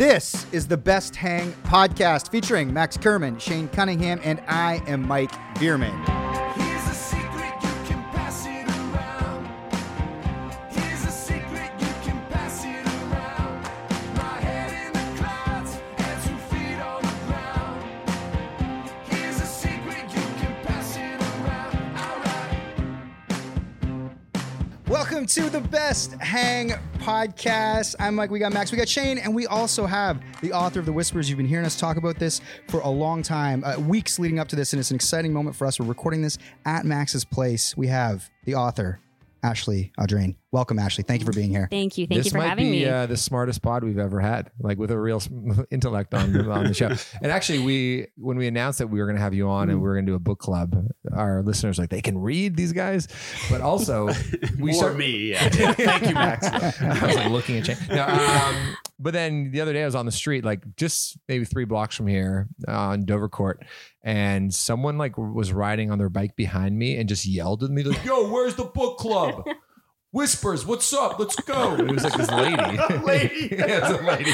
This 0.00 0.46
is 0.50 0.66
the 0.66 0.78
Best 0.78 1.14
Hang 1.14 1.52
podcast 1.64 2.30
featuring 2.30 2.72
Max 2.72 2.96
Kerman, 2.96 3.38
Shane 3.38 3.68
Cunningham, 3.68 4.18
and 4.24 4.40
I 4.48 4.82
am 4.86 5.06
Mike 5.06 5.30
Bierman. 5.56 5.92
Here's 6.54 6.88
a 6.88 6.94
secret, 6.94 7.52
you 7.62 7.68
can 7.84 8.02
pass 8.04 8.46
it 8.46 8.66
around. 8.66 9.46
Here's 10.70 11.04
a 11.04 11.10
secret, 11.10 11.70
you 11.78 11.92
can 12.02 12.18
pass 12.30 12.64
it 12.64 12.86
around. 12.86 13.62
My 14.16 14.40
head 14.40 14.72
in 14.86 14.94
the 14.94 15.04
clouds 15.18 15.76
and 15.98 16.22
two 16.22 16.38
feet 16.48 16.80
on 16.80 17.02
the 17.02 17.12
ground. 17.26 17.82
Here's 19.04 19.38
a 19.38 19.44
secret, 19.44 20.04
you 20.14 20.24
can 20.40 20.54
pass 20.64 20.96
it 20.96 21.20
around. 21.44 21.76
Alright. 21.98 22.58
Welcome 24.88 25.26
to 25.26 25.50
the 25.50 25.60
Best 25.60 26.14
Hang 26.14 26.72
podcast. 27.00 27.94
I'm 27.98 28.14
Mike. 28.14 28.30
We 28.30 28.38
got 28.38 28.52
Max. 28.52 28.70
We 28.70 28.78
got 28.78 28.88
Shane, 28.88 29.18
and 29.18 29.34
we 29.34 29.46
also 29.46 29.86
have 29.86 30.22
the 30.42 30.52
author 30.52 30.78
of 30.80 30.86
the 30.86 30.92
Whispers. 30.92 31.28
You've 31.28 31.38
been 31.38 31.48
hearing 31.48 31.64
us 31.64 31.78
talk 31.78 31.96
about 31.96 32.18
this 32.18 32.40
for 32.68 32.80
a 32.80 32.88
long 32.88 33.22
time, 33.22 33.64
uh, 33.64 33.76
weeks 33.78 34.18
leading 34.18 34.38
up 34.38 34.48
to 34.48 34.56
this, 34.56 34.72
and 34.72 34.80
it's 34.80 34.90
an 34.90 34.96
exciting 34.96 35.32
moment 35.32 35.56
for 35.56 35.66
us. 35.66 35.80
We're 35.80 35.86
recording 35.86 36.22
this 36.22 36.38
at 36.66 36.84
Max's 36.84 37.24
place. 37.24 37.76
We 37.76 37.86
have 37.86 38.30
the 38.44 38.54
author, 38.54 39.00
Ashley 39.42 39.92
Audrain. 39.98 40.36
Welcome, 40.52 40.80
Ashley. 40.80 41.04
Thank 41.04 41.20
you 41.20 41.26
for 41.26 41.32
being 41.32 41.50
here. 41.50 41.68
Thank 41.70 41.96
you. 41.96 42.08
Thank 42.08 42.18
this 42.18 42.26
you 42.26 42.30
for 42.32 42.38
might 42.38 42.48
having 42.48 42.72
be 42.72 42.80
me. 42.80 42.84
Uh, 42.84 43.06
the 43.06 43.16
smartest 43.16 43.62
pod 43.62 43.84
we've 43.84 43.98
ever 43.98 44.18
had, 44.18 44.50
like 44.58 44.78
with 44.78 44.90
a 44.90 44.98
real 44.98 45.22
intellect 45.70 46.12
on 46.12 46.36
on 46.50 46.64
the 46.64 46.74
show. 46.74 46.90
And 47.22 47.30
actually, 47.30 47.60
we 47.60 48.08
when 48.16 48.36
we 48.36 48.48
announced 48.48 48.80
that 48.80 48.88
we 48.88 48.98
were 48.98 49.06
going 49.06 49.16
to 49.16 49.22
have 49.22 49.32
you 49.32 49.48
on 49.48 49.70
and 49.70 49.80
we 49.80 49.86
were 49.86 49.94
going 49.94 50.06
to 50.06 50.10
do 50.10 50.16
a 50.16 50.20
book 50.20 50.40
club, 50.40 50.74
our 51.12 51.42
listeners 51.42 51.78
were 51.78 51.84
like 51.84 51.90
they 51.90 52.00
can 52.00 52.18
read 52.18 52.56
these 52.56 52.72
guys, 52.72 53.06
but 53.48 53.60
also 53.60 54.06
we 54.58 54.72
For 54.72 54.78
start 54.78 54.96
me, 54.96 55.30
yeah. 55.30 55.50
Yeah. 55.56 55.72
Thank 55.72 56.08
you, 56.08 56.14
Max. 56.14 56.48
I 56.48 57.06
was 57.06 57.14
like 57.14 57.30
looking 57.30 57.58
at 57.58 57.66
Shane. 57.66 57.76
No, 57.88 58.04
um, 58.04 58.76
but 58.98 59.12
then 59.12 59.52
the 59.52 59.60
other 59.60 59.72
day 59.72 59.82
I 59.82 59.86
was 59.86 59.94
on 59.94 60.04
the 60.06 60.12
street, 60.12 60.44
like 60.44 60.64
just 60.74 61.16
maybe 61.28 61.44
three 61.44 61.64
blocks 61.64 61.94
from 61.94 62.08
here 62.08 62.48
uh, 62.66 62.72
on 62.72 63.04
Dovercourt, 63.04 63.58
and 64.02 64.52
someone 64.52 64.98
like 64.98 65.16
was 65.16 65.52
riding 65.52 65.92
on 65.92 65.98
their 65.98 66.08
bike 66.08 66.34
behind 66.34 66.76
me 66.76 66.96
and 66.96 67.08
just 67.08 67.24
yelled 67.24 67.62
at 67.62 67.70
me 67.70 67.84
like, 67.84 68.04
"Yo, 68.04 68.28
where's 68.32 68.56
the 68.56 68.64
book 68.64 68.98
club?" 68.98 69.44
Whispers, 70.12 70.66
what's 70.66 70.92
up? 70.92 71.20
Let's 71.20 71.36
go. 71.36 71.76
It 71.78 71.92
was 71.92 72.02
like 72.02 72.14
this 72.14 72.30
lady. 72.32 72.56
lady. 73.04 73.48
yeah, 73.56 73.64
it 73.76 73.82
was 73.82 73.90
a 74.00 74.02
lady. 74.04 74.32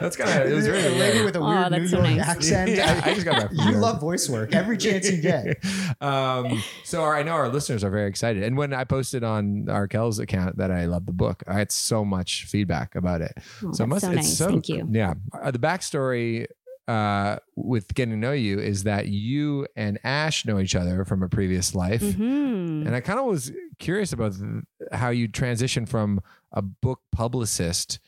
That's 0.00 0.16
kind 0.16 0.40
of, 0.42 0.50
it 0.50 0.54
was 0.54 0.66
a 0.66 0.70
lady 0.72 1.22
with 1.22 1.36
a 1.36 1.38
Oh, 1.40 1.48
weird 1.48 1.70
that's 1.72 1.80
New 1.82 1.88
so 1.88 1.96
York 1.98 2.16
nice. 2.16 2.28
accent. 2.28 2.70
Yeah, 2.70 3.02
I 3.04 3.12
just 3.12 3.26
got 3.26 3.36
back 3.36 3.48
from 3.48 3.58
You 3.58 3.72
New 3.72 3.76
love 3.76 4.00
voice 4.00 4.26
work 4.30 4.54
every 4.54 4.78
chance 4.78 5.10
you 5.10 5.20
get. 5.20 5.58
um, 6.00 6.62
so 6.84 7.02
our, 7.02 7.14
I 7.14 7.22
know 7.24 7.32
our 7.32 7.50
listeners 7.50 7.84
are 7.84 7.90
very 7.90 8.08
excited. 8.08 8.42
And 8.42 8.56
when 8.56 8.72
I 8.72 8.84
posted 8.84 9.22
on 9.22 9.66
Arkells 9.66 10.18
account 10.18 10.56
that 10.56 10.70
I 10.70 10.86
love 10.86 11.04
the 11.04 11.12
book, 11.12 11.42
I 11.46 11.52
had 11.58 11.70
so 11.70 12.02
much 12.02 12.46
feedback 12.46 12.94
about 12.94 13.20
it. 13.20 13.34
Oh, 13.64 13.72
so 13.72 13.84
it 13.84 13.90
that's 13.90 14.00
so 14.02 14.10
it's 14.12 14.16
nice. 14.16 14.38
Thank 14.38 14.68
you. 14.70 14.88
Yeah. 14.90 15.14
Uh, 15.38 15.50
the 15.50 15.58
backstory 15.58 16.46
uh, 16.88 17.38
with 17.56 17.92
getting 17.94 18.12
to 18.12 18.16
know 18.18 18.32
you 18.32 18.60
is 18.60 18.84
that 18.84 19.08
you 19.08 19.66
and 19.76 19.98
Ash 20.04 20.44
know 20.46 20.58
each 20.60 20.74
other 20.76 21.04
from 21.04 21.22
a 21.22 21.28
previous 21.28 21.74
life. 21.74 22.00
Mhm. 22.02 22.86
And 22.86 22.94
I 22.94 23.00
kind 23.00 23.18
of 23.18 23.26
was 23.26 23.50
curious 23.78 24.12
about 24.12 24.34
th- 24.38 24.62
how 24.92 25.10
you 25.10 25.28
transitioned 25.28 25.88
from 25.88 26.20
a 26.52 26.62
book 26.62 27.00
publicist 27.12 27.98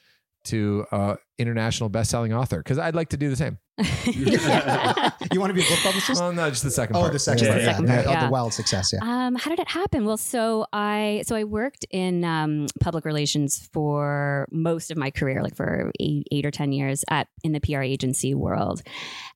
to 0.45 0.87
a 0.93 1.17
international 1.39 1.89
best-selling 1.89 2.33
author 2.33 2.59
because 2.59 2.79
I'd 2.79 2.95
like 2.95 3.09
to 3.11 3.17
do 3.17 3.29
the 3.29 3.37
same. 3.37 3.59
You 5.33 5.41
want 5.41 5.51
to 5.51 5.55
be 5.55 5.61
a 5.61 5.69
book 5.69 5.79
publicist? 5.83 6.21
Well, 6.21 6.33
no, 6.33 6.49
just 6.51 6.63
the 6.63 6.71
second 6.71 6.97
oh, 6.97 7.01
part. 7.01 7.13
the 7.13 7.19
second 7.19 7.45
Yeah, 7.47 7.51
part. 7.53 7.61
yeah, 7.63 7.67
Yeah, 7.67 7.73
second 7.73 7.87
yeah. 7.89 7.95
part, 7.97 8.07
Oh, 8.07 8.11
yeah. 8.13 8.25
the 8.27 8.31
wild 8.33 8.55
success. 8.55 8.93
Yeah. 8.93 8.99
Um, 9.03 9.35
how 9.35 9.51
did 9.51 9.59
it 9.61 9.69
happen? 9.69 10.05
Well, 10.05 10.17
so 10.17 10.67
I 10.73 11.23
so 11.27 11.37
I 11.37 11.45
worked 11.45 11.85
in 11.91 12.25
um, 12.25 12.67
public 12.81 13.05
relations 13.05 13.69
for 13.73 14.49
most 14.51 14.91
of 14.91 14.97
my 14.97 15.11
career, 15.11 15.43
like 15.43 15.55
for 15.55 15.93
eight, 16.01 16.27
eight 16.33 16.47
or 16.47 16.51
ten 16.51 16.73
years 16.73 17.05
at 17.11 17.29
in 17.45 17.53
the 17.53 17.61
PR 17.61 17.83
agency 17.83 18.35
world, 18.35 18.83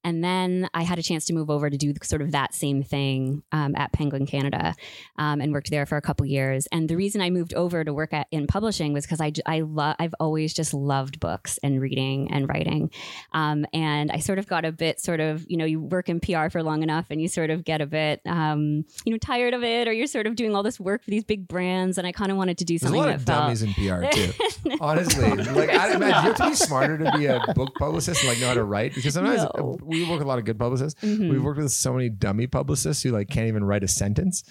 and 0.03 0.25
then 0.25 0.69
I 0.75 0.83
had 0.83 0.99
a 0.99 1.03
chance 1.03 1.25
to 1.27 1.33
move 1.35 1.51
over 1.51 1.69
to 1.71 1.77
do 1.77 1.93
sort 2.03 2.23
of 2.23 2.33
that 2.33 2.55
same 2.55 2.83
thing 2.83 3.43
um, 3.53 3.75
at 3.77 3.93
Penguin 3.93 4.27
Canada, 4.27 4.75
um, 5.19 5.41
and 5.41 5.53
worked 5.53 5.71
there 5.71 5.87
for 5.87 5.97
a 5.97 6.03
couple 6.03 6.25
years. 6.27 6.67
And 6.73 6.89
the 6.89 6.97
reason 6.97 7.21
I 7.21 7.31
moved 7.31 7.55
over 7.55 7.85
to 7.85 7.93
work 7.93 8.13
at 8.13 8.27
in 8.31 8.47
publishing 8.47 8.93
was 8.93 9.05
because 9.05 9.21
I 9.21 9.31
j- 9.31 9.43
I 9.47 9.61
love 9.61 9.97
I've 9.99 10.15
always 10.19 10.55
just 10.55 10.73
loved 10.75 11.21
books 11.21 11.59
and 11.63 11.81
reading 11.81 12.31
and 12.33 12.49
writing, 12.49 12.91
um, 13.33 13.67
and 13.75 14.11
I 14.11 14.19
sort 14.19 14.32
of 14.39 14.47
got 14.47 14.65
a 14.65 14.73
bit 14.73 15.01
sort 15.01 15.21
of 15.21 15.45
you 15.49 15.57
know 15.57 15.65
you 15.65 15.81
work 15.81 16.09
in 16.09 16.21
PR 16.21 16.49
for 16.49 16.63
long 16.63 16.83
enough 16.83 17.07
and 17.11 17.21
you 17.21 17.29
sort 17.29 17.51
of 17.51 17.65
get 17.65 17.81
a 17.81 17.87
bit 17.87 18.21
um, 18.27 18.85
you 19.05 19.13
know 19.13 19.19
tired 19.19 19.55
of 19.55 19.63
it 19.63 19.89
or 19.89 19.93
you're 19.93 20.07
sort 20.07 20.27
of 20.27 20.37
doing 20.37 20.55
all 20.55 20.63
this 20.63 20.79
work 20.81 21.03
for 21.05 21.11
these 21.11 21.25
big 21.25 21.47
brands 21.49 21.99
and 21.99 22.07
I 22.07 22.13
kind 22.13 22.31
of 22.31 22.37
wanted 22.39 22.59
to 22.59 22.65
do 22.65 22.75
There's 22.79 22.83
a 22.83 22.87
something 22.87 23.01
lot 23.01 23.07
that 23.09 23.15
of 23.17 23.23
felt 23.25 23.43
dummies 23.43 23.63
in 23.63 23.73
PR 23.75 24.05
too. 24.11 24.77
Honestly, 24.81 25.29
like 25.31 25.71
I 25.71 25.95
imagine 25.95 26.01
you 26.01 26.13
have 26.33 26.37
to 26.37 26.49
be 26.49 26.55
smarter 26.55 26.99
to 26.99 27.13
be 27.17 27.27
a 27.27 27.41
book 27.55 27.75
publicist 27.79 28.21
and 28.23 28.29
like 28.31 28.41
know 28.41 28.49
how 28.49 28.55
to 28.55 28.65
write 28.65 28.95
because 28.95 29.15
sometimes 29.15 29.43
No. 29.57 29.79
we 29.83 30.03
work 30.03 30.19
with 30.19 30.23
a 30.23 30.29
lot 30.29 30.39
of 30.39 30.45
good 30.45 30.59
publicists. 30.59 31.01
Mhm. 31.03 31.31
We've 31.31 31.43
worked 31.43 31.59
with 31.61 31.73
so 31.73 31.93
many 31.93 32.09
dummy 32.09 32.47
publicists 32.47 33.03
who 33.03 33.11
like 33.11 33.29
can't 33.29 33.49
even 33.49 33.65
write 33.65 33.83
a 33.85 33.89
sentence. 33.89 34.45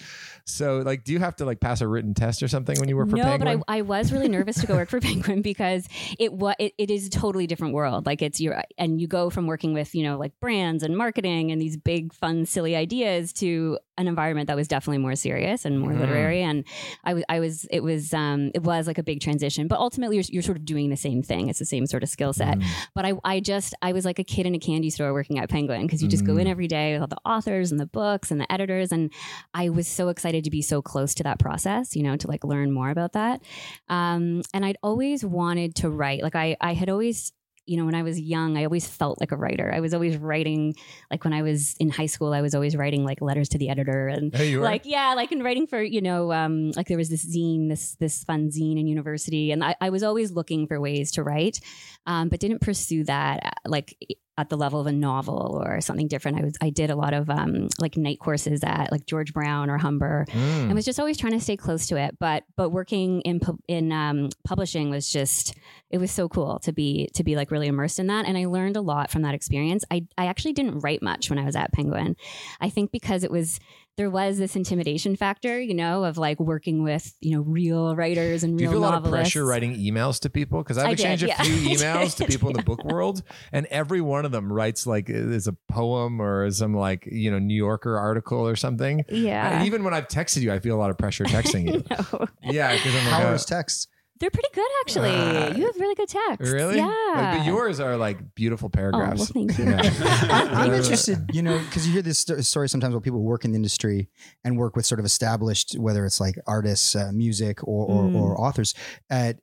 So 0.44 0.78
like, 0.78 1.04
do 1.04 1.12
you 1.12 1.18
have 1.20 1.36
to 1.36 1.44
like 1.44 1.60
pass 1.60 1.80
a 1.80 1.88
written 1.88 2.14
test 2.14 2.42
or 2.42 2.48
something 2.48 2.78
when 2.80 2.88
you 2.88 2.96
work 2.96 3.10
for 3.10 3.16
no, 3.16 3.22
Penguin? 3.24 3.58
but 3.58 3.64
I, 3.72 3.78
I 3.78 3.82
was 3.82 4.12
really 4.12 4.28
nervous 4.28 4.60
to 4.60 4.66
go 4.66 4.74
work 4.74 4.88
for 4.88 5.00
Penguin 5.12 5.42
because 5.42 5.86
it 6.18 6.32
was 6.32 6.54
it, 6.58 6.74
it 6.78 6.90
is 6.90 7.06
a 7.06 7.10
totally 7.10 7.46
different 7.46 7.74
world. 7.74 8.06
Like 8.06 8.22
it's 8.22 8.40
your 8.40 8.62
and 8.78 9.00
you 9.00 9.06
go 9.06 9.30
from 9.30 9.46
working 9.46 9.71
with 9.72 9.94
you 9.94 10.02
know 10.02 10.18
like 10.18 10.32
brands 10.40 10.82
and 10.82 10.96
marketing 10.96 11.50
and 11.50 11.60
these 11.60 11.76
big 11.76 12.12
fun 12.12 12.46
silly 12.46 12.74
ideas 12.76 13.32
to 13.34 13.78
an 13.98 14.08
environment 14.08 14.46
that 14.46 14.56
was 14.56 14.66
definitely 14.68 14.98
more 14.98 15.14
serious 15.14 15.64
and 15.66 15.78
more 15.78 15.92
Mhm. 15.92 16.00
literary. 16.00 16.42
And 16.42 16.64
I 17.04 17.12
was 17.14 17.24
I 17.28 17.40
was 17.40 17.64
it 17.70 17.80
was 17.82 18.14
um 18.14 18.50
it 18.54 18.62
was 18.62 18.86
like 18.86 18.98
a 18.98 19.02
big 19.02 19.20
transition. 19.20 19.68
But 19.68 19.78
ultimately 19.78 20.16
you're, 20.16 20.24
you're 20.30 20.42
sort 20.42 20.56
of 20.56 20.64
doing 20.64 20.88
the 20.90 20.96
same 20.96 21.22
thing. 21.22 21.48
It's 21.48 21.58
the 21.58 21.66
same 21.66 21.86
sort 21.86 22.02
of 22.02 22.08
skill 22.08 22.32
set. 22.32 22.58
Mm. 22.58 22.64
But 22.94 23.04
I 23.04 23.12
I 23.24 23.40
just 23.40 23.74
I 23.82 23.92
was 23.92 24.04
like 24.04 24.18
a 24.18 24.24
kid 24.24 24.46
in 24.46 24.54
a 24.54 24.58
candy 24.58 24.90
store 24.90 25.12
working 25.12 25.38
at 25.38 25.48
Penguin 25.50 25.82
because 25.82 26.02
you 26.02 26.08
just 26.08 26.24
go 26.24 26.36
in 26.38 26.46
Mm. 26.46 26.50
every 26.50 26.68
day 26.68 26.92
with 26.94 27.02
all 27.02 27.06
the 27.08 27.16
authors 27.26 27.70
and 27.70 27.78
the 27.78 27.86
books 27.86 28.30
and 28.30 28.40
the 28.40 28.50
editors 28.50 28.92
and 28.92 29.12
I 29.54 29.68
was 29.68 29.86
so 29.88 30.08
excited 30.08 30.44
to 30.44 30.50
be 30.50 30.62
so 30.62 30.80
close 30.82 31.14
to 31.16 31.22
that 31.24 31.38
process, 31.38 31.94
you 31.94 32.02
know, 32.02 32.16
to 32.16 32.26
like 32.28 32.44
learn 32.44 32.72
more 32.72 32.90
about 32.90 33.12
that. 33.12 33.42
Um, 33.88 34.42
and 34.54 34.64
I'd 34.64 34.78
always 34.82 35.24
wanted 35.24 35.74
to 35.76 35.90
write. 35.90 36.22
Like 36.22 36.34
I, 36.36 36.56
I 36.60 36.74
had 36.74 36.88
always 36.88 37.32
you 37.66 37.76
know, 37.76 37.84
when 37.84 37.94
I 37.94 38.02
was 38.02 38.18
young, 38.18 38.58
I 38.58 38.64
always 38.64 38.88
felt 38.88 39.20
like 39.20 39.30
a 39.30 39.36
writer. 39.36 39.72
I 39.72 39.80
was 39.80 39.94
always 39.94 40.16
writing, 40.16 40.74
like 41.10 41.24
when 41.24 41.32
I 41.32 41.42
was 41.42 41.76
in 41.78 41.90
high 41.90 42.06
school, 42.06 42.32
I 42.32 42.40
was 42.40 42.54
always 42.54 42.76
writing 42.76 43.04
like 43.04 43.20
letters 43.20 43.48
to 43.50 43.58
the 43.58 43.68
editor 43.68 44.08
and 44.08 44.34
Hey, 44.34 44.56
like 44.56 44.82
yeah, 44.84 45.14
like 45.14 45.30
in 45.30 45.42
writing 45.42 45.66
for 45.66 45.80
you 45.80 46.00
know, 46.00 46.32
um, 46.32 46.72
like 46.72 46.88
there 46.88 46.98
was 46.98 47.08
this 47.08 47.24
zine, 47.24 47.68
this 47.68 47.94
this 47.96 48.24
fun 48.24 48.50
zine 48.50 48.80
in 48.80 48.86
university, 48.86 49.52
and 49.52 49.62
I, 49.62 49.76
I 49.80 49.90
was 49.90 50.02
always 50.02 50.32
looking 50.32 50.66
for 50.66 50.80
ways 50.80 51.12
to 51.12 51.22
write, 51.22 51.60
um, 52.06 52.28
but 52.28 52.40
didn't 52.40 52.62
pursue 52.62 53.04
that 53.04 53.40
uh, 53.44 53.68
like 53.68 53.96
at 54.38 54.48
the 54.48 54.56
level 54.56 54.80
of 54.80 54.86
a 54.86 54.92
novel 54.92 55.62
or 55.62 55.80
something 55.82 56.08
different. 56.08 56.38
I 56.38 56.42
was 56.44 56.54
I 56.62 56.70
did 56.70 56.88
a 56.90 56.96
lot 56.96 57.12
of 57.12 57.28
um, 57.28 57.68
like 57.78 57.96
night 57.98 58.18
courses 58.18 58.62
at 58.64 58.90
like 58.90 59.04
George 59.06 59.32
Brown 59.34 59.68
or 59.68 59.76
Humber, 59.78 60.24
Mm. 60.30 60.64
and 60.64 60.74
was 60.74 60.84
just 60.86 60.98
always 60.98 61.18
trying 61.18 61.34
to 61.34 61.40
stay 61.40 61.56
close 61.56 61.86
to 61.88 61.96
it. 61.96 62.16
But 62.18 62.44
but 62.56 62.70
working 62.70 63.20
in 63.22 63.40
pu- 63.40 63.58
in 63.68 63.92
um, 63.92 64.30
publishing 64.44 64.88
was 64.90 65.10
just 65.12 65.54
it 65.90 65.98
was 65.98 66.10
so 66.10 66.28
cool 66.30 66.58
to 66.60 66.72
be 66.72 67.08
to 67.14 67.22
be 67.24 67.36
like 67.36 67.50
really 67.50 67.66
immersed 67.66 67.98
in 67.98 68.06
that, 68.06 68.24
and 68.26 68.38
I 68.38 68.46
learned 68.46 68.76
a 68.76 68.80
lot 68.80 69.10
from 69.10 69.20
that 69.22 69.34
experience. 69.34 69.84
I 69.90 70.06
I 70.16 70.26
actually 70.26 70.54
didn't 70.54 70.78
write 70.80 71.02
much 71.02 71.28
when 71.28 71.38
I 71.38 71.44
was 71.44 71.54
at 71.56 71.72
Penguin. 71.72 72.16
I 72.60 72.70
think 72.70 72.90
because 72.90 73.24
it 73.24 73.30
was 73.30 73.60
there 73.96 74.08
was 74.08 74.38
this 74.38 74.56
intimidation 74.56 75.16
factor, 75.16 75.60
you 75.60 75.74
know, 75.74 76.04
of 76.04 76.16
like 76.16 76.40
working 76.40 76.82
with 76.82 77.14
you 77.20 77.32
know 77.32 77.42
real 77.42 77.94
writers 77.94 78.42
and 78.42 78.56
Do 78.56 78.64
you 78.64 78.70
real 78.70 78.80
feel 78.80 78.88
a 78.88 78.90
lot 78.90 79.04
of 79.04 79.10
pressure 79.10 79.44
writing 79.44 79.76
emails 79.76 80.20
to 80.20 80.30
people? 80.30 80.62
Because 80.62 80.78
I've 80.78 80.86
I 80.86 80.94
did, 80.94 81.00
exchanged 81.12 81.22
yeah. 81.24 81.40
a 81.40 81.44
few 81.44 81.76
emails 81.76 82.16
to 82.16 82.26
people 82.26 82.48
in 82.50 82.56
the 82.56 82.62
book 82.62 82.84
world, 82.84 83.22
and 83.52 83.66
every 83.66 84.00
one 84.00 84.24
of 84.24 84.32
them 84.32 84.50
writes 84.52 84.86
like 84.86 85.10
is 85.10 85.46
a 85.46 85.56
poem 85.68 86.20
or 86.20 86.50
some 86.50 86.74
like 86.74 87.06
you 87.10 87.30
know 87.30 87.38
New 87.38 87.54
Yorker 87.54 87.98
article 87.98 88.46
or 88.46 88.56
something. 88.56 89.04
Yeah. 89.08 89.58
And 89.58 89.66
even 89.66 89.84
when 89.84 89.92
I've 89.92 90.08
texted 90.08 90.40
you, 90.40 90.52
I 90.52 90.58
feel 90.58 90.74
a 90.74 90.80
lot 90.80 90.90
of 90.90 90.98
pressure 90.98 91.24
texting 91.24 91.66
you. 91.66 91.82
No. 91.92 92.26
yeah, 92.42 92.74
because 92.74 92.94
I'm 92.94 93.04
like, 93.04 93.14
How 93.14 93.28
uh, 93.28 93.34
are 93.34 93.38
texts? 93.38 93.86
They're 94.22 94.30
pretty 94.30 94.48
good 94.54 94.70
actually. 94.82 95.10
Uh, 95.10 95.54
you 95.56 95.66
have 95.66 95.76
really 95.78 95.94
good 95.96 96.08
text. 96.08 96.50
really? 96.52 96.76
Yeah. 96.76 96.86
Like, 97.14 97.38
but 97.38 97.44
yours 97.46 97.80
are 97.80 97.96
like 97.96 98.34
beautiful 98.34 98.70
paragraphs. 98.70 99.30
Oh, 99.30 99.32
well, 99.34 99.46
paragraphs. 99.54 99.98
thank 99.98 100.22
you. 100.22 100.30
I'm 100.56 100.72
interested, 100.72 101.18
you 101.34 101.42
know, 101.42 101.58
because 101.58 101.86
you 101.86 101.92
hear 101.92 102.02
this 102.02 102.24
story 102.40 102.68
sometimes 102.68 102.94
where 102.94 103.00
people 103.00 103.20
work 103.22 103.44
in 103.44 103.50
the 103.50 103.56
industry 103.56 104.08
and 104.44 104.56
work 104.56 104.76
with 104.76 104.86
sort 104.86 105.00
of 105.00 105.04
established, 105.04 105.76
whether 105.78 106.06
it's 106.06 106.20
like 106.20 106.36
artists, 106.46 106.94
uh, 106.96 107.10
music, 107.12 107.62
or 107.66 107.84
or, 107.86 108.04
Mm. 108.04 108.14
or 108.14 108.40
authors. 108.40 108.74
At 109.10 109.38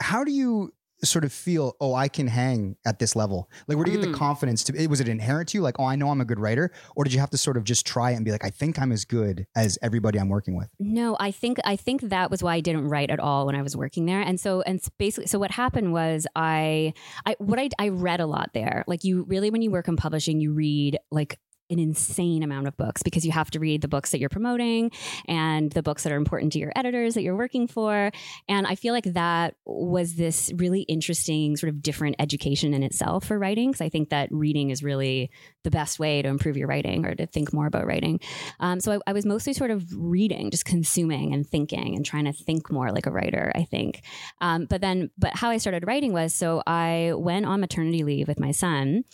how 0.00 0.24
do 0.24 0.30
you 0.32 0.72
sort 1.04 1.24
of 1.24 1.32
feel? 1.32 1.74
Oh, 1.80 1.94
I 1.94 2.08
can 2.08 2.26
hang 2.28 2.76
at 2.86 2.98
this 2.98 3.16
level. 3.16 3.50
Like, 3.66 3.76
where 3.76 3.84
do 3.84 3.90
you 3.92 3.98
get 3.98 4.06
the 4.06 4.12
Mm. 4.12 4.18
confidence 4.18 4.64
to? 4.64 4.86
Was 4.88 5.00
it 5.00 5.08
inherent 5.08 5.48
to 5.50 5.58
you? 5.58 5.62
Like, 5.62 5.78
oh, 5.78 5.84
I 5.84 5.96
know 5.96 6.10
I'm 6.10 6.20
a 6.20 6.24
good 6.24 6.38
writer, 6.38 6.70
or 6.96 7.04
did 7.04 7.12
you 7.12 7.20
have 7.20 7.30
to 7.30 7.38
sort 7.38 7.56
of 7.56 7.64
just 7.64 7.84
try 7.86 8.12
it 8.12 8.16
and 8.16 8.24
be 8.24 8.30
like, 8.30 8.44
I 8.44 8.50
think 8.50 8.78
I'm 8.78 8.92
as 8.92 9.04
good 9.04 9.46
as 9.56 9.78
everybody 9.82 10.18
I'm 10.18 10.28
working 10.28 10.56
with? 10.56 10.68
No, 10.78 11.16
I 11.18 11.30
think 11.30 11.58
I 11.64 11.76
think 11.76 12.02
that 12.02 12.30
was 12.30 12.42
why 12.42 12.54
I 12.54 12.60
didn't 12.60 12.88
write 12.88 13.10
at 13.10 13.20
all 13.20 13.46
when 13.46 13.54
I 13.54 13.62
was 13.62 13.76
working 13.76 14.06
there. 14.06 14.20
And 14.20 14.38
so 14.40 14.62
and 14.62 14.80
basically 14.98 15.26
so 15.26 15.38
what 15.38 15.50
happened 15.50 15.92
was 15.92 16.26
I 16.36 16.94
I 17.26 17.36
what 17.38 17.58
I 17.58 17.68
I 17.78 17.88
read 17.88 18.20
a 18.20 18.26
lot 18.26 18.50
there. 18.54 18.84
Like 18.86 19.04
you 19.04 19.24
really 19.24 19.50
when 19.50 19.62
you 19.62 19.70
work 19.70 19.88
in 19.88 19.96
publishing, 19.96 20.40
you 20.40 20.52
read 20.52 20.98
like 21.10 21.38
an 21.72 21.78
insane 21.78 22.42
amount 22.42 22.66
of 22.66 22.76
books 22.76 23.02
because 23.02 23.24
you 23.24 23.32
have 23.32 23.50
to 23.50 23.58
read 23.58 23.80
the 23.80 23.88
books 23.88 24.10
that 24.10 24.20
you're 24.20 24.28
promoting 24.28 24.90
and 25.26 25.72
the 25.72 25.82
books 25.82 26.02
that 26.04 26.12
are 26.12 26.16
important 26.16 26.52
to 26.52 26.58
your 26.58 26.72
editors 26.76 27.14
that 27.14 27.22
you're 27.22 27.36
working 27.36 27.66
for. 27.66 28.10
And 28.48 28.66
I 28.66 28.74
feel 28.74 28.92
like 28.92 29.04
that 29.04 29.56
was 29.64 30.14
this 30.14 30.52
really 30.56 30.82
interesting 30.82 31.56
sort 31.56 31.70
of 31.70 31.82
different 31.82 32.16
education 32.18 32.74
in 32.74 32.82
itself 32.82 33.24
for 33.24 33.38
writing. 33.38 33.70
Because 33.70 33.80
I 33.80 33.88
think 33.88 34.10
that 34.10 34.28
reading 34.30 34.70
is 34.70 34.82
really 34.82 35.30
the 35.64 35.70
best 35.70 35.98
way 35.98 36.22
to 36.22 36.28
improve 36.28 36.56
your 36.56 36.68
writing 36.68 37.06
or 37.06 37.14
to 37.14 37.26
think 37.26 37.52
more 37.52 37.66
about 37.66 37.86
writing. 37.86 38.20
Um, 38.60 38.80
so 38.80 38.92
I, 38.92 39.10
I 39.10 39.12
was 39.12 39.24
mostly 39.24 39.52
sort 39.52 39.70
of 39.70 39.84
reading, 39.96 40.50
just 40.50 40.64
consuming 40.64 41.32
and 41.32 41.46
thinking 41.46 41.94
and 41.96 42.04
trying 42.04 42.24
to 42.24 42.32
think 42.32 42.70
more 42.70 42.90
like 42.90 43.06
a 43.06 43.10
writer, 43.10 43.52
I 43.54 43.64
think. 43.64 44.02
Um, 44.40 44.66
but 44.68 44.80
then, 44.80 45.10
but 45.16 45.36
how 45.36 45.50
I 45.50 45.58
started 45.58 45.86
writing 45.86 46.12
was 46.12 46.34
so 46.34 46.62
I 46.66 47.12
went 47.14 47.46
on 47.46 47.60
maternity 47.60 48.04
leave 48.04 48.28
with 48.28 48.40
my 48.40 48.50
son 48.50 49.04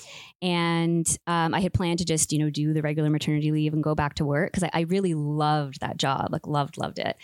and 0.40 1.06
um, 1.26 1.54
I 1.54 1.60
had 1.60 1.72
planned 1.72 1.98
to 1.98 2.04
just, 2.04 2.32
you 2.32 2.38
know, 2.38 2.47
do 2.50 2.72
the 2.72 2.82
regular 2.82 3.10
maternity 3.10 3.52
leave 3.52 3.72
and 3.72 3.82
go 3.82 3.94
back 3.94 4.14
to 4.14 4.24
work 4.24 4.52
because 4.52 4.64
I, 4.64 4.70
I 4.72 4.80
really 4.82 5.14
loved 5.14 5.80
that 5.80 5.96
job, 5.96 6.28
like 6.30 6.46
loved, 6.46 6.78
loved 6.78 6.98
it. 6.98 7.16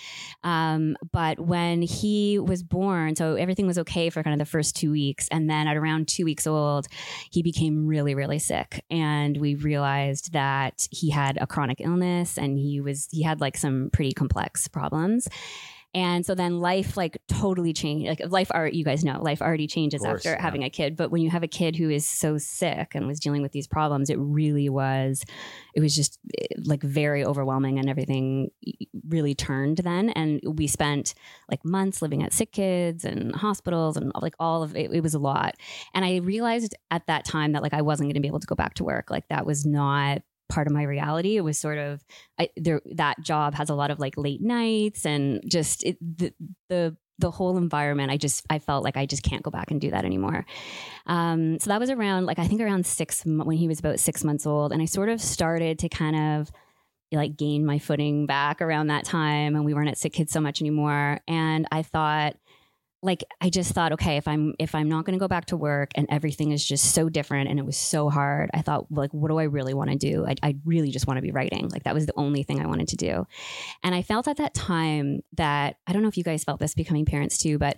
Um, 0.43 0.97
but 1.13 1.41
when 1.41 1.83
he 1.83 2.39
was 2.39 2.63
born, 2.63 3.17
so 3.17 3.35
everything 3.35 3.67
was 3.67 3.79
okay 3.79 4.11
for 4.11 4.23
kind 4.23 4.35
of 4.35 4.39
the 4.39 4.51
first 4.51 4.77
two 4.77 4.91
weeks. 4.91 5.29
And 5.31 5.49
then 5.49 5.67
at 5.69 5.77
around 5.77 6.09
two 6.09 6.25
weeks 6.25 6.47
old, 6.47 6.87
he 7.31 7.43
became 7.43 7.87
really, 7.87 8.15
really 8.15 8.39
sick. 8.39 8.85
And 8.91 9.37
we 9.37 9.55
realized 9.55 10.33
that 10.33 10.89
he 10.91 11.11
had 11.11 11.39
a 11.41 11.47
chronic 11.47 11.81
illness 11.81 12.39
and 12.39 12.59
he 12.59 12.81
was, 12.81 13.09
he 13.11 13.23
had 13.23 13.41
like 13.41 13.57
some 13.57 13.91
pretty 13.93 14.13
complex 14.13 14.69
problems. 14.69 15.29
And 15.95 16.27
so 16.27 16.35
then 16.35 16.59
life 16.59 16.97
like 16.97 17.19
totally 17.29 17.73
changed. 17.73 18.09
Like 18.09 18.21
life 18.27 18.51
art, 18.53 18.75
you 18.75 18.85
guys 18.85 19.05
know, 19.05 19.23
life 19.23 19.41
already 19.41 19.69
changes 19.69 20.03
course, 20.03 20.19
after 20.19 20.31
yeah. 20.31 20.43
having 20.43 20.65
a 20.65 20.71
kid. 20.71 20.97
But 20.97 21.13
when 21.13 21.23
you 21.23 21.31
have 21.31 21.45
a 21.45 21.49
kid 21.49 21.77
who 21.77 21.89
is 21.89 22.05
so 22.05 22.37
sick 22.37 22.95
and 22.95 23.07
was 23.07 23.21
dealing 23.21 23.43
with 23.43 23.53
these 23.53 23.69
problems, 23.69 24.11
it 24.11 24.19
really 24.19 24.69
was, 24.69 25.25
it 25.75 25.81
was 25.81 25.95
just 25.95 26.19
eh, 26.37 26.47
like 26.65 26.83
very 26.83 27.25
overwhelming 27.25 27.79
and 27.79 27.89
everything 27.89 28.51
really 29.09 29.37
turned 29.37 29.79
then. 29.79 30.11
And 30.11 30.41
we 30.45 30.67
spent 30.67 31.15
like 31.49 31.65
months 31.65 32.03
living 32.03 32.25
at 32.25 32.33
sick 32.33 32.51
kids 32.51 33.05
and 33.05 33.35
hospitals 33.35 33.97
and 33.97 34.11
like 34.21 34.35
all 34.41 34.65
of 34.65 34.75
it. 34.75 34.91
It 34.93 35.03
was 35.03 35.15
a 35.15 35.21
lot. 35.21 35.55
And 35.95 36.05
I 36.05 36.17
realized 36.17 36.75
at 36.91 37.07
that 37.07 37.25
time 37.25 37.53
that 37.53 37.63
like 37.63 37.75
I 37.75 37.83
wasn't 37.83 38.09
going 38.09 38.15
to 38.15 38.21
be 38.21 38.29
able 38.29 38.41
to 38.41 38.47
go 38.49 38.57
back 38.57 38.75
to 38.75 38.85
work. 38.85 39.11
Like 39.11 39.29
that 39.29 39.47
was 39.47 39.65
not 39.65 40.23
part 40.55 40.67
of 40.67 40.73
my 40.73 40.85
reality. 40.85 41.37
It 41.37 41.43
was 41.43 41.59
sort 41.59 41.79
of 41.79 42.05
I, 42.39 42.49
there. 42.57 42.81
That 42.87 43.21
job 43.21 43.55
has 43.55 43.71
a 43.71 43.75
lot 43.75 43.91
of 43.91 43.99
like 43.99 44.17
late 44.17 44.41
nights 44.41 45.05
and 45.05 45.43
just 45.47 45.85
it, 45.85 45.99
the 46.01 46.33
the 46.69 46.97
the 47.19 47.31
whole 47.31 47.57
environment. 47.57 48.11
I 48.11 48.17
just 48.17 48.45
I 48.49 48.59
felt 48.59 48.85
like 48.85 48.97
I 48.97 49.07
just 49.07 49.23
can't 49.23 49.43
go 49.43 49.51
back 49.51 49.71
and 49.71 49.81
do 49.81 49.91
that 49.91 50.05
anymore. 50.05 50.47
Um, 51.07 51.59
so 51.59 51.71
that 51.71 51.81
was 51.81 51.91
around 51.91 52.27
like 52.27 52.39
I 52.39 52.47
think 52.47 52.61
around 52.61 52.87
six 52.87 53.25
when 53.25 53.57
he 53.57 53.69
was 53.69 53.81
about 53.81 54.01
six 54.01 54.25
months 54.25 54.47
old, 54.47 54.73
and 54.73 54.81
I 54.81 54.87
sort 54.87 55.09
of 55.09 55.21
started 55.21 55.81
to 55.81 55.89
kind 55.89 56.17
of 56.17 56.51
like 57.13 57.37
gain 57.37 57.65
my 57.65 57.79
footing 57.79 58.27
back 58.27 58.63
around 58.63 58.89
that 58.89 59.05
time, 59.05 59.57
and 59.57 59.65
we 59.65 59.75
weren't 59.75 59.89
at 59.89 59.99
sick 59.99 60.13
kids 60.13 60.33
so 60.33 60.41
much 60.41 60.61
anymore. 60.61 61.21
And 61.29 61.67
I 61.71 61.83
thought 61.83 62.37
like 63.05 63.23
I 63.41 63.51
just 63.51 63.73
thought, 63.73 63.93
okay, 63.93 64.17
if 64.17 64.27
I'm 64.27 64.55
if 64.59 64.75
I'm 64.75 64.89
not 64.89 65.05
going 65.05 65.13
to 65.13 65.23
go 65.23 65.29
back 65.29 65.45
to 65.47 65.57
work 65.57 65.91
and 65.95 66.07
everything 66.11 66.53
is 66.53 66.65
just 66.65 66.95
so 66.95 67.09
different 67.09 67.51
and 67.51 67.59
it 67.59 67.67
was 67.67 67.77
so 67.77 68.09
hard, 68.09 68.51
I 68.55 68.63
thought, 68.63 68.91
like, 68.91 69.13
what 69.13 69.29
do 69.29 69.39
I 69.39 69.45
really 69.45 69.75
want 69.75 69.91
to 69.91 69.97
do? 69.97 70.27
I, 70.27 70.35
I 70.43 70.57
really 70.65 70.91
just 70.91 71.07
want 71.07 71.19
to 71.19 71.23
be 71.23 71.31
writing. 71.31 71.69
Like 71.69 71.85
that 71.85 71.95
was 71.95 72.07
the 72.07 72.15
only 72.17 72.43
thing 72.43 72.61
I 72.61 72.67
wanted 72.67 72.89
to 72.89 72.97
do. 72.97 73.27
And 73.83 73.95
I 73.95 74.03
felt 74.03 74.27
at 74.27 74.39
that 74.39 74.55
time 74.55 75.21
that 75.35 75.77
I 75.87 75.93
don't 75.93 76.03
know 76.03 76.09
if 76.09 76.17
you 76.17 76.25
guys 76.25 76.45
felt 76.45 76.61
this 76.61 76.75
becoming 76.75 77.05
parents 77.05 77.39
too, 77.39 77.59
but 77.59 77.77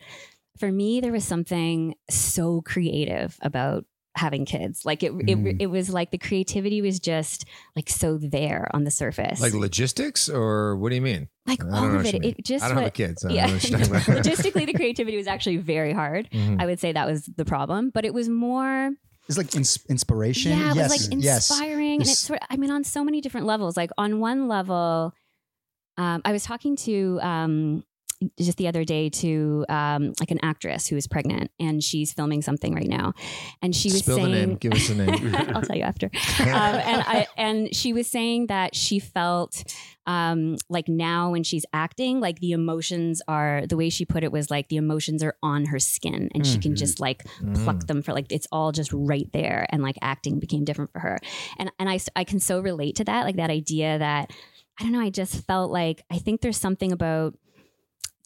for 0.59 0.71
me, 0.71 1.01
there 1.01 1.13
was 1.13 1.25
something 1.25 1.95
so 2.09 2.63
creative 2.63 3.37
about 3.43 3.85
having 4.17 4.45
kids. 4.45 4.85
Like 4.85 5.03
it, 5.03 5.13
Mm. 5.13 5.47
it, 5.47 5.57
it 5.63 5.67
was 5.67 5.91
like 5.91 6.11
the 6.11 6.19
creativity 6.19 6.83
was 6.83 6.99
just 6.99 7.45
like 7.77 7.89
so 7.89 8.19
there 8.19 8.69
on 8.73 8.85
the 8.85 8.91
surface. 8.91 9.41
Like 9.41 9.53
logistics, 9.55 10.29
or 10.29 10.77
what 10.77 10.89
do 10.89 10.95
you 10.97 11.03
mean? 11.03 11.29
Like 11.47 11.63
I 11.65 11.79
all 11.79 11.95
of 11.95 12.05
it. 12.07 12.25
It 12.25 12.45
just 12.45 12.65
I 12.65 12.69
don't 12.69 12.79
have 12.79 12.87
a 12.87 12.91
kid, 12.91 13.19
so 13.19 13.29
I 13.29 13.33
don't 13.47 13.71
yeah. 13.71 13.77
know 13.77 13.79
what 13.89 14.09
about. 14.09 14.25
Logistically, 14.25 14.67
the 14.67 14.73
creativity 14.81 15.17
was 15.17 15.27
actually 15.27 15.59
very 15.59 15.93
hard. 15.93 16.29
Mhm. 16.31 16.61
I 16.61 16.67
would 16.67 16.81
say 16.81 16.93
that 16.93 17.07
was 17.07 17.27
the 17.27 17.45
problem, 17.45 17.91
but 17.91 18.05
it 18.05 18.13
was 18.15 18.29
more. 18.29 18.91
It's 19.29 19.37
like 19.39 19.55
ins- 19.57 19.85
inspiration. 19.89 20.53
Yeah, 20.53 20.71
it 20.71 20.77
yes, 20.77 20.91
was 20.93 21.09
like 21.11 21.23
yes. 21.23 21.51
inspiring, 21.51 21.93
and 22.01 22.03
it's 22.03 22.19
sort. 22.19 22.41
I 22.49 22.57
mean, 22.57 22.71
on 22.71 22.85
so 22.85 23.05
many 23.05 23.21
different 23.21 23.47
levels. 23.47 23.77
Like 23.77 23.91
on 23.99 24.21
one 24.21 24.49
level, 24.49 25.13
um, 25.99 26.23
I 26.25 26.33
was 26.33 26.45
talking 26.45 26.77
to 26.77 27.19
um, 27.23 27.85
just 28.39 28.57
the 28.59 28.67
other 28.69 28.85
day 28.85 29.09
to 29.11 29.65
um, 29.69 30.13
like 30.21 30.31
an 30.31 30.39
actress 30.43 30.87
who 30.87 30.97
is 30.97 31.07
pregnant, 31.07 31.51
and 31.61 31.83
she's 31.83 32.13
filming 32.13 32.43
something 32.43 32.75
right 32.75 32.89
now, 32.89 33.13
and 33.63 33.75
she 33.75 33.89
was 33.91 33.99
Spill 34.01 34.17
saying, 34.17 34.31
the 34.33 34.47
name. 34.47 34.55
Give 34.57 34.73
us 34.73 34.89
the 34.89 34.95
name. 34.95 35.35
I'll 35.55 35.63
tell 35.63 35.77
you 35.77 35.83
after. 35.83 36.11
Um, 36.41 36.75
and 36.77 37.03
I 37.07 37.27
and 37.37 37.75
she 37.75 37.93
was 37.93 38.07
saying 38.07 38.47
that 38.47 38.75
she 38.75 38.99
felt 38.99 39.63
um, 40.07 40.57
like 40.69 40.89
now 40.89 41.31
when 41.33 41.43
she's 41.43 41.65
acting, 41.73 42.21
like 42.21 42.39
the 42.41 42.53
emotions 42.53 43.21
are 43.29 43.67
the 43.67 43.77
way 43.77 43.91
she 43.91 44.05
put 44.05 44.23
it 44.25 44.31
was 44.33 44.51
like 44.51 44.69
the 44.69 44.77
emotions 44.77 45.23
are 45.23 45.37
on 45.43 45.67
her 45.67 45.79
skin, 45.79 46.31
and 46.35 46.47
she 46.47 46.59
can 46.59 46.73
Mhm. 46.73 46.77
just 46.79 47.01
like 47.01 47.25
Mm. 47.43 47.55
pluck 47.65 47.87
them 47.87 48.03
for 48.03 48.13
like 48.13 48.31
it's 48.31 48.47
all 48.53 48.73
just 48.73 48.93
right 48.93 49.29
there, 49.33 49.67
and 49.71 49.83
like 49.83 49.97
acting 50.01 50.39
became 50.39 50.65
different 50.65 50.93
for 50.93 51.01
her. 51.01 51.19
And 51.59 51.71
and 51.79 51.89
I 51.91 51.99
I 52.15 52.25
can 52.25 52.41
so 52.41 52.61
relate 52.61 52.97
to 52.97 53.05
that, 53.05 53.25
like 53.25 53.37
that 53.37 53.51
idea 53.51 53.99
that 53.99 54.31
I 54.79 54.83
don't 54.85 54.93
know. 54.93 55.01
I 55.01 55.11
just 55.11 55.45
felt 55.47 55.71
like 55.71 56.03
I 56.11 56.19
think 56.19 56.41
there's 56.41 56.59
something 56.59 56.93
about 56.93 57.35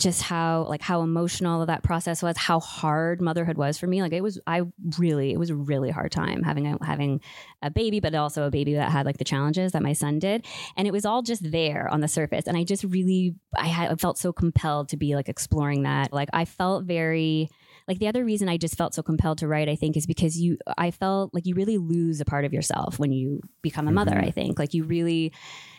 just 0.00 0.22
how 0.22 0.64
like 0.64 0.82
how 0.82 1.02
emotional 1.02 1.64
that 1.66 1.82
process 1.84 2.22
was 2.22 2.36
how 2.36 2.58
hard 2.58 3.20
motherhood 3.20 3.56
was 3.58 3.78
for 3.78 3.86
me. 3.86 4.02
Like 4.02 4.12
it 4.12 4.22
was 4.22 4.40
i 4.46 4.62
really 4.98 5.32
it 5.32 5.38
was 5.38 5.50
a 5.50 5.54
really 5.54 5.90
hard 5.90 6.10
time 6.10 6.42
having 6.42 6.66
a 6.66 6.76
having 6.84 7.20
a 7.62 7.70
baby 7.70 8.00
but 8.00 8.14
also 8.14 8.46
a 8.46 8.50
baby 8.50 8.74
that 8.74 8.90
had 8.90 9.06
like 9.06 9.18
the 9.18 9.24
challenges 9.24 9.72
that 9.72 9.82
my 9.82 9.92
son 9.92 10.18
did. 10.18 10.46
And 10.76 10.88
it 10.88 10.92
was 10.92 11.04
all 11.04 11.22
just 11.22 11.48
there 11.52 11.86
on 11.92 12.00
the 12.00 12.08
surface. 12.08 12.46
And 12.46 12.56
i 12.56 12.64
just 12.64 12.82
really 12.82 13.34
i 13.56 13.66
had 13.68 13.92
I 13.92 13.94
felt 13.96 14.18
so 14.18 14.32
compelled 14.32 14.88
to 14.88 14.96
be 14.96 15.14
like 15.14 15.28
exploring 15.28 15.82
that. 15.84 16.12
Like 16.12 16.30
i 16.32 16.44
felt 16.44 16.84
very 16.84 17.48
like 17.88 17.98
the 17.98 18.08
other 18.08 18.24
reason 18.24 18.48
i 18.48 18.56
just 18.56 18.76
felt 18.76 18.94
so 18.94 19.02
compelled 19.02 19.38
to 19.38 19.48
write 19.48 19.68
i 19.68 19.74
think 19.74 19.96
is 19.96 20.06
because 20.06 20.38
you 20.38 20.58
i 20.78 20.90
felt 20.90 21.34
like 21.34 21.44
you 21.46 21.54
really 21.54 21.76
lose 21.78 22.20
a 22.20 22.24
part 22.24 22.44
of 22.44 22.52
yourself 22.52 22.98
when 22.98 23.10
you 23.10 23.40
become 23.62 23.88
a 23.88 23.92
mother 23.92 24.12
Mhm. 24.12 24.28
i 24.28 24.30
think. 24.30 24.58
Like 24.58 24.74
you 24.74 24.84
really 24.84 25.32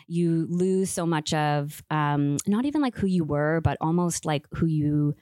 you 0.06 0.46
lose 0.48 0.90
so 0.90 1.06
much 1.06 1.32
of 1.34 1.82
um, 1.90 2.36
not 2.46 2.64
even 2.64 2.80
like 2.80 2.96
who 2.96 3.06
you 3.06 3.24
were, 3.24 3.60
but 3.62 3.76
almost 3.80 4.24
like 4.24 4.46
who 4.54 4.66
you 4.66 5.14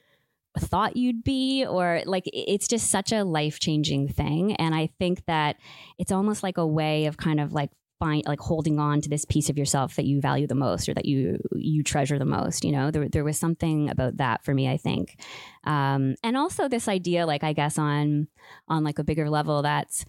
thought 0.57 0.97
you'd 0.97 1.23
be 1.23 1.65
or 1.65 2.01
like 2.05 2.23
it's 2.33 2.67
just 2.67 2.89
such 2.89 3.11
a 3.11 3.23
life-changing 3.23 4.09
thing. 4.09 4.53
And 4.57 4.75
i 4.75 4.89
think 4.99 5.25
that 5.25 5.55
it's 5.97 6.11
almost 6.11 6.43
like 6.43 6.57
a 6.57 6.67
way 6.67 7.05
of 7.05 7.15
kind 7.15 7.39
of 7.39 7.53
like 7.53 7.69
find 7.99 8.23
like 8.25 8.39
holding 8.39 8.79
on 8.79 8.99
to 8.99 9.09
this 9.09 9.25
piece 9.25 9.49
of 9.49 9.57
yourself 9.57 9.95
that 9.95 10.05
you 10.05 10.19
value 10.19 10.47
the 10.47 10.55
most 10.55 10.89
or 10.89 10.93
that 10.93 11.05
you 11.05 11.37
you 11.53 11.83
treasure 11.83 12.17
the 12.17 12.25
most 12.25 12.65
you 12.65 12.71
know? 12.71 12.89
There, 12.89 13.07
there 13.07 13.23
was 13.23 13.37
something 13.37 13.89
about 13.89 14.17
that 14.17 14.43
for 14.43 14.53
me 14.53 14.67
i 14.67 14.75
think. 14.75 15.17
Um 15.63 16.15
and 16.23 16.35
also 16.35 16.67
this 16.67 16.87
idea 16.87 17.25
like 17.25 17.43
i 17.43 17.53
guess 17.53 17.77
on 17.77 18.27
on 18.67 18.83
like 18.83 18.99
a 18.99 19.03
bigger 19.03 19.29
level 19.29 19.61
that's 19.61 20.03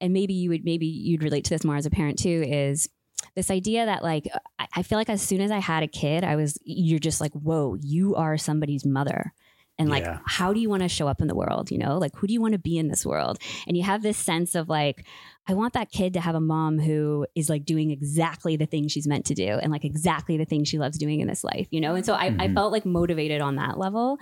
and 0.00 0.12
maybe 0.12 0.32
you 0.34 0.50
would 0.50 0.64
maybe 0.64 0.86
you'd 0.86 1.22
relate 1.22 1.44
to 1.44 1.50
this 1.50 1.64
more 1.64 1.76
as 1.76 1.86
a 1.86 1.90
parent 1.90 2.18
too 2.18 2.42
is 2.46 2.88
this 3.34 3.50
idea 3.50 3.86
that 3.86 4.02
like 4.02 4.26
I- 4.58 4.68
I 4.76 4.82
feel 4.82 4.98
like 4.98 5.10
as 5.10 5.22
soon 5.22 5.40
as 5.40 5.50
I 5.50 5.58
had 5.58 5.82
a 5.82 5.88
kid, 5.88 6.24
I 6.24 6.36
was 6.36 6.58
you're 6.64 6.98
just 6.98 7.20
like, 7.20 7.32
whoa, 7.32 7.76
you 7.80 8.14
are 8.16 8.36
somebody's 8.38 8.84
mother. 8.84 9.32
And 9.80 9.88
like, 9.88 10.02
Yeah. 10.04 10.18
how 10.26 10.52
do 10.52 10.58
you 10.58 10.68
want 10.68 10.82
to 10.82 10.88
show 10.88 11.06
up 11.06 11.20
in 11.20 11.28
the 11.28 11.36
world? 11.36 11.70
You 11.70 11.78
know, 11.78 11.98
like 11.98 12.16
who 12.16 12.26
do 12.26 12.32
you 12.32 12.40
want 12.40 12.52
to 12.54 12.58
be 12.58 12.78
in 12.78 12.88
this 12.88 13.06
world? 13.06 13.38
And 13.68 13.76
you 13.76 13.84
have 13.84 14.02
this 14.02 14.16
sense 14.18 14.56
of 14.56 14.68
like, 14.68 15.04
I 15.46 15.54
want 15.54 15.72
that 15.74 15.92
kid 15.92 16.14
to 16.14 16.20
have 16.20 16.34
a 16.34 16.40
mom 16.40 16.80
who 16.80 17.26
is 17.36 17.48
like 17.48 17.64
doing 17.64 17.92
exactly 17.92 18.56
the 18.56 18.66
thing 18.66 18.88
she's 18.88 19.06
meant 19.06 19.24
to 19.26 19.34
do 19.34 19.46
and 19.46 19.70
like 19.70 19.84
exactly 19.84 20.36
the 20.36 20.44
thing 20.44 20.64
she 20.64 20.78
loves 20.78 20.98
doing 20.98 21.20
in 21.20 21.28
this 21.28 21.44
life, 21.44 21.68
you 21.70 21.80
know? 21.80 21.94
And 21.94 22.04
so 22.04 22.14
I, 22.14 22.26
I 22.26 22.48
Mhm. 22.48 22.54
felt 22.54 22.72
like 22.72 22.84
motivated 22.84 23.40
on 23.40 23.54
that 23.56 23.78
level. 23.78 24.18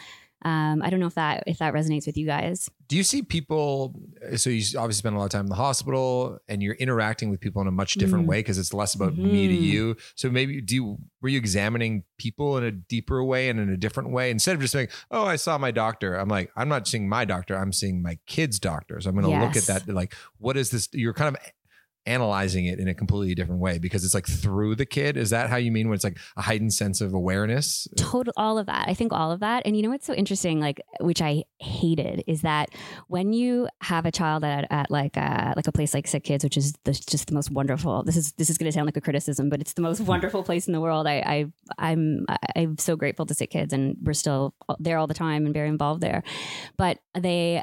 Um, 0.47 0.81
I 0.81 0.91
don't 0.91 1.01
know 1.01 1.09
if 1.09 1.15
that 1.17 1.43
if 1.49 1.59
that 1.59 1.75
resonates 1.75 2.07
with 2.07 2.17
you 2.17 2.25
guys. 2.25 2.71
Do 2.87 2.97
you 2.97 3.03
see 3.03 3.23
people? 3.23 3.99
So 4.37 4.49
you 4.49 4.63
obviously 4.79 4.93
spend 5.01 5.17
a 5.17 5.19
lot 5.19 5.25
of 5.25 5.31
time 5.33 5.47
in 5.47 5.51
the 5.51 5.57
hospital, 5.57 6.39
and 6.49 6.63
you're 6.63 6.75
interacting 6.77 7.31
with 7.31 7.41
people 7.41 7.61
in 7.63 7.67
a 7.67 7.73
much 7.73 7.95
different 7.95 8.27
Mm. 8.27 8.29
way 8.29 8.39
because 8.41 8.57
it's 8.57 8.73
less 8.73 8.95
about 8.95 9.17
me 9.17 9.49
to 9.49 9.55
Mhm. 9.55 9.61
you. 9.73 9.97
So 10.15 10.31
maybe 10.31 10.61
do 10.61 10.75
you 10.77 10.99
were 11.21 11.31
you 11.31 11.39
examining 11.39 12.05
people 12.19 12.57
in 12.59 12.63
a 12.63 12.71
deeper 12.71 13.25
way 13.25 13.49
and 13.49 13.59
in 13.59 13.69
a 13.71 13.77
different 13.77 14.11
way 14.11 14.31
instead 14.31 14.55
of 14.55 14.61
just 14.61 14.73
saying, 14.73 14.87
"Oh, 15.11 15.25
I 15.25 15.35
saw 15.35 15.59
my 15.59 15.73
doctor." 15.73 16.15
I'm 16.15 16.29
like, 16.29 16.53
I'm 16.55 16.69
not 16.69 16.87
seeing 16.87 17.09
my 17.09 17.25
doctor. 17.25 17.57
I'm 17.57 17.73
seeing 17.73 18.01
my 18.01 18.19
kid's 18.27 18.61
doctor. 18.61 19.01
So 19.01 19.09
I'm 19.11 19.17
going 19.17 19.25
to 19.35 19.41
look 19.45 19.57
at 19.57 19.65
that. 19.65 19.89
Like, 19.93 20.15
what 20.39 20.57
is 20.57 20.71
this? 20.71 20.89
You're 20.93 21.15
kind 21.15 21.35
of 21.35 21.43
analyzing 22.07 22.67
it 22.67 22.79
in 22.79 22.89
a 22.89 22.95
completely 22.95 23.35
different 23.35 23.61
way 23.61 23.79
because 23.79 24.05
it's 24.05 24.15
like 24.15 24.27
through 24.27 24.77
the 24.77 24.87
kid. 24.87 25.17
Is 25.17 25.31
that 25.31 25.51
how 25.51 25.57
you 25.57 25.73
mean 25.73 25.89
when 25.89 25.95
it's 25.97 26.05
like 26.05 26.19
a 26.37 26.43
heightened 26.43 26.73
sense 26.73 27.01
of 27.01 27.15
awareness? 27.15 27.89
total 27.97 28.33
all 28.37 28.59
of 28.59 28.67
that 28.67 28.89
i 28.89 28.95
think 28.95 29.13
all 29.13 29.31
of 29.31 29.41
that 29.41 29.63
and 29.67 29.77
you 29.77 29.83
know 29.83 29.91
what's 29.91 30.07
so 30.07 30.15
interesting 30.15 30.61
like 30.61 30.81
which 31.01 31.21
i 31.23 31.43
hated 31.59 32.23
is 32.27 32.43
that 32.43 32.69
when 33.09 33.33
you 33.33 33.69
have 33.81 34.07
a 34.07 34.13
child 34.13 34.45
at, 34.45 34.67
at 34.71 34.91
like 34.91 35.17
uh 35.17 35.53
like 35.57 35.67
a 35.67 35.73
place 35.73 35.95
like 35.95 36.07
sick 36.07 36.25
kids 36.25 36.45
which 36.45 36.57
is 36.57 36.75
the, 36.85 36.93
just 36.93 37.27
the 37.27 37.35
most 37.35 37.51
wonderful 37.51 38.03
this 38.03 38.17
is 38.17 38.33
this 38.33 38.51
is 38.51 38.59
going 38.59 38.67
to 38.67 38.73
sound 38.73 38.87
like 38.87 38.97
a 38.97 39.01
criticism 39.01 39.49
but 39.49 39.61
it's 39.61 39.73
the 39.75 39.83
most 39.83 40.01
wonderful 40.01 40.43
place 40.43 40.67
in 40.67 40.73
the 40.73 40.81
world 40.81 41.07
i 41.07 41.17
i 41.19 41.47
i'm 41.79 42.25
i'm 42.55 42.79
so 42.79 42.97
grateful 42.97 43.27
to 43.27 43.35
sick 43.35 43.51
kids 43.51 43.73
and 43.73 43.97
we're 44.03 44.13
still 44.13 44.55
there 44.79 44.99
all 44.99 45.07
the 45.07 45.15
time 45.15 45.45
and 45.45 45.55
very 45.55 45.69
involved 45.69 46.01
there 46.01 46.23
but 46.77 46.99
they 47.15 47.63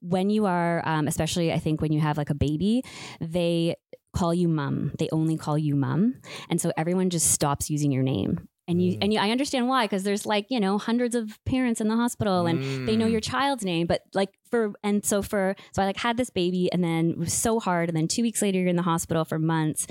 when 0.00 0.30
you 0.30 0.46
are 0.46 0.82
um, 0.86 1.06
especially 1.06 1.52
i 1.52 1.58
think 1.58 1.80
when 1.80 1.92
you 1.92 2.00
have 2.00 2.16
like 2.16 2.30
a 2.30 2.34
baby 2.34 2.82
they 3.20 3.74
call 4.14 4.32
you 4.32 4.48
mom 4.48 4.92
they 4.98 5.08
only 5.12 5.36
call 5.36 5.58
you 5.58 5.76
mom 5.76 6.14
and 6.48 6.60
so 6.60 6.72
everyone 6.76 7.10
just 7.10 7.30
stops 7.30 7.68
using 7.68 7.92
your 7.92 8.02
name 8.02 8.48
and 8.68 8.82
you 8.82 8.92
Mm. 8.94 8.98
and 9.02 9.12
you, 9.12 9.18
I 9.20 9.30
understand 9.30 9.68
why 9.68 9.84
because 9.84 10.02
there's 10.02 10.26
like 10.26 10.46
you 10.50 10.58
know 10.60 10.78
hundreds 10.78 11.14
of 11.14 11.38
parents 11.44 11.80
in 11.80 11.88
the 11.88 11.96
hospital 11.96 12.46
and 12.46 12.86
they 12.88 12.96
know 12.96 13.06
Mm. 13.06 13.12
your 13.12 13.20
child's 13.20 13.64
name 13.64 13.86
but 13.86 14.02
like 14.14 14.30
for 14.50 14.72
and 14.82 15.04
so 15.04 15.22
for 15.22 15.54
so 15.72 15.82
I 15.82 15.86
like 15.86 15.96
had 15.96 16.16
this 16.16 16.30
baby 16.30 16.70
and 16.72 16.82
then 16.82 17.10
it 17.10 17.18
was 17.18 17.32
so 17.32 17.60
hard 17.60 17.88
and 17.88 17.96
then 17.96 18.08
two 18.08 18.22
weeks 18.22 18.42
later 18.42 18.58
you're 18.58 18.68
in 18.68 18.76
the 18.76 18.82
hospital 18.82 19.24
for 19.24 19.38
months 19.38 19.86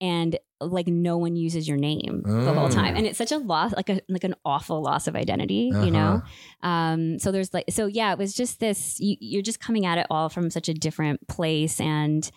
and 0.00 0.38
like 0.60 0.86
no 0.86 1.18
one 1.18 1.36
uses 1.36 1.68
your 1.68 1.76
name 1.76 2.22
the 2.24 2.52
whole 2.54 2.68
time 2.68 2.94
Oh. 2.94 2.98
and 2.98 3.06
it's 3.06 3.18
such 3.18 3.32
a 3.32 3.38
loss 3.38 3.74
like 3.74 3.88
a 3.90 4.00
like 4.08 4.24
an 4.24 4.34
awful 4.44 4.80
loss 4.82 5.06
of 5.06 5.14
identity 5.14 5.70
Uh-huh. 5.72 5.84
you 5.84 5.90
know 5.90 6.22
um 6.62 7.18
so 7.18 7.30
there's 7.30 7.52
like 7.52 7.66
so 7.70 7.86
yeah 7.86 8.12
it 8.12 8.18
was 8.18 8.32
just 8.34 8.58
this 8.60 8.98
you, 9.00 9.16
you're 9.20 9.42
just 9.42 9.60
coming 9.60 9.84
at 9.86 9.98
it 9.98 10.06
all 10.10 10.28
from 10.28 10.50
such 10.50 10.68
a 10.68 10.74
different 10.74 11.26
place 11.28 11.80
and 11.80 12.30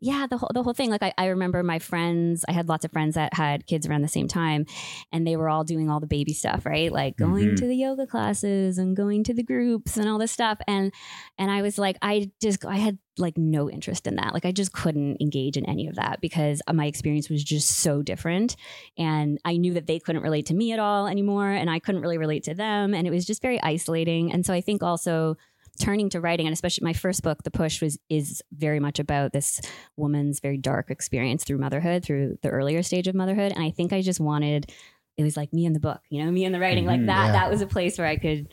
yeah 0.00 0.26
the 0.28 0.36
whole, 0.38 0.50
the 0.54 0.62
whole 0.62 0.72
thing 0.72 0.90
like 0.90 1.02
I, 1.02 1.12
I 1.18 1.26
remember 1.26 1.62
my 1.62 1.78
friends 1.78 2.44
i 2.48 2.52
had 2.52 2.68
lots 2.68 2.84
of 2.84 2.92
friends 2.92 3.14
that 3.16 3.34
had 3.34 3.66
kids 3.66 3.86
around 3.86 4.02
the 4.02 4.08
same 4.08 4.28
time 4.28 4.66
and 5.12 5.26
they 5.26 5.36
were 5.36 5.48
all 5.48 5.64
doing 5.64 5.90
all 5.90 6.00
the 6.00 6.06
baby 6.06 6.32
stuff 6.32 6.64
right 6.66 6.90
like 6.90 7.16
going 7.16 7.50
Mhm. 7.50 7.56
to 7.56 7.66
the 7.66 7.76
yoga 7.76 8.06
classes 8.06 8.78
and 8.78 8.96
going 8.96 9.24
to 9.24 9.34
the 9.34 9.42
groups 9.42 9.96
and 9.96 10.08
all 10.08 10.18
this 10.18 10.32
stuff 10.32 10.58
and 10.66 10.92
and 11.38 11.50
i 11.50 11.62
was 11.62 11.78
like 11.78 11.96
i 12.02 12.30
just 12.40 12.64
i 12.64 12.76
had 12.76 12.98
like 13.18 13.36
no 13.36 13.68
interest 13.68 14.06
in 14.06 14.16
that 14.16 14.32
like 14.32 14.46
i 14.46 14.52
just 14.52 14.72
couldn't 14.72 15.18
engage 15.20 15.56
in 15.58 15.66
any 15.66 15.86
of 15.86 15.96
that 15.96 16.20
because 16.22 16.62
my 16.72 16.86
experience 16.86 17.28
was 17.28 17.44
just 17.44 17.68
so 17.68 18.00
different 18.02 18.56
and 18.96 19.38
i 19.44 19.56
knew 19.56 19.74
that 19.74 19.86
they 19.86 19.98
couldn't 19.98 20.22
relate 20.22 20.46
to 20.46 20.54
me 20.54 20.72
at 20.72 20.78
all 20.78 21.06
anymore 21.06 21.50
and 21.50 21.68
i 21.68 21.78
couldn't 21.78 22.00
really 22.00 22.16
relate 22.18 22.44
to 22.44 22.54
them 22.54 22.94
and 22.94 23.06
it 23.06 23.10
was 23.10 23.26
just 23.26 23.42
very 23.42 23.60
isolating 23.62 24.32
and 24.32 24.46
so 24.46 24.54
i 24.54 24.60
think 24.62 24.82
also 24.82 25.36
turning 25.80 26.08
to 26.10 26.20
writing 26.20 26.46
and 26.46 26.52
especially 26.52 26.84
my 26.84 26.92
first 26.92 27.22
book 27.22 27.42
the 27.42 27.50
push 27.50 27.80
was 27.82 27.98
is 28.08 28.42
very 28.52 28.78
much 28.78 28.98
about 28.98 29.32
this 29.32 29.60
woman's 29.96 30.38
very 30.40 30.56
dark 30.58 30.90
experience 30.90 31.42
through 31.42 31.58
motherhood 31.58 32.04
through 32.04 32.38
the 32.42 32.48
earlier 32.50 32.82
stage 32.82 33.08
of 33.08 33.14
motherhood 33.14 33.50
and 33.52 33.62
i 33.64 33.70
think 33.70 33.92
i 33.92 34.00
just 34.02 34.20
wanted 34.20 34.70
it 35.16 35.22
was 35.22 35.36
like 35.36 35.52
me 35.52 35.64
in 35.66 35.72
the 35.72 35.80
book 35.80 36.00
you 36.10 36.24
know 36.24 36.30
me 36.30 36.44
in 36.44 36.52
the 36.52 36.60
writing 36.60 36.86
like 36.86 37.00
Mhm, 37.00 37.06
that 37.06 37.26
yeah. 37.26 37.32
that 37.32 37.50
was 37.50 37.60
a 37.62 37.66
place 37.66 37.98
where 37.98 38.06
i 38.06 38.16
could 38.16 38.48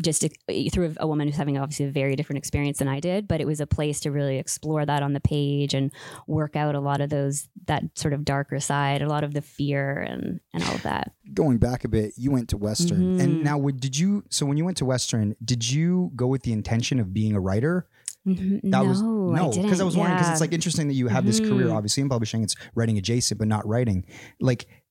just 0.00 0.24
through 0.72 0.94
a 0.98 1.06
woman 1.06 1.28
who's 1.28 1.36
having 1.36 1.58
obviously 1.58 1.86
a 1.86 1.90
very 1.90 2.16
different 2.16 2.38
experience 2.38 2.78
than 2.78 2.88
I 2.88 3.00
did, 3.00 3.28
but 3.28 3.40
it 3.40 3.46
was 3.46 3.60
a 3.60 3.66
place 3.66 4.00
to 4.00 4.10
really 4.10 4.38
explore 4.38 4.86
that 4.86 5.02
on 5.02 5.12
the 5.12 5.20
page 5.20 5.74
and 5.74 5.92
work 6.26 6.56
out 6.56 6.74
a 6.74 6.80
lot 6.80 7.00
of 7.00 7.10
those 7.10 7.48
that 7.66 7.82
sort 7.94 8.14
of 8.14 8.24
darker 8.24 8.58
side, 8.60 9.02
a 9.02 9.08
lot 9.08 9.24
of 9.24 9.34
the 9.34 9.42
fear 9.42 9.98
and 10.00 10.40
and 10.54 10.62
all 10.64 10.74
of 10.74 10.82
that. 10.82 11.12
Going 11.34 11.58
back 11.58 11.84
a 11.84 11.88
bit, 11.88 12.12
you 12.16 12.30
went 12.30 12.48
to 12.50 12.56
Western, 12.56 13.20
and 13.20 13.40
Mhm. 13.40 13.42
now 13.42 13.60
did 13.68 13.98
you? 13.98 14.24
So 14.30 14.46
when 14.46 14.56
you 14.56 14.64
went 14.64 14.76
to 14.78 14.84
Western, 14.84 15.34
did 15.44 15.68
you 15.70 16.10
go 16.16 16.26
with 16.26 16.42
the 16.42 16.52
intention 16.52 16.98
of 17.00 17.12
being 17.12 17.34
a 17.34 17.40
writer? 17.40 17.86
Mhm. 18.26 18.60
That 18.62 18.68
no, 18.70 18.84
was 18.84 19.02
no, 19.02 19.50
because 19.62 19.80
I 19.80 19.84
was 19.84 19.96
wondering 19.96 20.16
because 20.18 20.30
it's 20.30 20.40
like 20.40 20.52
interesting 20.52 20.86
that 20.88 20.94
you 20.94 21.08
have 21.08 21.26
this 21.26 21.40
career, 21.40 21.66
Mhm. 21.66 21.74
obviously 21.74 22.02
in 22.02 22.08
publishing, 22.08 22.42
it's 22.44 22.54
writing 22.74 22.96
adjacent, 22.96 23.36
but 23.38 23.48
not 23.48 23.66
writing. 23.66 24.04
Like, 24.40 24.66
I- 24.68 24.81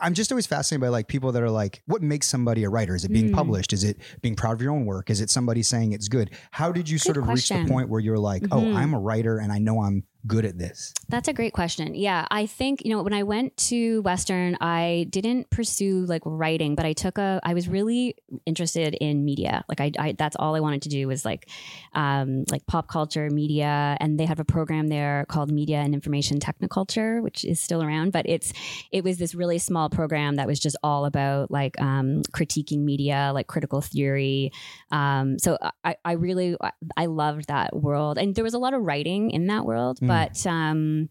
I'm 0.00 0.14
just 0.14 0.30
always 0.32 0.46
fascinated 0.46 0.80
by 0.80 0.88
like 0.88 1.08
people 1.08 1.32
that 1.32 1.42
are 1.42 1.50
like, 1.50 1.82
what 1.86 2.02
makes 2.02 2.28
somebody 2.28 2.64
a 2.64 2.68
writer? 2.70 2.94
Is 2.94 3.04
it 3.04 3.12
being 3.12 3.30
Mm. 3.30 3.34
published? 3.34 3.72
Is 3.72 3.84
it 3.84 3.98
being 4.22 4.36
proud 4.36 4.52
of 4.52 4.62
your 4.62 4.72
own 4.72 4.84
work? 4.84 5.10
Is 5.10 5.20
it 5.20 5.30
somebody 5.30 5.62
saying 5.62 5.92
it's 5.92 6.08
good? 6.08 6.30
How 6.50 6.72
did 6.72 6.88
you 6.88 6.98
sort 6.98 7.16
of 7.16 7.28
reach 7.28 7.48
the 7.48 7.64
point 7.66 7.88
where 7.88 8.00
you're 8.00 8.18
like, 8.18 8.44
oh, 8.50 8.60
Mhm. 8.62 8.74
I'm 8.76 8.94
a 8.94 8.98
writer 9.00 9.38
and 9.38 9.52
I 9.52 9.58
know 9.58 9.82
I'm 9.82 10.04
good 10.26 10.44
at 10.44 10.58
this? 10.58 10.92
That's 11.08 11.28
a 11.28 11.32
great 11.32 11.52
question. 11.52 11.94
Yeah, 11.94 12.26
I 12.30 12.46
think 12.46 12.84
you 12.84 12.90
know 12.90 13.02
when 13.02 13.12
I 13.12 13.22
went 13.22 13.56
to 13.68 14.02
Western, 14.02 14.56
I 14.60 15.06
didn't 15.10 15.50
pursue 15.50 16.04
like 16.06 16.22
writing, 16.24 16.74
but 16.74 16.84
I 16.84 16.92
took 16.92 17.18
a. 17.18 17.40
I 17.42 17.54
was 17.54 17.68
really 17.68 18.16
interested 18.46 18.94
in 18.94 19.24
media. 19.24 19.64
Like 19.68 19.80
I, 19.80 19.92
I 19.98 20.12
that's 20.12 20.36
all 20.36 20.54
I 20.54 20.60
wanted 20.60 20.82
to 20.82 20.88
do 20.88 21.06
was 21.08 21.24
like, 21.24 21.48
um, 21.94 22.44
like 22.50 22.66
pop 22.66 22.88
culture, 22.88 23.28
media, 23.30 23.96
and 24.00 24.18
they 24.18 24.26
have 24.26 24.40
a 24.40 24.44
program 24.44 24.88
there 24.88 25.24
called 25.28 25.50
Media 25.50 25.78
and 25.78 25.94
Information 25.94 26.38
Technoculture, 26.38 27.22
which 27.22 27.44
is 27.44 27.60
still 27.60 27.82
around. 27.82 28.12
But 28.12 28.28
it's 28.28 28.52
it 28.92 29.04
was 29.04 29.18
this 29.18 29.34
really 29.34 29.58
small 29.58 29.88
program 29.88 30.36
that 30.36 30.46
was 30.46 30.60
just 30.60 30.76
all 30.82 31.04
about 31.04 31.50
like 31.50 31.80
um, 31.80 32.22
critiquing 32.32 32.84
media, 32.84 33.30
like 33.34 33.46
critical 33.46 33.80
theory. 33.80 34.52
Um, 34.90 35.38
so 35.38 35.58
I, 35.84 35.96
I 36.04 36.12
really 36.12 36.56
I 36.96 37.06
loved 37.06 37.48
that 37.48 37.74
world, 37.74 38.18
and 38.18 38.34
there 38.34 38.44
was 38.44 38.54
a 38.54 38.58
lot 38.58 38.74
of 38.74 38.82
writing 38.82 39.30
in 39.30 39.46
that 39.46 39.64
world. 39.64 39.98
Mm. 40.00 40.09
But 40.10 40.46
um, 40.46 41.08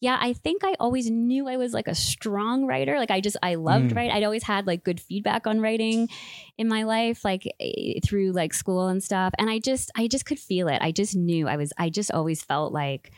yeah, 0.00 0.16
I 0.20 0.32
think 0.32 0.64
I 0.64 0.74
always 0.80 1.10
knew 1.10 1.46
I 1.48 1.56
was 1.56 1.72
like 1.74 1.88
a 1.88 1.94
strong 1.94 2.66
writer. 2.66 2.96
Like 2.98 3.10
I 3.10 3.20
just 3.20 3.36
I 3.42 3.54
loved 3.56 3.90
Mm. 3.92 3.96
writing. 3.96 4.12
I'd 4.12 4.24
always 4.24 4.42
had 4.42 4.66
like 4.66 4.82
good 4.84 5.00
feedback 5.00 5.46
on 5.46 5.60
writing 5.60 6.08
in 6.56 6.68
my 6.68 6.84
life, 6.84 7.24
like 7.24 7.46
eh, 7.60 8.00
through 8.04 8.32
like 8.32 8.54
school 8.54 8.88
and 8.88 9.02
stuff. 9.02 9.32
And 9.38 9.50
I 9.50 9.58
just 9.58 9.90
I 9.96 10.08
just 10.08 10.24
could 10.24 10.38
feel 10.38 10.68
it. 10.68 10.80
I 10.80 10.92
just 10.92 11.14
knew 11.16 11.46
I 11.48 11.56
was. 11.56 11.72
I 11.78 11.90
just 11.90 12.10
always 12.12 12.42
felt 12.42 12.72
like 12.72 13.12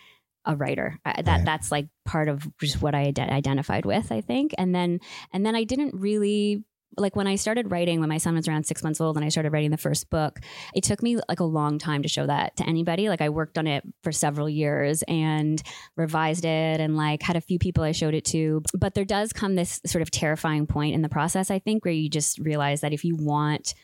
a 0.47 0.57
writer 0.57 0.99
I, 1.05 1.21
that 1.21 1.37
Right. 1.37 1.45
that's 1.45 1.71
like 1.71 1.89
part 2.07 2.29
of 2.31 2.49
just 2.59 2.81
what 2.81 2.95
i 2.95 3.09
ide- 3.09 3.19
identified 3.19 3.85
with 3.85 4.11
i 4.11 4.23
think 4.23 4.55
and 4.57 4.75
then 4.75 5.01
and 5.35 5.45
then 5.45 5.55
i 5.55 5.65
didn't 5.65 5.95
really 5.95 6.65
like 6.97 7.17
when 7.17 7.27
i 7.27 7.37
started 7.37 7.71
writing 7.71 8.01
when 8.01 8.09
my 8.09 8.19
son 8.19 8.35
was 8.35 8.49
around 8.49 8.65
six 8.65 8.83
months 8.83 9.01
old 9.01 9.17
and 9.17 9.25
i 9.25 9.29
started 9.29 9.53
writing 9.53 9.71
the 9.71 9.77
first 9.77 10.11
book 10.11 10.41
it 10.75 10.85
took 10.85 11.03
me 11.03 11.19
like 11.29 11.41
a 11.41 11.45
long 11.45 11.79
time 11.79 12.03
to 12.03 12.09
show 12.09 12.27
that 12.27 12.57
to 12.57 12.67
anybody. 12.69 13.09
Like 13.09 13.21
i 13.21 13.29
worked 13.29 13.59
on 13.59 13.67
it 13.67 13.85
for 14.03 14.13
several 14.13 14.49
years 14.49 15.03
and 15.03 15.63
revised 15.97 16.45
it 16.45 16.81
and 16.81 16.97
like 16.97 17.23
had 17.23 17.37
a 17.37 17.41
few 17.41 17.59
people 17.59 17.85
i 17.85 17.93
showed 17.93 18.15
it 18.15 18.25
to. 18.27 18.63
But 18.75 18.95
there 18.95 19.05
does 19.05 19.33
come 19.33 19.55
this 19.55 19.81
sort 19.87 20.03
of 20.03 20.11
terrifying 20.11 20.67
point 20.67 20.95
in 20.95 21.03
the 21.03 21.09
process 21.09 21.51
i 21.51 21.59
think 21.59 21.85
where 21.85 21.95
you 21.95 22.09
just 22.09 22.39
realize 22.39 22.81
that 22.81 22.93
if 22.93 23.05
you 23.05 23.17
want 23.17 23.75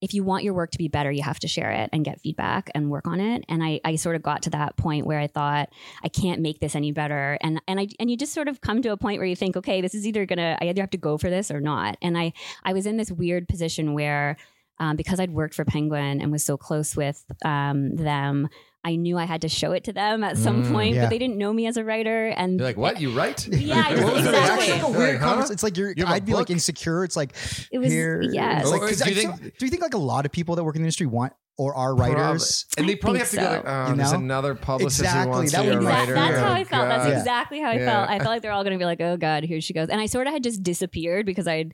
if 0.00 0.12
you 0.12 0.22
want 0.22 0.44
your 0.44 0.54
work 0.54 0.70
to 0.72 0.78
be 0.78 0.88
better, 0.88 1.10
you 1.10 1.22
have 1.22 1.38
to 1.40 1.48
share 1.48 1.70
it 1.70 1.88
and 1.92 2.04
get 2.04 2.20
feedback 2.20 2.70
and 2.74 2.90
work 2.90 3.06
on 3.06 3.20
it. 3.20 3.44
And 3.48 3.62
I, 3.64 3.80
I 3.84 3.96
sort 3.96 4.16
of 4.16 4.22
got 4.22 4.42
to 4.42 4.50
that 4.50 4.76
point 4.76 5.06
where 5.06 5.18
I 5.18 5.26
thought 5.26 5.70
I 6.02 6.08
can't 6.08 6.42
make 6.42 6.60
this 6.60 6.74
any 6.74 6.92
better. 6.92 7.38
And 7.40 7.60
and 7.66 7.80
I 7.80 7.88
and 7.98 8.10
you 8.10 8.16
just 8.16 8.34
sort 8.34 8.48
of 8.48 8.60
come 8.60 8.82
to 8.82 8.92
a 8.92 8.96
point 8.96 9.18
where 9.18 9.26
you 9.26 9.36
think, 9.36 9.56
okay, 9.56 9.80
this 9.80 9.94
is 9.94 10.06
either 10.06 10.26
gonna 10.26 10.58
I 10.60 10.68
either 10.68 10.82
have 10.82 10.90
to 10.90 10.98
go 10.98 11.16
for 11.16 11.30
this 11.30 11.50
or 11.50 11.60
not. 11.60 11.96
And 12.02 12.18
I 12.18 12.32
I 12.64 12.72
was 12.72 12.86
in 12.86 12.96
this 12.96 13.10
weird 13.10 13.48
position 13.48 13.94
where 13.94 14.36
um, 14.78 14.96
because 14.96 15.20
I'd 15.20 15.30
worked 15.30 15.54
for 15.54 15.64
Penguin 15.64 16.20
and 16.20 16.32
was 16.32 16.44
so 16.44 16.56
close 16.56 16.96
with 16.96 17.24
um, 17.44 17.94
them. 17.96 18.48
I 18.84 18.96
knew 18.96 19.16
I 19.16 19.24
had 19.24 19.40
to 19.42 19.48
show 19.48 19.72
it 19.72 19.84
to 19.84 19.92
them 19.92 20.22
at 20.22 20.36
some 20.36 20.64
Mm. 20.64 20.72
point, 20.72 20.94
Yeah. 20.94 21.04
but 21.04 21.10
they 21.10 21.18
didn't 21.18 21.38
know 21.38 21.52
me 21.52 21.66
as 21.66 21.76
a 21.76 21.84
writer. 21.84 22.26
And 22.28 22.58
You're 22.58 22.68
like, 22.68 22.76
what? 22.76 23.00
You 23.00 23.10
write? 23.16 23.46
Yeah, 23.52 23.82
I 23.86 23.90
just- 23.92 24.04
What 24.04 24.14
was 24.14 24.24
the 24.24 24.30
exactly. 24.30 24.66
reaction? 24.66 24.74
It's 24.74 24.82
like 24.82 24.82
a 24.82 24.90
You're 24.90 24.98
weird 24.98 25.12
like, 25.14 25.20
huh? 25.20 25.26
conversation. 25.28 25.52
It's 25.54 25.62
like 25.62 25.76
you're. 25.76 25.88
You 25.96 26.04
have 26.04 26.12
a 26.12 26.16
I'd 26.16 26.24
be 26.26 26.34
like 26.34 26.50
insecure. 26.50 27.04
It's 27.04 27.16
like 27.16 27.34
It 27.72 27.78
was- 27.78 27.90
here. 27.92 28.22
yes. 28.22 28.62
It's 28.62 28.70
like, 28.70 28.82
Or 28.82 28.88
'cause 28.88 29.00
do 29.00 29.10
you 29.10 29.16
I- 29.16 29.18
think- 29.32 29.36
so- 29.44 29.50
do 29.58 29.64
you 29.66 29.70
think 29.70 29.82
like 29.82 29.94
a 29.94 29.98
lot 29.98 30.26
of 30.26 30.32
people 30.32 30.56
that 30.56 30.64
work 30.64 30.76
in 30.76 30.82
the 30.82 30.86
industry 30.86 31.06
want 31.06 31.32
or 31.56 31.74
are 31.74 31.94
Probably. 31.94 32.14
writers? 32.16 32.66
And 32.76 32.88
they 32.88 32.96
probably 32.96 33.20
have 33.20 33.28
think 33.28 33.42
to 33.42 33.46
go, 33.48 33.52
so. 33.52 33.56
like, 33.68 33.86
oh, 33.86 33.90
You 33.90 33.96
there's 33.96 34.12
another 34.12 34.54
publicist 34.54 35.00
Exactly, 35.00 35.22
who 35.24 35.30
wants 35.30 35.52
that 35.52 35.58
to 35.58 35.62
be 35.62 35.68
a 35.68 35.70
would 35.74 35.80
be- 35.80 35.86
Exact- 35.86 36.00
writer. 36.10 36.14
that's 36.14 36.38
how 36.38 36.48
Oh, 36.48 36.52
I 36.52 36.64
felt. 36.64 36.88
That's 36.88 37.04
God. 37.04 37.10
Yeah. 37.12 37.18
exactly 37.18 37.60
how 37.60 37.70
I 37.70 37.74
Yeah. 37.78 37.86
felt. 37.86 38.10
I 38.10 38.18
felt 38.18 38.28
like 38.30 38.42
they're 38.42 38.52
all 38.52 38.64
going 38.64 38.72
to 38.72 38.78
be 38.78 38.84
like, 38.84 39.00
"Oh 39.00 39.16
God, 39.16 39.44
here 39.44 39.60
she 39.60 39.72
goes." 39.72 39.88
And 39.88 40.00
I 40.00 40.06
sort 40.06 40.26
of 40.26 40.32
had 40.32 40.42
just 40.42 40.62
disappeared 40.62 41.24
because 41.26 41.46
I 41.48 41.66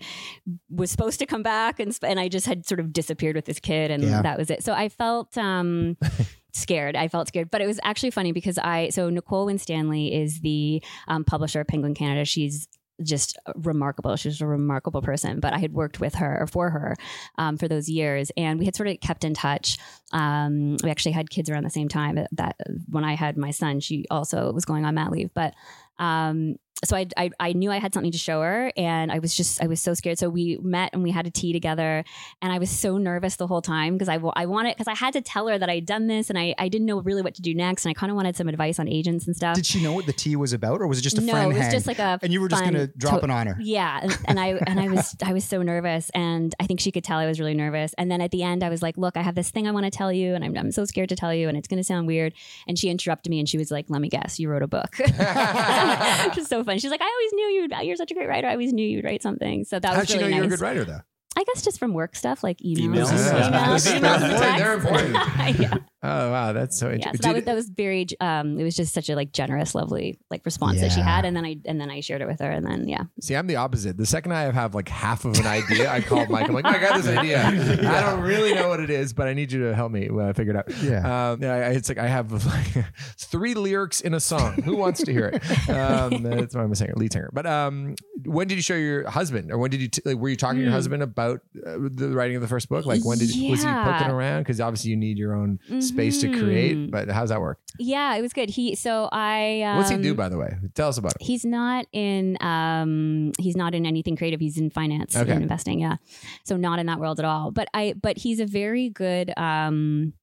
was 0.70 0.90
supposed 0.90 1.18
to 1.20 1.26
come 1.26 1.42
back, 1.42 1.80
and 1.80 1.92
sp- 1.96 2.04
and 2.06 2.20
I 2.20 2.28
just 2.28 2.46
had 2.46 2.66
sort 2.66 2.78
of 2.78 2.92
disappeared 2.92 3.34
with 3.36 3.46
this 3.46 3.58
kid, 3.58 3.90
and 3.90 4.02
Yeah. 4.04 4.22
that 4.22 4.38
was 4.38 4.50
it. 4.50 4.62
So 4.62 4.74
I 4.74 4.88
felt 4.90 5.36
um, 5.38 5.96
scared. 6.52 6.96
I 6.96 7.08
felt 7.08 7.28
scared, 7.28 7.50
but 7.50 7.60
it 7.60 7.66
was 7.66 7.80
actually 7.82 8.10
funny 8.10 8.32
because 8.32 8.58
I 8.58 8.88
so 8.90 9.10
Nicole 9.10 9.46
Winstanley 9.46 10.14
is 10.14 10.40
the 10.40 10.82
um, 11.08 11.24
publisher 11.24 11.60
of 11.60 11.66
Penguin 11.66 11.94
Canada. 11.94 12.24
She's 12.24 12.68
just 13.02 13.38
remarkable. 13.54 14.16
She's 14.16 14.40
a 14.40 14.46
remarkable 14.46 15.02
person. 15.02 15.40
But 15.40 15.52
I 15.52 15.58
had 15.58 15.72
worked 15.72 16.00
with 16.00 16.16
her 16.16 16.42
or 16.42 16.46
for 16.46 16.70
her 16.70 16.96
um, 17.38 17.56
for 17.56 17.68
those 17.68 17.88
years, 17.88 18.30
and 18.36 18.58
we 18.58 18.64
had 18.64 18.76
sort 18.76 18.88
of 18.88 19.00
kept 19.00 19.24
in 19.24 19.34
touch. 19.34 19.78
Um, 20.12 20.76
we 20.82 20.90
actually 20.90 21.12
had 21.12 21.30
kids 21.30 21.50
around 21.50 21.64
the 21.64 21.70
same 21.70 21.88
time. 21.88 22.18
That 22.32 22.56
when 22.88 23.04
I 23.04 23.14
had 23.14 23.36
my 23.36 23.50
son, 23.50 23.80
she 23.80 24.06
also 24.10 24.52
was 24.52 24.64
going 24.64 24.84
on 24.84 24.94
mat 24.94 25.10
leave. 25.10 25.30
But 25.34 25.54
um, 25.98 26.56
so 26.84 26.96
I, 26.96 27.06
I 27.16 27.30
I 27.38 27.52
knew 27.52 27.70
I 27.70 27.78
had 27.78 27.92
something 27.92 28.12
to 28.12 28.18
show 28.18 28.40
her, 28.42 28.72
and 28.76 29.12
I 29.12 29.18
was 29.18 29.34
just 29.34 29.62
I 29.62 29.66
was 29.66 29.80
so 29.80 29.94
scared. 29.94 30.18
So 30.18 30.28
we 30.30 30.58
met 30.62 30.90
and 30.92 31.02
we 31.02 31.10
had 31.10 31.26
a 31.26 31.30
tea 31.30 31.52
together, 31.52 32.04
and 32.40 32.52
I 32.52 32.58
was 32.58 32.70
so 32.70 32.96
nervous 32.96 33.36
the 33.36 33.46
whole 33.46 33.62
time 33.62 33.94
because 33.94 34.08
I 34.08 34.18
I 34.34 34.46
wanted 34.46 34.76
because 34.76 34.88
I 34.88 34.94
had 34.94 35.12
to 35.14 35.20
tell 35.20 35.48
her 35.48 35.58
that 35.58 35.68
I 35.68 35.76
had 35.76 35.86
done 35.86 36.06
this, 36.06 36.30
and 36.30 36.38
I 36.38 36.54
I 36.58 36.68
didn't 36.68 36.86
know 36.86 37.00
really 37.00 37.22
what 37.22 37.34
to 37.34 37.42
do 37.42 37.54
next, 37.54 37.84
and 37.84 37.90
I 37.90 37.94
kind 37.94 38.10
of 38.10 38.16
wanted 38.16 38.36
some 38.36 38.48
advice 38.48 38.78
on 38.78 38.88
agents 38.88 39.26
and 39.26 39.36
stuff. 39.36 39.56
Did 39.56 39.66
she 39.66 39.82
know 39.82 39.92
what 39.92 40.06
the 40.06 40.12
tea 40.12 40.36
was 40.36 40.52
about, 40.52 40.80
or 40.80 40.86
was 40.86 40.98
it 40.98 41.02
just 41.02 41.18
a 41.18 41.20
friend? 41.20 41.26
no, 41.26 41.32
friend 41.34 41.52
it 41.52 41.54
was 41.54 41.62
hang? 41.64 41.72
just 41.72 41.86
like 41.86 41.98
a 41.98 42.18
and 42.22 42.32
you 42.32 42.40
were 42.40 42.48
just 42.48 42.64
gonna 42.64 42.86
drop 42.86 43.20
to- 43.20 43.24
it 43.24 43.30
on 43.30 43.46
her. 43.46 43.56
yeah, 43.60 44.00
and, 44.02 44.18
and 44.26 44.40
I 44.40 44.48
and 44.66 44.80
I 44.80 44.88
was 44.88 45.16
I 45.24 45.32
was 45.32 45.44
so 45.44 45.62
nervous, 45.62 46.10
and 46.14 46.54
I 46.60 46.66
think 46.66 46.80
she 46.80 46.90
could 46.92 47.04
tell 47.04 47.18
I 47.18 47.26
was 47.26 47.38
really 47.38 47.54
nervous. 47.54 47.94
And 47.98 48.10
then 48.10 48.20
at 48.20 48.30
the 48.30 48.42
end, 48.42 48.62
I 48.62 48.68
was 48.70 48.80
like, 48.82 48.96
"Look, 48.96 49.16
I 49.16 49.22
have 49.22 49.34
this 49.34 49.50
thing 49.50 49.68
I 49.68 49.70
want 49.70 49.84
to 49.84 49.90
tell 49.90 50.12
you, 50.12 50.34
and 50.34 50.44
I'm 50.44 50.56
I'm 50.56 50.72
so 50.72 50.84
scared 50.86 51.10
to 51.10 51.16
tell 51.16 51.34
you, 51.34 51.48
and 51.48 51.58
it's 51.58 51.68
going 51.68 51.78
to 51.78 51.84
sound 51.84 52.06
weird." 52.06 52.32
And 52.66 52.78
she 52.78 52.88
interrupted 52.88 53.30
me, 53.30 53.38
and 53.38 53.48
she 53.48 53.58
was 53.58 53.70
like, 53.70 53.86
"Let 53.88 54.00
me 54.00 54.08
guess, 54.08 54.38
you 54.38 54.48
wrote 54.48 54.62
a 54.62 54.66
book," 54.66 54.96
which 54.98 56.38
is 56.38 56.48
so 56.48 56.64
fun. 56.70 56.78
She's 56.78 56.90
like, 56.90 57.02
"I 57.02 57.06
always 57.06 57.32
knew 57.34 57.46
you'd. 57.60 57.86
You're 57.86 57.96
such 57.96 58.10
a 58.10 58.14
great 58.14 58.28
writer. 58.28 58.46
I 58.48 58.52
always 58.52 58.72
knew 58.72 58.86
you'd 58.86 59.04
write 59.04 59.22
something." 59.22 59.64
So 59.64 59.78
that 59.80 59.88
How'd 59.88 60.00
was 60.00 60.08
she 60.08 60.14
know 60.18 60.26
really 60.26 60.36
you're 60.36 60.44
a 60.44 60.48
good 60.48 60.60
writer, 60.60 60.84
though? 60.84 61.00
I 61.36 61.44
guess 61.44 61.62
just 61.62 61.78
from 61.78 61.94
work 61.94 62.16
stuff 62.16 62.42
like 62.42 62.58
emails, 62.58 63.06
Emails. 63.06 63.12
Yeah. 63.12 63.50
emails, 63.50 64.00
Emails, 64.00 64.18
texts. 64.20 64.58
they're 64.58 64.74
important. 64.74 65.12
yeah. 65.60 65.74
Oh, 66.02 66.30
wow. 66.30 66.52
That's 66.54 66.78
so 66.78 66.88
Yeah, 66.88 66.94
interesting. 66.94 67.22
so 67.22 67.28
that 67.28 67.34
was 67.34 67.44
that 67.44 67.54
was 67.54 67.68
very. 67.68 68.06
Um, 68.20 68.58
it 68.58 68.64
was 68.64 68.74
just 68.74 68.94
such 68.94 69.10
a 69.10 69.14
like 69.14 69.32
generous, 69.32 69.74
lovely 69.74 70.18
like 70.30 70.44
response 70.46 70.80
that 70.80 70.92
she 70.92 71.00
had, 71.00 71.24
and 71.26 71.36
then 71.36 71.44
I 71.44 71.56
and 71.66 71.78
then 71.80 71.90
I 71.90 72.00
shared 72.00 72.22
it 72.22 72.26
with 72.26 72.40
her, 72.40 72.50
and 72.50 72.66
then 72.66 72.88
yeah, 72.88 73.02
See, 73.20 73.36
I'm 73.36 73.46
the 73.46 73.56
opposite. 73.56 73.96
The 73.98 74.06
second 74.06 74.32
I 74.32 74.50
have 74.50 74.74
like 74.74 74.88
half 74.88 75.24
of 75.26 75.38
an 75.38 75.46
idea, 75.46 75.90
I 75.90 76.00
call 76.00 76.24
Mike. 76.26 76.48
I'm 76.48 76.54
like, 76.54 76.64
Mike, 76.64 76.76
I 76.76 76.78
got 76.80 76.96
this 77.02 77.08
idea. 77.18 77.44
I 77.46 78.00
don't 78.00 78.22
really 78.22 78.54
know 78.54 78.68
what 78.68 78.80
it 78.80 78.88
is, 78.90 79.12
but 79.12 79.28
I 79.28 79.34
need 79.34 79.52
you 79.52 79.60
to 79.68 79.74
help 79.74 79.92
me 79.92 80.08
when 80.10 80.24
I 80.26 80.32
figure 80.32 80.54
it 80.54 80.56
out. 80.56 80.82
Yeah. 80.82 81.30
Um, 81.32 81.42
yeah, 81.42 81.52
I- 81.54 81.70
it's 81.72 81.88
like 81.90 81.98
I 81.98 82.06
have 82.06 82.32
like 82.46 82.84
three 83.18 83.54
lyrics 83.54 84.00
in 84.00 84.14
a 84.14 84.20
song. 84.20 84.54
Who 84.62 84.76
wants 84.76 85.02
to 85.04 85.12
hear 85.12 85.26
it? 85.34 85.70
Um, 85.70 86.22
that's 86.22 86.54
why 86.54 86.62
I'm 86.62 86.72
a 86.72 86.76
singer, 86.76 86.94
lead 86.96 87.12
singer. 87.12 87.28
But 87.32 87.46
um, 87.46 87.94
when 88.24 88.48
did 88.48 88.54
you 88.56 88.62
show 88.62 88.74
your 88.74 89.08
husband, 89.10 89.52
or 89.52 89.58
when 89.58 89.70
did 89.70 89.80
you 89.82 89.88
t- 89.88 90.02
like? 90.04 90.16
Were 90.16 90.28
you 90.30 90.36
talking 90.36 90.58
to 90.58 90.62
your 90.62 90.70
Hmm. 90.70 90.76
husband 90.76 91.02
about 91.02 91.40
uh, 91.66 91.76
the 91.90 92.10
writing 92.14 92.36
of 92.36 92.42
the 92.42 92.48
first 92.48 92.68
book? 92.68 92.86
Like 92.86 93.04
when 93.04 93.18
did 93.18 93.28
was 93.50 93.62
he 93.62 93.68
poking 93.68 94.08
around? 94.08 94.40
Because 94.42 94.60
obviously 94.60 94.90
you 94.90 94.96
need 94.96 95.18
your 95.18 95.34
own 95.34 95.58
space 95.90 96.20
to 96.22 96.28
create. 96.28 96.76
Mhm. 96.76 96.90
But 96.90 97.08
how's 97.10 97.28
that 97.28 97.40
work? 97.40 97.58
yeah, 97.78 98.14
it 98.16 98.22
was 98.22 98.32
good. 98.32 98.50
He 98.50 98.74
so 98.74 99.08
I 99.12 99.62
um, 99.62 99.76
What's 99.78 99.90
he 99.90 99.96
do, 99.98 100.14
by 100.14 100.28
the 100.28 100.38
way? 100.38 100.56
Tell 100.74 100.88
us 100.88 100.98
about 100.98 101.12
it. 101.12 101.22
He's 101.22 101.44
not 101.44 101.86
in 101.92 102.36
um 102.40 103.32
he's 103.38 103.56
not 103.56 103.74
in 103.74 103.86
anything 103.86 104.16
creative. 104.16 104.40
He's 104.40 104.58
in 104.58 104.70
finance 104.70 105.16
Okay. 105.16 105.30
and 105.32 105.42
investing, 105.42 105.80
yeah. 105.80 105.96
So 106.44 106.56
not 106.56 106.78
in 106.78 106.86
that 106.86 106.98
world 107.00 107.18
at 107.18 107.24
all. 107.24 107.50
But 107.50 107.68
I 107.74 107.94
but 108.00 108.18
he's 108.18 108.40
a 108.40 108.46
very 108.46 108.88
good 108.90 109.32
um 109.36 110.14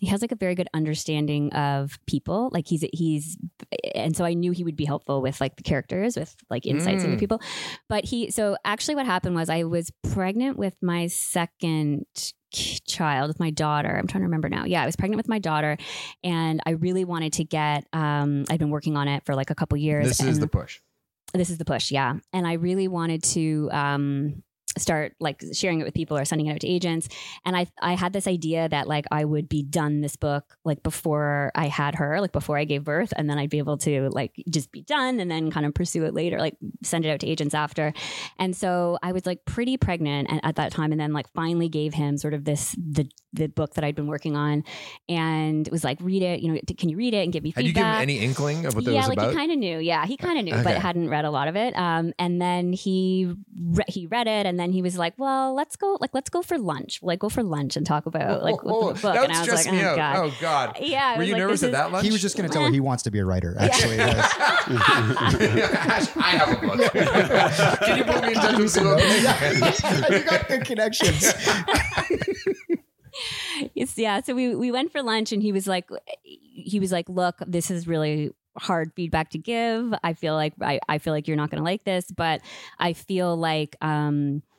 he 0.00 0.08
has 0.10 0.20
like 0.20 0.32
a 0.32 0.36
very 0.36 0.54
good 0.54 0.68
understanding 0.74 1.52
of 1.54 1.98
people. 2.06 2.50
Like 2.52 2.66
he's 2.68 2.84
he's 2.92 3.38
and 3.94 4.14
so 4.16 4.24
I 4.24 4.34
knew 4.34 4.50
he 4.52 4.64
would 4.64 4.76
be 4.76 4.84
helpful 4.84 5.22
with 5.22 5.40
like 5.40 5.56
the 5.56 5.62
characters 5.62 6.16
with 6.16 6.34
like 6.50 6.66
insights 6.66 7.04
into 7.04 7.16
Mm. 7.16 7.20
people. 7.20 7.40
But 7.88 8.04
he 8.04 8.30
so 8.30 8.56
actually 8.64 8.96
what 8.96 9.06
happened 9.06 9.34
was 9.34 9.48
I 9.48 9.64
was 9.64 9.90
pregnant 10.12 10.58
with 10.58 10.74
my 10.82 11.06
second 11.06 12.04
child 12.54 13.28
with 13.28 13.40
my 13.40 13.50
daughter. 13.50 13.88
I'm 13.88 14.06
trying 14.06 14.22
to 14.22 14.26
remember 14.26 14.48
now. 14.48 14.64
Yeah, 14.64 14.82
I 14.82 14.86
was 14.86 14.96
pregnant 14.96 15.18
with 15.18 15.28
my 15.28 15.38
daughter 15.38 15.76
and 16.22 16.60
I 16.66 16.70
really 16.70 17.04
wanted 17.04 17.34
to 17.34 17.44
get 17.44 17.86
um 17.92 18.44
I'd 18.48 18.58
been 18.58 18.70
working 18.70 18.96
on 18.96 19.08
it 19.08 19.24
for 19.24 19.34
like 19.34 19.50
a 19.50 19.54
couple 19.54 19.76
years. 19.78 20.06
This 20.06 20.20
is 20.20 20.38
the 20.38 20.48
push. 20.48 20.80
this 21.34 21.50
is 21.50 21.58
the 21.58 21.64
push 21.64 21.90
yeah 21.90 22.14
and 22.32 22.46
i 22.46 22.52
really 22.52 22.86
wanted 22.86 23.22
to 23.24 23.68
um 23.72 24.42
start 24.78 25.14
like 25.20 25.42
sharing 25.52 25.80
it 25.80 25.84
with 25.84 25.94
people 25.94 26.16
or 26.16 26.24
sending 26.24 26.46
it 26.46 26.52
out 26.54 26.60
to 26.60 26.66
agents 26.68 27.08
and 27.44 27.56
i 27.56 27.66
i 27.80 27.94
had 27.94 28.12
this 28.12 28.26
idea 28.26 28.68
that 28.68 28.86
like 28.88 29.04
i 29.10 29.24
would 29.24 29.48
be 29.48 29.62
done 29.62 30.00
this 30.00 30.16
book 30.16 30.56
like 30.64 30.82
before 30.82 31.50
i 31.54 31.66
had 31.68 31.94
her 31.94 32.20
like 32.20 32.32
before 32.32 32.58
i 32.58 32.64
gave 32.64 32.84
birth 32.84 33.12
and 33.16 33.28
then 33.30 33.38
i'd 33.38 33.50
be 33.50 33.58
able 33.58 33.76
to 33.78 34.08
like 34.10 34.32
just 34.48 34.72
be 34.72 34.82
done 34.82 35.20
and 35.20 35.30
then 35.30 35.50
kind 35.50 35.66
of 35.66 35.74
pursue 35.74 36.04
it 36.04 36.14
later 36.14 36.38
like 36.38 36.56
send 36.82 37.04
it 37.04 37.10
out 37.10 37.20
to 37.20 37.26
agents 37.26 37.54
after 37.54 37.92
and 38.38 38.56
so 38.56 38.98
i 39.02 39.12
was 39.12 39.26
like 39.26 39.44
pretty 39.44 39.76
pregnant 39.76 40.30
at, 40.32 40.40
at 40.44 40.56
that 40.56 40.72
time 40.72 40.92
and 40.92 41.00
then 41.00 41.12
like 41.12 41.28
finally 41.32 41.68
gave 41.68 41.94
him 41.94 42.16
sort 42.16 42.34
of 42.34 42.44
this 42.44 42.74
the 42.78 43.08
the 43.32 43.48
book 43.48 43.74
that 43.74 43.84
i'd 43.84 43.96
been 43.96 44.06
working 44.06 44.36
on 44.36 44.62
and 45.08 45.66
it 45.66 45.72
was 45.72 45.84
like 45.84 45.98
read 46.00 46.22
it 46.22 46.40
you 46.40 46.52
know 46.52 46.58
can 46.78 46.88
you 46.88 46.96
read 46.96 47.14
it 47.14 47.22
and 47.24 47.32
give 47.32 47.42
me 47.42 47.52
Had 47.54 47.64
feedback 47.64 48.02
any 48.02 48.18
inkling 48.18 48.66
of 48.66 48.74
what 48.74 48.84
that 48.84 48.92
yeah, 48.92 49.00
was 49.00 49.08
like 49.08 49.18
about? 49.18 49.30
he 49.30 49.36
kind 49.36 49.52
of 49.52 49.58
knew. 49.58 49.78
Yeah, 49.78 50.06
he 50.06 50.16
kind 50.16 50.38
of 50.38 50.44
knew, 50.44 50.54
Okay. 50.54 50.62
but 50.62 50.76
hadn't 50.76 51.08
read 51.08 51.24
a 51.24 51.30
lot 51.30 51.48
of 51.48 51.56
it. 51.56 51.76
Um, 51.76 52.12
and 52.18 52.40
then 52.40 52.72
he 52.72 53.34
re- 53.56 53.84
he 53.88 54.06
read 54.06 54.26
it, 54.26 54.46
and 54.46 54.58
then 54.58 54.63
he 54.72 54.80
was 54.82 54.96
like, 54.96 55.14
"Well, 55.18 55.52
let's 55.54 55.76
go. 55.76 55.98
Like, 56.00 56.10
let's 56.14 56.30
go 56.30 56.40
for 56.42 56.56
lunch. 56.58 57.00
Like, 57.02 57.18
go 57.18 57.28
for 57.28 57.42
lunch 57.42 57.76
and 57.76 57.84
talk 57.84 58.06
about 58.06 58.42
like 58.42 58.54
Oh, 58.62 58.86
what 58.86 58.94
the 58.96 59.02
book." 59.02 59.14
that 59.14 59.24
and 59.24 59.32
I 59.32 59.40
was 59.40 59.66
like, 59.66 59.72
me 59.74 59.82
"Oh 59.82 59.88
out. 59.90 59.96
god." 59.96 60.16
Oh 60.16 60.32
God. 60.40 60.76
Yeah, 60.80 61.16
Were 61.18 61.24
you 61.24 61.32
like, 61.32 61.40
nervous 61.40 61.62
at 61.62 61.66
is- 61.66 61.72
that 61.72 61.90
lunch? 61.92 62.06
He 62.06 62.12
was 62.12 62.22
just 62.22 62.36
going 62.36 62.48
to 62.48 62.52
tell 62.52 62.64
her 62.64 62.70
he 62.70 62.80
wants 62.80 63.02
to 63.04 63.10
be 63.10 63.18
a 63.18 63.24
writer. 63.24 63.56
Actually, 63.58 63.96
That's- 63.96 64.32
I 66.16 66.30
have 66.38 66.62
a 66.62 66.66
book. 66.66 66.92
Can 67.84 67.98
you 67.98 68.04
put 68.04 68.22
me 68.22 68.28
in 68.28 68.34
touch 68.34 68.58
with 68.58 68.70
some 68.70 68.86
you 70.14 70.24
got 70.24 70.48
good 70.48 70.64
connections. 70.64 71.24
It's- 73.74 73.96
yeah 73.96 74.20
so 74.22 74.34
we 74.34 74.54
we 74.56 74.72
went 74.72 74.90
for 74.90 75.02
lunch 75.02 75.30
and 75.32 75.40
he 75.42 75.52
was 75.52 75.66
like 75.66 75.88
he 76.24 76.80
was 76.80 76.90
like 76.90 77.08
look 77.08 77.36
this 77.46 77.70
is 77.70 77.86
really 77.86 78.32
hard 78.58 78.92
feedback 78.94 79.30
to 79.30 79.38
give 79.38 79.94
i 80.02 80.12
feel 80.12 80.34
like 80.34 80.52
i, 80.60 80.80
I 80.88 80.98
feel 80.98 81.12
like 81.12 81.28
you're 81.28 81.36
not 81.36 81.50
going 81.50 81.58
to 81.58 81.64
like 81.64 81.84
this 81.84 82.10
but 82.10 82.40
i 82.78 82.92
feel 82.92 83.36
like 83.36 83.76
um 83.80 84.42
th- 84.42 84.53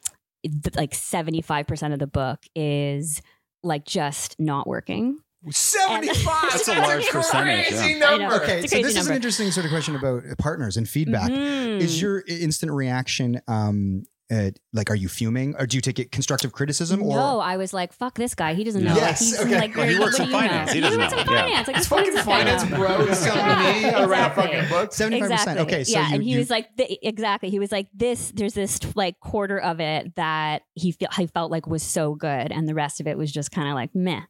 like 0.76 0.92
75% 0.92 1.94
of 1.94 2.00
the 2.00 2.08
book 2.08 2.40
is 2.56 3.22
like 3.64 3.86
just 3.86 4.36
not 4.40 4.68
working 4.68 5.20
75. 5.50 6.26
That's 6.52 6.68
a 6.68 6.74
large 6.74 7.08
percentage, 7.08 7.72
yeah. 7.72 7.78
Crazy 7.78 8.04
I 8.04 8.18
number. 8.18 8.36
Okay, 8.44 8.60
It's 8.62 8.72
so 8.72 8.78
crazy 8.78 8.84
this 8.84 8.98
is 8.98 9.08
an 9.10 9.16
interesting 9.16 9.52
sort 9.52 9.66
of 9.66 9.72
question 9.72 9.96
about 9.96 10.24
partners 10.40 10.78
and 10.78 10.88
feedback. 10.90 11.30
Mhm. 11.32 11.80
Is 11.80 12.02
your 12.02 12.24
instant 12.28 12.72
reaction 12.72 13.42
um 13.48 14.06
uh, 14.32 14.50
like 14.74 14.90
are 14.90 14.96
you 14.96 15.08
fuming 15.08 15.56
or 15.60 15.68
do 15.68 15.78
you 15.78 15.82
take 15.82 16.00
it 16.00 16.12
constructive 16.12 16.52
criticism 16.52 17.02
or 17.04 17.16
no, 17.16 17.40
I 17.40 17.58
was 17.58 17.74
like, 17.74 17.94
"Fuck 17.94 18.16
this 18.16 18.34
guy. 18.34 18.56
He 18.56 18.64
doesn't 18.64 18.84
know." 18.84 18.96
Yes, 18.96 19.22
like, 19.22 19.48
he's 19.48 19.54
okay. 19.56 19.60
like, 19.60 19.76
Well, 19.76 19.88
he 19.88 19.96
what 20.00 20.06
works 20.06 20.20
in 20.20 20.26
you 20.26 20.32
know? 20.32 20.40
finance. 20.40 20.72
He 20.72 20.80
doesn't 20.80 21.00
works 21.00 21.12
know. 21.14 21.20
in 21.22 21.28
Yeah. 21.30 21.42
finance. 21.42 21.68
Like, 21.68 21.78
It's 21.78 21.92
what 21.92 22.00
fucking 22.00 22.14
this 22.16 22.26
finance 22.26 22.64
bro. 22.66 23.06
He's 23.06 23.24
telling 23.24 23.46
me 23.76 23.82
Yeah, 23.82 24.00
I 24.00 24.06
read 24.06 24.20
a 24.20 24.26
exactly. 24.26 24.44
fucking 24.44 24.70
book. 24.70 24.92
75%? 24.92 25.24
Exactly. 25.32 25.60
Okay, 25.64 25.84
so 25.84 25.92
yeah, 26.00 26.08
you, 26.10 26.14
and 26.16 26.24
he 26.24 26.32
you- 26.32 26.40
was 26.40 26.50
like, 26.50 26.76
th- 26.76 27.00
exactly. 27.04 27.50
He 27.52 27.60
was 27.60 27.72
like, 27.72 27.88
this. 27.94 28.32
There's 28.36 28.54
this 28.56 28.80
like 28.96 29.20
quarter 29.20 29.60
of 29.60 29.80
it 29.80 30.16
that 30.16 30.64
he 30.74 30.92
felt 30.92 31.14
he 31.14 31.28
felt 31.28 31.52
like 31.52 31.68
was 31.68 31.84
so 31.84 32.16
good, 32.16 32.52
and 32.52 32.68
the 32.68 32.74
rest 32.74 33.00
of 33.00 33.06
it 33.08 33.18
was 33.20 33.32
just 33.32 33.52
kind 33.52 33.68
of 33.70 33.76
like 33.76 33.94
meh. 33.94 34.22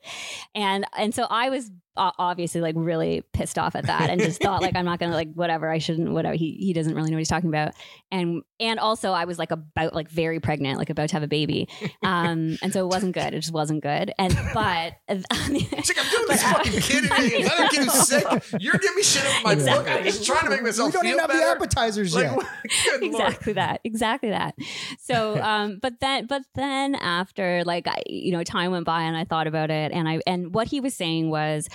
And 0.53 0.85
and 0.97 1.15
so 1.15 1.23
I 1.29 1.49
was 1.49 1.71
obviously 1.97 2.61
like 2.61 2.75
really 2.77 3.23
pissed 3.33 3.57
off 3.57 3.75
at 3.75 3.85
that, 3.87 4.09
and 4.09 4.19
just 4.21 4.41
thought 4.41 4.61
like 4.61 4.75
I'm 4.75 4.85
not 4.85 4.99
gonna 4.99 5.13
like 5.13 5.33
whatever. 5.33 5.69
I 5.69 5.77
shouldn't 5.77 6.11
whatever. 6.11 6.35
He 6.35 6.53
he 6.59 6.73
doesn't 6.73 6.93
really 6.95 7.09
know 7.09 7.15
what 7.15 7.19
he's 7.19 7.27
talking 7.29 7.49
about. 7.49 7.73
And 8.11 8.43
and 8.59 8.79
also 8.79 9.11
I 9.11 9.25
was 9.25 9.37
like 9.39 9.51
about 9.51 9.93
like 9.93 10.09
very 10.09 10.39
pregnant, 10.39 10.77
like 10.77 10.89
about 10.89 11.09
to 11.09 11.15
have 11.15 11.23
a 11.23 11.27
baby. 11.27 11.67
Um, 12.03 12.57
and 12.61 12.71
so 12.71 12.79
it 12.85 12.87
wasn't 12.87 13.13
good. 13.13 13.33
It 13.33 13.39
just 13.41 13.53
wasn't 13.53 13.81
good. 13.83 14.13
And 14.17 14.37
but 14.53 14.93
She's 15.09 15.25
like, 15.29 15.97
I'm 15.99 16.09
doing 16.11 16.25
this 16.27 16.43
fucking 16.43 16.71
kid. 16.81 17.03
and 17.11 17.43
Let 17.45 17.73
him 17.73 17.85
get 17.85 17.91
sick. 17.91 18.25
You're 18.59 18.73
giving 18.73 18.95
me 18.95 19.03
shit 19.03 19.23
about 19.23 19.43
my 19.43 19.55
book. 19.55 19.87
I'm 19.89 20.03
just 20.03 20.25
trying 20.25 20.43
to 20.45 20.49
make 20.49 20.61
myself 20.63 20.87
we 20.87 20.91
myself 20.91 20.93
don't 20.93 21.01
feel 21.03 21.09
even 21.11 21.19
have 21.19 21.29
better. 21.29 21.39
the 21.39 21.45
appetizers 21.51 22.15
Like, 22.15 22.23
yet. 22.25 22.35
good 22.85 23.01
lord. 23.01 23.03
exactly 23.03 23.53
that 23.53 23.81
exactly 23.83 24.29
that 24.29 24.55
so 24.99 25.41
um 25.41 25.79
but 25.81 25.99
then 25.99 26.25
but 26.27 26.43
then 26.55 26.95
after 26.95 27.63
like 27.65 27.87
I, 27.87 28.01
you 28.07 28.31
know 28.31 28.43
time 28.43 28.71
went 28.71 28.85
by 28.85 29.01
and 29.03 29.15
i 29.15 29.23
thought 29.23 29.47
about 29.47 29.69
it 29.69 29.91
and 29.91 30.07
i 30.07 30.19
and 30.25 30.53
what 30.53 30.67
he 30.67 30.79
was 30.79 30.93
saying 30.95 31.29
was 31.29 31.67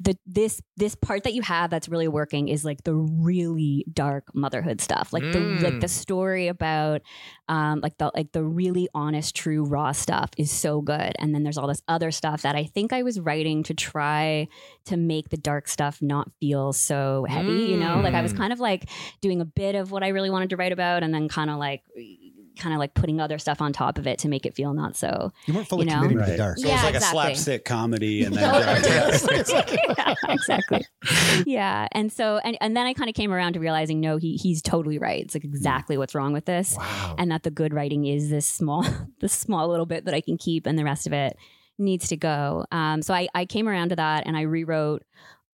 the 0.00 0.16
this 0.26 0.60
this 0.76 0.94
part 0.94 1.24
that 1.24 1.34
you 1.34 1.42
have 1.42 1.70
that's 1.70 1.88
really 1.88 2.08
working 2.08 2.48
is 2.48 2.64
like 2.64 2.84
the 2.84 2.94
really 2.94 3.84
dark 3.92 4.24
motherhood 4.34 4.80
stuff 4.80 5.12
like 5.12 5.22
the 5.32 5.40
like 5.40 5.74
Mm. 5.74 5.80
the 5.80 5.88
story 5.88 6.46
about 6.48 7.02
um 7.48 7.80
like 7.80 7.98
the 7.98 8.10
like 8.14 8.30
the 8.32 8.44
really 8.44 8.88
honest 8.94 9.34
true 9.34 9.64
raw 9.64 9.90
stuff 9.92 10.30
is 10.36 10.50
so 10.50 10.80
good 10.80 11.12
and 11.18 11.34
then 11.34 11.42
there's 11.42 11.58
all 11.58 11.66
this 11.66 11.82
other 11.88 12.10
stuff 12.10 12.42
that 12.42 12.54
i 12.54 12.64
think 12.64 12.92
i 12.92 13.02
was 13.02 13.18
writing 13.18 13.62
to 13.64 13.74
try 13.74 14.46
to 14.84 14.96
make 14.96 15.30
the 15.30 15.36
dark 15.36 15.66
stuff 15.68 16.00
not 16.00 16.30
feel 16.40 16.72
so 16.72 17.26
heavy 17.28 17.64
you 17.70 17.76
know 17.76 18.00
like 18.00 18.14
i 18.14 18.22
was 18.22 18.32
Mm. 18.32 18.38
kind 18.38 18.52
of 18.52 18.60
like 18.60 18.88
doing 19.20 19.40
a 19.40 19.44
bit 19.44 19.74
of 19.74 19.90
what 19.90 20.02
i 20.04 20.08
really 20.08 20.30
wanted 20.30 20.50
to 20.50 20.56
write 20.56 20.72
about 20.72 21.02
and 21.02 21.12
then 21.12 21.28
kind 21.28 21.50
of 21.50 21.56
like 21.58 21.82
kind 22.58 22.74
of 22.74 22.78
like 22.78 22.94
putting 22.94 23.20
other 23.20 23.38
stuff 23.38 23.62
on 23.62 23.72
top 23.72 23.98
of 23.98 24.06
it 24.06 24.18
to 24.20 24.28
make 24.28 24.44
it 24.44 24.54
feel 24.54 24.74
not 24.74 24.96
so 24.96 25.32
You 25.46 25.54
weren't 25.54 25.68
fully 25.68 25.86
You 25.86 25.92
know? 25.92 26.02
committing 26.02 26.18
to 26.24 26.30
the 26.32 26.36
dark. 26.36 26.58
So 26.58 26.66
Yeah, 26.68 26.74
it's 26.74 26.84
like 26.84 26.94
exactly. 26.96 27.18
a 27.18 27.22
slapstick 27.22 27.64
comedy 27.64 28.24
and 28.24 28.34
then 28.34 28.42
yeah, 29.96 30.14
exactly. 30.28 30.84
Yeah, 31.46 31.88
and 31.92 32.12
so 32.12 32.38
and 32.38 32.56
and 32.60 32.76
then 32.76 32.86
I 32.86 32.92
kind 32.94 33.08
of 33.08 33.14
came 33.14 33.32
around 33.32 33.54
to 33.54 33.60
realizing 33.60 34.00
no, 34.00 34.16
he 34.16 34.36
he's 34.36 34.62
totally 34.62 34.98
right. 34.98 35.22
It's 35.24 35.34
like 35.34 35.44
exactly 35.44 35.96
what's 35.98 36.14
wrong 36.14 36.32
with 36.32 36.44
this, 36.44 36.74
Wow. 36.76 37.14
and 37.18 37.30
that 37.30 37.42
the 37.42 37.50
good 37.50 37.72
writing 37.72 38.06
is 38.06 38.30
this 38.30 38.46
small, 38.46 38.84
this 39.20 39.32
small 39.32 39.68
little 39.68 39.86
bit 39.86 40.04
that 40.06 40.14
I 40.14 40.20
can 40.20 40.36
keep, 40.38 40.66
and 40.66 40.78
the 40.78 40.84
rest 40.84 41.06
of 41.06 41.12
it 41.12 41.36
needs 41.78 42.08
to 42.08 42.16
go. 42.16 42.64
Um, 42.72 43.02
so 43.02 43.14
I 43.14 43.28
I 43.34 43.44
came 43.44 43.68
around 43.68 43.90
to 43.90 43.96
that, 43.96 44.26
and 44.26 44.36
I 44.36 44.42
rewrote 44.42 45.02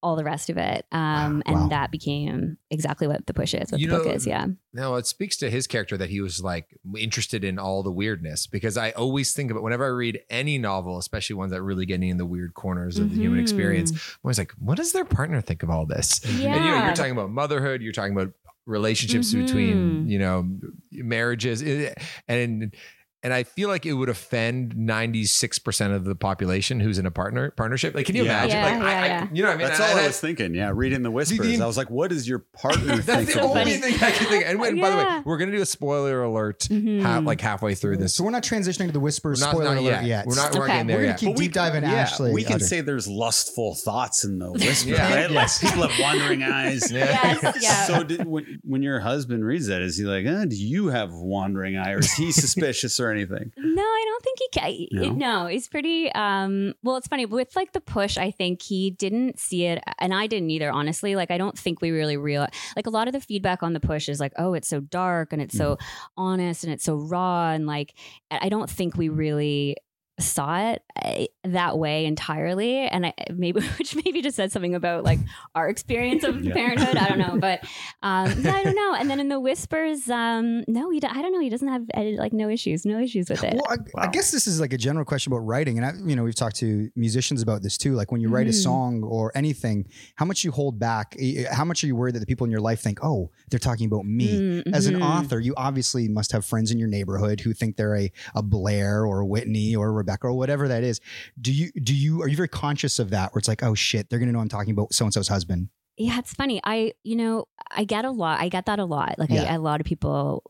all 0.05 0.17
the 0.17 0.23
rest 0.25 0.51
of 0.51 0.59
it, 0.59 0.85
um, 0.93 1.43
and 1.47 1.57
Wow. 1.57 1.69
that 1.69 1.91
became 1.91 2.59
exactly 2.71 3.07
what 3.09 3.27
the 3.27 3.33
push 3.33 3.55
is, 3.55 3.73
what 3.73 3.81
You 3.81 3.89
the 3.89 3.97
book 3.99 4.07
is. 4.15 4.27
Yeah, 4.27 4.47
No, 4.75 4.97
it 4.97 5.07
speaks 5.07 5.37
to 5.39 5.49
his 5.51 5.67
character 5.67 5.97
that 5.97 6.11
he 6.11 6.21
was 6.21 6.43
like 6.43 6.67
interested 6.97 7.43
in 7.43 7.59
all 7.59 7.83
the 7.83 7.91
weirdness 7.91 8.47
because 8.47 8.77
I 8.77 8.91
always 8.91 9.33
think 9.33 9.51
about 9.51 9.63
whenever 9.63 9.85
I 9.87 9.89
read 9.89 10.21
any 10.29 10.59
novel, 10.59 10.99
especially 10.99 11.35
ones 11.37 11.53
that 11.53 11.63
really 11.63 11.87
get 11.87 12.03
in 12.03 12.19
the 12.19 12.27
weird 12.27 12.53
corners 12.55 12.99
of 12.99 13.11
the 13.11 13.17
human 13.17 13.39
experience, 13.41 13.93
I'm 13.93 13.99
always 14.25 14.39
like, 14.39 14.53
what 14.59 14.77
does 14.77 14.93
their 14.93 15.07
partner 15.07 15.41
think 15.41 15.63
of 15.63 15.71
all 15.71 15.87
this? 15.87 16.21
And 16.25 16.35
you 16.35 16.49
know, 16.51 16.55
Yeah. 16.57 16.87
you're 16.87 16.95
talking 16.95 17.13
about 17.13 17.31
motherhood, 17.31 17.81
you're 17.81 17.93
talking 17.93 18.13
about 18.13 18.33
relationships 18.67 19.33
Mhm. 19.35 19.47
between, 19.47 20.09
you 20.09 20.19
know, 20.19 20.49
marriages. 20.93 21.63
It- 21.63 21.97
And 22.29 22.75
and 23.25 23.33
I 23.33 23.43
feel 23.43 23.69
like 23.69 23.87
it 23.87 23.95
would 23.95 24.09
offend 24.11 24.75
96% 24.75 25.95
of 25.95 26.05
the 26.05 26.15
population 26.15 26.79
who's 26.79 26.99
in 26.99 27.07
a 27.07 27.11
partner 27.11 27.51
partnership. 27.53 27.95
Like, 27.95 28.07
can 28.07 28.15
you 28.17 28.25
Yeah. 28.25 28.45
imagine? 28.45 28.57
Yeah, 28.57 28.65
like, 28.65 28.75
I, 28.75 28.77
yeah, 28.93 29.01
I- 29.03 29.07
yeah. 29.07 29.27
you 29.33 29.43
know 29.43 29.49
what 29.49 29.55
I 29.55 29.59
mean? 29.59 29.67
That's 29.69 29.81
And 29.81 29.91
all 29.93 29.99
I 29.99 30.03
I- 30.03 30.07
was 30.07 30.21
thinking. 30.21 30.55
Yeah, 30.55 30.73
reading 30.75 31.03
the 31.03 31.11
whispers. 31.19 31.61
I 31.61 31.67
was 31.67 31.77
like, 31.77 31.91
what 31.91 32.11
does 32.11 32.29
your 32.29 32.41
partner 32.41 32.97
That's 32.99 33.35
the 33.35 33.41
only 33.41 33.65
this? 33.65 33.81
thing 33.81 33.95
I 33.95 34.11
can 34.13 34.27
think. 34.29 34.45
Of. 34.45 34.51
And 34.51 34.61
when, 34.61 34.81
by 34.81 34.91
the 34.91 34.97
way, 34.97 35.23
we're 35.25 35.39
gonna 35.39 35.53
do 35.53 35.63
a 35.63 35.67
spoiler 35.67 36.23
alert 36.23 36.61
Mhm. 36.71 37.03
ha- 37.03 37.19
like 37.19 37.41
halfway 37.41 37.75
through 37.75 37.97
this. 37.97 38.15
So 38.15 38.25
we're 38.25 38.31
not 38.31 38.43
transitioning 38.43 38.87
to 38.87 38.93
the 38.93 39.01
whispers 39.01 39.41
not- 39.41 39.51
spoiler 39.51 39.75
not 39.75 39.79
alert 39.79 39.91
yet. 39.91 40.05
yet. 40.05 40.27
We're 40.27 40.35
not- 40.37 40.53
we're 40.53 40.59
not 40.59 40.65
Okay. 40.65 40.73
getting 40.73 40.87
there 40.87 40.97
We're 40.99 41.03
gonna 41.03 41.13
yet. 41.13 41.19
keep 41.19 41.29
But 41.31 41.39
we 41.39 41.45
deep 41.47 41.53
diving 41.55 41.83
yeah, 41.83 41.93
Ashley. 41.95 42.33
We 42.33 42.45
can 42.45 42.55
Audrey. 42.57 42.67
say 42.67 42.81
there's 42.83 43.09
lustful 43.09 43.75
thoughts 43.75 44.25
in 44.25 44.39
the 44.39 44.53
whispers, 44.53 44.85
Yeah. 44.87 45.15
right? 45.15 45.31
Like 45.31 45.49
people 45.61 45.89
have 45.89 45.99
wandering 45.99 46.43
eyes. 46.43 46.93
Yeah. 46.93 47.39
Yes, 47.43 47.59
yeah. 47.63 47.85
So 47.87 48.05
when, 48.27 48.59
when 48.65 48.83
your 48.83 49.01
husband 49.01 49.45
reads 49.45 49.67
that, 49.69 49.81
is 49.83 49.97
he 49.97 50.05
like, 50.05 50.27
uh, 50.27 50.45
do 50.45 50.57
you 50.57 50.89
have 50.89 51.11
wandering 51.13 51.77
eye 51.77 51.93
or 51.93 51.99
is 52.01 52.13
he 52.13 52.31
suspicious 52.33 53.01
or 53.01 53.14
anything? 53.15 53.53
No, 53.57 53.83
I 53.83 54.05
don't 54.07 54.23
think 54.23 54.39
he 54.39 54.49
can. 54.49 54.89
No? 54.93 55.13
No, 55.13 55.47
he's 55.47 55.69
pretty. 55.69 56.13
Um, 56.13 56.75
well, 56.83 56.97
it's 56.97 57.07
funny 57.07 57.27
with 57.27 57.55
like 57.57 57.73
the 57.73 57.81
push. 57.81 58.19
I 58.19 58.31
think 58.31 58.63
he 58.63 58.91
didn't 58.91 59.39
see 59.39 59.65
it, 59.65 59.83
and 59.99 60.13
I 60.13 60.27
didn't 60.27 60.51
either. 60.51 60.71
Honestly, 60.71 61.17
like 61.17 61.31
I 61.31 61.39
don't 61.39 61.59
think 61.59 61.81
we 61.81 61.91
really 61.91 62.17
real. 62.17 62.47
Like 62.77 62.87
a 62.87 62.91
lot 62.91 63.07
of 63.09 63.13
the 63.13 63.21
feedback 63.21 63.63
on 63.63 63.73
the 63.73 63.81
push 63.81 64.09
is 64.09 64.21
like, 64.21 64.33
oh, 64.37 64.55
it's 64.55 64.69
so 64.69 64.81
dark 64.81 65.33
and 65.33 65.41
it's 65.41 65.57
so 65.57 65.79
honest 66.17 66.65
and 66.65 66.73
it's 66.73 66.85
so 66.85 66.97
raw, 66.97 67.51
and 67.51 67.67
like 67.67 67.95
I 68.31 68.49
don't 68.49 68.69
think 68.69 68.97
we 68.97 69.09
really 69.09 69.77
saw 70.21 70.71
it 70.71 70.83
uh, 71.03 71.25
that 71.43 71.77
way 71.77 72.07
entirely 72.07 72.79
and 72.79 73.07
I 73.07 73.15
maybe 73.35 73.61
which 73.79 73.97
maybe 74.05 74.23
just 74.23 74.37
said 74.37 74.53
something 74.53 74.75
about 74.77 75.03
like 75.03 75.19
our 75.57 75.69
experience 75.69 76.23
of 76.23 76.41
Yeah. 76.45 76.55
parenthood 76.55 76.97
I 76.97 77.09
don't 77.09 77.19
know 77.19 77.37
but 77.41 77.61
um 78.03 78.31
yeah 78.41 78.55
I 78.55 78.63
don't 78.63 78.77
know 78.77 78.95
and 78.95 79.11
then 79.11 79.19
in 79.19 79.29
the 79.29 79.41
whispers 79.41 80.09
um 80.09 80.63
no 80.69 80.91
he 80.91 81.01
d- 81.01 81.09
I 81.11 81.21
don't 81.21 81.33
know 81.33 81.41
he 81.41 81.49
doesn't 81.51 81.67
have 81.69 81.83
uh, 81.95 82.03
like 82.17 82.33
no 82.33 82.49
issues 82.49 82.85
no 82.87 83.01
issues 83.01 83.29
with 83.29 83.43
it 83.43 83.55
Well, 83.55 83.67
I, 83.97 84.07
I 84.07 84.07
guess 84.09 84.31
this 84.31 84.47
is 84.47 84.61
like 84.61 84.73
a 84.73 84.79
general 84.79 85.05
question 85.05 85.33
about 85.33 85.41
writing, 85.47 85.79
and 85.79 85.87
I, 85.87 85.93
you 86.09 86.15
know, 86.17 86.23
we've 86.25 86.35
talked 86.35 86.57
to 86.57 86.91
musicians 86.95 87.43
about 87.43 87.63
this 87.63 87.77
too. 87.77 87.95
Like 87.95 88.13
when 88.13 88.21
you 88.21 88.29
write 88.29 88.47
a 88.47 88.51
Mhm. 88.51 88.63
song 88.63 89.03
or 89.03 89.33
anything, 89.37 89.87
how 90.17 90.25
much 90.25 90.45
you 90.45 90.53
hold 90.53 90.79
back? 90.79 91.17
eh, 91.19 91.45
How 91.51 91.65
much 91.65 91.83
are 91.83 91.87
you 91.89 91.97
worried 91.97 92.15
that 92.15 92.21
the 92.21 92.27
people 92.27 92.45
in 92.45 92.51
your 92.51 92.61
life 92.61 92.81
think, 92.81 92.99
"Oh, 93.03 93.31
they're 93.51 93.59
talking 93.59 93.87
about 93.87 94.05
me"? 94.07 94.63
As 94.73 94.87
an 94.87 94.95
Mhm. 94.95 95.03
author, 95.03 95.41
you 95.41 95.55
obviously 95.57 96.09
must 96.09 96.33
have 96.33 96.45
friends 96.45 96.71
in 96.71 96.79
your 96.79 96.89
neighborhood 96.89 97.41
who 97.41 97.53
think 97.53 97.77
they're 97.77 97.97
a, 97.97 98.13
a 98.35 98.43
Blair 98.43 99.05
or 99.05 99.21
a 99.21 99.27
Whitney 99.27 99.75
or 99.75 99.89
a 99.89 99.93
Rebecca 100.05 100.27
or 100.27 100.35
whatever 100.35 100.69
that 100.69 100.83
is. 100.83 101.01
Do 101.41 101.53
you 101.53 101.73
do 101.73 101.95
you 101.95 102.23
are 102.23 102.29
you 102.29 102.37
very 102.37 102.49
conscious 102.49 102.99
of 102.99 103.11
that? 103.11 103.33
Where 103.33 103.39
it's 103.39 103.49
like, 103.49 103.63
oh 103.63 103.75
shit, 103.75 104.09
they're 104.09 104.19
gonna 104.19 104.33
know 104.33 104.41
I'm 104.41 104.49
talking 104.49 104.73
about 104.73 104.93
so 104.93 105.05
and 105.05 105.13
so's 105.15 105.29
husband. 105.29 105.69
Yeah, 105.97 106.19
it's 106.19 106.35
funny. 106.35 106.61
I, 106.65 106.95
you 107.05 107.15
know, 107.15 107.47
I 107.71 107.85
get 107.85 108.05
a 108.05 108.11
lot. 108.11 108.41
I 108.41 108.49
get 108.49 108.67
that 108.67 108.81
a 108.81 108.85
lot. 108.85 109.15
Like, 109.17 109.31
Yeah. 109.31 109.45
I, 109.45 109.55
a 109.55 109.61
lot 109.61 109.79
of 109.81 109.87
people, 109.87 110.43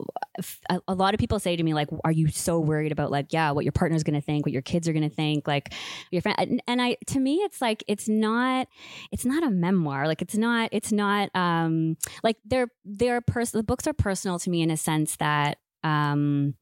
a, 0.71 0.81
a 0.89 0.95
lot 0.95 1.13
of 1.13 1.21
people 1.21 1.39
say 1.39 1.55
to 1.55 1.63
me, 1.63 1.75
like, 1.75 1.89
"Are 2.03 2.11
you 2.11 2.29
so 2.29 2.59
worried 2.59 2.93
about 2.93 3.11
like, 3.11 3.27
yeah, 3.31 3.51
what 3.51 3.63
your 3.63 3.73
partner's 3.73 4.03
going 4.05 4.15
to 4.15 4.23
think, 4.23 4.47
what 4.47 4.55
your 4.55 4.63
kids 4.63 4.89
are 4.89 4.95
going 4.95 5.07
to 5.07 5.15
think, 5.15 5.47
like 5.47 5.75
your 6.11 6.23
friend?" 6.23 6.37
And, 6.39 6.63
and 6.67 6.81
I, 6.81 6.97
to 7.09 7.21
me, 7.21 7.35
it's 7.45 7.61
like 7.61 7.85
it's 7.87 8.09
not, 8.09 8.69
it's 9.13 9.27
not 9.27 9.43
a 9.43 9.51
memoir. 9.51 10.09
Like, 10.09 10.23
it's 10.23 10.35
not, 10.35 10.71
it's 10.73 10.93
not, 10.93 11.29
um, 11.37 11.99
like 12.23 12.39
they're 12.47 12.69
they're 12.87 13.21
pers- 13.21 13.51
The 13.51 13.63
books 13.63 13.87
are 13.87 13.93
personal 13.93 14.39
to 14.39 14.49
me 14.49 14.63
in 14.63 14.71
a 14.71 14.79
sense 14.79 15.17
that, 15.17 15.59
um, 15.83 16.55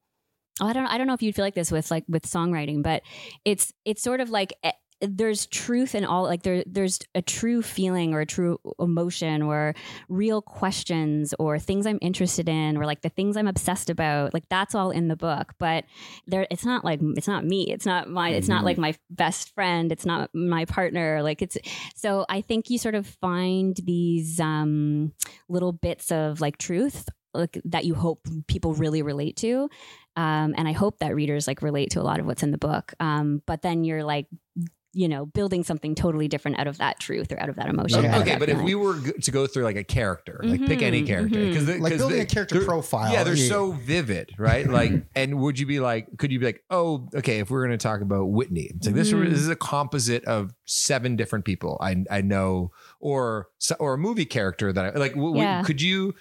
oh, 0.60 0.66
I 0.66 0.72
don't, 0.72 0.86
I 0.86 0.98
don't 0.98 1.06
know 1.06 1.14
if 1.14 1.22
you'd 1.22 1.34
feel 1.34 1.44
like 1.44 1.54
this 1.54 1.70
with 1.72 1.90
like 1.90 2.04
with 2.08 2.24
songwriting, 2.24 2.82
but 2.82 3.02
it's 3.44 3.72
it's 3.84 4.02
sort 4.02 4.20
of 4.20 4.30
like. 4.30 4.52
eh, 4.62 4.72
there's 5.04 5.46
truth 5.46 5.96
in 5.96 6.04
all 6.04 6.22
like 6.22 6.44
there 6.44 6.62
there's 6.64 7.00
a 7.16 7.20
true 7.20 7.60
feeling 7.60 8.14
or 8.14 8.20
a 8.20 8.24
true 8.26 8.56
emotion 8.78 9.42
or 9.42 9.74
real 10.08 10.40
questions 10.40 11.34
or 11.40 11.58
things 11.58 11.86
I'm 11.86 11.98
interested 12.00 12.48
in 12.48 12.76
or 12.76 12.86
like 12.86 13.00
the 13.02 13.08
things 13.08 13.36
I'm 13.36 13.48
obsessed 13.48 13.90
about 13.90 14.32
like 14.32 14.48
that's 14.48 14.76
all 14.76 14.92
in 14.92 15.08
the 15.08 15.16
book 15.16 15.54
but 15.58 15.86
there 16.28 16.46
it's 16.52 16.64
not 16.64 16.84
like 16.84 17.00
it's 17.16 17.26
not 17.26 17.44
me 17.44 17.72
it's 17.72 17.84
not 17.84 18.08
my 18.10 18.28
it's 18.28 18.46
not 18.46 18.62
like 18.64 18.78
my 18.78 18.94
best 19.10 19.52
friend 19.56 19.90
it's 19.90 20.06
not 20.06 20.30
my 20.34 20.66
partner 20.66 21.20
like 21.20 21.42
it's 21.42 21.58
so 21.96 22.24
I 22.28 22.40
think 22.40 22.70
you 22.70 22.78
sort 22.78 22.94
of 22.94 23.04
find 23.04 23.76
these 23.82 24.38
um 24.38 25.12
little 25.48 25.72
bits 25.72 26.12
of 26.12 26.40
like 26.40 26.58
truth 26.58 27.08
like 27.34 27.58
that 27.64 27.84
you 27.86 27.94
hope 27.94 28.28
people 28.46 28.74
really 28.74 29.02
relate 29.02 29.36
to 29.38 29.68
um, 30.16 30.54
and 30.56 30.68
I 30.68 30.72
hope 30.72 30.98
that 30.98 31.14
readers 31.14 31.46
like 31.46 31.62
relate 31.62 31.90
to 31.92 32.00
a 32.00 32.04
lot 32.04 32.20
of 32.20 32.26
what's 32.26 32.42
in 32.42 32.50
the 32.50 32.58
book. 32.58 32.92
Um, 33.00 33.42
but 33.46 33.62
then 33.62 33.84
you're 33.84 34.04
like, 34.04 34.26
you 34.94 35.08
know, 35.08 35.24
building 35.24 35.64
something 35.64 35.94
totally 35.94 36.28
different 36.28 36.58
out 36.60 36.66
of 36.66 36.76
that 36.76 37.00
truth 37.00 37.32
or 37.32 37.40
out 37.40 37.48
of 37.48 37.56
that 37.56 37.70
emotion. 37.70 38.04
Yeah. 38.04 38.18
Okay, 38.18 38.32
that 38.32 38.38
but 38.38 38.50
if 38.50 38.60
we 38.60 38.74
were 38.74 39.00
to 39.00 39.30
go 39.30 39.46
through 39.46 39.62
like 39.64 39.76
a 39.76 39.84
character, 39.84 40.38
like 40.44 40.66
pick 40.66 40.82
any 40.82 41.02
Mhm, 41.02 41.06
character, 41.06 41.46
because 41.46 41.66
Like 41.80 41.96
building 41.96 42.20
a 42.20 42.26
character 42.26 42.62
profile. 42.62 43.10
Yeah, 43.10 43.24
they're 43.24 43.32
Yeah. 43.34 43.48
so 43.48 43.72
vivid, 43.72 44.32
right? 44.36 44.68
Like, 44.68 44.92
and 45.16 45.40
would 45.40 45.58
you 45.58 45.64
be 45.64 45.80
like, 45.80 46.08
could 46.18 46.30
you 46.30 46.38
be 46.40 46.44
like, 46.44 46.62
oh, 46.68 47.08
okay, 47.14 47.38
if 47.38 47.50
we're 47.50 47.66
going 47.66 47.78
to 47.78 47.82
talk 47.82 48.02
about 48.02 48.24
Whitney, 48.26 48.70
it's 48.74 48.84
like 48.86 48.94
this, 48.94 49.10
Mhm. 49.10 49.30
this 49.30 49.38
is 49.38 49.48
a 49.48 49.56
composite 49.56 50.26
of 50.26 50.52
seven 50.66 51.16
different 51.16 51.46
people 51.46 51.78
I 51.80 52.04
I 52.10 52.20
know, 52.20 52.70
or 53.00 53.46
or 53.80 53.94
a 53.94 53.98
movie 53.98 54.26
character 54.26 54.74
that 54.74 54.84
I 54.94 54.98
like. 54.98 55.12
W- 55.14 55.30
w- 55.32 55.42
Yeah. 55.42 55.62
could 55.62 55.80
you? 55.80 56.12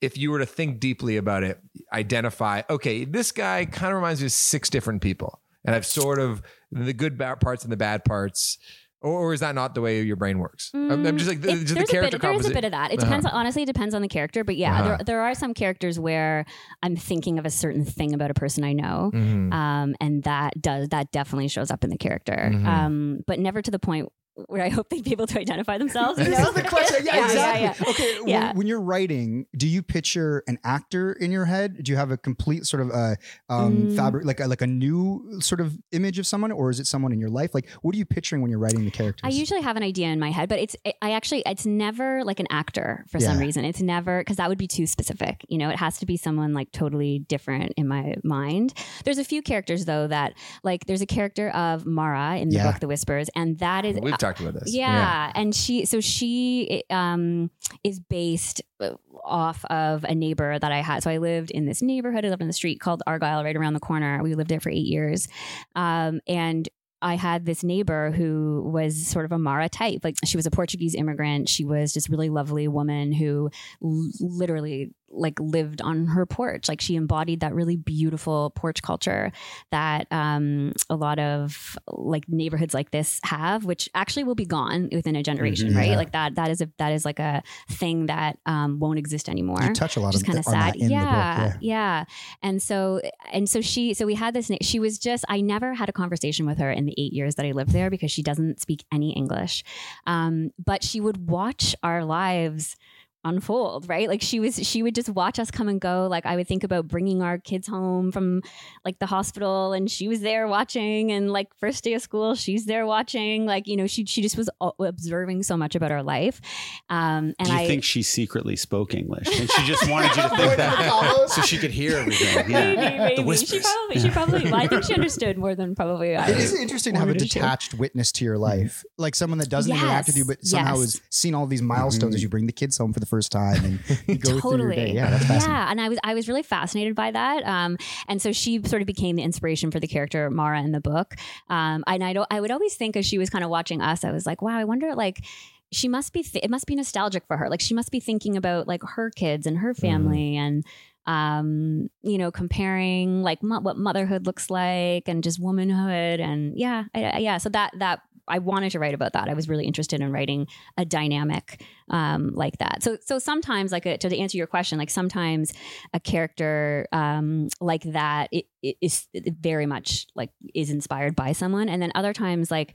If 0.00 0.18
you 0.18 0.30
were 0.30 0.38
to 0.40 0.46
think 0.46 0.78
deeply 0.80 1.16
about 1.16 1.42
it, 1.42 1.58
identify, 1.92 2.62
okay, 2.68 3.04
this 3.04 3.32
guy 3.32 3.64
kind 3.64 3.92
of 3.92 3.96
reminds 3.96 4.20
me 4.20 4.26
of 4.26 4.32
six 4.32 4.68
different 4.68 5.00
people. 5.02 5.40
And 5.64 5.74
I've 5.74 5.86
sort 5.86 6.18
of 6.18 6.42
the 6.70 6.92
good 6.92 7.18
parts 7.18 7.64
and 7.64 7.72
the 7.72 7.76
bad 7.76 8.04
parts. 8.04 8.58
Or, 9.02 9.12
or 9.12 9.32
is 9.34 9.40
that 9.40 9.54
not 9.54 9.74
the 9.74 9.80
way 9.80 10.00
your 10.02 10.16
brain 10.16 10.38
works? 10.38 10.70
I'm, 10.74 11.04
I'm 11.06 11.16
just 11.18 11.28
like, 11.28 11.40
the, 11.40 11.52
just 11.52 11.68
the 11.68 11.74
there's 11.74 11.90
character 11.90 12.18
bit, 12.18 12.22
there 12.22 12.32
is 12.32 12.46
a 12.48 12.52
bit 12.52 12.64
of 12.64 12.70
that. 12.72 12.92
It 12.92 12.98
Uh-huh. 12.98 13.06
depends. 13.06 13.26
Honestly, 13.26 13.62
it 13.62 13.66
depends 13.66 13.94
on 13.94 14.00
the 14.02 14.08
character. 14.08 14.42
But 14.44 14.56
yeah, 14.56 14.72
Uh-huh. 14.74 14.84
there, 14.88 14.98
there 15.04 15.20
are 15.22 15.34
some 15.34 15.54
characters 15.54 15.98
where 16.00 16.44
I'm 16.82 16.96
thinking 16.96 17.38
of 17.38 17.44
a 17.46 17.50
certain 17.50 17.84
thing 17.84 18.14
about 18.14 18.30
a 18.30 18.34
person 18.34 18.64
I 18.64 18.72
know, 18.74 19.10
Mhm. 19.14 19.52
um, 19.52 19.94
and 20.00 20.22
that 20.24 20.60
does 20.60 20.88
that 20.88 21.10
definitely 21.12 21.48
shows 21.48 21.70
up 21.70 21.84
in 21.84 21.90
the 21.90 21.98
character. 21.98 22.50
Mhm. 22.54 22.66
Um, 22.66 23.18
but 23.26 23.38
never 23.38 23.60
to 23.60 23.70
the 23.70 23.78
point 23.78 24.08
where 24.48 24.62
I 24.62 24.68
hope 24.68 24.90
they'd 24.90 25.02
be 25.04 25.12
able 25.12 25.26
to 25.28 25.38
identify 25.40 25.78
themselves. 25.78 26.18
You 26.18 26.24
This 26.26 26.38
is 26.40 26.54
the 26.54 26.62
question. 26.62 26.96
Yeah, 27.06 27.16
Yeah, 27.16 27.24
exactly. 27.24 27.62
yeah, 27.62 27.74
yeah. 27.84 27.90
Okay, 27.90 28.18
when- 28.20 28.28
Yeah. 28.28 28.52
When, 28.52 28.66
you're 28.66 28.80
writing, 28.80 29.46
do 29.56 29.66
you 29.68 29.82
picture 29.82 30.42
an 30.46 30.58
actor 30.64 31.12
in 31.12 31.30
your 31.30 31.44
head? 31.46 31.82
Do 31.82 31.90
you 31.92 31.96
have 31.96 32.10
a 32.10 32.16
complete 32.16 32.66
sort 32.66 32.82
of 32.82 32.90
uh, 32.90 33.14
um, 33.48 33.76
Mm. 33.76 33.96
fabric, 33.96 34.24
like 34.26 34.40
a, 34.40 34.46
like 34.46 34.60
a 34.62 34.66
new 34.66 35.38
sort 35.40 35.60
of 35.60 35.76
image 35.92 36.18
of 36.18 36.26
someone, 36.26 36.52
or 36.52 36.70
is 36.70 36.80
it 36.80 36.86
someone 36.86 37.12
in 37.12 37.18
your 37.20 37.28
life? 37.30 37.54
Like, 37.54 37.68
what 37.82 37.94
are 37.94 37.98
you 37.98 38.04
picturing 38.04 38.42
when 38.42 38.50
you're 38.50 38.58
writing 38.60 38.84
the 38.84 38.90
characters? 38.90 39.22
I 39.24 39.28
usually 39.30 39.62
have 39.62 39.76
an 39.76 39.82
idea 39.82 40.08
in 40.08 40.18
my 40.20 40.30
head, 40.30 40.48
but 40.48 40.58
it's 40.58 40.76
I 41.02 41.12
actually 41.12 41.42
it's 41.46 41.64
never 41.66 42.24
like 42.24 42.40
an 42.40 42.46
actor 42.50 43.04
for 43.08 43.20
some 43.20 43.38
reason. 43.38 43.64
It's 43.64 43.80
never 43.80 44.20
because 44.20 44.36
that 44.36 44.48
would 44.48 44.58
be 44.58 44.66
too 44.66 44.86
specific. 44.86 45.44
You 45.48 45.58
know, 45.58 45.70
it 45.70 45.76
has 45.76 45.98
to 45.98 46.06
be 46.06 46.16
someone 46.16 46.52
like 46.54 46.72
totally 46.72 47.20
different 47.20 47.72
in 47.76 47.86
my 47.88 48.16
mind. 48.24 48.72
There's 49.04 49.18
a 49.18 49.24
few 49.24 49.42
characters 49.42 49.84
though 49.84 50.06
that 50.08 50.34
like 50.62 50.86
there's 50.86 51.02
a 51.02 51.06
character 51.06 51.50
of 51.50 51.86
Mara 51.86 52.36
in 52.38 52.48
the 52.50 52.56
Yeah. 52.56 52.70
book 52.72 52.80
The 52.80 52.88
Whispers, 52.88 53.28
and 53.34 53.58
that 53.60 53.84
is 53.84 53.96
We've 54.00 54.18
talked 54.26 54.40
about 54.40 54.54
this. 54.54 54.74
yeah. 54.74 55.32
and 55.34 55.54
she 55.54 55.84
so 55.84 56.00
she 56.00 56.84
um 56.90 57.50
is 57.84 58.00
based 58.00 58.62
uh, 58.80 58.94
off 59.24 59.64
of 59.66 60.04
a 60.04 60.14
neighbor 60.14 60.58
that 60.58 60.72
I 60.72 60.80
had. 60.80 61.02
So 61.02 61.10
I 61.10 61.18
lived 61.18 61.50
in 61.50 61.66
this 61.66 61.82
neighborhood. 61.82 62.24
I 62.24 62.28
lived 62.28 62.42
in 62.42 62.48
the 62.48 62.52
street 62.52 62.80
called 62.80 63.02
Argyle, 63.06 63.42
right 63.44 63.56
around 63.56 63.74
the 63.74 63.80
corner. 63.80 64.22
We 64.22 64.34
lived 64.34 64.50
there 64.50 64.60
for 64.60 64.70
eight 64.70 64.86
years, 64.86 65.28
um, 65.74 66.20
and 66.26 66.68
I 67.02 67.14
had 67.16 67.44
this 67.44 67.62
neighbor 67.62 68.10
who 68.10 68.70
was 68.72 69.06
sort 69.06 69.26
of 69.26 69.32
a 69.32 69.38
Mara 69.38 69.68
type. 69.68 70.00
Like 70.02 70.16
she 70.24 70.36
was 70.38 70.46
a 70.46 70.50
Portuguese 70.50 70.94
immigrant. 70.94 71.48
She 71.48 71.64
was 71.64 71.92
just 71.92 72.08
really 72.08 72.30
lovely 72.30 72.68
woman 72.68 73.12
who 73.12 73.50
l- 73.84 74.10
literally 74.20 74.92
like 75.10 75.38
lived 75.40 75.80
on 75.80 76.06
her 76.06 76.26
porch. 76.26 76.68
Like 76.68 76.80
she 76.80 76.96
embodied 76.96 77.40
that 77.40 77.54
really 77.54 77.76
beautiful 77.76 78.50
porch 78.50 78.82
culture 78.82 79.32
that 79.70 80.06
um, 80.10 80.72
a 80.90 80.96
lot 80.96 81.18
of 81.18 81.78
like 81.88 82.28
neighborhoods 82.28 82.74
like 82.74 82.90
this 82.90 83.20
have, 83.24 83.64
which 83.64 83.88
actually 83.94 84.24
will 84.24 84.34
be 84.34 84.44
gone 84.46 84.88
within 84.92 85.16
a 85.16 85.22
generation, 85.22 85.70
Mhm. 85.70 85.76
right? 85.76 85.90
Yeah. 85.90 85.96
Like 85.96 86.12
that. 86.12 86.34
That 86.34 86.50
is 86.50 86.60
a 86.60 86.68
that 86.78 86.92
is 86.92 87.04
like 87.04 87.18
a 87.18 87.42
thing 87.70 88.06
that 88.06 88.38
um, 88.46 88.78
won't 88.78 88.98
exist 88.98 89.28
anymore 89.28 89.58
You 89.62 89.72
touch 89.74 89.96
a 89.96 90.00
lot 90.00 90.14
of 90.14 90.24
kind 90.24 90.38
of 90.38 90.44
sad. 90.44 90.76
in 90.76 90.90
yeah, 90.90 91.56
yeah, 91.60 92.04
And 92.42 92.60
so, 92.62 93.00
and 93.32 93.48
so 93.48 93.60
she, 93.60 93.94
so 93.94 94.06
we 94.06 94.14
had 94.14 94.34
this. 94.34 94.50
She 94.62 94.78
was 94.78 94.98
just. 94.98 95.24
I 95.28 95.40
never 95.40 95.74
had 95.74 95.88
a 95.88 95.92
conversation 95.92 96.46
with 96.46 96.58
her 96.58 96.70
in 96.70 96.84
the 96.84 96.94
eight 96.98 97.12
years 97.12 97.36
that 97.36 97.46
I 97.46 97.52
lived 97.52 97.70
there 97.72 97.90
because 97.90 98.10
she 98.10 98.22
doesn't 98.22 98.60
speak 98.60 98.84
any 98.92 99.12
English. 99.12 99.64
Um, 100.06 100.50
but 100.62 100.82
she 100.82 101.00
would 101.00 101.28
watch 101.30 101.74
our 101.82 102.04
lives 102.04 102.76
unfold 103.26 103.88
right? 103.88 104.08
Like 104.08 104.22
she 104.22 104.40
was 104.40 104.56
she 104.66 104.82
would 104.82 104.94
just 104.94 105.08
watch 105.08 105.38
us 105.38 105.50
come 105.50 105.68
and 105.68 105.80
go. 105.80 106.06
Like 106.10 106.26
i 106.26 106.36
would 106.36 106.48
think 106.48 106.64
about 106.64 106.88
bringing 106.88 107.22
our 107.22 107.38
kids 107.38 107.66
home 107.66 108.12
from 108.12 108.42
like 108.84 108.98
the 108.98 109.06
hospital 109.06 109.72
and 109.72 109.90
she 109.90 110.08
was 110.08 110.20
there 110.20 110.48
watching. 110.48 111.12
And 111.12 111.32
like 111.32 111.48
first 111.58 111.84
day 111.84 111.94
of 111.94 112.02
school 112.02 112.34
she's 112.34 112.66
there 112.66 112.86
watching. 112.86 113.46
Like 113.46 113.66
you 113.66 113.76
know 113.76 113.86
she 113.86 114.04
she 114.06 114.22
just 114.22 114.36
was 114.36 114.48
observing 114.80 115.42
so 115.42 115.56
much 115.56 115.74
about 115.74 115.90
our 115.90 116.02
life. 116.02 116.40
Um 116.88 117.34
and 117.38 117.48
Do 117.48 117.52
you 117.52 117.58
i 117.58 117.66
think 117.66 117.84
she 117.84 118.02
secretly 118.02 118.56
spoke 118.56 118.94
English? 118.94 119.28
And 119.38 119.50
she 119.50 119.66
just 119.66 119.88
wanted 119.90 120.16
you 120.16 120.22
to 120.22 120.28
think 120.36 120.56
that 120.56 121.28
so 121.28 121.42
she 121.42 121.58
could 121.58 121.70
hear 121.70 121.98
everything? 121.98 122.26
Yeah. 122.56 122.74
maybe, 122.74 122.98
maybe. 122.98 123.22
The 123.22 123.36
She 123.36 123.60
probably, 123.60 124.00
she 124.00 124.10
probably, 124.10 124.44
well, 124.44 124.54
I 124.54 124.66
think 124.66 124.84
she 124.84 124.94
understood 124.94 125.36
more 125.36 125.54
than 125.54 125.74
probably 125.74 126.16
I. 126.16 126.28
It 126.28 126.36
is 126.38 126.54
interesting 126.54 126.94
to 126.94 127.00
have 127.00 127.08
a 127.08 127.12
wanted 127.12 127.28
to 127.28 127.34
detached 127.34 127.74
witness 127.74 128.12
to 128.12 128.24
your 128.24 128.38
life, 128.38 128.84
like 128.96 129.14
someone 129.14 129.38
that 129.38 129.48
doesn't 129.48 129.74
interact 129.74 130.06
with 130.08 130.16
you, 130.16 130.24
but 130.24 130.44
somehow 130.44 130.74
yes. 130.74 130.80
has 130.80 131.02
seen 131.10 131.34
all 131.34 131.46
these 131.46 131.62
milestones 131.62 132.14
as 132.14 132.22
you 132.22 132.28
bring 132.28 132.46
the 132.46 132.52
kids 132.52 132.78
home 132.78 132.92
for 132.92 133.00
the 133.00 133.06
first 133.06 133.15
time 133.22 133.64
and 133.64 133.80
you 134.06 134.18
go 134.18 134.40
through 134.40 134.50
your 134.58 134.70
day. 134.86 134.92
Yeah, 134.94 135.10
that's 135.10 135.24
fascinating. 135.26 135.50
Yeah, 135.54 135.70
and 135.70 135.80
I 135.80 135.88
was 135.88 135.98
I 136.04 136.14
was 136.14 136.28
really 136.28 136.42
fascinated 136.42 136.94
by 136.94 137.10
that. 137.10 137.44
Um, 137.44 137.76
and 138.08 138.20
so 138.20 138.32
she 138.32 138.62
sort 138.64 138.82
of 138.82 138.86
became 138.86 139.16
the 139.16 139.22
inspiration 139.22 139.70
for 139.70 139.80
the 139.80 139.88
character 139.88 140.28
Mara 140.30 140.60
in 140.62 140.72
the 140.72 140.80
book. 140.80 141.14
Um, 141.48 141.82
and 141.86 142.04
I 142.04 142.12
don't 142.12 142.26
I 142.30 142.40
would 142.40 142.50
always 142.50 142.74
think 142.74 142.96
as 142.96 143.06
she 143.06 143.18
was 143.18 143.30
kind 143.30 143.42
of 143.44 143.50
watching 143.50 143.80
us, 143.80 144.04
I 144.04 144.12
was 144.12 144.26
like, 144.26 144.42
wow, 144.42 144.56
I 144.58 144.64
wonder 144.64 144.94
like 144.94 145.24
she 145.72 145.88
must 145.88 146.12
be 146.12 146.22
th- 146.22 146.44
it 146.44 146.50
must 146.50 146.66
be 146.66 146.74
nostalgic 146.76 147.24
for 147.26 147.36
her. 147.36 147.48
Like 147.48 147.60
she 147.60 147.74
must 147.74 147.90
be 147.90 147.98
thinking 148.00 148.36
about 148.36 148.68
like 148.68 148.82
her 148.84 149.10
kids 149.10 149.46
and 149.46 149.58
her 149.58 149.74
family 149.74 150.36
and 150.36 150.64
um 151.08 151.88
you 152.02 152.18
know 152.18 152.30
comparing 152.32 153.22
like 153.22 153.40
mo- 153.42 153.60
what 153.60 153.76
motherhood 153.76 154.26
looks 154.26 154.50
like 154.50 155.06
and 155.08 155.22
just 155.22 155.40
womanhood 155.40 156.18
and 156.18 156.58
yeah 156.58 156.84
I, 156.94 157.04
I- 157.04 157.18
yeah 157.18 157.38
so 157.38 157.48
that 157.50 157.72
that 157.78 158.00
I 158.28 158.38
wanted 158.38 158.72
to 158.72 158.78
write 158.78 158.94
about 158.94 159.12
that. 159.12 159.28
I 159.28 159.34
was 159.34 159.48
really 159.48 159.66
interested 159.66 160.00
in 160.00 160.12
writing 160.12 160.46
a 160.76 160.84
dynamic 160.84 161.62
um, 161.90 162.32
like 162.34 162.58
that. 162.58 162.82
So 162.82 162.96
so 163.04 163.18
sometimes 163.18 163.72
like 163.72 163.86
a, 163.86 163.98
to 163.98 164.18
answer 164.18 164.36
your 164.36 164.46
question, 164.46 164.78
like 164.78 164.90
sometimes 164.90 165.52
a 165.92 166.00
character 166.00 166.86
um, 166.92 167.48
like 167.60 167.82
that 167.84 168.28
it, 168.32 168.46
it 168.62 168.76
is 168.80 169.06
very 169.12 169.66
much 169.66 170.06
like 170.14 170.30
is 170.54 170.70
inspired 170.70 171.14
by 171.14 171.32
someone, 171.32 171.68
and 171.68 171.80
then 171.80 171.92
other 171.94 172.12
times 172.12 172.50
like 172.50 172.74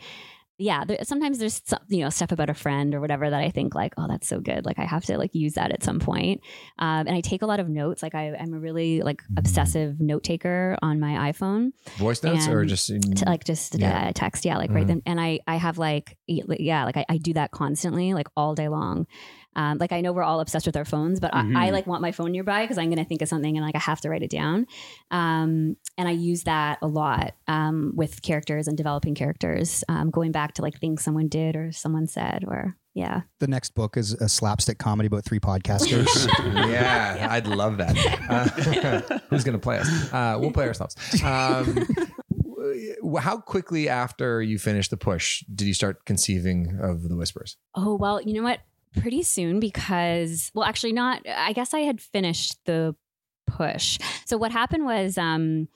yeah, 0.62 0.86
there, 0.86 0.98
sometimes 1.04 1.40
there's 1.40 1.62
some, 1.66 1.80
you 1.90 2.04
know 2.04 2.10
stuff 2.10 2.32
about 2.32 2.50
a 2.50 2.54
friend 2.54 2.94
or 2.96 3.02
whatever 3.02 3.30
that 3.30 3.42
I 3.42 3.50
think 3.50 3.74
like, 3.76 3.94
oh, 3.98 4.08
that's 4.08 4.28
so 4.28 4.40
good. 4.40 4.66
Like 4.66 4.80
I 4.80 4.86
have 4.86 5.04
to 5.06 5.18
like 5.18 5.34
use 5.34 5.54
that 5.54 5.72
at 5.72 5.84
some 5.84 6.00
point. 6.00 6.42
Um, 6.80 7.08
and 7.08 7.16
I 7.16 7.22
take 7.22 7.42
a 7.42 7.46
lot 7.46 7.60
of 7.60 7.68
notes. 7.68 8.02
Like 8.04 8.16
I, 8.16 8.34
I'm 8.40 8.54
a 8.54 8.60
really 8.60 9.02
like 9.02 9.22
obsessive 9.38 10.00
note 10.00 10.24
taker 10.24 10.78
on 10.82 11.00
my 11.00 11.32
iPhone 11.32 11.72
Voice 11.98 12.24
notes 12.24 12.48
or 12.48 12.64
just 12.66 12.90
in, 12.90 13.02
to, 13.02 13.26
like 13.26 13.44
just 13.44 13.78
Yeah. 13.80 14.08
uh, 14.08 14.12
text 14.14 14.46
yeah 14.46 14.58
like 14.58 14.72
right 14.72 14.84
Mhm. 14.86 14.88
then 14.88 15.02
and 15.06 15.20
i 15.20 15.40
i 15.48 15.56
have 15.56 15.78
like 15.78 16.18
like, 16.48 16.60
yeah 16.60 16.86
like 16.86 16.98
I, 16.98 17.06
I 17.10 17.18
do 17.18 17.34
that 17.34 17.52
constantly 17.52 18.14
like 18.14 18.28
all 18.38 18.56
day 18.56 18.68
long 18.68 19.08
um, 19.56 19.78
like 19.80 19.92
i 19.92 20.02
know 20.02 20.12
we're 20.14 20.24
all 20.24 20.40
obsessed 20.40 20.66
with 20.66 20.76
our 20.78 20.86
phones 20.86 21.20
but 21.20 21.34
I, 21.34 21.40
I 21.40 21.44
Mhm. 21.44 21.72
like 21.72 21.88
want 21.88 22.02
my 22.02 22.12
phone 22.12 22.32
nearby 22.32 22.64
because 22.64 22.78
i'm 22.78 22.90
gonna 22.90 23.06
think 23.06 23.22
of 23.22 23.28
something 23.28 23.58
and 23.58 23.66
like 23.66 23.76
i 23.76 23.80
have 23.80 24.02
to 24.02 24.10
write 24.10 24.24
it 24.24 24.30
down 24.32 24.66
um, 25.12 25.76
and 25.98 26.08
i 26.08 26.12
use 26.12 26.44
that 26.44 26.80
a 26.82 26.88
lot 26.88 27.34
um, 27.48 27.94
with 27.96 28.22
characters 28.22 28.68
and 28.68 28.78
developing 28.78 29.16
characters 29.16 29.84
um, 29.90 30.10
going 30.10 30.32
back 30.32 30.54
to 30.56 30.62
like 30.62 30.80
things 30.80 31.04
someone 31.04 31.28
did 31.28 31.56
or 31.56 31.72
someone 31.72 32.08
said 32.08 32.44
or 32.48 32.76
yeah 32.94 33.22
The 33.40 33.48
next 33.48 33.74
book 33.76 33.96
is 33.98 34.14
a 34.14 34.28
slapstick 34.28 34.78
comedy 34.78 35.08
about 35.08 35.24
three 35.24 35.40
podcasters. 35.40 36.08
yeah, 36.70 37.28
I'd 37.32 37.48
love 37.48 37.78
that. 37.78 37.96
Uh, 38.30 39.20
who's 39.30 39.46
going 39.46 39.54
to 39.54 39.60
play 39.64 39.78
us? 39.80 39.88
Uh, 40.14 40.36
we'll 40.38 40.52
play 40.52 40.68
ourselves. 40.68 40.96
Um, 41.24 41.88
how 43.20 43.38
quickly 43.40 43.88
after 43.90 44.42
you 44.42 44.60
finished 44.60 44.92
the 44.92 44.98
push 44.98 45.44
did 45.54 45.68
you 45.68 45.74
start 45.74 46.06
conceiving 46.06 46.80
of 46.82 47.08
the 47.08 47.16
whispers? 47.16 47.58
Oh, 47.76 47.96
well, 47.96 48.22
you 48.22 48.34
know 48.34 48.44
what? 48.44 48.60
Pretty 49.00 49.24
soon 49.24 49.60
because, 49.60 50.52
well, 50.54 50.66
actually, 50.66 50.94
not. 50.94 51.22
I 51.28 51.54
guess 51.54 51.74
I 51.74 51.82
had 51.82 52.02
finished 52.02 52.58
the 52.66 52.96
push. 53.48 53.98
So 54.26 54.38
what 54.38 54.52
happened 54.52 54.86
was, 54.86 55.18
um, 55.18 55.68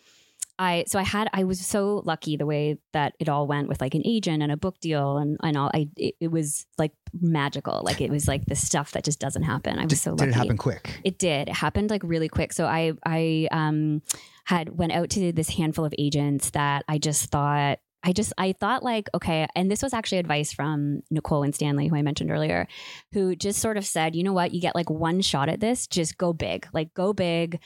I 0.58 0.86
so 0.88 0.98
I 1.00 1.04
had 1.04 1.28
I 1.34 1.44
was 1.44 1.60
so 1.60 2.02
lucky 2.06 2.38
the 2.38 2.46
way 2.46 2.78
that 2.94 3.14
it 3.20 3.28
all 3.28 3.46
went 3.46 3.68
with 3.68 3.82
like 3.82 3.94
an 3.94 4.04
agent 4.06 4.42
and 4.42 4.52
a 4.52 4.58
book 4.58 4.80
deal 4.80 5.18
and 5.18 5.38
and 5.44 5.58
all. 5.58 5.70
I 5.74 5.90
it, 5.98 6.16
it 6.22 6.32
was 6.32 6.66
like 6.78 6.94
magical. 7.20 7.82
Like 7.84 8.00
it 8.00 8.10
was 8.10 8.28
like 8.28 8.46
the 8.46 8.56
stuff 8.56 8.92
that 8.92 9.04
just 9.04 9.20
doesn't 9.20 9.44
happen. 9.44 9.78
I 9.78 9.84
was 9.84 9.90
did, 9.90 10.00
so 10.00 10.12
did 10.12 10.20
lucky. 10.20 10.30
it 10.30 10.36
happen 10.36 10.58
quick? 10.58 11.02
It 11.04 11.20
did. 11.20 11.50
It 11.50 11.56
happened 11.56 11.90
like 11.90 12.04
really 12.06 12.30
quick. 12.30 12.54
So 12.54 12.66
I 12.66 12.94
I 13.06 13.50
um 13.52 14.02
had 14.46 14.78
went 14.78 14.94
out 14.94 15.10
to 15.12 15.34
this 15.34 15.50
handful 15.50 15.84
of 15.84 15.94
agents 15.98 16.52
that 16.52 16.86
I 16.88 17.00
just 17.00 17.32
thought 17.32 17.80
I 18.06 18.14
just 18.14 18.32
I 18.38 18.54
thought 18.54 18.84
like 18.84 19.10
okay, 19.16 19.48
and 19.56 19.70
this 19.70 19.82
was 19.82 19.94
actually 19.94 20.20
advice 20.20 20.54
from 20.54 21.02
Nicole 21.10 21.42
Winstanley, 21.42 21.88
who 21.88 21.96
I 21.96 22.04
mentioned 22.04 22.30
earlier, 22.32 22.68
who 23.12 23.36
just 23.36 23.60
sort 23.60 23.78
of 23.78 23.86
said, 23.86 24.16
you 24.16 24.24
know 24.24 24.34
what, 24.34 24.54
you 24.54 24.62
get 24.62 24.76
like 24.76 24.90
one 24.90 25.22
shot 25.22 25.50
at 25.50 25.60
this, 25.60 25.88
just 25.88 26.18
go 26.18 26.32
big, 26.32 26.68
like 26.72 26.94
go 26.94 27.12
big. 27.14 27.60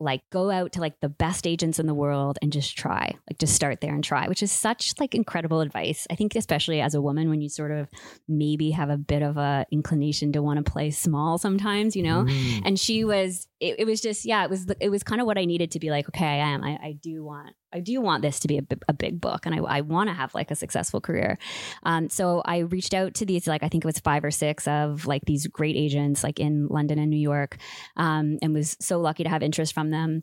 Like 0.00 0.22
go 0.30 0.50
out 0.50 0.72
to 0.72 0.80
like 0.80 1.00
the 1.00 1.08
best 1.08 1.46
agents 1.46 1.78
in 1.78 1.86
the 1.86 1.94
world 1.94 2.38
and 2.42 2.52
just 2.52 2.76
try. 2.76 3.12
Like 3.28 3.38
just 3.38 3.54
start 3.54 3.80
there 3.80 3.94
and 3.94 4.02
try, 4.02 4.28
which 4.28 4.42
is 4.42 4.52
such 4.52 4.92
like 4.98 5.14
incredible 5.14 5.60
advice. 5.60 6.06
I 6.10 6.14
think 6.14 6.34
especially 6.34 6.80
as 6.80 6.94
a 6.94 7.02
woman 7.02 7.30
when 7.30 7.40
you 7.40 7.48
sort 7.48 7.70
of 7.70 7.88
maybe 8.28 8.70
have 8.72 8.90
a 8.90 8.96
bit 8.96 9.22
of 9.22 9.36
a 9.36 9.66
inclination 9.70 10.32
to 10.32 10.42
want 10.42 10.64
to 10.64 10.70
play 10.70 10.90
small 10.90 11.38
sometimes, 11.38 11.96
you 11.96 12.02
know 12.02 12.26
and 12.64 12.78
she 12.78 13.04
was 13.04 13.46
it, 13.60 13.76
it 13.80 13.84
was 13.86 14.00
just 14.00 14.24
yeah 14.24 14.44
it 14.44 14.50
was 14.50 14.66
it 14.80 14.88
was 14.90 15.02
kind 15.02 15.20
of 15.20 15.26
what 15.26 15.38
i 15.38 15.44
needed 15.44 15.70
to 15.70 15.78
be 15.78 15.90
like 15.90 16.08
okay 16.08 16.24
i 16.26 16.36
am 16.36 16.62
i, 16.62 16.78
I 16.82 16.92
do 17.00 17.24
want 17.24 17.54
i 17.72 17.80
do 17.80 18.00
want 18.00 18.22
this 18.22 18.40
to 18.40 18.48
be 18.48 18.58
a, 18.58 18.92
big 18.92 19.20
book 19.20 19.46
and 19.46 19.54
i, 19.54 19.58
I 19.58 19.80
want 19.80 20.08
to 20.08 20.14
have 20.14 20.34
like 20.34 20.50
a 20.50 20.54
successful 20.54 21.00
career 21.00 21.38
um, 21.82 22.08
so 22.08 22.42
i 22.44 22.58
reached 22.58 22.94
out 22.94 23.14
to 23.14 23.26
these 23.26 23.46
like 23.46 23.62
i 23.62 23.68
think 23.68 23.84
it 23.84 23.86
was 23.86 23.98
five 23.98 24.24
or 24.24 24.30
six 24.30 24.66
of 24.68 25.06
like 25.06 25.22
these 25.26 25.46
great 25.46 25.76
agents 25.76 26.22
like 26.22 26.38
in 26.38 26.68
london 26.68 26.98
and 26.98 27.10
new 27.10 27.16
york 27.16 27.56
um, 27.96 28.38
and 28.42 28.54
was 28.54 28.76
so 28.80 29.00
lucky 29.00 29.24
to 29.24 29.30
have 29.30 29.42
interest 29.42 29.74
from 29.74 29.83
them 29.90 30.22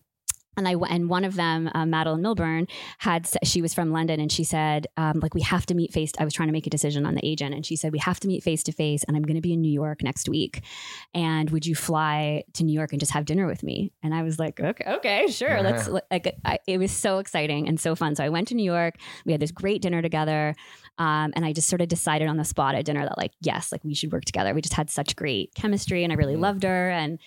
and 0.58 0.68
I 0.68 0.74
and 0.90 1.10
one 1.10 1.24
of 1.24 1.36
them, 1.36 1.70
uh, 1.74 1.86
Madeleine 1.86 2.22
Milburn, 2.22 2.68
had 2.98 3.28
she 3.44 3.62
was 3.62 3.74
from 3.74 3.92
London, 3.92 4.20
and 4.20 4.32
she 4.32 4.44
said, 4.44 4.88
um, 4.98 5.20
like 5.22 5.34
we 5.34 5.42
have 5.42 5.66
to 5.68 5.74
meet 5.74 5.94
face. 5.94 6.12
I 6.20 6.26
was 6.26 6.34
trying 6.34 6.50
to 6.50 6.54
make 6.54 6.68
a 6.68 6.70
decision 6.70 7.06
on 7.06 7.16
the 7.16 7.26
agent, 7.26 7.56
and 7.56 7.66
she 7.66 7.78
said 7.78 7.94
we 7.94 8.00
have 8.00 8.20
to 8.22 8.28
meet 8.28 8.44
face 8.44 8.62
to 8.64 8.74
face, 8.74 9.04
and 9.06 9.16
I'm 9.16 9.24
going 9.24 9.36
to 9.36 9.42
be 9.42 9.54
in 9.54 9.62
New 9.62 9.72
York 9.72 10.04
next 10.04 10.28
week, 10.28 10.62
and 11.14 11.50
would 11.52 11.66
you 11.66 11.74
fly 11.74 12.44
to 12.54 12.64
New 12.66 12.74
York 12.74 12.92
and 12.92 13.00
just 13.00 13.14
have 13.14 13.26
dinner 13.26 13.48
with 13.48 13.64
me? 13.64 13.94
And 14.04 14.14
I 14.14 14.24
was 14.24 14.40
like, 14.40 14.60
okay, 14.60 14.84
okay, 14.96 15.28
sure, 15.28 15.62
let's. 15.62 15.88
Like, 15.88 16.36
I, 16.44 16.60
it 16.68 16.78
was 16.78 16.92
so 16.92 17.20
exciting 17.20 17.68
and 17.68 17.80
so 17.80 17.96
fun. 17.96 18.16
So 18.16 18.24
I 18.24 18.30
went 18.30 18.50
to 18.50 18.56
New 18.56 18.64
York. 18.64 18.96
We 19.26 19.32
had 19.32 19.42
this 19.42 19.52
great 19.52 19.82
dinner 19.82 20.02
together, 20.02 20.56
um, 20.98 21.32
and 21.36 21.46
I 21.46 21.54
just 21.54 21.70
sort 21.70 21.82
of 21.82 21.88
decided 21.88 22.28
on 22.28 22.36
the 22.36 22.46
spot 22.46 22.76
at 22.76 22.84
dinner 22.84 23.06
that 23.06 23.18
like, 23.18 23.32
yes, 23.42 23.72
like 23.72 23.86
we 23.86 23.94
should 23.94 24.12
work 24.12 24.26
together. 24.26 24.54
We 24.54 24.62
just 24.62 24.74
had 24.74 24.90
such 24.90 25.16
great 25.16 25.56
chemistry, 25.56 26.04
and 26.04 26.12
I 26.12 26.18
really 26.18 26.36
loved 26.36 26.64
her, 26.64 26.90
and 26.90 27.20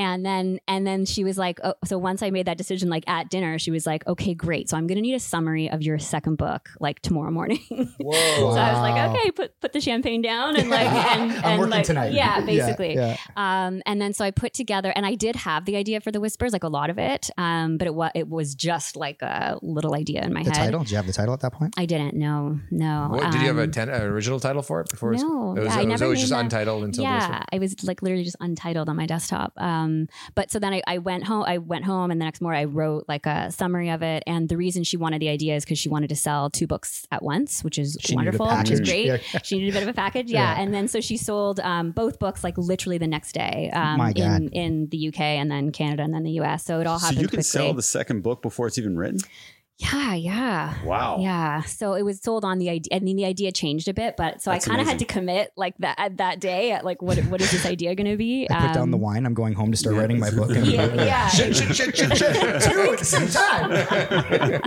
and 0.00 0.24
then 0.24 0.58
and 0.66 0.86
then 0.86 1.04
she 1.04 1.24
was 1.24 1.36
like, 1.36 1.60
oh, 1.62 1.74
so 1.84 1.98
once 1.98 2.22
I 2.22 2.30
made 2.30 2.46
that 2.46 2.56
decision, 2.58 2.88
like 2.88 3.04
at 3.06 3.28
dinner, 3.28 3.58
she 3.58 3.70
was 3.70 3.84
like, 3.86 4.06
okay, 4.06 4.32
great. 4.34 4.68
So 4.70 4.76
I'm 4.76 4.86
gonna 4.86 5.00
need 5.02 5.14
a 5.14 5.20
summary 5.20 5.70
of 5.70 5.82
your 5.82 5.98
second 5.98 6.36
book, 6.36 6.70
like 6.80 7.00
tomorrow 7.00 7.30
morning. 7.30 7.60
Whoa. 8.00 8.12
so 8.54 8.58
I 8.58 8.72
was 8.72 8.80
like, 8.80 9.10
okay, 9.10 9.30
put 9.30 9.60
put 9.60 9.72
the 9.72 9.80
champagne 9.80 10.22
down 10.22 10.56
and 10.56 10.70
like 10.70 10.86
and, 11.12 11.32
I'm 11.32 11.44
and 11.44 11.58
working 11.60 11.70
like 11.70 11.84
tonight. 11.84 12.12
yeah, 12.12 12.38
Yeah, 12.38 12.46
basically. 12.46 12.94
yeah. 12.94 13.16
Um, 13.36 13.82
and 13.86 14.00
then 14.00 14.12
so 14.14 14.24
I 14.24 14.30
put 14.30 14.54
together, 14.54 14.92
and 14.96 15.04
I 15.04 15.14
did 15.14 15.36
have 15.36 15.64
the 15.66 15.76
idea 15.76 16.00
for 16.00 16.10
the 16.10 16.20
whispers, 16.20 16.52
like 16.52 16.64
a 16.64 16.68
lot 16.68 16.88
of 16.90 16.98
it, 16.98 17.28
um, 17.36 17.76
but 17.76 17.86
it 17.86 17.94
was 17.94 18.10
it 18.14 18.28
was 18.28 18.54
just 18.54 18.96
like 18.96 19.20
a 19.22 19.58
little 19.62 19.94
idea 19.94 20.22
in 20.22 20.32
my 20.32 20.40
head. 20.40 20.54
The 20.54 20.58
head. 20.58 20.64
title? 20.66 20.80
Did 20.80 20.90
you 20.92 20.96
have 20.96 21.06
the 21.06 21.12
title 21.12 21.34
at 21.34 21.40
that 21.40 21.52
point? 21.52 21.74
I 21.76 21.84
didn't. 21.86 22.14
No, 22.14 22.58
no. 22.70 23.08
What, 23.10 23.30
did 23.32 23.40
you 23.42 23.48
have 23.48 23.58
a 23.58 23.64
Um, 23.64 23.70
ten, 23.70 23.88
an 23.90 24.02
original 24.02 24.40
title 24.40 24.62
for 24.62 24.80
it 24.80 24.88
before? 24.88 25.12
No, 25.12 25.54
it 25.56 25.60
was, 25.60 25.66
yeah, 25.74 25.80
I 25.80 25.82
it 25.82 25.88
was 25.88 26.02
always 26.02 26.20
just 26.20 26.30
that. 26.32 26.40
untitled 26.40 26.84
until 26.84 27.04
yeah, 27.04 27.44
it 27.52 27.58
was 27.60 27.82
like 27.84 28.02
literally 28.02 28.24
just 28.24 28.36
untitled 28.40 28.88
on 28.88 28.96
my 28.96 29.06
desktop. 29.06 29.52
Um, 29.56 29.89
but 30.34 30.50
so 30.50 30.58
then 30.58 30.72
I, 30.74 30.82
I 30.86 30.98
went 30.98 31.24
home. 31.24 31.44
I 31.46 31.58
went 31.58 31.84
home, 31.84 32.10
and 32.10 32.20
the 32.20 32.24
next 32.24 32.40
morning 32.40 32.60
I 32.60 32.64
wrote 32.64 33.04
like 33.08 33.26
a 33.26 33.50
summary 33.50 33.90
of 33.90 34.02
it. 34.02 34.22
And 34.26 34.48
the 34.48 34.56
reason 34.56 34.84
she 34.84 34.96
wanted 34.96 35.20
the 35.20 35.28
idea 35.28 35.56
is 35.56 35.64
because 35.64 35.78
she 35.78 35.88
wanted 35.88 36.08
to 36.10 36.16
sell 36.16 36.50
two 36.50 36.66
books 36.66 37.06
at 37.10 37.22
once, 37.22 37.62
which 37.64 37.78
is 37.78 37.96
She 38.00 38.14
wonderful, 38.14 38.46
which 38.58 38.70
is 38.70 38.80
great. 38.80 39.06
Yeah. 39.06 39.18
She 39.42 39.58
needed 39.58 39.70
a 39.70 39.72
bit 39.74 39.82
of 39.84 39.88
a 39.88 39.94
package, 39.94 40.30
yeah. 40.38 40.40
Yeah. 40.56 40.62
And 40.62 40.72
then 40.74 40.88
so 40.88 41.00
she 41.00 41.16
sold 41.16 41.60
um, 41.60 41.90
both 41.92 42.18
books 42.18 42.42
like 42.44 42.56
literally 42.58 42.98
the 42.98 43.06
next 43.06 43.32
day 43.32 43.70
um, 43.72 44.00
in 44.16 44.48
in 44.50 44.88
the 44.88 45.08
UK 45.08 45.20
and 45.20 45.50
then 45.50 45.70
Canada 45.72 46.02
and 46.02 46.12
then 46.14 46.22
the 46.24 46.32
US. 46.42 46.64
So 46.64 46.80
it 46.80 46.86
all 46.86 46.98
So 46.98 47.06
happened 47.06 47.22
you 47.22 47.28
can 47.28 47.36
quickly. 47.38 47.42
sell 47.44 47.74
the 47.74 47.82
second 47.82 48.22
book 48.22 48.42
before 48.42 48.66
it's 48.66 48.78
even 48.78 48.96
written. 48.96 49.18
Yeah, 49.82 50.14
yeah. 50.14 50.84
Wow. 50.84 51.16
Yeah. 51.20 51.62
So 51.62 51.94
it 51.94 52.02
was 52.02 52.20
sold 52.20 52.44
on 52.44 52.58
the 52.58 52.68
idea. 52.68 52.94
I 52.96 53.00
mean, 53.00 53.16
the 53.16 53.24
idea 53.24 53.50
changed 53.50 53.88
a 53.88 53.94
bit, 53.94 54.14
but 54.18 54.42
so 54.42 54.50
That's 54.50 54.66
I 54.66 54.70
kind 54.70 54.80
of 54.82 54.86
had 54.86 54.98
to 54.98 55.06
commit 55.06 55.52
like 55.56 55.74
that 55.78 55.98
at 55.98 56.18
that 56.18 56.38
day. 56.38 56.72
At 56.72 56.84
like, 56.84 57.00
what 57.00 57.18
what 57.26 57.40
is 57.40 57.50
this 57.50 57.64
idea 57.64 57.94
going 57.94 58.10
to 58.10 58.18
be? 58.18 58.46
I 58.50 58.66
put 58.66 58.74
down 58.74 58.90
the 58.90 58.98
Um, 58.98 59.02
wine. 59.02 59.24
I'm 59.24 59.32
going 59.32 59.54
home 59.54 59.70
to 59.70 59.76
start 59.78 59.94
Yeah, 59.96 60.02
writing 60.02 60.20
my 60.20 60.30
book. 60.30 60.50
And 60.50 60.66
Yeah, 60.70 60.92
yeah. 60.94 61.28
Shit, 61.28 61.56
shit, 61.56 61.74
shit, 61.74 61.96
shit, 61.96 62.16
shit. 62.16 62.34
Two 62.62 62.90
at 62.92 62.98
the 62.98 63.04
same 63.04 63.28
time. 63.28 64.60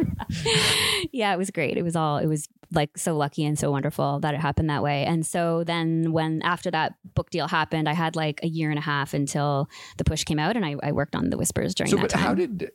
yeah, 1.11 1.33
it 1.33 1.37
was 1.37 1.51
great. 1.51 1.77
It 1.77 1.83
was 1.83 1.95
all, 1.95 2.17
it 2.17 2.27
was 2.27 2.47
like 2.71 2.97
so 2.97 3.15
lucky 3.15 3.45
and 3.45 3.57
so 3.57 3.69
wonderful 3.69 4.19
that 4.21 4.33
it 4.33 4.39
happened 4.39 4.69
that 4.71 4.81
way. 4.81 5.05
And 5.05 5.25
so 5.25 5.63
then 5.63 6.11
when 6.11 6.41
after 6.41 6.71
that 6.71 6.93
book 7.13 7.29
deal 7.29 7.47
happened, 7.47 7.87
I 7.87 7.93
had 7.93 8.15
like 8.15 8.39
a 8.43 8.47
year 8.47 8.69
and 8.71 8.79
a 8.79 8.81
half 8.81 9.13
until 9.13 9.69
the 9.97 10.03
push 10.03 10.23
came 10.23 10.39
out 10.39 10.55
and 10.55 10.65
I, 10.65 10.75
I 10.81 10.91
worked 10.91 11.15
on 11.15 11.29
the 11.29 11.37
whispers 11.37 11.75
during 11.75 11.91
So, 11.91 11.97
that 11.97 12.01
but 12.03 12.09
time. 12.11 12.21
how 12.23 12.33
did 12.33 12.71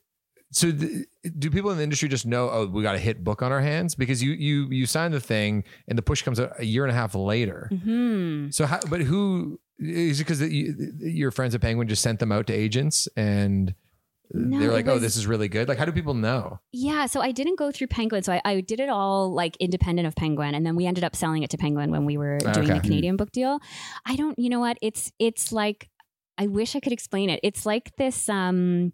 so 0.51 0.71
the, 0.71 1.05
do 1.39 1.51
people 1.51 1.71
in 1.71 1.77
the 1.77 1.83
industry 1.83 2.09
just 2.09 2.27
know? 2.27 2.49
Oh, 2.51 2.67
we 2.67 2.83
got 2.83 2.95
a 2.95 2.99
hit 2.99 3.23
book 3.23 3.43
on 3.43 3.53
our 3.53 3.61
hands 3.61 3.95
because 3.95 4.23
you 4.23 4.33
you 4.33 4.67
you 4.71 4.87
signed 4.87 5.13
the 5.15 5.21
thing 5.21 5.65
and 5.89 5.99
the 5.99 6.03
push 6.03 6.23
comes 6.23 6.41
out 6.41 6.53
a 6.59 6.65
year 6.65 6.85
and 6.85 6.91
a 6.93 6.95
half 6.95 7.15
later. 7.15 7.69
hmm 7.85 8.49
So, 8.51 8.65
how, 8.67 8.81
but 8.89 9.01
who 9.03 9.61
is 9.79 10.21
it? 10.21 10.25
Because 10.25 10.41
you, 10.41 10.75
your 11.01 11.31
friends 11.31 11.55
at 11.55 11.61
Penguin 11.61 11.87
just 11.89 12.03
sent 12.03 12.19
them 12.19 12.33
out 12.33 12.47
to 12.49 12.53
agents 12.53 13.09
and. 13.17 13.75
No, 14.31 14.59
they're 14.59 14.73
like, 14.73 14.87
oh, 14.87 14.99
this 14.99 15.17
is 15.17 15.27
really 15.27 15.49
good. 15.49 15.69
Like, 15.69 15.79
how 15.79 15.87
do 15.87 15.93
people 15.93 16.13
know? 16.13 16.61
Yeah, 16.71 17.07
so 17.07 17.23
I 17.23 17.33
didn't 17.33 17.59
go 17.59 17.73
through 17.73 17.87
Penguin. 17.87 18.23
So 18.23 18.35
I, 18.35 18.43
I 18.45 18.61
did 18.61 18.79
it 18.79 18.91
all 18.91 19.33
like 19.33 19.57
independent 19.57 20.07
of 20.07 20.15
Penguin, 20.17 20.55
and 20.55 20.67
then 20.67 20.77
we 20.77 20.85
ended 20.85 21.03
up 21.03 21.17
selling 21.17 21.43
it 21.45 21.49
to 21.51 21.57
Penguin 21.57 21.91
when 21.91 22.05
we 22.05 22.19
were 22.19 22.37
doing 22.37 22.67
Okay. 22.71 22.75
the 22.75 22.81
Canadian 22.81 23.17
book 23.17 23.33
deal. 23.33 23.59
I 24.05 24.17
don't, 24.17 24.39
you 24.39 24.51
know 24.51 24.61
what? 24.61 24.77
It's 24.83 25.11
it's 25.19 25.51
like 25.51 25.89
I 26.37 26.47
wish 26.47 26.77
I 26.77 26.81
could 26.81 26.93
explain 26.93 27.31
it. 27.31 27.41
It's 27.43 27.65
like 27.65 27.97
this. 27.97 28.29
um 28.29 28.93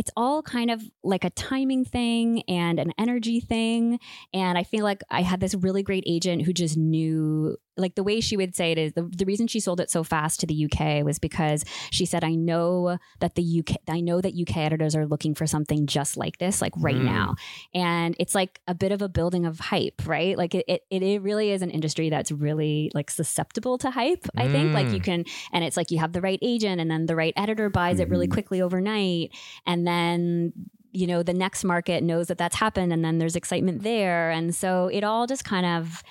it's 0.00 0.10
all 0.16 0.40
kind 0.42 0.70
of 0.70 0.82
like 1.04 1.26
a 1.26 1.30
timing 1.30 1.84
thing 1.84 2.42
and 2.48 2.78
an 2.78 2.90
energy 2.96 3.38
thing. 3.38 4.00
And 4.32 4.56
I 4.56 4.62
feel 4.62 4.82
like 4.82 5.02
I 5.10 5.20
had 5.20 5.40
this 5.40 5.54
really 5.54 5.82
great 5.82 6.04
agent 6.06 6.46
who 6.46 6.54
just 6.54 6.78
knew, 6.78 7.58
like 7.76 7.94
the 7.94 8.02
way 8.02 8.20
she 8.20 8.36
would 8.36 8.54
say 8.54 8.72
it 8.72 8.78
is 8.78 8.92
the, 8.92 9.02
the 9.02 9.24
reason 9.24 9.46
she 9.46 9.60
sold 9.60 9.80
it 9.80 9.90
so 9.90 10.02
fast 10.04 10.40
to 10.40 10.46
the 10.46 10.66
UK 10.70 11.04
was 11.04 11.18
because 11.18 11.64
she 11.90 12.04
said, 12.04 12.24
I 12.24 12.34
know 12.34 12.98
that 13.20 13.36
the 13.36 13.60
UK, 13.60 13.76
I 13.88 14.00
know 14.00 14.20
that 14.20 14.34
UK 14.38 14.56
editors 14.58 14.94
are 14.96 15.06
looking 15.06 15.34
for 15.34 15.46
something 15.46 15.86
just 15.86 16.16
like 16.16 16.38
this, 16.38 16.60
like 16.60 16.72
right 16.76 16.96
Mm. 16.96 17.04
now. 17.04 17.34
And 17.72 18.16
it's 18.18 18.34
like 18.34 18.60
a 18.66 18.74
bit 18.74 18.92
of 18.92 19.00
a 19.02 19.08
building 19.08 19.46
of 19.46 19.58
hype, 19.60 20.02
right? 20.06 20.36
Like 20.36 20.54
it, 20.54 20.64
it, 20.68 20.82
it 20.90 21.22
really 21.22 21.50
is 21.50 21.62
an 21.62 21.70
industry 21.70 22.10
that's 22.10 22.30
really 22.32 22.90
like 22.94 23.10
susceptible 23.10 23.78
to 23.78 23.90
hype, 23.90 24.26
I 24.36 24.48
think. 24.48 24.74
Like 24.74 24.88
Mm. 24.88 24.94
you 24.94 25.00
can, 25.00 25.24
and 25.52 25.64
it's 25.64 25.76
like 25.76 25.90
you 25.90 25.98
have 25.98 26.12
the 26.12 26.20
right 26.20 26.38
agent 26.42 26.80
and 26.80 26.90
then 26.90 27.06
the 27.06 27.16
right 27.16 27.32
editor 27.36 27.70
buys 27.70 28.00
it 28.00 28.08
really 28.10 28.26
Mhm. 28.28 28.32
quickly 28.32 28.60
overnight. 28.60 29.30
And 29.66 29.86
then, 29.86 30.52
you 30.92 31.06
know, 31.06 31.22
the 31.22 31.32
next 31.32 31.62
market 31.64 32.02
knows 32.02 32.26
that 32.26 32.36
that's 32.38 32.56
happened 32.56 32.92
and 32.92 33.04
then 33.04 33.18
there's 33.18 33.36
excitement 33.36 33.84
there. 33.84 34.30
And 34.30 34.52
so 34.54 34.88
it 34.88 35.04
all 35.04 35.26
just 35.28 35.44
kind 35.44 35.64
of 35.64 36.02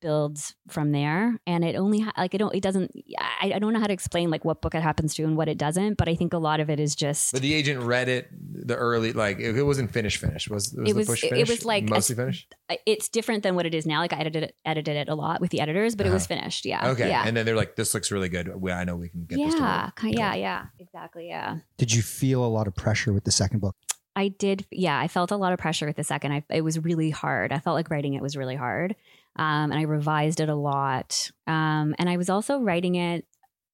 builds 0.00 0.54
from 0.68 0.90
there 0.92 1.38
and 1.46 1.64
it 1.64 1.76
only 1.76 2.00
ha- 2.00 2.12
like 2.18 2.34
it 2.34 2.38
don't 2.38 2.54
it 2.54 2.60
doesn't 2.62 2.90
I, 3.18 3.52
I 3.54 3.58
don't 3.60 3.72
know 3.72 3.78
how 3.78 3.86
to 3.86 3.92
explain 3.92 4.30
like 4.30 4.44
what 4.44 4.60
book 4.60 4.74
it 4.74 4.82
happens 4.82 5.14
to 5.14 5.22
and 5.24 5.36
what 5.36 5.48
it 5.48 5.58
doesn't 5.58 5.94
but 5.96 6.08
i 6.08 6.14
think 6.16 6.32
a 6.32 6.38
lot 6.38 6.58
of 6.60 6.68
it 6.68 6.80
is 6.80 6.96
just 6.96 7.32
But 7.32 7.42
the 7.42 7.54
agent 7.54 7.82
read 7.82 8.08
it 8.08 8.28
the 8.32 8.74
early, 8.74 9.12
like 9.12 9.38
it, 9.38 9.56
it 9.56 9.62
wasn't 9.62 9.92
finished. 9.92 10.18
Finished 10.18 10.50
was, 10.50 10.72
was 10.72 10.90
It 10.90 10.92
the 10.92 10.98
was- 10.98 11.06
push 11.06 11.24
it- 11.24 11.32
it 11.32 11.48
was 11.48 11.64
like 11.64 11.84
a- 11.84 11.90
mostly 11.90 12.16
finished. 12.16 12.52
it's 12.84 13.08
different 13.08 13.42
than 13.44 13.54
what 13.54 13.64
it 13.64 13.74
is 13.74 13.86
now 13.86 14.00
like 14.00 14.12
i 14.12 14.18
edited 14.18 14.42
it 14.44 14.56
edited 14.64 14.96
it 14.96 15.08
a 15.08 15.14
lot 15.14 15.40
with 15.40 15.50
the 15.50 15.60
editors 15.60 15.94
but 15.94 16.06
it 16.06 16.10
was 16.10 16.24
uh-huh. 16.24 16.40
finished 16.40 16.64
yeah 16.66 16.88
Okay, 16.90 17.08
yeah 17.08 17.22
and 17.26 17.36
then 17.36 17.46
they're 17.46 17.56
like, 17.56 17.76
"This 17.76 17.94
looks 17.94 18.10
really 18.10 18.28
good. 18.28 18.48
We, 18.60 18.72
I 18.72 18.84
know 18.84 18.96
we 18.96 19.08
can 19.08 19.24
get 19.24 19.36
this." 19.38 19.54
To 19.54 19.60
yeah 19.60 19.90
yeah 20.02 20.34
yeah 20.34 20.64
exactly 20.80 21.28
yeah 21.28 21.58
Did 21.78 21.92
you 21.94 22.02
feel 22.02 22.44
a 22.44 22.48
lot 22.48 22.66
of 22.66 22.74
pressure 22.74 23.12
with 23.12 23.24
the 23.24 23.32
second 23.32 23.60
book? 23.60 23.76
I 24.18 24.28
did. 24.28 24.64
Yeah, 24.70 24.98
I 24.98 25.08
felt 25.08 25.30
a 25.30 25.36
lot 25.36 25.52
of 25.52 25.58
pressure 25.58 25.84
with 25.86 25.96
the 25.96 26.02
second. 26.04 26.32
I, 26.32 26.42
it 26.48 26.62
was 26.62 26.78
really 26.82 27.10
hard. 27.10 27.52
I 27.52 27.58
felt 27.58 27.74
like 27.74 27.90
writing 27.90 28.14
it 28.14 28.22
was 28.22 28.34
really 28.34 28.56
hard, 28.56 28.96
um, 29.36 29.70
and 29.70 29.74
I 29.74 29.82
revised 29.82 30.40
it 30.40 30.48
a 30.48 30.54
lot. 30.54 31.30
Um, 31.46 31.94
and 31.98 32.08
I 32.08 32.16
was 32.16 32.30
also 32.30 32.60
writing 32.60 32.94
it 32.94 33.26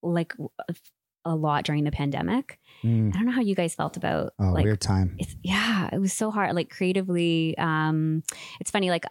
like 0.03 0.35
a 1.25 1.35
lot 1.35 1.65
during 1.65 1.85
the 1.85 1.93
pandemic. 1.93 2.59
Mm. 2.85 3.11
I 3.15 3.19
don't 3.19 3.27
know 3.27 3.33
how 3.33 3.41
you 3.41 3.55
guys 3.55 3.75
felt 3.75 3.97
about 3.97 4.33
Oh, 4.41 4.51
like 4.53 4.65
weird 4.65 4.81
time. 4.81 5.15
it's 5.19 5.37
yeah 5.43 5.89
it 5.93 6.01
was 6.01 6.13
so 6.13 6.31
hard 6.31 6.55
like 6.57 6.69
creatively 6.71 7.57
um 7.59 8.23
it's 8.61 8.71
funny 8.71 8.91
like 8.91 9.05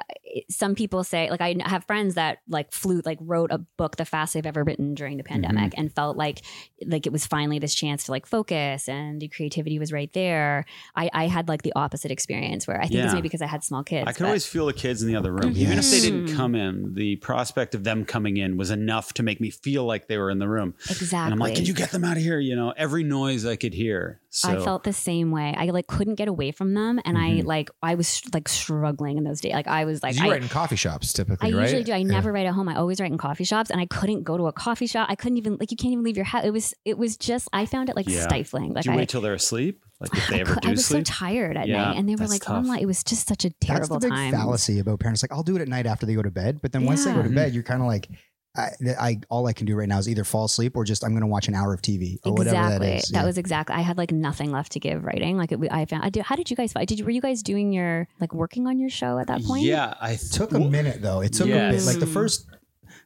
some 0.49 0.75
people 0.75 1.03
say 1.03 1.29
like 1.29 1.41
i 1.41 1.55
have 1.65 1.84
friends 1.86 2.15
that 2.15 2.39
like 2.49 2.71
flew 2.73 3.01
like 3.05 3.17
wrote 3.21 3.51
a 3.51 3.60
book 3.77 3.95
the 3.97 4.05
fastest 4.05 4.34
they've 4.36 4.45
ever 4.45 4.63
written 4.63 4.93
during 4.93 5.17
the 5.17 5.23
pandemic 5.23 5.73
and 5.77 5.93
felt 5.93 6.17
like 6.17 6.41
like 6.86 7.05
it 7.05 7.12
was 7.13 7.25
finally 7.25 7.60
this 7.60 7.73
chance 7.75 8.05
to 8.05 8.12
like 8.12 8.25
focus 8.25 8.88
and 8.89 9.21
the 9.21 9.27
creativity 9.27 9.79
was 9.79 9.91
right 9.91 10.12
there 10.13 10.65
i 10.95 11.10
i 11.13 11.27
had 11.27 11.47
like 11.47 11.62
the 11.63 11.73
opposite 11.75 12.12
experience 12.12 12.67
where 12.67 12.79
i 12.81 12.88
think 12.88 12.99
it's 12.99 13.13
maybe 13.13 13.23
because 13.23 13.41
i 13.41 13.47
had 13.47 13.63
small 13.63 13.84
kids 13.84 14.05
I 14.07 14.12
could 14.13 14.23
but- 14.23 14.27
always 14.27 14.45
feel 14.45 14.65
the 14.65 14.73
kids 14.73 15.01
in 15.01 15.07
the 15.07 15.15
other 15.15 15.31
room. 15.31 15.53
Even 15.55 15.77
if 15.79 15.89
they 15.89 15.99
didn't 15.99 16.25
Mhm. 16.27 16.36
come 16.36 16.55
in, 16.55 16.93
the 16.95 17.15
prospect 17.17 17.75
of 17.75 17.84
them 17.84 18.03
coming 18.05 18.38
in 18.38 18.57
was 18.57 18.71
enough 18.71 19.13
to 19.13 19.23
make 19.23 19.39
me 19.39 19.49
feel 19.49 19.86
like 19.86 20.07
they 20.07 20.17
were 20.17 20.29
in 20.29 20.39
the 20.39 20.47
room. 20.47 20.73
exactly 20.89 21.17
And 21.25 21.34
I'm 21.34 21.39
like, 21.39 21.55
can 21.55 21.65
you 21.65 21.73
get 21.73 21.91
them 21.91 22.03
out 22.03 22.17
of 22.17 22.23
here? 22.23 22.39
You 22.39 22.55
know, 22.55 22.73
every 22.75 23.03
noise 23.03 23.45
I 23.45 23.55
could 23.62 23.74
hear. 23.74 24.19
So 24.30 24.50
I 24.50 24.63
felt 24.63 24.84
the 24.84 24.91
same 24.93 25.32
way. 25.32 25.54
I 25.58 25.65
like 25.67 25.88
couldn't 25.88 26.15
get 26.15 26.28
away 26.28 26.52
from 26.52 26.74
them, 26.74 27.00
and 27.06 27.17
I 27.17 27.30
Mhm. 27.41 27.45
like 27.45 27.69
I 27.82 27.95
was 27.95 28.21
like 28.34 28.50
struggling 28.50 29.17
in 29.17 29.24
those 29.24 29.39
days. 29.41 29.54
Like 29.54 29.67
I 29.67 29.86
was 29.86 30.04
like 30.04 30.15
you 30.17 30.26
I, 30.26 30.32
write 30.32 30.41
in 30.41 30.50
coffee 30.50 30.76
shops 30.76 31.13
I 31.13 31.24
typically, 31.24 31.54
right? 31.54 31.60
I 31.60 31.63
usually 31.63 31.84
do. 31.84 31.93
I 31.93 32.04
never 32.04 32.32
write 32.34 32.45
at 32.45 32.54
home. 32.54 32.67
I 32.67 32.76
always 32.76 33.00
write 33.00 33.12
in 33.12 33.17
coffee 33.17 33.43
shops, 33.45 33.69
and 33.69 33.80
I 33.80 33.86
couldn't 33.86 34.24
go 34.24 34.36
to 34.38 34.47
a 34.47 34.54
coffee 34.54 34.88
shop. 34.88 35.08
I 35.10 35.15
couldn't 35.15 35.38
even 35.38 35.58
like 35.60 35.71
you 35.71 35.78
can't 35.78 35.93
even 35.93 36.04
leave 36.04 36.17
your 36.17 36.26
house. 36.26 36.43
It 36.45 36.52
was 36.52 36.74
it 36.86 36.97
was 36.97 37.15
just 37.17 37.47
I 37.54 37.65
found 37.65 37.89
it 37.89 37.95
like 37.95 38.08
Yeah. 38.10 38.24
stifling. 38.24 38.74
Like 38.74 38.84
do 38.84 38.89
you 38.89 38.95
I, 38.95 38.97
wait 38.97 39.10
till 39.10 39.21
they're 39.21 39.34
asleep? 39.34 39.84
Like 40.00 40.13
if 40.17 40.28
they 40.30 40.38
I, 40.38 40.39
ever 40.41 40.54
cou- 40.56 40.60
do 40.62 40.67
I 40.69 40.71
was 40.71 40.86
sleep? 40.86 41.06
so 41.08 41.13
tired 41.13 41.56
at 41.58 41.67
Yeah, 41.67 41.84
night, 41.84 41.97
and 41.97 42.10
they 42.10 42.15
were 42.15 42.26
like, 42.28 42.41
tough. 42.41 42.63
"Oh 42.65 42.67
my!" 42.67 42.80
It 42.80 42.88
was 42.88 43.04
just 43.04 43.28
such 43.28 43.45
a 43.45 43.50
That's 43.50 43.65
terrible 43.67 44.00
the 44.00 44.08
big 44.08 44.12
time. 44.17 44.32
fallacy 44.34 44.80
about 44.80 45.00
parents. 45.00 45.21
Like, 45.24 45.32
I'll 45.32 45.43
do 45.43 45.56
it 45.56 45.62
at 45.62 45.67
night 45.67 45.86
after 45.86 46.08
they 46.08 46.15
go 46.15 46.24
to 46.24 46.32
bed. 46.32 46.60
But 46.62 46.71
then 46.71 46.86
once 46.86 47.06
they 47.06 47.13
go 47.13 47.21
to 47.21 47.30
bed, 47.30 47.54
you're 47.54 47.62
kind 47.62 47.82
of 47.82 47.88
like, 47.88 48.08
I, 48.56 48.70
I 49.00 49.20
all 49.30 49.48
I 49.48 49.54
can 49.54 49.66
do 49.66 49.76
right 49.76 49.88
now 49.88 49.98
is 49.98 50.10
either 50.10 50.26
fall 50.26 50.44
asleep 50.46 50.76
or 50.76 50.84
just 50.84 51.06
I'm 51.06 51.12
going 51.12 51.22
to 51.22 51.28
watch 51.28 51.48
an 51.48 51.56
hour 51.56 51.74
of 51.74 51.82
TV 51.82 52.18
or 52.26 52.34
whatever 52.34 52.58
Exactly. 52.58 52.88
that 52.88 52.96
is. 52.98 53.12
Yeah. 53.12 53.24
was 53.26 53.38
exactly. 53.38 53.76
I 53.76 53.80
had 53.82 53.98
like 53.98 54.12
nothing 54.12 54.52
left 54.52 54.74
to 54.74 54.80
give 54.80 55.06
writing. 55.06 55.38
Like 55.38 55.52
it, 55.54 55.60
I 55.72 55.86
found. 55.86 56.04
I 56.04 56.10
did, 56.10 56.24
how 56.24 56.36
did 56.36 56.50
you 56.50 56.58
guys? 56.58 56.74
Did 56.74 57.00
you 57.00 57.06
were 57.06 57.12
you 57.12 57.22
guys 57.22 57.42
doing 57.44 57.72
your 57.72 58.08
like 58.20 58.34
working 58.34 58.68
on 58.68 58.78
your 58.78 58.90
show 58.90 59.20
at 59.20 59.28
that 59.28 59.42
point? 59.44 59.64
Yeah, 59.64 59.94
I 60.02 60.12
It 60.14 60.22
took 60.34 60.52
a 60.52 60.60
minute 60.60 61.02
though. 61.02 61.22
It 61.22 61.32
took 61.34 61.48
a 61.48 61.52
bit. 61.72 61.84
Like 61.84 62.00
the 62.00 62.06
Mm. 62.06 62.14
first, 62.14 62.46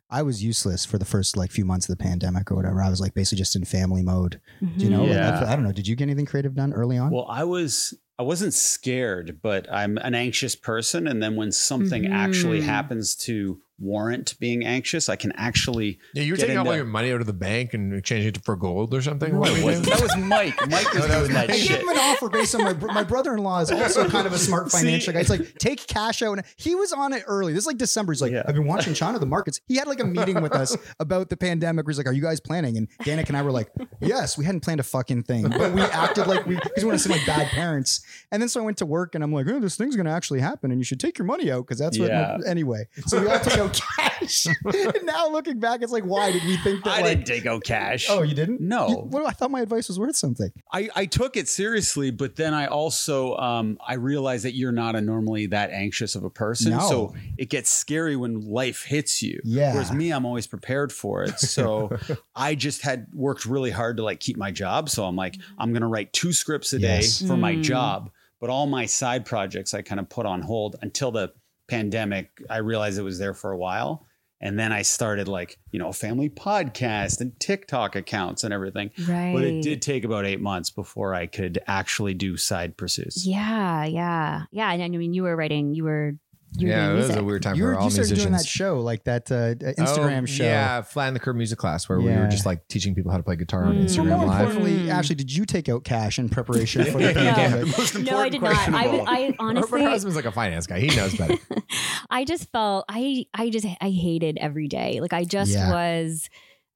I 0.09 0.23
was 0.23 0.43
useless 0.43 0.83
for 0.83 0.97
the 0.97 1.05
first 1.05 1.37
like 1.37 1.51
few 1.51 1.65
months 1.65 1.87
of 1.87 1.95
the 1.97 2.03
pandemic 2.03 2.51
or 2.51 2.55
whatever. 2.55 2.81
I 2.81 2.89
was 2.89 2.99
like 2.99 3.13
basically 3.13 3.37
just 3.39 3.55
in 3.55 3.65
family 3.65 4.01
mode. 4.01 4.41
Mhm. 4.63 4.77
Do 4.79 4.83
you 4.85 4.89
know? 4.89 5.03
Like, 5.03 5.11
Yeah. 5.11 5.39
I, 5.45 5.53
I 5.53 5.55
don't 5.55 5.63
know. 5.63 5.71
Did 5.71 5.87
you 5.87 5.95
get 5.95 6.05
anything 6.05 6.25
creative 6.25 6.55
done 6.55 6.73
early 6.73 6.97
on? 6.97 7.11
Well, 7.11 7.27
I 7.29 7.43
was 7.43 7.93
I 8.17 8.23
wasn't 8.23 8.53
scared, 8.53 9.39
but 9.43 9.71
I'm 9.71 9.97
an 9.97 10.15
anxious 10.15 10.55
person 10.55 11.05
and 11.05 11.21
then 11.21 11.35
when 11.35 11.51
something 11.51 12.07
actually 12.07 12.61
Mhm. 12.61 12.65
happens 12.65 13.13
to 13.27 13.59
warrant 13.79 14.39
being 14.39 14.65
anxious, 14.65 15.09
I 15.09 15.15
can 15.15 15.31
actually 15.33 15.99
Yeah, 16.13 16.23
you 16.23 16.33
were 16.33 16.37
Get 16.37 16.47
taking 16.47 16.57
all 16.57 16.75
your 16.75 16.85
money 16.85 17.11
out 17.11 17.21
of 17.21 17.27
the 17.27 17.33
bank 17.33 17.73
and 17.73 17.93
exchanging 17.93 18.29
it 18.29 18.43
for 18.45 18.55
gold 18.55 18.93
or 18.93 19.01
something. 19.01 19.33
No, 19.33 19.39
What 19.39 19.49
it 19.49 19.53
were 19.53 19.57
you 19.59 19.65
wasn't. 19.65 19.85
doing? 19.85 19.97
That 19.97 20.03
was 20.03 20.17
Mike. 20.17 20.69
Mike 20.69 20.93
was 20.93 20.99
No, 20.99 21.03
oh, 21.05 21.07
that 21.07 21.19
was 21.19 21.27
doing 21.29 21.33
that 21.33 21.43
I 21.43 21.47
Mike. 21.47 21.47
gave 21.57 21.65
shit. 21.65 21.81
him 21.81 21.89
an 21.89 21.97
offer 21.97 22.29
based 22.29 22.55
on 22.55 22.63
my 22.63 22.73
my 22.93 23.03
brother 23.03 23.33
in 23.33 23.43
law 23.43 23.59
is 23.59 23.71
also 23.71 24.07
kind 24.15 24.25
of 24.27 24.33
a 24.33 24.37
smart 24.37 24.71
See? 24.71 24.77
financial 24.79 25.13
guy. 25.13 25.19
It's 25.19 25.29
like 25.29 25.55
take 25.57 25.85
cash 25.87 26.21
out, 26.21 26.37
and 26.37 26.47
he 26.55 26.75
was 26.75 26.93
on 26.93 27.13
it 27.13 27.23
early. 27.27 27.53
This 27.53 27.63
is 27.63 27.67
like 27.67 27.77
December. 27.77 28.13
He's 28.13 28.21
like, 28.21 28.31
Yeah. 28.31 28.43
I've 28.47 28.55
been 28.55 28.65
watching 28.67 28.93
China 28.93 29.19
the 29.19 29.25
markets. 29.25 29.59
He 29.67 29.75
had 29.75 29.87
like 29.87 29.99
a 29.99 30.05
meeting 30.05 30.41
with 30.41 30.53
us 30.53 30.75
about 30.99 31.29
the 31.29 31.37
pandemic. 31.37 31.85
Where 31.85 31.91
he's 31.91 31.97
like, 31.97 32.07
Are 32.07 32.13
you 32.13 32.21
guys 32.21 32.39
planning? 32.39 32.77
And 32.77 32.87
Danik 33.03 33.27
and 33.27 33.37
I 33.37 33.41
were 33.41 33.51
like, 33.51 33.69
Yes, 34.01 34.37
we 34.37 34.45
hadn't 34.45 34.61
planned 34.61 34.79
a 34.79 34.83
fucking 34.83 35.23
thing, 35.23 35.49
but 35.49 35.73
we 35.73 35.81
acted 35.81 36.27
like 36.27 36.45
we 36.45 36.55
because 36.55 36.83
we 36.83 36.87
want 36.87 36.99
to 36.99 37.03
seem 37.03 37.11
like 37.17 37.25
bad 37.25 37.47
parents. 37.49 38.01
And 38.31 38.41
then 38.41 38.49
so 38.49 38.61
I 38.61 38.63
went 38.63 38.77
to 38.77 38.85
work, 38.85 39.15
and 39.15 39.23
I'm 39.23 39.33
like, 39.33 39.47
Oh, 39.49 39.59
this 39.59 39.75
thing's 39.75 39.95
gonna 39.95 40.11
actually 40.13 40.39
happen, 40.39 40.71
and 40.71 40.79
you 40.79 40.85
should 40.85 40.99
take 40.99 41.17
your 41.17 41.25
money 41.25 41.51
out 41.51 41.65
because 41.67 41.79
that's 41.79 41.99
what. 41.99 42.09
Yeah. 42.09 42.37
Anyway, 42.47 42.87
so 43.07 43.19
we 43.21 43.27
all 43.27 43.39
took 43.39 43.57
out 43.57 43.64
cash. 43.69 44.45
and 44.65 45.03
now 45.03 45.29
looking 45.29 45.59
back, 45.59 45.81
it's 45.81 45.91
like, 45.91 46.03
why 46.03 46.31
did 46.31 46.43
we 46.43 46.57
think 46.57 46.83
that? 46.83 46.93
I 46.97 47.01
like, 47.01 47.17
didn't 47.17 47.25
take 47.27 47.45
out 47.45 47.63
cash. 47.63 48.07
Oh, 48.09 48.21
you 48.23 48.33
didn't? 48.33 48.61
No. 48.61 48.87
You- 48.87 48.95
what, 48.97 49.25
I 49.25 49.31
thought 49.31 49.51
my 49.51 49.61
advice 49.61 49.87
was 49.87 49.99
worth 49.99 50.15
something. 50.15 50.51
I, 50.71 50.89
I 50.95 51.05
took 51.05 51.37
it 51.37 51.47
seriously, 51.47 52.11
but 52.11 52.35
then 52.35 52.53
I 52.53 52.67
also 52.67 53.35
um, 53.37 53.77
I 53.85 53.95
realized 53.95 54.45
that 54.45 54.55
you're 54.55 54.71
not 54.71 54.95
a 54.95 55.01
normally 55.01 55.45
that 55.47 55.71
anxious 55.71 56.15
of 56.15 56.23
a 56.23 56.29
person. 56.29 56.71
No. 56.71 56.79
So 56.79 57.15
it 57.37 57.49
gets 57.49 57.69
scary 57.71 58.15
when 58.15 58.41
life 58.41 58.83
hits 58.83 59.21
you. 59.21 59.39
Yeah. 59.43 59.73
Whereas 59.73 59.91
me, 59.91 60.11
I'm 60.11 60.25
always 60.25 60.47
prepared 60.47 60.91
for 60.91 61.23
it. 61.23 61.39
So 61.39 61.97
I 62.35 62.55
just 62.55 62.81
had 62.81 63.07
worked 63.13 63.45
really 63.45 63.71
hard 63.71 63.97
to 63.97 64.03
like 64.03 64.19
keep 64.19 64.37
my 64.37 64.51
job. 64.51 64.89
So 64.89 65.05
I'm 65.05 65.15
like, 65.15 65.35
I'm 65.57 65.73
gonna 65.73 65.87
write 65.87 66.13
two 66.13 66.33
scripts 66.33 66.73
a 66.73 66.79
day 66.79 66.99
Yes. 67.01 67.21
for 67.25 67.37
my 67.37 67.55
Mm. 67.55 67.63
job. 67.63 68.11
But 68.41 68.49
all 68.49 68.67
my 68.67 68.85
side 68.85 69.25
projects 69.25 69.73
I 69.73 69.81
kind 69.81 69.99
of 69.99 70.09
put 70.09 70.25
on 70.25 70.41
hold 70.41 70.75
until 70.81 71.09
the 71.11 71.31
pandemic. 71.67 72.41
I 72.49 72.57
realized 72.57 72.99
it 72.99 73.03
was 73.03 73.19
there 73.19 73.33
for 73.33 73.51
a 73.51 73.57
while. 73.57 74.05
And 74.41 74.59
then 74.59 74.71
I 74.73 74.81
started 74.81 75.27
like, 75.27 75.57
you 75.71 75.79
know, 75.79 75.87
a 75.87 75.93
family 75.93 76.29
podcast 76.29 77.21
and 77.21 77.39
TikTok 77.39 77.95
accounts 77.95 78.43
and 78.43 78.53
everything. 78.53 78.91
Right. 79.07 79.33
But 79.33 79.43
it 79.43 79.63
did 79.63 79.81
take 79.81 80.03
about 80.03 80.25
eight 80.25 80.41
months 80.41 80.69
before 80.69 81.15
I 81.15 81.25
could 81.25 81.59
actually 81.67 82.13
do 82.13 82.35
side 82.35 82.75
pursuits. 82.75 83.25
Yeah, 83.25 83.85
yeah, 83.85 84.43
yeah. 84.51 84.71
And 84.73 84.83
I 84.83 84.89
mean, 84.89 85.13
you 85.13 85.23
were 85.23 85.35
writing. 85.35 85.73
You 85.73 85.85
were 85.85 86.09
you 86.09 86.13
were 86.13 86.15
yeah, 86.57 86.91
it 86.91 86.93
was 86.95 87.05
music. 87.07 87.21
a 87.21 87.23
weird 87.25 87.43
time 87.43 87.55
You, 87.55 87.63
for 87.63 87.67
were, 87.69 87.77
all 87.79 87.85
you 87.85 87.91
started 87.91 88.15
doing 88.15 88.31
that 88.33 88.45
show, 88.45 88.79
like 88.81 89.03
that 89.05 89.31
uh, 89.31 89.55
Instagram 89.55 90.23
Oh, 90.23 90.25
show. 90.25 90.43
Yeah, 90.43 90.81
Flatten 90.81 91.13
the 91.13 91.19
Curve 91.19 91.35
music 91.35 91.57
class 91.59 91.87
where 91.89 91.99
we 91.99 92.09
were 92.11 92.27
just 92.27 92.45
like 92.45 92.67
teaching 92.67 92.95
people 92.95 93.11
how 93.11 93.17
to 93.17 93.23
play 93.23 93.35
guitar 93.35 93.65
on 93.65 93.75
Mm. 93.75 93.81
But 93.81 93.87
Instagram 93.89 94.17
more 94.17 94.25
Live. 94.27 94.41
importantly, 94.49 94.89
Ashley, 94.91 95.15
did 95.15 95.35
you 95.35 95.45
take 95.45 95.69
out 95.69 95.83
cash 95.83 96.19
in 96.19 96.29
preparation 96.29 96.83
for 96.91 96.99
the 96.99 97.13
pandemic? 97.13 97.75
The 97.75 97.99
no, 98.09 98.17
I 98.17 98.29
did 98.29 98.41
not. 98.41 98.55
I 98.73 98.85
of 98.85 99.07
I 99.07 99.35
honestly. 99.39 99.81
her 99.81 99.89
husband's 99.89 100.15
like 100.15 100.25
a 100.25 100.31
finance 100.31 100.67
guy. 100.67 100.79
He 100.79 100.87
knows 100.95 101.15
better. 101.15 101.35
I 102.09 102.25
just 102.25 102.51
felt 102.51 102.85
I 102.89 103.25
I 103.33 103.49
just 103.49 103.65
I 103.81 103.89
hated 103.89 104.37
every 104.39 104.67
day. 104.67 104.99
Like 105.01 105.13
I 105.13 105.23
just 105.23 105.51
Yeah. 105.51 105.71
was 105.71 106.29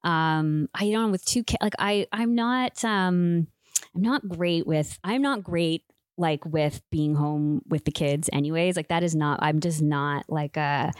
um 0.04 0.68
I 0.74 0.90
don't 0.90 1.06
know 1.06 1.08
with 1.10 1.24
two 1.24 1.44
kids 1.44 1.58
like 1.60 1.74
I 1.78 2.06
I'm 2.12 2.34
not 2.34 2.82
um 2.84 3.46
I'm 3.94 4.02
not 4.02 4.26
great 4.28 4.66
with 4.66 4.98
I'm 5.04 5.22
not 5.22 5.42
great 5.42 5.82
like 6.20 6.44
with 6.44 6.80
being 6.90 7.14
home 7.14 7.62
with 7.68 7.84
the 7.84 7.90
kids 7.90 8.28
anyways. 8.32 8.76
Like 8.76 8.88
that 8.88 9.02
is 9.02 9.14
not 9.16 9.40
I'm 9.42 9.60
just 9.60 9.82
not 9.82 10.24
like 10.28 10.56
a 10.56 10.92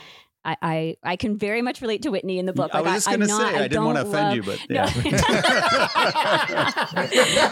I, 0.43 0.57
I, 0.63 0.97
I 1.03 1.17
can 1.17 1.37
very 1.37 1.61
much 1.61 1.83
relate 1.83 2.01
to 2.05 2.11
Whitney 2.11 2.39
in 2.39 2.47
the 2.47 2.55
book. 2.55 2.71
I 2.73 2.79
Like, 2.79 2.87
was 2.95 3.05
just 3.05 3.09
going 3.09 3.21
to 3.21 3.29
say, 3.29 3.57
I, 3.59 3.69
didn't 3.69 3.85
want 3.85 3.99
to 3.99 4.07
offend 4.09 4.29
love- 4.29 4.37
you, 4.37 4.43
but 4.43 4.59
No. 4.71 4.87
yeah. 5.05 5.21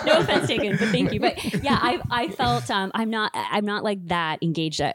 no 0.06 0.18
offense 0.20 0.46
taken, 0.46 0.76
but 0.78 0.88
thank 0.88 1.12
you. 1.12 1.20
But 1.20 1.62
yeah, 1.62 1.78
I 1.80 2.00
I 2.10 2.28
felt 2.28 2.70
um 2.70 2.90
I'm 2.94 3.10
not 3.10 3.30
I'm 3.34 3.66
not 3.66 3.84
like 3.84 4.06
that 4.08 4.38
engaged. 4.42 4.80
I, 4.80 4.94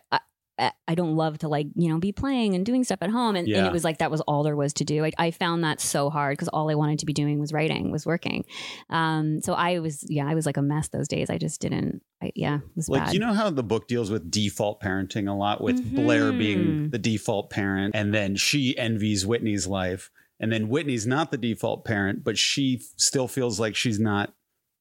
I, 0.59 0.71
I 0.87 0.95
don't 0.95 1.15
love 1.15 1.39
to 1.39 1.47
like 1.47 1.67
you 1.75 1.89
know 1.89 1.97
be 1.99 2.11
playing 2.11 2.53
and 2.53 2.65
doing 2.65 2.83
stuff 2.83 2.99
at 3.01 3.09
home, 3.09 3.35
and, 3.35 3.47
and 3.47 3.65
it 3.65 3.71
was 3.73 3.83
like 3.83 3.97
that 3.97 4.11
was 4.11 4.21
all 4.21 4.43
there 4.43 4.55
was 4.55 4.73
to 4.73 4.85
do. 4.85 5.03
I, 5.03 5.11
I 5.17 5.31
found 5.31 5.63
that 5.63 5.81
so 5.81 6.09
hard 6.09 6.33
because 6.33 6.47
all 6.49 6.69
I 6.69 6.75
wanted 6.75 6.99
to 6.99 7.05
be 7.05 7.13
doing 7.13 7.39
was 7.39 7.51
writing, 7.51 7.91
was 7.91 8.05
working. 8.05 8.45
Um, 8.89 9.41
so 9.41 9.53
I 9.53 9.79
was 9.79 10.05
yeah, 10.09 10.27
I 10.27 10.35
was 10.35 10.45
like 10.45 10.57
a 10.57 10.61
mess 10.61 10.89
those 10.89 11.07
days. 11.07 11.29
I 11.29 11.37
just 11.37 11.59
didn't. 11.61 12.01
I, 12.21 12.31
yeah, 12.35 12.57
it 12.57 12.75
was 12.75 12.87
Like 12.89 13.05
bad. 13.05 13.13
you 13.13 13.19
know 13.19 13.33
how 13.33 13.49
the 13.49 13.63
book 13.63 13.87
deals 13.87 14.11
with 14.11 14.29
default 14.29 14.79
parenting 14.81 15.27
a 15.27 15.33
lot, 15.33 15.61
with 15.61 15.95
Blair 15.95 16.31
being 16.31 16.59
Mhm. 16.59 16.91
the 16.91 16.99
default 16.99 17.49
parent, 17.49 17.95
and 17.95 18.13
then 18.13 18.35
she 18.35 18.77
envies 18.77 19.25
Whitney's 19.25 19.65
life, 19.67 20.11
and 20.39 20.51
then 20.51 20.69
Whitney's 20.69 21.07
not 21.07 21.31
the 21.31 21.37
default 21.37 21.83
parent, 21.83 22.23
but 22.23 22.37
she 22.37 22.79
still 22.97 23.27
feels 23.27 23.59
like 23.59 23.75
she's 23.75 23.99
not 23.99 24.33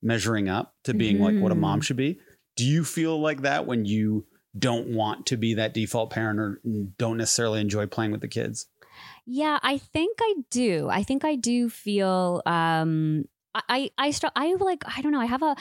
measuring 0.03 0.49
up 0.49 0.75
to 0.85 0.93
being 0.95 1.21
like 1.21 1.39
what 1.39 1.53
a 1.53 1.55
mom 1.55 1.81
Mhm. 1.81 1.85
should 1.85 1.97
be. 1.97 2.19
Do 2.57 2.65
you 2.65 2.85
feel 2.85 3.19
like 3.21 3.43
that 3.43 3.67
when 3.67 3.85
you 3.85 4.27
don't 4.59 4.89
want 4.89 5.27
to 5.27 5.37
be 5.37 5.55
that 5.55 5.75
default 5.75 6.11
parent 6.11 6.39
or 6.39 6.61
don't 6.99 7.17
necessarily 7.17 7.61
enjoy 7.61 7.87
playing 7.87 8.13
with 8.13 8.21
the 8.21 8.29
kids? 8.29 8.67
Yeah, 9.27 9.59
I 9.63 9.79
think 9.79 10.19
I 10.21 10.35
do. 10.51 10.89
I 10.91 11.03
think 11.03 11.25
I 11.25 11.37
do 11.37 11.69
feel 11.71 12.43
um 12.47 13.25
I 13.55 13.63
I 13.69 13.91
I, 13.99 14.11
str- 14.11 14.27
I 14.37 14.55
like 14.55 14.83
I 14.87 15.01
don't 15.03 15.13
know. 15.13 15.21
I 15.21 15.27
have 15.27 15.43
a 15.43 15.57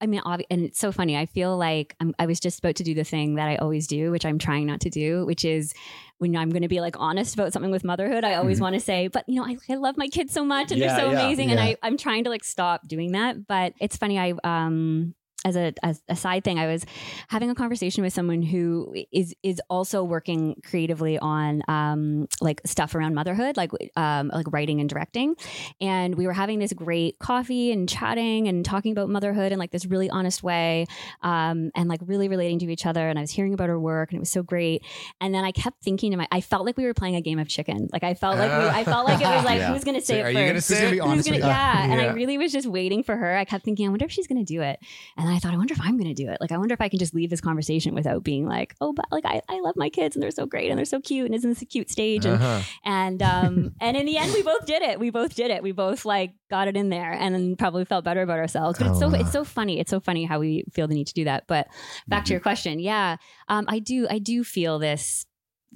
I 0.00 0.06
mean, 0.06 0.20
obvi- 0.22 0.44
and 0.50 0.64
it's 0.64 0.78
so 0.78 0.92
funny. 0.92 1.16
I 1.16 1.24
feel 1.24 1.56
like 1.56 1.94
I'm, 1.98 2.14
I 2.18 2.26
was 2.26 2.38
just 2.38 2.58
about 2.58 2.74
to 2.76 2.82
do 2.84 2.92
the 2.94 3.04
thing 3.04 3.36
that 3.36 3.48
I 3.48 3.56
always 3.56 3.86
do, 3.86 4.10
which 4.10 4.26
I'm 4.26 4.38
trying 4.38 4.66
not 4.66 4.80
to 4.80 4.90
do, 4.90 5.24
which 5.24 5.46
is 5.46 5.72
when 6.18 6.36
I'm 6.36 6.50
going 6.50 6.62
to 6.62 6.68
be 6.68 6.80
like 6.82 6.96
honest 6.98 7.32
about 7.32 7.52
something 7.54 7.70
with 7.70 7.84
motherhood. 7.84 8.22
I 8.24 8.34
always 8.34 8.58
Mhm. 8.58 8.62
want 8.62 8.74
to 8.74 8.80
say, 8.80 9.08
but 9.08 9.24
you 9.28 9.36
know, 9.36 9.46
I, 9.46 9.56
I 9.70 9.76
love 9.76 9.96
my 9.96 10.08
kids 10.08 10.34
so 10.34 10.44
much 10.44 10.72
and 10.72 10.80
Yeah, 10.80 10.88
they're 10.88 11.06
so 11.06 11.10
yeah, 11.12 11.22
amazing, 11.22 11.52
and. 11.52 11.60
I 11.60 11.76
I'm 11.82 11.96
trying 11.96 12.24
to 12.24 12.30
like 12.30 12.44
stop 12.44 12.86
doing 12.86 13.12
that. 13.12 13.46
But 13.46 13.72
it's 13.80 13.96
funny. 13.96 14.18
I 14.18 14.34
um 14.44 15.14
as 15.44 15.56
a 15.56 15.74
as 15.82 16.02
a 16.08 16.16
side 16.16 16.44
thing, 16.44 16.58
I 16.58 16.66
was 16.66 16.84
having 17.28 17.50
a 17.50 17.54
conversation 17.54 18.02
with 18.02 18.12
someone 18.12 18.42
who 18.42 18.94
is 19.12 19.34
is 19.42 19.60
also 19.68 20.02
working 20.02 20.56
creatively 20.64 21.18
on 21.18 21.62
um, 21.68 22.26
like 22.40 22.60
stuff 22.64 22.94
around 22.94 23.14
motherhood, 23.14 23.56
like 23.56 23.70
um, 23.96 24.28
like 24.34 24.46
writing 24.52 24.80
and 24.80 24.88
directing. 24.88 25.34
And 25.80 26.14
we 26.14 26.26
were 26.26 26.32
having 26.32 26.58
this 26.58 26.72
great 26.72 27.18
coffee 27.18 27.72
and 27.72 27.88
chatting 27.88 28.48
and 28.48 28.64
talking 28.64 28.92
about 28.92 29.08
motherhood 29.08 29.52
in 29.52 29.58
like 29.58 29.70
this 29.70 29.86
really 29.86 30.08
honest 30.10 30.42
way, 30.42 30.86
um, 31.22 31.70
and 31.74 31.88
like 31.88 32.00
really 32.04 32.28
relating 32.28 32.58
to 32.60 32.70
each 32.72 32.86
other. 32.86 33.08
And 33.08 33.18
I 33.18 33.22
was 33.22 33.30
hearing 33.30 33.54
about 33.54 33.68
her 33.68 33.78
work, 33.78 34.10
and 34.10 34.16
it 34.16 34.20
was 34.20 34.30
so 34.30 34.42
great. 34.42 34.82
And 35.20 35.34
then 35.34 35.44
I 35.44 35.52
kept 35.52 35.82
thinking 35.82 36.10
to 36.12 36.16
my, 36.16 36.26
I 36.30 36.40
felt 36.40 36.64
like 36.64 36.76
we 36.76 36.84
were 36.84 36.94
playing 36.94 37.16
a 37.16 37.20
game 37.20 37.38
of 37.38 37.48
chicken. 37.48 37.88
Like 37.92 38.02
I 38.04 38.14
felt 38.14 38.38
like 38.38 38.50
we, 38.50 38.68
I 38.68 38.84
felt 38.92 39.06
like 39.06 39.20
it 39.20 39.26
was 39.26 39.44
like 39.44 39.58
Yeah. 39.58 39.72
who's 39.72 39.84
gonna 39.84 40.00
say 40.00 40.22
are 40.22 40.28
it 40.28 40.34
you 40.34 40.38
gonna 40.40 40.54
first? 40.54 40.68
say 40.68 40.90
Who's 40.90 41.00
gonna 41.00 41.16
be 41.16 41.20
it? 41.20 41.24
Gonna- 41.24 41.36
you? 41.36 41.44
yeah. 41.46 41.84
And 41.84 42.00
I 42.00 42.12
really 42.12 42.38
was 42.38 42.52
just 42.52 42.66
waiting 42.66 43.02
for 43.02 43.16
her. 43.16 43.36
I 43.36 43.44
kept 43.44 43.64
thinking, 43.64 43.86
I 43.86 43.90
wonder 43.90 44.04
if 44.06 44.10
she's 44.12 44.26
going 44.26 44.44
to 44.44 44.52
do 44.52 44.62
it. 44.62 44.78
And 45.16 45.28
I 45.28 45.33
thought, 45.38 45.52
I 45.54 45.56
wonder 45.56 45.74
if 45.74 45.80
I'm 45.80 45.96
going 45.96 46.14
to 46.14 46.22
do 46.22 46.28
it. 46.30 46.38
Like, 46.40 46.52
I 46.52 46.58
wonder 46.58 46.72
if 46.74 46.80
I 46.80 46.88
can 46.88 46.98
just 46.98 47.14
leave 47.14 47.30
this 47.30 47.40
conversation 47.40 47.94
without 47.94 48.22
being 48.24 48.46
like, 48.46 48.74
oh, 48.80 48.92
but 48.92 49.06
like, 49.10 49.24
I, 49.24 49.40
I 49.48 49.60
love 49.60 49.74
my 49.76 49.88
kids 49.90 50.16
and 50.16 50.22
they're 50.22 50.30
so 50.30 50.46
great 50.46 50.70
and 50.70 50.78
they're 50.78 50.84
so 50.84 51.00
cute 51.00 51.26
and 51.26 51.34
isn't 51.34 51.50
this 51.50 51.62
a 51.62 51.66
cute 51.66 51.90
stage? 51.90 52.24
And, 52.26 52.34
Uh-huh. 52.42 52.62
and, 52.84 53.22
um, 53.22 53.72
and 53.80 53.96
in 53.96 54.06
the 54.06 54.16
end, 54.16 54.32
we 54.32 54.42
both 54.42 54.66
did 54.66 54.82
it. 54.82 54.98
We 55.00 55.10
both 55.10 55.34
did 55.34 55.50
it. 55.50 55.62
We 55.62 55.72
both 55.72 56.04
like 56.04 56.34
got 56.50 56.68
it 56.68 56.76
in 56.76 56.88
there 56.88 57.12
and 57.12 57.34
then 57.34 57.56
probably 57.56 57.84
felt 57.84 58.04
better 58.04 58.22
about 58.22 58.38
ourselves. 58.38 58.78
But 58.78 58.88
it's 58.88 58.98
so, 58.98 59.06
Oh, 59.06 59.10
wow. 59.10 59.18
it's 59.20 59.32
so 59.32 59.44
funny. 59.44 59.78
It's 59.80 59.90
so 59.90 60.00
funny 60.00 60.24
how 60.24 60.38
we 60.40 60.64
feel 60.72 60.88
the 60.88 60.94
need 60.94 61.06
to 61.08 61.14
do 61.14 61.24
that. 61.24 61.46
But 61.46 61.68
back 62.08 62.24
to 62.26 62.32
your 62.32 62.40
question. 62.40 62.78
Yeah. 62.78 63.16
Um, 63.48 63.64
I 63.68 63.78
do, 63.78 64.06
I 64.10 64.18
do 64.18 64.44
feel 64.44 64.78
this 64.78 65.26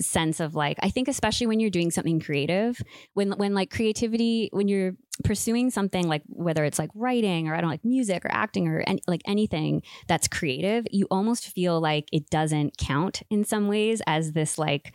sense 0.00 0.40
of 0.40 0.54
like 0.54 0.76
i 0.80 0.88
think 0.90 1.08
especially 1.08 1.46
when 1.46 1.60
you're 1.60 1.70
doing 1.70 1.90
something 1.90 2.20
creative 2.20 2.80
when 3.14 3.32
when 3.32 3.54
like 3.54 3.70
creativity 3.70 4.48
when 4.52 4.68
you're 4.68 4.92
pursuing 5.24 5.70
something 5.70 6.06
like 6.06 6.22
whether 6.28 6.64
it's 6.64 6.78
like 6.78 6.90
writing 6.94 7.48
or 7.48 7.54
i 7.54 7.56
don't 7.60 7.66
know, 7.66 7.72
like 7.72 7.84
music 7.84 8.24
or 8.24 8.30
acting 8.32 8.68
or 8.68 8.82
any, 8.86 9.00
like 9.06 9.20
anything 9.26 9.82
that's 10.06 10.28
creative 10.28 10.86
you 10.90 11.06
almost 11.10 11.48
feel 11.48 11.80
like 11.80 12.08
it 12.12 12.30
doesn't 12.30 12.76
count 12.78 13.22
in 13.30 13.44
some 13.44 13.66
ways 13.68 14.00
as 14.06 14.32
this 14.32 14.58
like 14.58 14.92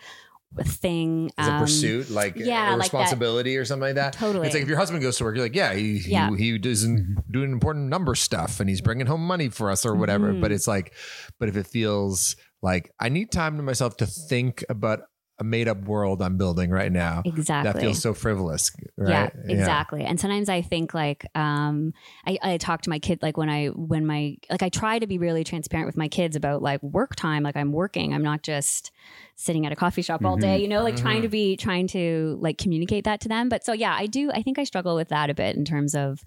thing 0.61 1.31
As 1.37 1.47
a 1.47 1.51
um, 1.53 1.61
pursuit, 1.61 2.09
like 2.11 2.35
yeah, 2.35 2.69
a 2.69 2.77
like 2.77 2.81
responsibility 2.83 3.57
or 3.57 3.65
something 3.65 3.87
like 3.87 3.95
that. 3.95 4.13
Totally. 4.13 4.45
It's 4.45 4.53
like 4.53 4.61
if 4.61 4.69
your 4.69 4.77
husband 4.77 5.01
goes 5.01 5.17
to 5.17 5.23
work, 5.23 5.35
you're 5.35 5.45
like, 5.45 5.55
yeah, 5.55 5.73
he, 5.73 5.97
Yeah. 6.07 6.29
he, 6.29 6.51
he 6.51 6.57
doesn't 6.59 7.23
doing 7.31 7.51
important 7.51 7.87
number 7.89 8.13
stuff 8.13 8.59
and 8.59 8.69
he's 8.69 8.79
bringing 8.79 9.07
home 9.07 9.25
money 9.25 9.49
for 9.49 9.71
us 9.71 9.83
or 9.83 9.95
whatever. 9.95 10.31
Mhm. 10.31 10.41
But 10.41 10.51
it's 10.51 10.67
like, 10.67 10.93
but 11.39 11.49
if 11.49 11.57
it 11.57 11.65
feels 11.65 12.35
like 12.63 12.89
I 12.99 13.09
need 13.09 13.31
time 13.31 13.57
to 13.57 13.63
myself 13.63 13.97
to 13.97 14.07
think 14.07 14.63
about 14.69 15.01
a 15.39 15.43
made 15.43 15.67
up 15.67 15.83
world 15.85 16.21
I'm 16.21 16.37
building 16.37 16.69
right 16.69 16.91
now, 16.91 17.23
exactly 17.25 17.71
that 17.73 17.79
feels 17.81 17.99
so 17.99 18.13
frivolous. 18.13 18.71
Yeah, 18.99 19.23
Right? 19.23 19.33
exactly. 19.49 20.03
And 20.03 20.19
sometimes 20.19 20.47
I 20.47 20.61
think 20.61 20.93
like 20.93 21.25
um 21.35 21.93
I, 22.25 22.37
I 22.41 22.57
talk 22.57 22.83
to 22.83 22.89
my 22.89 22.99
kid 22.99 23.19
like 23.23 23.35
when 23.35 23.49
I 23.49 23.67
when 23.67 24.05
my 24.05 24.37
like 24.49 24.61
I 24.61 24.69
try 24.69 24.99
to 24.99 25.07
be 25.07 25.17
really 25.17 25.43
transparent 25.43 25.87
with 25.87 25.97
my 25.97 26.07
kids 26.07 26.35
about 26.35 26.61
like 26.61 26.81
work 26.83 27.15
time. 27.15 27.41
Like 27.41 27.57
I'm 27.57 27.71
working. 27.71 28.13
I'm 28.13 28.21
not 28.21 28.43
just 28.43 28.91
sitting 29.35 29.65
at 29.65 29.71
a 29.71 29.75
coffee 29.75 30.03
shop 30.03 30.23
all 30.23 30.37
day, 30.37 30.59
you 30.59 30.67
know, 30.67 30.83
like 30.83 30.95
trying 30.95 31.23
to 31.23 31.29
be 31.29 31.57
trying 31.57 31.87
to 31.87 32.37
like 32.39 32.59
communicate 32.59 33.05
that 33.05 33.19
to 33.21 33.27
them. 33.27 33.49
But 33.49 33.65
so 33.65 33.73
yeah, 33.73 33.95
I 33.97 34.05
do 34.05 34.31
I 34.31 34.43
think 34.43 34.59
I 34.59 34.63
struggle 34.65 34.95
with 34.95 35.09
that 35.09 35.31
a 35.31 35.33
bit 35.33 35.55
in 35.55 35.65
terms 35.65 35.95
of 35.95 36.23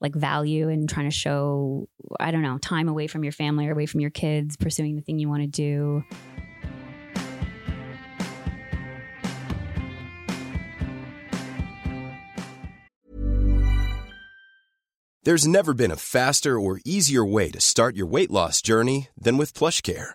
like 0.00 0.14
value 0.14 0.68
and 0.68 0.88
trying 0.88 1.08
to 1.08 1.14
show 1.14 1.88
I 2.18 2.30
don't 2.30 2.42
know, 2.42 2.58
time 2.58 2.88
away 2.88 3.06
from 3.06 3.22
your 3.22 3.32
family 3.32 3.68
or 3.68 3.72
away 3.72 3.86
from 3.86 4.00
your 4.00 4.10
kids, 4.10 4.56
pursuing 4.56 4.96
the 4.96 5.02
thing 5.02 5.18
you 5.18 5.28
want 5.28 5.42
to 5.42 5.48
do. 5.48 6.04
There's 15.22 15.46
never 15.46 15.74
been 15.74 15.90
a 15.90 15.96
faster 15.96 16.58
or 16.58 16.80
easier 16.84 17.24
way 17.24 17.50
to 17.50 17.60
start 17.60 17.94
your 17.94 18.06
weight 18.06 18.30
loss 18.30 18.62
journey 18.62 19.08
than 19.20 19.36
with 19.36 19.52
PlushCare. 19.52 20.14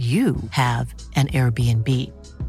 you 0.00 0.36
have 0.52 0.94
an 1.14 1.26
Airbnb. 1.28 1.86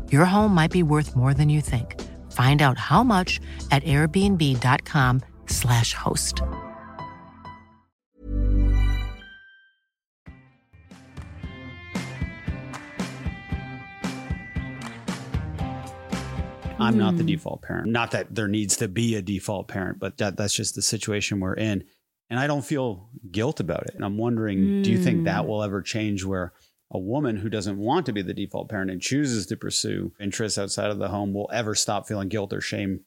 Your 0.09 0.23
home 0.25 0.55
might 0.55 0.71
be 0.71 0.83
worth 0.83 1.17
more 1.17 1.33
than 1.33 1.49
you 1.49 1.59
think. 1.59 1.99
Find 2.31 2.61
out 2.61 2.77
how 2.77 3.03
much 3.03 3.41
at 3.71 3.83
airbnb.com/slash 3.83 5.93
host. 5.93 6.41
I'm 16.79 16.97
not 16.97 17.17
the 17.17 17.23
Hmm. 17.23 17.27
default 17.27 17.61
parent. 17.61 17.91
Not 17.91 18.11
that 18.11 18.33
there 18.33 18.47
needs 18.47 18.75
to 18.77 18.87
be 18.87 19.15
a 19.15 19.21
default 19.21 19.67
parent, 19.67 19.99
but 19.99 20.17
that 20.17 20.35
that's 20.37 20.53
just 20.53 20.73
the 20.75 20.81
situation 20.81 21.39
we're 21.39 21.53
in. 21.53 21.83
And 22.29 22.39
I 22.39 22.47
don't 22.47 22.65
feel 22.65 23.09
guilt 23.29 23.59
about 23.59 23.83
it. 23.83 23.91
And 23.93 24.03
I'm 24.03 24.17
wondering, 24.17 24.81
do 24.81 24.89
you 24.89 24.97
think 24.97 25.25
that 25.25 25.43
Mm. 25.43 25.47
will 25.47 25.63
ever 25.63 25.81
change 25.81 26.23
where 26.23 26.53
a 26.91 26.99
woman 26.99 27.37
who 27.37 27.49
doesn't 27.49 27.77
want 27.77 28.05
to 28.05 28.13
be 28.13 28.21
the 28.21 28.33
default 28.33 28.69
parent 28.69 28.91
and 28.91 29.01
chooses 29.01 29.45
to 29.47 29.57
pursue 29.57 30.11
interests 30.19 30.57
outside 30.57 30.91
of 30.91 30.99
the 30.99 31.07
home 31.07 31.33
will 31.33 31.49
ever 31.53 31.73
stop 31.73 32.07
feeling 32.07 32.27
guilt 32.27 32.53
or 32.53 32.61
shame 32.61 33.01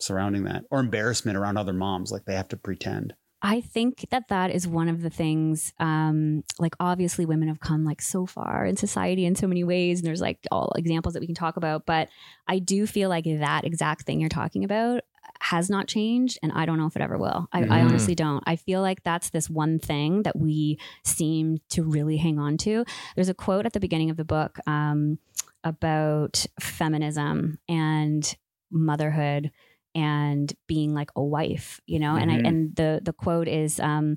surrounding 0.00 0.44
that 0.44 0.64
or 0.70 0.80
embarrassment 0.80 1.36
around 1.36 1.56
other 1.56 1.72
moms 1.72 2.12
like 2.12 2.24
they 2.24 2.34
have 2.34 2.48
to 2.48 2.56
pretend? 2.56 3.14
I 3.46 3.60
think 3.60 4.06
that 4.10 4.28
that 4.28 4.50
is 4.50 4.66
one 4.66 4.88
of 4.88 5.02
the 5.02 5.10
things. 5.10 5.74
Um, 5.78 6.42
like 6.58 6.74
obviously, 6.80 7.26
women 7.26 7.48
have 7.48 7.60
come 7.60 7.84
like 7.84 8.00
so 8.00 8.24
far 8.24 8.64
in 8.64 8.76
society 8.76 9.26
in 9.26 9.34
so 9.36 9.46
many 9.46 9.62
ways, 9.64 10.00
and 10.00 10.06
there's 10.06 10.22
like 10.22 10.38
all 10.50 10.72
examples 10.76 11.12
that 11.12 11.20
we 11.20 11.26
can 11.26 11.34
talk 11.34 11.58
about. 11.58 11.84
But 11.84 12.08
I 12.48 12.58
do 12.58 12.86
feel 12.86 13.10
like 13.10 13.24
that 13.26 13.64
exact 13.66 14.06
thing 14.06 14.18
you're 14.18 14.30
talking 14.30 14.64
about 14.64 15.02
has 15.40 15.68
not 15.68 15.88
changed, 15.88 16.38
and 16.42 16.52
I 16.52 16.64
don't 16.64 16.78
know 16.78 16.86
if 16.86 16.96
it 16.96 17.02
ever 17.02 17.18
will. 17.18 17.46
I, 17.52 17.60
I 17.64 17.80
Mhm. 17.80 17.86
honestly 17.88 18.14
don't. 18.14 18.42
I 18.46 18.56
feel 18.56 18.80
like 18.80 19.02
that's 19.02 19.28
this 19.28 19.50
one 19.50 19.78
thing 19.78 20.22
that 20.22 20.38
we 20.38 20.78
seem 21.04 21.58
to 21.70 21.82
really 21.82 22.16
hang 22.16 22.38
on 22.38 22.56
to. 22.58 22.84
There's 23.14 23.28
a 23.28 23.34
quote 23.34 23.66
at 23.66 23.74
the 23.74 23.80
beginning 23.80 24.08
of 24.08 24.16
the 24.16 24.24
book 24.24 24.58
um, 24.66 25.18
about 25.62 26.46
feminism 26.60 27.58
and 27.68 28.34
motherhood 28.70 29.50
and 29.94 30.52
being 30.66 30.94
like 30.94 31.10
a 31.16 31.22
wife, 31.22 31.80
you 31.86 31.98
know, 31.98 32.16
and 32.16 32.30
I 32.30 32.36
Mhm. 32.36 32.44
and 32.44 32.76
the 32.76 33.00
the 33.02 33.12
quote 33.12 33.48
is 33.48 33.80
um 33.80 34.16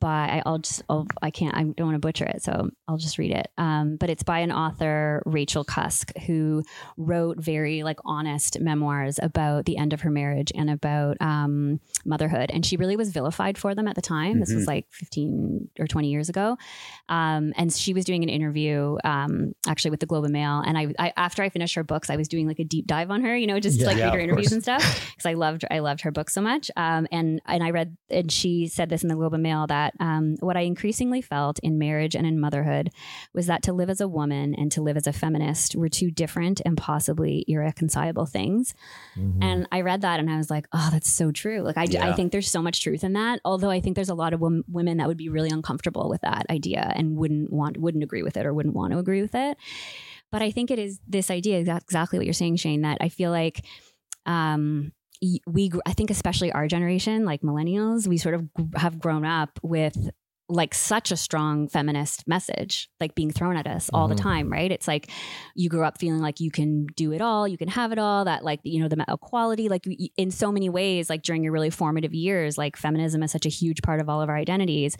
by 0.00 0.26
I- 0.28 0.42
I'll 0.46 0.58
just 0.58 0.82
I'll, 0.88 1.06
I 1.22 1.30
can't 1.30 1.54
I 1.54 1.62
don't 1.64 1.86
want 1.86 1.94
to 1.94 1.98
butcher 2.06 2.24
it, 2.24 2.42
so 2.42 2.70
I'll 2.86 2.96
just 2.98 3.18
read 3.18 3.30
it. 3.32 3.48
Um, 3.58 3.96
but 3.96 4.10
it's 4.10 4.22
by 4.22 4.40
an 4.40 4.52
author 4.52 5.22
Rachel 5.26 5.64
Cusk 5.64 6.12
who 6.26 6.62
wrote 6.96 7.38
very 7.38 7.82
like 7.82 7.98
honest 8.04 8.60
memoirs 8.60 9.18
about 9.22 9.64
the 9.64 9.76
end 9.76 9.92
of 9.92 10.00
her 10.02 10.10
marriage 10.10 10.52
and 10.54 10.70
about 10.70 11.16
um, 11.20 11.80
motherhood, 12.04 12.50
and 12.52 12.64
she 12.64 12.76
really 12.76 12.96
was 12.96 13.10
vilified 13.10 13.58
for 13.58 13.74
them 13.74 13.88
at 13.88 13.94
the 13.94 14.02
time. 14.02 14.40
This 14.40 14.52
was 14.52 14.64
Mhm. 14.64 14.68
like 14.68 14.86
fifteen 14.90 15.68
or 15.78 15.86
twenty 15.86 16.10
years 16.10 16.28
ago, 16.28 16.56
um, 17.08 17.52
and 17.56 17.72
she 17.72 17.94
was 17.94 18.04
doing 18.04 18.22
an 18.22 18.28
interview 18.28 18.96
um, 19.04 19.54
actually 19.66 19.90
with 19.90 20.00
the 20.00 20.06
Globe 20.06 20.24
and 20.24 20.32
Mail, 20.32 20.62
and 20.64 20.76
I, 20.78 20.94
I 20.98 21.12
after 21.16 21.42
I 21.42 21.48
finished 21.48 21.74
her 21.74 21.84
books, 21.84 22.10
I 22.10 22.16
was 22.16 22.28
doing 22.28 22.46
like 22.46 22.58
a 22.58 22.64
deep 22.64 22.86
dive 22.86 23.10
on 23.10 23.22
her, 23.22 23.36
you 23.36 23.46
know, 23.46 23.60
just 23.60 23.80
Yeah. 23.80 23.86
like 23.86 23.96
Yeah, 23.98 24.04
read 24.06 24.14
her 24.14 24.20
interviews 24.20 24.48
course. 24.48 24.52
and 24.52 24.62
stuff 24.62 25.12
because 25.14 25.26
I 25.26 25.34
loved 25.34 25.64
I 25.70 25.78
loved 25.80 26.02
her 26.02 26.10
book 26.10 26.30
so 26.30 26.40
much. 26.40 26.70
Um, 26.76 27.06
and 27.10 27.40
and 27.46 27.62
I 27.62 27.70
read 27.70 27.96
and 28.10 28.30
she 28.30 28.66
said 28.66 28.88
this 28.88 29.02
in 29.02 29.08
the 29.08 29.14
Globe 29.14 29.34
and 29.34 29.42
Mail 29.42 29.66
that 29.66 29.87
um, 30.00 30.36
what 30.40 30.56
I 30.56 30.60
increasingly 30.62 31.20
felt 31.22 31.58
in 31.60 31.78
marriage 31.78 32.14
and 32.14 32.26
in 32.26 32.38
motherhood 32.40 32.90
was 33.34 33.46
that 33.46 33.62
to 33.64 33.72
live 33.72 33.90
as 33.90 34.00
a 34.00 34.08
woman 34.08 34.54
and 34.54 34.70
to 34.72 34.82
live 34.82 34.96
as 34.96 35.06
a 35.06 35.12
feminist 35.12 35.76
were 35.76 35.88
two 35.88 36.10
different 36.10 36.60
and 36.64 36.76
possibly 36.76 37.44
irreconcilable 37.48 38.26
things. 38.26 38.74
And 39.42 39.66
I 39.72 39.80
read 39.82 40.00
that 40.02 40.20
and 40.20 40.30
I 40.30 40.36
was 40.36 40.50
like, 40.50 40.66
oh, 40.72 40.88
that's 40.92 41.10
so 41.10 41.30
true. 41.32 41.60
Like 41.62 41.76
I, 41.76 41.84
Yeah. 41.84 42.14
think 42.14 42.32
there's 42.32 42.50
so 42.50 42.62
much 42.62 42.82
truth 42.82 43.04
in 43.04 43.12
that. 43.14 43.40
Although 43.44 43.70
I 43.70 43.80
think 43.80 43.94
there's 43.96 44.08
a 44.08 44.14
lot 44.14 44.32
of 44.32 44.40
wom- 44.40 44.64
women 44.68 44.96
that 44.98 45.08
would 45.08 45.16
be 45.16 45.28
really 45.28 45.50
uncomfortable 45.50 46.08
with 46.08 46.20
that 46.22 46.46
idea 46.50 46.92
and 46.96 47.16
wouldn't 47.16 47.52
want 47.52 47.76
wouldn't 47.78 48.04
agree 48.04 48.22
with 48.22 48.36
it 48.36 48.46
or 48.46 48.52
wouldn't 48.54 48.74
want 48.74 48.92
to 48.92 48.98
agree 48.98 49.22
with 49.22 49.34
it. 49.34 49.56
But 50.30 50.42
I 50.42 50.50
think 50.50 50.70
it 50.70 50.78
is 50.78 51.00
this 51.06 51.30
idea 51.30 51.58
exactly 51.60 52.18
what 52.18 52.26
you're 52.26 52.34
saying, 52.34 52.56
Shane. 52.56 52.82
That 52.82 52.98
I 53.00 53.08
feel 53.08 53.30
like 53.30 53.64
um, 54.26 54.92
we, 55.46 55.70
I 55.86 55.92
think 55.92 56.10
especially 56.10 56.52
our 56.52 56.68
generation, 56.68 57.24
like 57.24 57.42
millennials, 57.42 58.06
we 58.06 58.18
sort 58.18 58.34
of 58.34 58.48
have 58.76 58.98
grown 59.00 59.24
up 59.24 59.58
with 59.62 60.10
like 60.50 60.74
such 60.74 61.12
a 61.12 61.16
strong 61.16 61.68
feminist 61.68 62.26
message 62.26 62.88
like 63.00 63.14
being 63.14 63.30
thrown 63.30 63.54
at 63.54 63.66
us 63.66 63.90
all 63.92 64.08
the 64.08 64.14
Mhm. 64.14 64.22
time 64.22 64.50
right 64.50 64.72
it's 64.72 64.88
like 64.88 65.10
you 65.54 65.68
grew 65.68 65.84
up 65.84 65.98
feeling 65.98 66.22
like 66.22 66.40
you 66.40 66.50
can 66.50 66.86
do 66.96 67.12
it 67.12 67.20
all 67.20 67.46
you 67.46 67.58
can 67.58 67.68
have 67.68 67.92
it 67.92 67.98
all 67.98 68.24
that 68.24 68.42
like 68.42 68.58
you 68.62 68.80
know 68.80 68.88
the 68.88 69.04
equality 69.08 69.68
like 69.68 69.84
in 70.16 70.30
so 70.30 70.50
many 70.50 70.70
ways 70.70 71.10
like 71.10 71.20
during 71.22 71.42
your 71.42 71.52
really 71.52 71.68
formative 71.68 72.14
years 72.14 72.56
like 72.56 72.78
feminism 72.78 73.22
is 73.22 73.30
such 73.30 73.44
a 73.44 73.50
huge 73.50 73.82
part 73.82 74.00
of 74.00 74.08
all 74.08 74.22
of 74.22 74.30
our 74.30 74.38
identities 74.38 74.96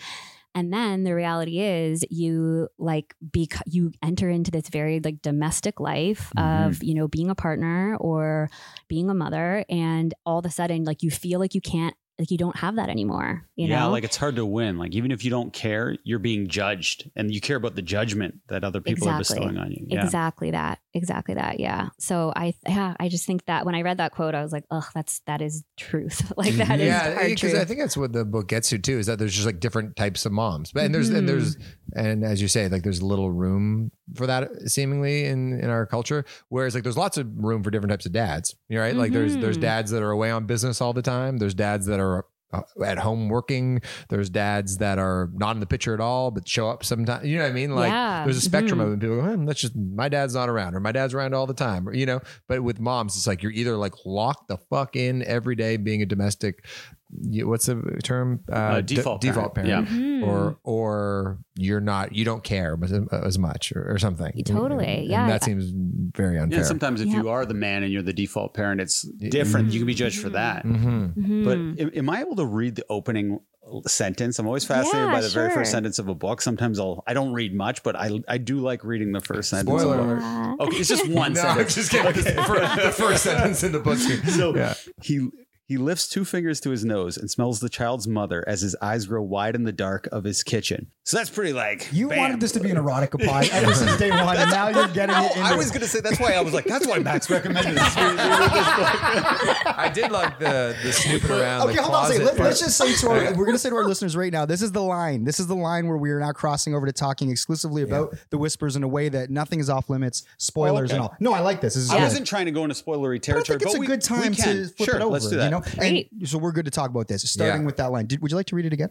and 0.59 0.73
then 0.73 1.05
the 1.05 1.15
reality 1.15 1.61
is 1.61 2.05
you 2.11 2.69
like 2.79 3.15
bec- 3.23 3.63
you 3.65 3.93
enter 4.03 4.29
into 4.29 4.51
this 4.51 4.69
very 4.69 4.99
like 4.99 5.23
domestic 5.23 5.79
life 5.79 6.33
of 6.37 6.43
mm-hmm. 6.43 6.85
you 6.85 6.95
know 6.95 7.07
being 7.07 7.31
a 7.31 7.35
partner 7.37 7.97
or 8.01 8.51
being 8.89 9.09
a 9.09 9.15
mother 9.15 9.65
and 9.69 10.15
all 10.27 10.41
of 10.41 10.45
a 10.45 10.51
sudden 10.51 10.83
like 10.83 11.05
you 11.05 11.13
feel 11.13 11.39
like 11.39 11.55
you 11.55 11.61
can't 11.61 11.95
like 12.19 12.31
you 12.31 12.39
don't 12.39 12.57
have 12.57 12.77
that 12.77 12.89
anymore 12.89 13.49
you 13.59 13.67
yeah, 13.67 13.81
know 13.81 13.91
like 13.91 14.05
it's 14.05 14.17
hard 14.17 14.37
to 14.37 14.47
win. 14.47 14.79
Like 14.79 14.95
even 14.95 15.11
if 15.11 15.25
you 15.25 15.31
don't 15.31 15.53
care, 15.53 15.97
you're 16.05 16.21
being 16.21 16.47
judged, 16.47 17.11
and 17.17 17.35
you 17.35 17.41
care 17.41 17.57
about 17.57 17.75
the 17.75 17.83
judgment 17.83 18.37
that 18.49 18.63
other 18.63 18.81
people 18.81 19.09
are 19.09 19.19
bestowing 19.19 19.59
on 19.59 19.73
you. 19.73 19.85
Yeah. 19.89 20.05
Exactly 20.05 20.53
that. 20.53 20.79
Exactly 20.95 21.35
that. 21.35 21.59
Yeah. 21.59 21.89
So 21.99 22.33
I 22.37 22.55
yeah, 22.69 22.95
I 23.01 23.09
just 23.09 23.27
think 23.27 23.45
that 23.47 23.67
when 23.67 23.75
I 23.75 23.83
read 23.83 23.97
that 23.97 24.13
quote, 24.13 24.37
I 24.37 24.43
was 24.45 24.53
like, 24.53 24.63
oh, 24.71 24.87
that's 24.95 25.23
that 25.27 25.43
is 25.43 25.65
truth. 25.77 26.33
like 26.37 26.55
that 26.55 26.69
mm-hmm. 26.69 26.81
is 26.83 26.87
yeah, 26.87 27.15
hard 27.15 27.27
because. 27.31 27.55
I 27.55 27.65
think 27.65 27.81
that's 27.81 27.97
what 27.97 28.13
the 28.13 28.25
book 28.25 28.47
gets 28.47 28.69
to 28.69 28.79
too. 28.79 29.01
Is 29.01 29.07
that 29.07 29.19
there's 29.19 29.35
just 29.35 29.47
like 29.47 29.59
different 29.59 29.97
types 29.97 30.25
of 30.25 30.31
moms, 30.31 30.71
but 30.71 30.85
and 30.85 30.95
there's 30.95 31.09
and 31.09 31.29
there's 31.29 31.57
mm-hmm. 31.57 31.99
and 31.99 32.25
as 32.25 32.41
you 32.41 32.47
say, 32.47 32.69
like 32.69 32.85
there's 32.85 33.03
little 33.03 33.33
room 33.33 33.91
for 34.15 34.27
that 34.27 34.51
seemingly 34.71 35.25
in 35.27 35.59
in 35.61 35.71
our 35.71 35.87
culture. 35.87 36.25
Whereas 36.49 36.75
like 36.75 36.83
there's 36.85 36.97
lots 36.99 37.19
of 37.19 37.27
room 37.37 37.63
for 37.63 37.71
different 37.71 37.91
types 37.91 38.07
of 38.07 38.13
dads. 38.13 38.55
You're 38.69 38.83
right. 38.83 38.95
Like 38.97 39.13
there's 39.13 39.37
there's 39.37 39.59
Mhm. 39.59 39.63
dads 39.63 39.91
that 39.91 40.03
are 40.03 40.11
away 40.11 40.31
on 40.31 40.47
business 40.47 40.81
all 40.81 40.93
the 40.93 41.03
time. 41.03 41.39
There's 41.39 41.55
dads 41.55 41.87
that 41.87 42.01
are 42.01 42.25
uh, 42.51 42.63
at 42.83 42.97
home 42.97 43.29
working. 43.29 43.83
There's 44.09 44.31
dads 44.31 44.79
that 44.79 44.99
are 44.99 45.29
not 45.35 45.55
in 45.57 45.61
the 45.61 45.67
picture 45.67 45.93
at 45.93 46.01
all, 46.01 46.31
but 46.31 46.49
show 46.49 46.71
up 46.71 46.83
sometimes. 46.83 47.27
You 47.27 47.37
know 47.37 47.43
what 47.43 47.51
I 47.51 47.53
mean? 47.53 47.75
Like 47.75 47.91
Yeah. 47.91 48.25
there's 48.25 48.39
a 48.39 48.41
spectrum 48.41 48.79
Mhm. 48.79 48.95
of. 48.95 49.01
People 49.01 49.17
go, 49.17 49.35
hmm, 49.37 49.45
that's 49.45 49.61
just 49.61 49.77
my 49.77 50.09
dad's 50.09 50.33
not 50.35 50.49
around 50.49 50.75
or 50.75 50.81
my 50.81 50.91
dad's 50.93 51.13
around 51.13 51.35
all 51.35 51.47
the 51.47 51.53
time. 51.53 51.87
Or, 51.87 51.93
you 51.95 52.07
know, 52.07 52.21
but 52.49 52.63
with 52.63 52.81
moms, 52.81 53.17
it's 53.19 53.27
like 53.27 53.43
you're 53.43 53.53
either 53.53 53.77
like 53.77 53.93
locked 54.07 54.49
the 54.49 54.57
fuck 54.71 54.97
in 54.97 55.23
every 55.25 55.57
day 55.57 55.77
being 55.77 56.01
a 56.01 56.07
domestic. 56.07 56.65
You- 57.11 57.49
What's 57.49 57.67
the 57.67 57.77
term? 58.03 58.41
Uh, 58.53 58.81
d- 58.81 58.97
default 58.97 59.21
default 59.21 59.55
parent. 59.55 59.87
parent, 59.89 59.91
Yeah. 59.91 59.97
Mhm. 59.99 60.27
or 60.27 60.59
or 60.65 61.39
you're 61.57 61.81
not, 61.81 62.15
you 62.15 62.25
don't 62.25 62.45
care 62.45 62.77
as, 62.83 62.93
as 63.13 63.39
much 63.39 63.73
or, 63.75 63.93
or 63.93 63.99
something. 63.99 64.33
Totally, 64.45 64.87
And 64.87 65.09
yeah. 65.09 65.27
that 65.27 65.43
seems 65.45 65.73
very 66.17 66.37
Yeah, 66.37 66.43
unfair. 66.43 66.59
and 66.59 66.67
sometimes 66.67 67.01
if 67.01 67.09
Yeah. 67.09 67.17
you 67.23 67.29
are 67.31 67.45
the 67.47 67.55
man 67.55 67.83
and 67.83 67.93
you're 67.93 68.03
the 68.03 68.13
default 68.13 68.55
parent, 68.55 68.81
it's 68.81 69.03
different. 69.31 69.73
You 69.73 69.81
can 69.81 69.87
be 69.87 69.95
judged 69.95 70.21
for 70.21 70.31
that. 70.31 70.65
Mhm. 70.65 71.45
But 71.45 71.59
Mhm. 71.59 71.81
am, 71.81 71.91
am 71.95 72.11
I 72.11 72.21
able 72.21 72.37
to 72.37 72.45
read 72.47 72.77
the 72.77 72.85
opening 72.91 73.41
sentence? 73.87 74.39
I'm 74.39 74.47
always 74.47 74.65
fascinated 74.65 75.09
Yeah, 75.09 75.13
by 75.15 75.21
the 75.21 75.29
very 75.29 75.51
first 75.51 75.71
sentence 75.71 75.99
of 75.99 76.09
a 76.09 76.15
book. 76.15 76.41
Sometimes 76.41 76.79
I'll 76.79 77.03
I 77.07 77.15
don't 77.15 77.33
read 77.33 77.55
much, 77.55 77.83
but 77.83 77.97
I 77.97 78.21
I 78.29 78.39
do 78.39 78.59
like 78.61 78.85
reading 78.85 79.13
the 79.13 79.21
first 79.21 79.51
sentence. 79.51 79.81
Spoiler 79.81 79.99
of 79.99 80.09
a 80.11 80.15
book. 80.15 80.23
alert. 80.23 80.61
Okay, 80.61 80.77
it's 80.79 80.89
just 80.89 81.09
one 81.09 81.33
No, 81.35 81.41
I'm 81.43 81.47
sentence. 81.57 81.75
just 81.75 81.91
kidding. 81.91 82.13
This 82.13 82.27
is 82.27 82.35
the 82.35 82.81
the 82.85 82.93
first 82.93 83.23
sentence 83.25 83.63
in 83.65 83.73
the 83.73 83.81
book. 83.81 83.99
So 84.29 84.55
Yeah. 84.57 84.75
he 85.03 85.29
he 85.69 85.77
lifts 85.77 86.09
two 86.09 86.25
fingers 86.25 86.61
to 86.61 86.71
his 86.71 86.83
nose 86.85 87.17
and 87.19 87.31
smells 87.31 87.61
the 87.61 87.69
child's 87.69 88.09
mother 88.09 88.43
as 88.49 88.63
his 88.63 88.75
eyes 88.81 89.05
grow 89.07 89.23
wide 89.23 89.55
in 89.55 89.65
the 89.65 89.73
dark 89.73 90.09
of 90.11 90.25
his 90.25 90.43
kitchen. 90.43 90.87
So 91.05 91.19
that's 91.19 91.29
pretty 91.31 91.53
like 91.53 91.89
You 91.93 92.09
bam. 92.09 92.19
wanted 92.19 92.41
this 92.41 92.53
to 92.53 92.61
be 92.61 92.71
an 92.71 92.79
erotica 92.79 93.23
pod 93.27 93.49
ever 93.53 93.75
since 93.75 93.97
day 93.99 94.11
one, 94.11 94.37
and 94.39 94.51
now 94.51 94.69
you're 94.69 94.89
getting 94.89 95.15
No, 95.15 95.27
it. 95.27 95.37
Into 95.37 95.43
I 95.49 95.55
was 95.57 95.71
gonna 95.71 95.87
say 95.87 96.01
that's 96.01 96.19
why 96.19 96.33
I 96.33 96.41
was 96.41 96.55
like 96.55 96.65
that's 96.65 96.87
why 96.87 96.99
Max 97.01 97.29
recommended 97.31 97.77
this. 97.77 97.95
I 99.77 99.89
did 99.91 100.11
like 100.11 100.39
the 100.39 100.75
the 100.83 100.93
snooping 100.93 101.31
around. 101.31 101.63
Okay, 101.69 101.77
the 101.77 101.83
hold 101.83 101.95
on 101.95 102.05
a 102.05 102.09
second. 102.09 102.23
closet 102.27 102.41
Let, 102.43 102.53
us 102.53 102.61
just 102.61 102.77
say 102.77 102.95
to 102.95 103.09
our, 103.11 103.17
we're 103.37 103.45
going 103.45 103.53
to 103.53 103.59
say 103.59 103.69
to 103.71 103.77
our 103.77 103.85
listeners 103.85 104.17
right 104.17 104.33
now, 104.33 104.45
this 104.47 104.63
is 104.63 104.73
the 104.73 104.83
line. 104.83 105.25
This 105.25 105.41
is 105.41 105.47
the 105.47 105.55
line 105.57 105.87
where 105.89 105.97
we 105.97 106.11
are 106.11 106.21
now 106.21 106.33
crossing 106.33 106.75
over 106.75 106.87
to 106.87 106.93
talking 106.93 107.31
exclusively 107.31 107.83
about 107.83 108.15
the 108.31 108.39
whispers 108.39 108.77
in 108.77 108.83
a 108.83 108.89
way 108.89 109.09
that 109.09 109.31
nothing 109.31 109.61
is 109.61 109.69
off 109.71 109.91
limits, 109.91 110.25
spoilers 110.39 110.91
Oh, 110.91 110.95
okay. 110.95 110.95
and 110.95 111.03
all. 111.03 111.17
No, 111.21 111.33
I 111.33 111.41
like 111.41 111.61
this. 111.61 111.75
This 111.75 111.85
is 111.85 111.91
I 111.91 111.95
good. 111.99 112.03
wasn't 112.05 112.27
trying 112.27 112.47
to 112.47 112.53
go 112.53 112.63
into 112.65 112.75
spoilery 112.75 113.19
But 113.21 113.29
I 113.29 113.33
territory, 113.43 113.59
think 113.59 113.63
it's 113.63 113.75
a 113.75 113.79
we- 113.81 113.87
good 113.87 114.03
we 114.03 114.17
time 114.23 114.35
can. 114.35 114.57
to 114.57 114.69
flip 114.69 114.89
sure, 114.89 114.97
it 114.97 115.03
over. 115.03 115.13
Let's 115.13 115.29
do 115.29 115.37
that. 115.37 115.45
You 115.45 115.51
know. 115.51 115.61
Great. 115.77 116.11
And 116.13 116.29
so 116.29 116.39
we're 116.39 116.53
good 116.53 116.65
to 116.67 116.71
talk 116.71 116.91
about 116.91 117.09
this. 117.09 117.23
Starting 117.31 117.63
Yeah. 117.63 117.67
with 117.67 117.77
that 117.77 117.93
line. 117.93 118.07
Did, 118.07 118.21
would 118.23 118.31
you 118.31 118.37
like 118.37 118.47
to 118.47 118.57
read 118.57 118.67
it 118.67 118.73
again? 118.73 118.91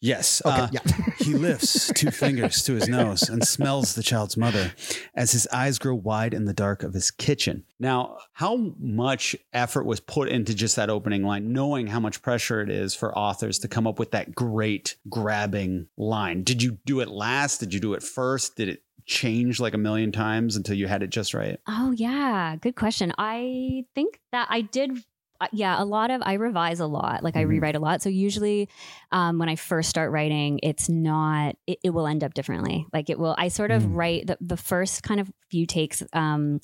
Yes. 0.00 0.42
Okay, 0.44 0.56
uh, 0.60 0.68
yeah. 0.72 0.80
he 1.18 1.34
lifts 1.34 1.90
two 1.94 2.10
fingers 2.22 2.62
to 2.64 2.74
his 2.74 2.88
nose 2.88 3.28
and 3.28 3.46
smells 3.46 3.94
the 3.94 4.02
child's 4.02 4.36
mother 4.36 4.72
as 5.14 5.32
his 5.32 5.46
eyes 5.52 5.78
grow 5.78 5.94
wide 5.94 6.34
in 6.34 6.44
the 6.44 6.52
dark 6.52 6.82
of 6.82 6.92
his 6.94 7.10
kitchen. 7.10 7.64
Now, 7.82 8.18
how 8.32 8.56
much 8.78 9.34
effort 9.52 9.84
was 9.86 9.98
put 9.98 10.28
into 10.28 10.54
just 10.54 10.76
that 10.76 10.88
opening 10.88 11.24
line, 11.24 11.52
knowing 11.52 11.88
how 11.88 11.98
much 11.98 12.22
pressure 12.22 12.60
it 12.60 12.70
is 12.70 12.94
for 12.94 13.12
authors 13.18 13.58
to 13.58 13.68
come 13.68 13.88
up 13.88 13.98
with 13.98 14.12
that 14.12 14.32
great 14.36 14.94
grabbing 15.08 15.88
line? 15.96 16.44
Did 16.44 16.62
you 16.62 16.78
do 16.86 17.00
it 17.00 17.08
last? 17.08 17.58
Did 17.58 17.74
you 17.74 17.80
do 17.80 17.94
it 17.94 18.02
first? 18.04 18.54
Did 18.56 18.68
it 18.68 18.84
change 19.04 19.58
like 19.58 19.74
a 19.74 19.78
million 19.78 20.12
times 20.12 20.54
until 20.54 20.76
you 20.76 20.86
had 20.86 21.02
it 21.02 21.10
just 21.10 21.34
right? 21.34 21.58
Oh 21.66 21.90
yeah, 21.90 22.54
good 22.54 22.76
question. 22.76 23.12
I 23.18 23.84
think 23.96 24.20
that 24.30 24.46
I 24.48 24.60
did. 24.60 24.98
uh, 25.40 25.48
Yeah, 25.52 25.82
a 25.82 25.84
lot 25.84 26.12
of 26.12 26.22
I 26.24 26.34
revise 26.34 26.78
a 26.78 26.86
lot. 26.86 27.24
Like 27.24 27.34
I 27.34 27.42
Mhm. 27.42 27.48
rewrite 27.48 27.74
a 27.74 27.80
lot. 27.80 28.00
So 28.00 28.08
usually, 28.10 28.68
um, 29.12 29.38
when 29.38 29.48
I 29.48 29.56
first 29.56 29.90
start 29.90 30.10
writing, 30.10 30.58
it's 30.62 30.88
not. 30.88 31.56
It, 31.66 31.78
it 31.84 31.90
will 31.90 32.06
end 32.06 32.24
up 32.24 32.34
differently. 32.34 32.86
Like 32.92 33.10
it 33.10 33.18
will. 33.18 33.34
I 33.38 33.48
sort 33.48 33.70
of 33.70 33.82
Mm. 33.82 33.94
write 33.96 34.26
the 34.26 34.38
the 34.40 34.56
first 34.56 35.02
kind 35.02 35.20
of 35.20 35.30
few 35.50 35.66
takes 35.66 36.02
um, 36.14 36.60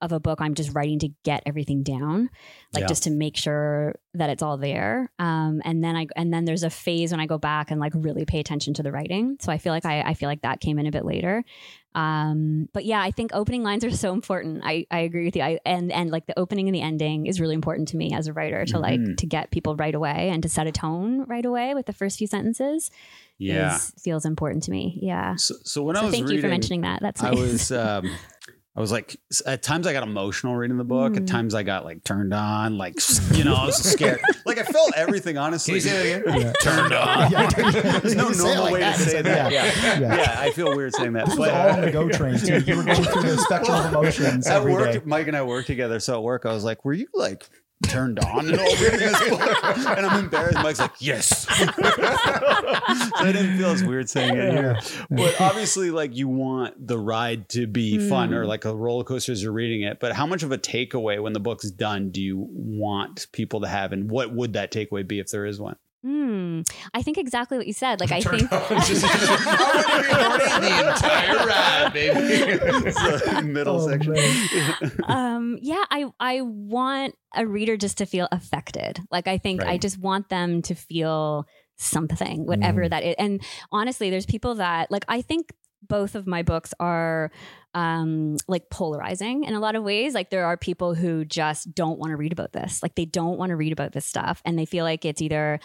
of 0.00 0.12
a 0.12 0.18
book. 0.18 0.40
I'm 0.40 0.54
just 0.54 0.74
writing 0.74 0.98
to 1.00 1.08
get 1.24 1.42
everything 1.44 1.82
down, 1.82 2.30
like 2.72 2.82
Yeah. 2.82 2.86
just 2.88 3.02
to 3.04 3.10
make 3.10 3.36
sure 3.36 3.94
that 4.14 4.30
it's 4.30 4.42
all 4.42 4.56
there. 4.56 5.10
Um, 5.18 5.60
and 5.64 5.84
then 5.84 5.94
I 5.94 6.06
and 6.16 6.32
then 6.32 6.46
there's 6.46 6.62
a 6.62 6.70
phase 6.70 7.10
when 7.12 7.20
I 7.20 7.26
go 7.26 7.38
back 7.38 7.70
and 7.70 7.78
like 7.80 7.92
really 7.94 8.24
pay 8.24 8.40
attention 8.40 8.72
to 8.74 8.82
the 8.82 8.90
writing. 8.92 9.36
So 9.40 9.52
I 9.52 9.58
feel 9.58 9.72
like 9.72 9.84
I, 9.84 10.00
I 10.00 10.14
feel 10.14 10.28
like 10.28 10.42
that 10.42 10.60
came 10.60 10.78
in 10.78 10.86
a 10.86 10.90
bit 10.90 11.04
later. 11.04 11.44
Um, 11.94 12.68
but 12.72 12.84
yeah, 12.84 13.00
I 13.02 13.10
think 13.10 13.32
opening 13.34 13.62
lines 13.64 13.84
are 13.84 13.90
so 13.90 14.12
important. 14.12 14.62
I, 14.64 14.86
I 14.92 15.00
agree 15.00 15.24
with 15.24 15.34
you. 15.36 15.42
I, 15.42 15.58
and 15.66 15.90
and 15.92 16.10
like 16.10 16.26
the 16.26 16.38
opening 16.38 16.68
and 16.68 16.74
the 16.74 16.80
ending 16.82 17.26
is 17.26 17.40
really 17.40 17.54
important 17.56 17.88
to 17.88 17.96
me 17.96 18.12
as 18.14 18.28
a 18.28 18.32
writer 18.32 18.64
to 18.66 18.78
like 18.78 19.00
Mhm. 19.00 19.16
to 19.18 19.26
get 19.26 19.50
people 19.50 19.74
right 19.76 19.94
away 19.94 20.30
and 20.32 20.42
to 20.44 20.48
set 20.48 20.66
a 20.68 20.72
tone 20.72 21.24
right 21.24 21.44
away 21.44 21.74
with 21.74 21.86
the 21.90 21.96
first 21.96 22.18
few 22.18 22.26
sentences. 22.26 22.90
Yeah. 23.38 23.76
is, 23.76 23.92
feels 24.02 24.24
important 24.26 24.64
to 24.64 24.70
me. 24.70 24.98
Yeah. 25.00 25.36
So, 25.36 25.54
so 25.64 25.82
when 25.82 25.96
I 25.96 26.02
was 26.04 26.12
thank 26.12 26.28
you 26.30 26.40
for 26.42 26.48
mentioning 26.48 26.82
that. 26.82 27.00
That's 27.00 27.22
nice. 27.22 27.32
I 27.32 27.40
was 27.40 27.72
um 27.72 28.10
I 28.76 28.80
was 28.80 28.92
like 28.92 29.16
at 29.46 29.62
times 29.62 29.86
I 29.86 29.92
got 29.92 30.02
emotional 30.04 30.54
reading 30.56 30.76
the 30.76 30.84
book. 30.84 31.16
At 31.16 31.22
Mm. 31.24 31.26
times 31.26 31.54
I 31.54 31.62
got 31.64 31.84
like 31.84 32.04
turned 32.04 32.32
on, 32.34 32.76
like 32.78 32.94
you 33.32 33.42
know, 33.44 33.54
I 33.54 33.66
was 33.66 33.76
scared. 33.76 34.20
like 34.46 34.58
I 34.58 34.62
felt 34.62 34.92
everything 34.94 35.38
honestly. 35.38 35.80
Can 35.80 35.88
you 35.88 35.90
say 35.90 36.20
that 36.20 36.36
again? 36.36 36.52
Turned 36.62 36.92
on. 36.92 38.00
There's 38.02 38.14
no 38.14 38.28
You 38.28 38.34
say 38.34 38.42
it 38.42 38.46
normal 38.46 38.64
like 38.64 38.72
way 38.74 38.80
that. 38.80 38.96
to 38.96 39.02
say 39.02 39.22
that. 39.22 39.52
Yeah. 39.52 39.64
Yeah. 39.64 39.98
Yeah. 40.00 40.16
Yeah. 40.16 40.36
I 40.38 40.50
feel 40.52 40.76
weird 40.76 40.94
saying 40.94 41.14
that. 41.14 41.26
This 41.26 41.36
But 41.36 41.50
all 41.52 41.70
on 41.70 41.80
the 41.80 41.90
go 41.90 42.08
train 42.10 42.38
too. 42.38 42.58
You 42.60 42.76
were 42.76 42.84
going 42.84 43.02
through 43.02 43.22
the 43.22 43.38
spectrum 43.38 43.76
of 43.86 43.86
emotions 43.92 44.46
at 44.46 44.56
every 44.58 44.72
work, 44.72 44.92
day. 44.92 45.00
Mike 45.04 45.26
and 45.28 45.36
I 45.36 45.42
work 45.42 45.66
together. 45.66 45.98
So 45.98 46.14
at 46.18 46.22
work, 46.22 46.46
I 46.46 46.52
was 46.52 46.62
like, 46.62 46.84
"Were 46.84 46.92
you 46.92 47.06
like 47.12 47.48
turned 47.88 48.18
on 48.20 48.48
and 48.48 48.58
all 48.58 48.76
reading 48.76 49.00
this 49.00 49.28
book?" 49.28 49.40
And 49.64 50.06
I'm 50.06 50.24
embarrassed. 50.24 50.58
Mike's 50.58 50.80
like, 50.80 50.92
"Yes." 50.98 51.46
so 51.56 51.66
I 51.76 53.32
didn't 53.32 53.58
feel 53.58 53.70
as 53.70 53.84
weird 53.84 54.08
saying 54.08 54.36
it 54.36 54.52
here. 54.52 54.78
But 55.10 55.40
obviously, 55.40 55.90
like 55.90 56.16
you 56.16 56.28
want 56.28 56.86
the 56.86 56.98
ride 56.98 57.48
to 57.50 57.66
be 57.66 57.98
hmm. 57.98 58.08
fun 58.08 58.34
or 58.34 58.46
like 58.46 58.64
a 58.64 58.74
roller 58.74 59.04
coaster 59.04 59.32
as 59.32 59.42
you're 59.42 59.52
reading 59.52 59.82
it. 59.82 60.00
But 60.00 60.12
how 60.12 60.26
much 60.26 60.42
of 60.42 60.52
a 60.52 60.58
takeaway 60.58 61.22
when 61.22 61.32
the 61.32 61.40
book's 61.40 61.70
done 61.70 62.10
do 62.10 62.22
you 62.22 62.46
want 62.50 63.26
people 63.32 63.60
to 63.60 63.68
have, 63.68 63.92
and 63.92 64.10
what 64.10 64.32
would 64.32 64.54
that 64.54 64.72
takeaway 64.72 65.06
be 65.06 65.18
if 65.18 65.30
there 65.30 65.46
is 65.46 65.60
one? 65.60 65.76
Hmm. 66.02 66.62
I 66.94 67.02
think 67.02 67.18
exactly 67.18 67.58
what 67.58 67.66
you 67.66 67.72
said. 67.74 68.00
Like 68.00 68.10
I 68.12 68.20
think 68.22 68.48
Just- 68.50 69.04
I 69.04 69.80
want 69.84 70.06
to 70.06 70.08
record 70.08 70.62
the 70.62 70.88
entire 70.88 71.46
ride, 71.46 71.92
baby. 71.92 73.42
Middle 73.52 73.76
Oh, 73.82 73.88
section. 73.88 74.16
um 75.06 75.58
yeah 75.60 75.84
i 75.90 76.06
i 76.18 76.40
want 76.42 77.14
a 77.34 77.46
reader 77.46 77.76
just 77.76 77.98
to 77.98 78.06
feel 78.06 78.28
affected 78.32 79.00
like 79.10 79.26
i 79.28 79.38
think 79.38 79.62
i 79.62 79.76
just 79.78 79.98
want 79.98 80.28
them 80.28 80.62
to 80.62 80.74
feel 80.74 81.46
something 81.76 82.46
whatever 82.46 82.88
that 82.88 83.02
is 83.02 83.14
and 83.18 83.42
honestly 83.72 84.10
there's 84.10 84.26
people 84.26 84.56
that 84.56 84.90
like 84.90 85.04
i 85.08 85.22
think 85.22 85.52
both 85.88 86.14
of 86.14 86.26
my 86.26 86.42
books 86.42 86.74
are 86.80 87.30
um 87.74 88.36
like 88.48 88.68
polarizing 88.70 89.44
in 89.44 89.54
a 89.54 89.60
lot 89.60 89.76
of 89.76 89.82
ways 89.82 90.12
like 90.14 90.30
there 90.30 90.44
are 90.44 90.56
people 90.56 90.94
who 90.94 91.24
just 91.24 91.72
don't 91.74 91.98
want 91.98 92.10
to 92.10 92.16
read 92.16 92.32
about 92.32 92.52
this 92.52 92.82
like 92.82 92.94
they 92.96 93.04
don't 93.06 93.38
want 93.38 93.50
to 93.50 93.56
read 93.56 93.72
about 93.72 93.92
this 93.92 94.04
stuff 94.06 94.42
and 94.44 94.58
they 94.58 94.66
feel 94.66 94.84
like 94.84 95.04
it's 95.04 95.22
either 95.22 95.58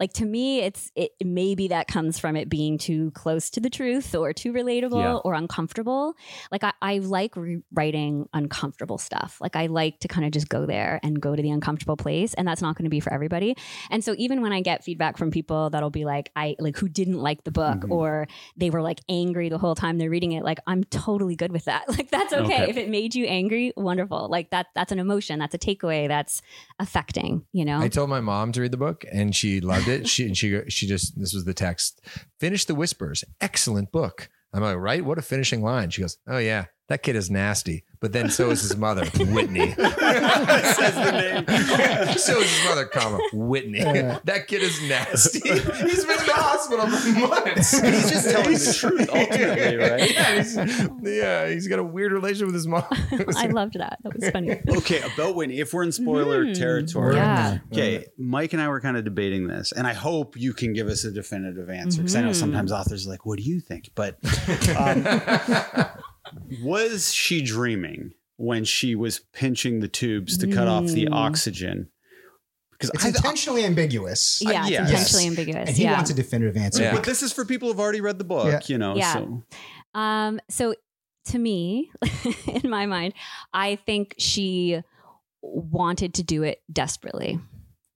like 0.00 0.12
to 0.14 0.24
me 0.24 0.60
it's 0.60 0.90
it 0.96 1.12
maybe 1.22 1.68
that 1.68 1.86
comes 1.86 2.18
from 2.18 2.34
it 2.34 2.48
being 2.48 2.78
too 2.78 3.10
close 3.12 3.50
to 3.50 3.60
the 3.60 3.70
truth 3.70 4.14
or 4.14 4.32
too 4.32 4.52
relatable 4.52 5.02
Yeah. 5.02 5.14
or 5.16 5.34
uncomfortable 5.34 6.14
like 6.50 6.64
I, 6.64 6.72
I 6.80 6.98
like 6.98 7.36
re- 7.36 7.62
writing 7.72 8.28
uncomfortable 8.32 8.98
stuff 8.98 9.38
like 9.40 9.56
i 9.56 9.66
like 9.66 10.00
to 10.00 10.08
kind 10.08 10.24
of 10.26 10.32
just 10.32 10.48
go 10.48 10.66
there 10.66 10.98
and 11.02 11.20
go 11.20 11.36
to 11.36 11.42
the 11.42 11.50
uncomfortable 11.50 11.96
place 11.96 12.32
and 12.34 12.48
that's 12.48 12.62
not 12.62 12.76
going 12.76 12.84
to 12.84 12.90
be 12.90 13.00
for 13.00 13.12
everybody 13.12 13.56
and 13.90 14.02
so 14.02 14.14
even 14.18 14.40
when 14.40 14.52
i 14.52 14.60
get 14.62 14.82
feedback 14.82 15.18
from 15.18 15.30
people 15.30 15.70
that'll 15.70 15.90
be 15.90 16.04
like 16.04 16.30
i 16.34 16.56
like 16.58 16.76
who 16.78 16.88
didn't 16.88 17.18
like 17.20 17.44
the 17.44 17.50
book 17.52 17.80
Mhm. 17.80 17.90
or 17.90 18.26
they 18.56 18.70
were 18.70 18.82
like 18.82 19.00
angry 19.08 19.48
the 19.50 19.58
whole 19.58 19.74
time 19.74 19.98
they're 19.98 20.10
reading 20.10 20.32
it 20.32 20.42
like 20.44 20.58
i'm 20.66 20.82
totally 20.84 21.36
good 21.36 21.52
with 21.52 21.66
that 21.66 21.86
like 21.88 22.10
that's 22.10 22.32
okay. 22.32 22.62
Okay. 22.62 22.70
if 22.70 22.76
it 22.78 22.88
made 22.88 23.14
you 23.14 23.26
angry 23.26 23.72
wonderful 23.76 24.28
like 24.30 24.48
that 24.50 24.68
that's 24.74 24.92
an 24.92 24.98
emotion 24.98 25.38
that's 25.38 25.54
a 25.54 25.58
takeaway 25.58 26.08
that's 26.08 26.40
affecting 26.78 27.44
you 27.52 27.64
know 27.64 27.78
I 27.80 27.88
told 27.88 28.08
my 28.08 28.20
mom 28.20 28.52
to 28.52 28.60
read 28.62 28.70
the 28.72 28.76
book, 28.76 29.04
and 29.12 29.34
she 29.34 29.60
loved 29.60 29.88
it. 29.88 29.89
She 30.06 30.34
she 30.34 30.60
she 30.68 30.86
just 30.86 31.18
this 31.18 31.34
was 31.34 31.44
the 31.44 31.54
text. 31.54 32.00
Finish 32.38 32.64
the 32.64 32.74
whispers. 32.74 33.24
Excellent 33.40 33.92
book. 33.92 34.28
I'm 34.52 34.62
like, 34.62 34.76
right? 34.76 35.04
What 35.04 35.18
a 35.18 35.22
finishing 35.22 35.62
line. 35.62 35.90
She 35.90 36.02
goes, 36.02 36.18
Oh 36.26 36.38
yeah, 36.38 36.66
that 36.90 37.02
kid 37.04 37.14
is 37.16 37.30
nasty. 37.30 37.84
But 38.00 38.12
then 38.12 38.30
so 38.30 38.50
is 38.50 38.62
his 38.62 38.76
mother, 38.78 39.04
Whitney. 39.26 39.72
Says 39.76 40.94
the 40.94 41.12
name. 41.12 41.44
so 42.18 42.40
is 42.40 42.50
his 42.50 42.64
mother, 42.68 42.86
comma 42.86 43.18
Whitney. 43.32 43.80
that 43.80 44.46
kid 44.48 44.62
is 44.62 44.80
nasty. 44.88 45.40
He's 45.50 46.04
been 46.04 46.18
in 46.18 46.26
the 46.26 46.32
hospital 46.34 46.86
for 46.88 47.18
months. 47.28 47.78
He's 47.78 48.10
just 48.10 48.30
telling 48.30 48.52
the 48.54 48.76
truth, 48.78 49.08
ultimately, 49.12 49.76
right? 49.76 50.12
Yeah, 50.14 50.36
he's, 50.36 50.56
yeah, 51.02 51.48
he's 51.48 51.68
got 51.68 51.78
a 51.78 51.84
weird 51.84 52.12
relationship 52.12 52.46
with 52.46 52.54
his 52.54 52.66
mom. 52.66 52.84
i 53.36 53.46
loved 53.48 53.74
that 53.74 53.98
that 54.02 54.14
was 54.14 54.30
funny 54.30 54.58
Okay, 54.78 55.02
about 55.14 55.34
Whitney. 55.36 55.60
If 55.60 55.72
we're 55.74 55.82
in 55.84 55.92
spoiler 55.92 56.44
Mhm. 56.46 56.58
territory, 56.58 57.16
Yeah. 57.16 57.58
Okay, 57.70 58.06
Mike 58.18 58.54
and 58.54 58.62
I 58.62 58.68
were 58.68 58.80
kind 58.80 58.96
of 58.96 59.04
debating 59.04 59.46
this, 59.46 59.72
and 59.72 59.86
I 59.86 59.92
hope 59.92 60.36
you 60.38 60.54
can 60.54 60.72
give 60.72 60.88
us 60.88 61.04
a 61.04 61.10
definitive 61.12 61.68
answer 61.68 61.98
because 62.00 62.16
I 62.16 62.22
know 62.22 62.30
Mhm. 62.30 62.34
sometimes 62.36 62.72
authors 62.72 63.06
are 63.06 63.10
like, 63.10 63.26
"What 63.26 63.36
do 63.38 63.44
you 63.44 63.60
think?" 63.60 63.90
But 63.94 64.16
um, 64.76 65.04
was 66.62 67.12
she 67.12 67.42
dreaming 67.42 68.12
when 68.36 68.64
she 68.64 68.94
was 68.94 69.20
pinching 69.32 69.80
the 69.80 69.88
tubes 69.88 70.38
to 70.38 70.46
cut 70.46 70.66
off 70.68 70.86
the 70.86 71.06
Mm. 71.06 71.14
oxygen? 71.14 71.88
Because 72.72 72.90
It's 72.94 73.04
I, 73.04 73.08
intentionally 73.08 73.64
ambiguous. 73.64 74.40
yeah 74.42 74.62
it's 74.62 74.70
yes. 74.70 74.88
intentionally 74.90 75.26
ambiguous 75.26 75.68
And 75.68 75.76
he 75.76 75.82
yeah 75.84 75.92
wants 75.96 76.10
a 76.10 76.14
definitive 76.14 76.56
answer. 76.56 76.82
Yeah. 76.82 76.94
but 76.94 77.04
this 77.04 77.22
is 77.22 77.32
for 77.32 77.44
people 77.44 77.68
who've 77.68 77.80
already 77.80 78.00
read 78.00 78.18
the 78.18 78.24
book, 78.24 78.46
Yeah. 78.46 78.60
you 78.66 78.78
know. 78.78 78.96
Yeah. 78.96 79.12
So 79.12 79.42
Um, 79.94 80.40
so 80.48 80.74
to 81.26 81.38
me, 81.38 81.90
in 82.62 82.70
my 82.70 82.86
mind, 82.86 83.12
I 83.52 83.76
think 83.76 84.14
she 84.18 84.80
wanted 85.42 86.14
to 86.14 86.22
do 86.22 86.42
it 86.42 86.62
desperately, 86.72 87.38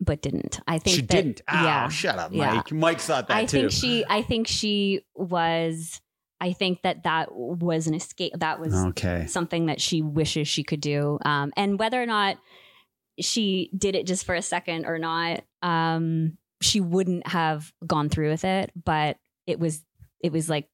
but 0.00 0.20
didn't. 0.20 0.60
I 0.68 0.78
think 0.78 0.96
she 0.96 1.02
that, 1.02 1.08
didn't. 1.10 1.40
Ow, 1.48 1.64
yeah, 1.64 1.88
shut 1.88 2.18
up, 2.18 2.32
yeah. 2.34 2.54
Mike. 2.56 2.72
Mike 2.72 3.00
thought 3.00 3.28
that 3.28 3.36
I 3.36 3.44
too. 3.46 3.58
think 3.70 3.72
she. 3.72 4.04
I 4.08 4.20
think 4.22 4.46
she 4.46 5.00
was. 5.14 6.00
I 6.40 6.52
think 6.52 6.82
that 6.82 7.04
that 7.04 7.34
was 7.34 7.86
an 7.86 7.94
escape. 7.94 8.32
That 8.36 8.60
was 8.60 8.74
okay. 8.74 9.26
something 9.26 9.66
that 9.66 9.80
she 9.80 10.02
wishes 10.02 10.48
she 10.48 10.64
could 10.64 10.80
do. 10.80 11.18
Um, 11.24 11.52
and 11.56 11.78
whether 11.78 12.02
or 12.02 12.06
not 12.06 12.38
she 13.20 13.70
did 13.76 13.94
it 13.94 14.06
just 14.06 14.26
for 14.26 14.34
a 14.34 14.42
second 14.42 14.86
or 14.86 14.98
not, 14.98 15.44
um, 15.62 16.36
she 16.60 16.80
wouldn't 16.80 17.26
have 17.26 17.72
gone 17.86 18.08
through 18.08 18.30
with 18.30 18.44
it. 18.44 18.72
But 18.84 19.18
it 19.46 19.58
was 19.58 19.82
it 20.20 20.32
was 20.32 20.48
like 20.48 20.68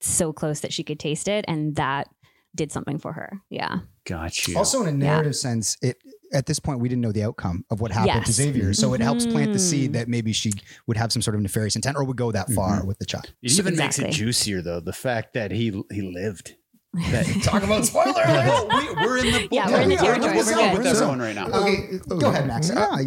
so 0.00 0.32
close 0.32 0.60
that 0.60 0.72
she 0.72 0.84
could 0.84 0.98
taste 0.98 1.28
it, 1.28 1.44
and 1.48 1.76
that 1.76 2.08
did 2.54 2.72
something 2.72 2.98
for 2.98 3.12
her. 3.12 3.40
Yeah. 3.50 3.78
Got 4.04 4.48
you. 4.48 4.56
Also, 4.58 4.82
in 4.82 4.88
a 4.88 4.92
narrative 4.92 5.36
sense, 5.36 5.76
it 5.82 5.96
at 6.32 6.46
this 6.46 6.58
point 6.58 6.80
we 6.80 6.88
didn't 6.88 7.02
know 7.02 7.12
the 7.12 7.22
outcome 7.22 7.64
of 7.70 7.80
what 7.80 7.90
happened 7.92 8.26
to 8.26 8.32
Xavier, 8.32 8.74
so 8.74 8.94
it 8.94 9.00
helps 9.00 9.26
plant 9.26 9.52
the 9.52 9.58
seed 9.58 9.90
Mhm. 9.90 9.94
that 9.94 10.08
maybe 10.08 10.32
she 10.32 10.52
would 10.86 10.96
have 10.96 11.12
some 11.12 11.22
sort 11.22 11.34
of 11.34 11.40
nefarious 11.42 11.76
intent 11.76 11.96
or 11.96 12.04
would 12.04 12.16
go 12.16 12.30
that 12.32 12.50
far 12.52 12.82
Mhm. 12.82 12.86
with 12.86 12.98
the 12.98 13.06
child. 13.06 13.32
It 13.42 13.52
even 13.58 13.76
makes 13.76 13.98
it 13.98 14.10
juicier 14.12 14.62
though. 14.62 14.80
The 14.80 14.92
fact 14.92 15.34
that 15.34 15.50
he 15.50 15.82
he 15.90 16.02
lived. 16.02 16.54
That, 17.10 17.26
Talk 17.42 17.62
about 17.62 17.84
spoiler. 17.84 18.14
Well, 18.14 18.66
we, 18.66 18.94
we're 19.06 19.18
in 19.18 19.26
the 19.26 19.38
book. 19.40 19.48
Yeah, 19.52 19.70
we're 19.70 19.82
in 19.82 19.88
the 19.90 19.94
Yeah, 19.96 20.02
we're 20.02 20.06
territory. 20.20 20.32
book. 20.38 20.46
We're 20.46 20.56
We're 20.56 20.72
with 20.72 20.82
this 20.84 20.98
So- 20.98 21.08
one 21.08 21.18
right 21.20 21.34
now. 21.34 21.46
okay, 21.48 21.98
go 22.08 22.30
ahead, 22.30 22.46
Max. 22.46 22.70
Ah, 22.74 22.98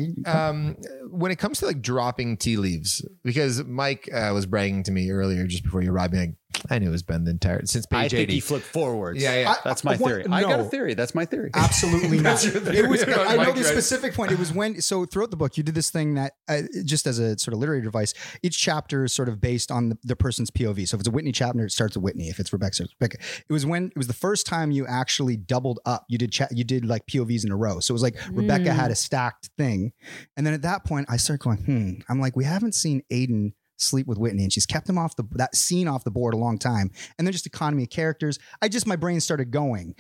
um, 0.50 0.76
when 1.10 1.32
it 1.32 1.38
comes 1.40 1.60
to 1.60 1.66
like 1.66 1.82
dropping 1.82 2.38
tea 2.38 2.58
leaves, 2.58 3.04
because 3.24 3.64
Mike 3.66 4.08
uh, 4.14 4.32
was 4.36 4.46
bragging 4.46 4.84
to 4.84 4.92
me 4.92 5.10
earlier 5.10 5.48
just 5.48 5.64
before 5.64 5.82
you 5.82 5.92
arrived, 5.92 6.12
being 6.14 6.28
like, 6.28 6.36
I 6.70 6.80
knew 6.80 6.88
it 6.90 6.92
was 6.92 7.04
Ben 7.04 7.24
the 7.24 7.32
entire 7.32 7.66
since 7.66 7.86
page 7.86 8.14
I 8.14 8.18
think 8.18 8.30
he 8.30 8.40
flipped 8.40 8.66
forwards. 8.66 9.22
Yeah, 9.22 9.40
yeah. 9.42 9.56
That's 9.64 9.84
my 9.84 9.94
I 9.94 9.98
want- 9.98 10.14
theory. 10.14 10.26
I 10.32 10.42
got 10.42 10.60
a 10.60 10.64
theory. 10.66 10.94
That's 10.94 11.16
my 11.16 11.26
theory. 11.26 11.52
Absolutely 11.54 12.20
not. 12.22 12.40
Theory 12.40 12.78
It 12.78 12.90
was. 12.90 13.04
I 13.08 13.36
know 13.38 13.52
the 13.52 13.64
specific 13.64 14.14
point. 14.14 14.32
It 14.32 14.40
was 14.40 14.54
when. 14.54 14.82
So 14.82 15.06
throughout 15.06 15.32
the 15.32 15.38
book, 15.38 15.58
you 15.58 15.64
did 15.64 15.76
this 15.76 15.90
thing 15.90 16.16
that, 16.16 16.34
uh, 16.48 16.62
just 16.86 17.08
as 17.08 17.20
a 17.20 17.38
sort 17.38 17.54
of 17.54 17.60
literary 17.60 17.82
device, 17.82 18.14
each 18.44 18.58
chapter 18.60 19.04
is 19.06 19.14
sort 19.14 19.30
of 19.30 19.40
based 19.42 19.72
on 19.72 19.90
the, 19.90 19.98
the 20.04 20.16
person's 20.16 20.52
POV. 20.52 20.88
So 20.88 20.96
if 20.96 21.02
it's 21.02 21.08
a 21.08 21.12
Whitney 21.12 21.32
chapter, 21.32 21.66
it 21.66 21.72
starts 21.72 21.96
with 21.96 22.04
Whitney. 22.04 22.30
If 22.30 22.40
it's 22.40 22.52
Rebecca, 22.54 22.84
it 22.84 22.90
Rebecca. 23.00 23.18
It 23.50 23.54
was 23.54 23.66
when 23.66 23.86
it 23.88 23.98
was 23.98 24.08
the 24.08 24.14
first 24.14 24.46
time 24.46 24.72
you 24.72 24.86
actually 24.88 25.38
doubled 25.38 25.80
up. 25.86 26.06
You 26.10 26.18
did 26.18 26.32
chat. 26.32 26.56
You 26.56 26.64
did 26.64 26.86
like 26.86 27.06
POVs 27.08 27.46
in 27.46 27.52
a 27.52 27.58
row. 27.58 27.80
So 27.80 27.92
it 27.92 27.96
was 27.96 28.04
like 28.04 28.16
Rebecca 28.32 28.62
Mm. 28.66 28.76
had 28.76 28.92
a 28.92 28.96
stacked 28.96 29.50
thing, 29.58 29.92
and 30.38 30.46
then 30.46 30.54
at 30.54 30.62
that 30.64 30.86
point, 30.86 31.08
I 31.10 31.18
started 31.18 31.42
going, 31.44 31.58
hmm. 31.58 31.92
I'm 32.10 32.20
like, 32.20 32.36
we 32.36 32.44
haven't 32.46 32.76
seen 32.76 33.02
Aiden 33.12 33.54
sleep 33.82 34.08
with 34.08 34.18
Whitney, 34.18 34.44
and 34.44 34.54
she's 34.54 34.66
kept 34.66 34.88
him 34.88 34.98
off 34.98 35.16
the 35.16 35.24
that 35.32 35.56
scene 35.56 35.88
off 35.88 36.04
the 36.04 36.12
board 36.12 36.34
a 36.34 36.38
long 36.38 36.58
time. 36.58 36.92
And 37.18 37.28
then 37.28 37.32
just 37.32 37.46
economy 37.46 37.84
of 37.84 37.90
characters. 37.90 38.40
I 38.62 38.68
just 38.68 38.88
my 38.88 38.96
brain 38.96 39.20
started 39.20 39.52
going. 39.52 39.96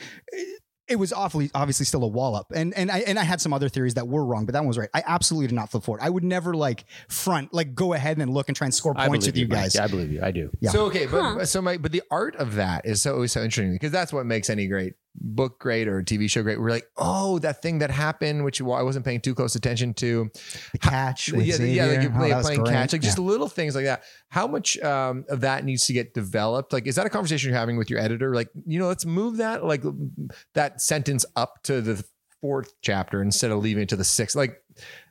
It 0.87 0.95
was 0.97 1.13
awfully 1.13 1.49
obviously 1.53 1.85
still 1.85 2.03
a 2.03 2.07
wallop, 2.07 2.47
and 2.53 2.73
and 2.73 2.91
I 2.91 2.99
and 2.99 3.17
I 3.17 3.23
had 3.23 3.39
some 3.39 3.53
other 3.53 3.69
theories 3.69 3.93
that 3.93 4.09
were 4.09 4.25
wrong, 4.25 4.45
but 4.45 4.51
that 4.53 4.59
one 4.59 4.67
was 4.67 4.77
right. 4.77 4.89
I 4.93 5.01
absolutely 5.05 5.47
did 5.47 5.55
not 5.55 5.71
flip 5.71 5.83
forward. 5.83 6.01
I 6.01 6.09
would 6.09 6.23
never 6.23 6.53
like 6.53 6.83
front 7.07 7.53
like 7.53 7.75
go 7.75 7.93
ahead 7.93 8.17
and 8.17 8.33
look 8.33 8.49
and 8.49 8.57
try 8.57 8.65
and 8.65 8.73
score 8.73 8.93
I 8.97 9.07
points 9.07 9.25
believe 9.25 9.33
with 9.35 9.39
you 9.39 9.47
Mike. 9.47 9.63
guys. 9.63 9.75
Yeah, 9.75 9.85
I 9.85 9.87
believe 9.87 10.11
you. 10.11 10.21
I 10.21 10.31
do. 10.31 10.49
Yeah. 10.59 10.71
So 10.71 10.85
okay, 10.87 11.05
but 11.05 11.45
so 11.45 11.61
my 11.61 11.77
but 11.77 11.93
the 11.93 12.03
art 12.11 12.35
of 12.35 12.55
that 12.55 12.85
is 12.85 13.01
so 13.01 13.13
always 13.13 13.31
so 13.31 13.41
interesting 13.41 13.71
because 13.71 13.91
that's 13.91 14.11
what 14.11 14.25
makes 14.25 14.49
any 14.49 14.67
great 14.67 14.95
book 15.15 15.59
great 15.59 15.87
or 15.87 16.01
TV 16.01 16.29
show 16.29 16.41
great. 16.43 16.59
We're 16.59 16.69
like, 16.69 16.87
oh, 16.97 17.39
that 17.39 17.61
thing 17.61 17.79
that 17.79 17.91
happened, 17.91 18.43
which 18.43 18.61
I 18.61 18.81
wasn't 18.81 19.05
paying 19.05 19.21
too 19.21 19.35
close 19.35 19.55
attention 19.55 19.93
to. 19.95 20.29
The 20.71 20.77
catch, 20.77 21.31
with 21.31 21.45
yeah, 21.45 21.57
yeah, 21.57 21.85
like 21.85 22.01
you're 22.01 22.11
Oh, 22.11 22.17
play, 22.17 22.29
that 22.29 22.43
playing 22.43 22.63
great. 22.63 22.73
catch, 22.73 22.93
like 22.93 23.01
just 23.01 23.19
little 23.19 23.47
things 23.49 23.75
like 23.75 23.85
that. 23.85 24.03
How 24.29 24.47
much 24.47 24.79
um, 24.79 25.25
of 25.29 25.41
that 25.41 25.65
needs 25.65 25.85
to 25.87 25.93
get 25.93 26.13
developed? 26.13 26.73
Like, 26.73 26.87
is 26.87 26.95
that 26.95 27.05
a 27.05 27.09
conversation 27.09 27.49
you're 27.49 27.59
having 27.59 27.77
with 27.77 27.89
your 27.89 27.99
editor? 27.99 28.33
Like, 28.33 28.49
you 28.65 28.79
know, 28.79 28.87
let's 28.87 29.05
move 29.05 29.37
that 29.37 29.65
like 29.65 29.83
that 30.53 30.81
sentence 30.81 31.25
up 31.35 31.61
to 31.63 31.81
the 31.81 32.03
fourth 32.41 32.73
chapter 32.81 33.21
instead 33.21 33.51
of 33.51 33.59
leaving 33.59 33.83
it 33.83 33.89
to 33.89 33.95
the 33.95 34.03
sixth. 34.03 34.35
Like 34.35 34.63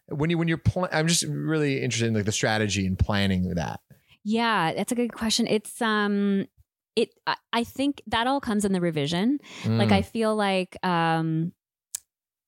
when 0.08 0.30
you 0.30 0.38
when 0.38 0.48
you're 0.48 0.58
pl- 0.58 0.88
I'm 0.90 1.06
just 1.06 1.22
really 1.24 1.82
interested 1.82 2.08
in 2.08 2.14
like 2.14 2.24
the 2.24 2.32
strategy 2.32 2.86
and 2.86 2.98
planning 2.98 3.54
that. 3.54 3.80
Yeah, 4.24 4.72
that's 4.74 4.92
a 4.92 4.94
good 4.94 5.12
question. 5.12 5.46
It's 5.46 5.80
um 5.80 6.46
it 6.96 7.10
I, 7.26 7.36
I 7.52 7.64
think 7.64 8.02
that 8.08 8.26
all 8.26 8.40
comes 8.40 8.64
in 8.64 8.72
the 8.72 8.80
revision. 8.80 9.38
Like 9.64 9.88
Mm. 9.88 9.92
I 9.92 10.02
feel 10.02 10.34
like 10.36 10.76
um 10.84 11.52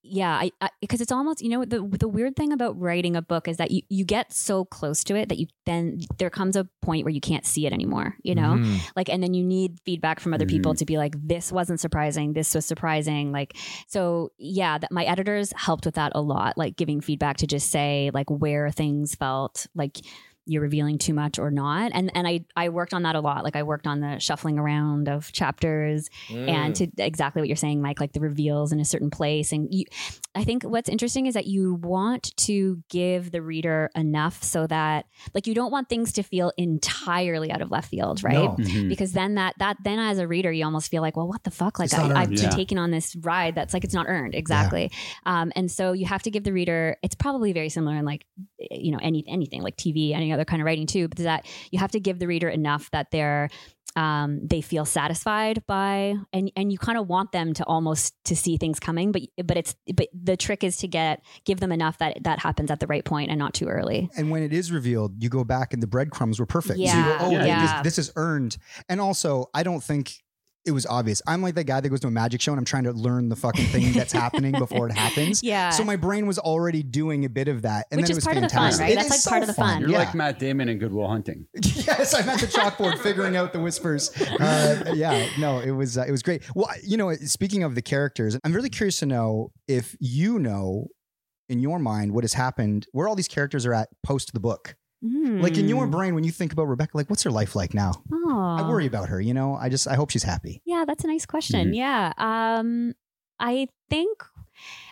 yeah, 0.04 0.48
I, 0.60 0.68
because 0.80 1.00
it's 1.00 1.12
almost 1.12 1.40
you 1.42 1.48
know 1.48 1.64
the 1.64 1.78
the 1.96 2.08
weird 2.08 2.34
thing 2.34 2.52
about 2.52 2.76
writing 2.76 3.14
a 3.14 3.22
book 3.22 3.46
is 3.46 3.58
that 3.58 3.70
you 3.70 3.82
you 3.88 4.04
get 4.04 4.32
so 4.32 4.64
close 4.64 5.04
to 5.04 5.14
it 5.14 5.28
that 5.28 5.38
you 5.38 5.46
then 5.64 6.00
there 6.18 6.28
comes 6.28 6.56
a 6.56 6.66
point 6.80 7.04
where 7.04 7.12
you 7.14 7.20
can't 7.20 7.46
see 7.46 7.66
it 7.68 7.72
anymore, 7.72 8.16
you 8.24 8.34
know? 8.34 8.54
Mhm. 8.58 8.80
Like 8.96 9.08
and 9.08 9.22
then 9.22 9.32
you 9.32 9.44
need 9.44 9.78
feedback 9.86 10.18
from 10.18 10.34
other 10.34 10.44
Mm-hmm. 10.44 10.56
people 10.56 10.74
to 10.74 10.84
be 10.84 10.98
like 10.98 11.14
this 11.24 11.52
wasn't 11.52 11.78
surprising, 11.78 12.32
this 12.32 12.52
was 12.52 12.66
surprising. 12.66 13.30
Like 13.30 13.56
so 13.86 14.32
yeah, 14.38 14.76
that 14.76 14.90
my 14.90 15.04
editors 15.04 15.52
helped 15.56 15.84
with 15.86 15.94
that 15.94 16.10
a 16.16 16.20
lot, 16.20 16.58
like 16.58 16.74
giving 16.74 17.00
feedback 17.00 17.36
to 17.36 17.46
just 17.46 17.70
say 17.70 18.10
like 18.12 18.28
where 18.28 18.70
things 18.72 19.14
felt 19.14 19.68
like 19.72 19.98
you're 20.46 20.62
revealing 20.62 20.98
too 20.98 21.14
much 21.14 21.38
or 21.38 21.50
not. 21.50 21.92
And 21.94 22.10
and 22.14 22.26
I 22.26 22.44
I 22.56 22.68
worked 22.70 22.92
on 22.94 23.02
that 23.04 23.14
a 23.14 23.20
lot. 23.20 23.44
Like 23.44 23.56
I 23.56 23.62
worked 23.62 23.86
on 23.86 24.00
the 24.00 24.18
shuffling 24.18 24.58
around 24.58 25.08
of 25.08 25.30
chapters 25.32 26.08
and 26.30 26.74
to 26.76 26.88
exactly 26.98 27.40
what 27.40 27.48
you're 27.48 27.56
saying, 27.56 27.80
Mike, 27.80 28.00
like 28.00 28.12
the 28.12 28.20
reveals 28.20 28.72
in 28.72 28.80
a 28.80 28.84
certain 28.84 29.10
place. 29.10 29.52
And 29.52 29.68
you, 29.72 29.84
I 30.34 30.44
think 30.44 30.62
what's 30.64 30.88
interesting 30.88 31.26
is 31.26 31.34
that 31.34 31.46
you 31.46 31.74
want 31.74 32.36
to 32.38 32.82
give 32.88 33.30
the 33.30 33.42
reader 33.42 33.90
enough 33.94 34.42
so 34.42 34.66
that, 34.66 35.06
like, 35.34 35.46
you 35.46 35.54
don't 35.54 35.70
want 35.70 35.88
things 35.88 36.12
to 36.14 36.22
feel 36.22 36.52
entirely 36.56 37.50
out 37.52 37.60
of 37.62 37.70
left 37.70 37.88
field, 37.88 38.22
right? 38.24 38.34
No. 38.34 38.56
Mhm. 38.58 38.88
Because 38.88 39.12
then 39.12 39.34
that 39.36 39.54
that 39.58 39.76
then 39.84 39.98
as 39.98 40.18
a 40.18 40.26
reader, 40.26 40.50
you 40.50 40.64
almost 40.64 40.90
feel 40.90 41.02
like, 41.02 41.16
well, 41.16 41.28
what 41.28 41.44
the 41.44 41.50
fuck? 41.50 41.78
Like 41.78 41.92
I, 41.94 42.02
I've 42.04 42.10
earned. 42.28 42.30
been 42.36 42.44
Yeah. 42.44 42.50
taken 42.50 42.78
on 42.78 42.90
this 42.90 43.14
ride 43.16 43.54
that's 43.54 43.72
like 43.74 43.84
it's 43.84 43.94
not 43.94 44.06
earned 44.08 44.34
exactly. 44.34 44.90
Um, 45.26 45.52
and 45.54 45.70
so 45.70 45.92
you 45.92 46.06
have 46.06 46.22
to 46.22 46.30
give 46.30 46.44
the 46.44 46.52
reader. 46.52 46.96
It's 47.02 47.14
probably 47.14 47.52
very 47.52 47.68
similar 47.68 47.96
in 47.96 48.04
like 48.04 48.24
you 48.58 48.92
know 48.92 48.98
any 49.02 49.24
anything 49.28 49.62
like 49.62 49.76
TV, 49.76 50.12
any 50.14 50.31
other 50.32 50.44
kind 50.44 50.62
of 50.62 50.66
writing 50.66 50.86
too. 50.86 51.08
But 51.08 51.18
that 51.18 51.46
you 51.70 51.78
have 51.78 51.92
to 51.92 52.00
give 52.00 52.18
the 52.18 52.26
reader 52.26 52.48
enough 52.48 52.90
that 52.90 53.10
they're 53.10 53.48
um, 53.94 54.46
they 54.46 54.62
feel 54.62 54.84
satisfied 54.84 55.62
by 55.66 56.14
and 56.32 56.50
and 56.56 56.72
you 56.72 56.78
kind 56.78 56.96
of 56.96 57.08
want 57.08 57.32
them 57.32 57.52
to 57.54 57.64
almost 57.64 58.14
to 58.24 58.34
see 58.34 58.56
things 58.56 58.80
coming 58.80 59.12
but 59.12 59.22
but 59.44 59.56
it's 59.58 59.74
but 59.94 60.08
the 60.14 60.36
trick 60.36 60.64
is 60.64 60.78
to 60.78 60.88
get 60.88 61.22
give 61.44 61.60
them 61.60 61.72
enough 61.72 61.98
that 61.98 62.16
that 62.24 62.38
happens 62.38 62.70
at 62.70 62.80
the 62.80 62.86
right 62.86 63.04
point 63.04 63.28
and 63.30 63.38
not 63.38 63.52
too 63.52 63.66
early 63.66 64.08
And 64.16 64.30
when 64.30 64.42
it 64.42 64.52
is 64.52 64.72
revealed, 64.72 65.22
you 65.22 65.28
go 65.28 65.44
back 65.44 65.74
and 65.74 65.82
the 65.82 65.86
breadcrumbs 65.86 66.40
were 66.40 66.46
perfect. 66.46 66.78
So 66.78 66.84
you 66.84 66.90
go, 66.90 67.10
Yeah, 67.10 67.18
oh, 67.20 67.30
yeah. 67.30 67.82
This, 67.82 67.96
this 67.96 68.06
is 68.06 68.12
earned. 68.16 68.56
And 68.88 69.00
also, 69.00 69.50
I 69.52 69.62
don't 69.62 69.82
think 69.82 70.21
it 70.64 70.70
was 70.70 70.86
obvious. 70.86 71.20
I'm 71.26 71.42
like 71.42 71.54
that 71.56 71.64
guy 71.64 71.80
that 71.80 71.88
goes 71.88 72.00
to 72.00 72.06
a 72.06 72.10
magic 72.10 72.40
show 72.40 72.52
and 72.52 72.58
I'm 72.58 72.64
trying 72.64 72.84
to 72.84 72.92
learn 72.92 73.28
the 73.28 73.36
fucking 73.36 73.66
thing 73.66 73.92
that's 73.92 74.12
happening 74.24 74.52
before 74.52 74.86
it 74.88 74.92
happens. 74.92 75.42
Yeah. 75.42 75.70
So 75.70 75.82
my 75.84 75.96
brain 75.96 76.26
was 76.26 76.38
already 76.38 76.82
doing 76.82 77.24
a 77.24 77.28
bit 77.28 77.48
of 77.48 77.62
that. 77.62 77.86
And 77.90 77.98
Which 78.00 78.06
then 78.08 78.16
is 78.16 78.18
it 78.18 78.18
was 78.18 78.24
part 78.24 78.36
of 78.36 78.42
the 78.44 78.48
fun, 78.48 78.58
fantastic. 78.72 78.80
right? 78.84 78.92
It 78.92 78.94
That's 78.94 79.06
is 79.06 79.10
like 79.12 79.20
so 79.20 79.30
part 79.30 79.42
of 79.42 79.46
the 79.48 79.54
fun. 79.54 79.80
You're 79.80 79.90
Yeah. 79.90 79.98
like 79.98 80.14
Matt 80.14 80.38
Damon 80.38 80.68
in 80.68 80.78
Good 80.78 80.92
Will 80.92 81.08
Hunting. 81.08 81.46
yes, 81.54 82.14
I'm 82.14 82.28
at 82.28 82.40
the 82.40 82.46
chalkboard 82.46 82.98
figuring 82.98 83.36
out 83.36 83.52
the 83.52 83.60
whispers. 83.60 84.10
Uh, 84.20 84.92
yeah, 84.94 85.26
no, 85.38 85.58
it 85.58 85.72
was 85.72 85.98
uh, 85.98 86.04
it 86.06 86.10
was 86.12 86.22
great. 86.22 86.42
Well, 86.54 86.68
you 86.84 86.96
know, 86.96 87.12
speaking 87.14 87.62
of 87.64 87.74
the 87.74 87.82
characters, 87.82 88.38
I'm 88.44 88.52
really 88.52 88.70
curious 88.70 88.98
to 89.00 89.06
know 89.06 89.52
if 89.66 89.96
you 90.00 90.38
know 90.38 90.88
in 91.48 91.58
your 91.58 91.78
mind 91.78 92.12
what 92.12 92.24
has 92.24 92.34
happened, 92.34 92.86
where 92.92 93.08
all 93.08 93.14
these 93.16 93.28
characters 93.28 93.66
are 93.66 93.74
at 93.74 93.88
post 94.04 94.32
the 94.32 94.40
book. 94.40 94.76
Like 95.02 95.58
in 95.58 95.68
your 95.68 95.86
Hmm. 95.86 95.90
brain, 95.90 96.14
when 96.14 96.24
you 96.24 96.30
think 96.30 96.52
about 96.52 96.68
Rebecca, 96.68 96.96
like 96.96 97.10
what's 97.10 97.24
her 97.24 97.30
life 97.30 97.56
like 97.56 97.74
now? 97.74 98.02
Aw. 98.12 98.58
I 98.58 98.68
worry 98.68 98.86
about 98.86 99.08
her. 99.08 99.20
You 99.20 99.34
know, 99.34 99.56
I 99.56 99.68
just 99.68 99.88
I 99.88 99.94
hope 99.96 100.10
she's 100.10 100.22
happy. 100.22 100.62
Yeah, 100.64 100.84
that's 100.86 101.04
a 101.04 101.08
nice 101.08 101.26
question. 101.26 101.72
Mhm. 101.72 101.76
Yeah. 101.76 102.12
Um 102.18 102.94
I 103.40 103.68
think 103.90 104.22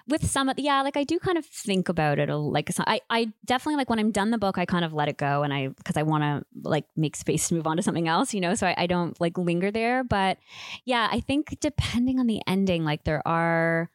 with 0.08 0.28
some 0.28 0.48
of 0.48 0.58
yeah, 0.58 0.82
like 0.82 0.96
I 0.96 1.04
do 1.04 1.20
kind 1.20 1.38
of 1.38 1.46
think 1.46 1.88
about 1.88 2.18
it 2.18 2.28
a 2.28 2.36
like 2.36 2.70
I 2.80 3.00
I 3.08 3.32
definitely 3.44 3.76
like 3.76 3.88
when 3.88 4.00
I'm 4.00 4.10
done 4.10 4.30
the 4.32 4.38
book, 4.38 4.58
I 4.58 4.64
kind 4.66 4.84
of 4.84 4.92
let 4.92 5.08
it 5.08 5.16
go 5.16 5.44
and 5.44 5.54
I 5.54 5.68
because 5.68 5.96
I 5.96 6.02
want 6.02 6.24
to 6.24 6.44
like 6.68 6.86
make 6.96 7.14
space 7.14 7.46
to 7.48 7.54
move 7.54 7.66
on 7.68 7.76
to 7.76 7.82
something 7.82 8.08
else, 8.08 8.34
you 8.34 8.40
know, 8.40 8.54
so 8.56 8.66
I, 8.66 8.74
I 8.76 8.86
don't 8.88 9.18
like 9.20 9.38
linger 9.38 9.70
there. 9.70 10.02
But 10.02 10.38
yeah, 10.84 11.06
I 11.12 11.20
think 11.20 11.60
depending 11.60 12.18
on 12.18 12.26
the 12.26 12.40
ending, 12.48 12.84
like 12.84 13.04
there 13.04 13.22
are 13.28 13.90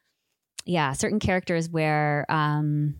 yeah, 0.64 0.92
certain 0.92 1.18
characters 1.20 1.68
where 1.68 2.24
um 2.30 2.96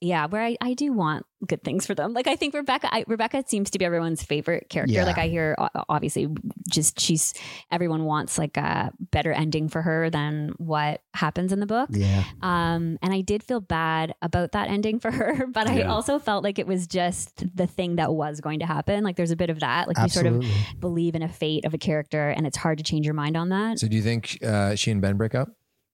yeah, 0.00 0.24
where 0.26 0.42
I, 0.42 0.56
I 0.62 0.72
do 0.72 0.92
want 0.94 1.26
good 1.46 1.62
things 1.64 1.86
for 1.86 1.94
them. 1.94 2.12
Like 2.12 2.26
I 2.26 2.36
think 2.36 2.52
Rebecca, 2.54 2.88
I, 2.94 3.04
Rebecca 3.06 3.42
seems 3.46 3.70
to 3.70 3.78
be 3.78 3.84
everyone's 3.84 4.22
favorite 4.22 4.68
character. 4.68 4.92
Yeah. 4.94 5.04
Like 5.04 5.18
I 5.18 5.28
hear, 5.28 5.56
obviously, 5.88 6.28
just 6.68 7.00
she's 7.00 7.32
everyone 7.70 8.04
wants 8.04 8.36
like 8.38 8.56
a 8.56 8.92
better 9.10 9.32
ending 9.32 9.68
for 9.68 9.80
her 9.82 10.10
than 10.10 10.50
what 10.58 11.02
happens 11.14 11.52
in 11.52 11.60
the 11.60 11.66
book. 11.66 11.88
Yeah. 11.92 12.24
Um, 12.42 12.98
and 13.02 13.12
I 13.14 13.22
did 13.22 13.42
feel 13.42 13.60
bad 13.60 14.14
about 14.22 14.52
that 14.52 14.68
ending 14.68 15.00
for 15.00 15.10
her, 15.10 15.46
but 15.52 15.66
I 15.66 15.78
Yeah. 15.78 15.90
also 15.92 16.18
felt 16.18 16.44
like 16.44 16.58
it 16.58 16.66
was 16.66 16.86
just 16.86 17.44
the 17.56 17.66
thing 17.66 17.96
that 17.96 18.12
was 18.12 18.40
going 18.40 18.58
to 18.60 18.66
happen. 18.66 19.02
Like 19.04 19.16
there's 19.16 19.30
a 19.30 19.36
bit 19.36 19.50
of 19.50 19.60
that. 19.60 19.88
Like 19.88 19.96
you 19.98 20.08
sort 20.08 20.26
of 20.26 20.44
believe 20.78 21.14
in 21.14 21.22
a 21.22 21.28
fate 21.28 21.64
of 21.64 21.72
a 21.74 21.78
character, 21.78 22.28
and 22.28 22.46
it's 22.46 22.56
hard 22.58 22.78
to 22.78 22.84
change 22.84 23.06
your 23.06 23.14
mind 23.14 23.36
on 23.36 23.48
that. 23.48 23.78
So 23.78 23.88
do 23.88 23.96
you 23.96 24.02
think 24.02 24.38
uh, 24.44 24.74
she 24.74 24.90
and 24.90 25.00
Ben 25.00 25.16
break 25.16 25.34
up? 25.34 25.48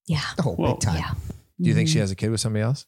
yeah, 0.09 0.21
Oh, 0.45 0.55
Well, 0.59 0.73
big 0.75 0.81
time. 0.81 0.97
yeah. 0.97 1.11
Do 1.61 1.69
you 1.69 1.75
think 1.75 1.89
she 1.89 1.99
has 2.01 2.11
a 2.11 2.15
kid 2.15 2.31
with 2.31 2.41
somebody 2.41 2.63
else? 2.63 2.85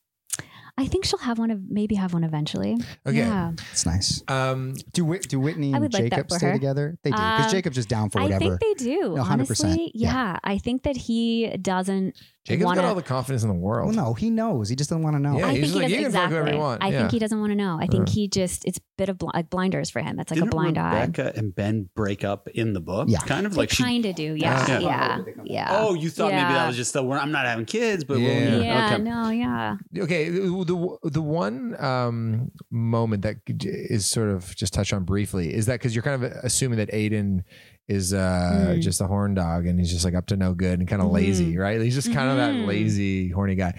I 0.78 0.86
think 0.86 1.04
she'll 1.04 1.18
have 1.18 1.38
one 1.40 1.50
of 1.50 1.60
maybe 1.68 1.96
have 1.96 2.14
one 2.14 2.22
eventually. 2.22 2.76
Okay. 3.04 3.16
Yeah. 3.18 3.50
It's 3.72 3.84
nice. 3.84 4.22
Um, 4.28 4.74
Do 4.92 5.04
Whit- 5.04 5.28
do 5.28 5.40
Whitney 5.40 5.72
I 5.72 5.76
and 5.76 5.82
would 5.82 5.92
like 5.92 6.04
that 6.04 6.10
Jacob 6.10 6.28
for 6.28 6.38
stay 6.38 6.46
her. 6.46 6.52
together? 6.52 6.96
They 7.02 7.10
do 7.10 7.16
because 7.16 7.44
Um, 7.46 7.50
Jacob's 7.50 7.74
just 7.76 7.88
down 7.88 8.10
for 8.10 8.20
I 8.20 8.22
whatever. 8.24 8.56
think 8.56 8.60
they 8.60 8.84
do. 8.84 9.00
No, 9.16 9.22
100%. 9.24 9.64
honestly, 9.64 9.90
Yeah. 9.94 10.12
yeah. 10.12 10.38
I 10.44 10.58
think 10.58 10.84
that 10.84 10.96
he 10.96 11.48
doesn't 11.60 12.14
Jacob's 12.48 12.64
wanna, 12.64 12.80
got 12.82 12.88
all 12.88 12.94
the 12.94 13.02
confidence 13.02 13.42
in 13.42 13.48
the 13.48 13.54
world. 13.54 13.94
well, 13.94 14.06
no, 14.06 14.14
he 14.14 14.30
knows. 14.30 14.68
He 14.68 14.76
just 14.76 14.90
doesn't 14.90 15.02
want 15.02 15.16
to 15.16 15.20
know. 15.20 15.38
Yeah, 15.38 15.46
I 15.46 15.54
he's 15.54 15.60
think 15.60 15.72
he 15.72 15.78
like, 15.78 15.82
doesn't 15.82 15.98
you 15.98 16.04
can 16.04 16.12
fuck 16.12 16.28
whoever 16.30 16.36
exactly. 16.40 16.52
you 16.54 16.58
want. 16.60 16.82
I 16.82 16.88
Yeah. 16.88 16.98
think 17.00 17.10
he 17.12 17.18
doesn't 17.18 17.40
want 17.40 17.50
to 17.52 17.56
know. 17.56 17.78
I 17.80 17.86
think 17.86 18.08
Uh. 18.08 18.12
he 18.12 18.28
just 18.28 18.64
it's 18.64 18.78
a 18.78 18.82
bit 18.96 19.08
of 19.08 19.18
bl- 19.18 19.28
like 19.34 19.50
blinders 19.50 19.90
for 19.90 20.00
him. 20.00 20.18
It's 20.18 20.30
like 20.30 20.36
Didn't 20.38 20.48
a 20.48 20.50
blind 20.50 20.78
eye. 20.78 21.02
Rebecca 21.02 21.32
and 21.36 21.54
Ben 21.54 21.88
break 21.94 22.24
up 22.24 22.48
in 22.48 22.72
the 22.72 22.80
book? 22.80 23.08
Yeah. 23.10 23.18
Kind 23.20 23.46
of 23.46 23.52
They 23.52 23.58
like 23.58 23.70
she. 23.70 23.82
kind 23.82 24.04
of 24.06 24.14
do. 24.14 24.34
Yeah. 24.34 24.66
Yeah. 24.68 24.78
Yeah. 24.80 25.18
Yeah. 25.44 25.68
Oh, 25.70 25.94
you 25.94 26.10
thought 26.10 26.32
maybe 26.32 26.52
that 26.52 26.66
was 26.66 26.76
just 26.76 26.92
the 26.92 27.02
I'm 27.08 27.30
not 27.32 27.46
having 27.46 27.64
kids, 27.66 28.04
but 28.04 28.18
Yeah. 28.18 28.50
we'll, 28.50 28.62
yeah. 28.64 28.94
okay. 28.94 29.02
No. 29.02 29.30
Yeah. 29.30 29.76
Okay, 29.98 30.28
the 30.28 30.40
the, 30.64 31.10
the 31.10 31.22
one 31.22 31.76
um, 31.82 32.50
moment 32.70 33.22
that 33.22 33.36
is 33.48 34.06
sort 34.06 34.30
of 34.30 34.54
just 34.56 34.72
touched 34.72 34.92
on 34.92 35.04
briefly 35.04 35.52
is 35.54 35.66
that 35.66 35.74
because 35.74 35.94
you're 35.94 36.02
kind 36.02 36.22
of 36.24 36.32
assuming 36.42 36.78
that 36.78 36.90
Aiden 36.92 37.42
is 37.88 38.12
uh, 38.12 38.74
Mm. 38.76 38.80
just 38.82 39.00
a 39.00 39.06
horn 39.06 39.34
dog 39.34 39.66
and 39.66 39.78
he's 39.78 39.90
just 39.90 40.04
like 40.04 40.14
up 40.14 40.26
to 40.26 40.36
no 40.36 40.52
good 40.54 40.78
and 40.78 40.86
kind 40.88 41.00
of 41.00 41.08
Mhm. 41.08 41.12
lazy, 41.14 41.56
right? 41.56 41.80
He's 41.80 41.94
just 41.94 42.12
kind 42.12 42.30
of 42.30 42.36
that 42.36 42.52
Mhm. 42.54 42.66
lazy, 42.66 43.30
horny 43.30 43.54
guy. 43.54 43.78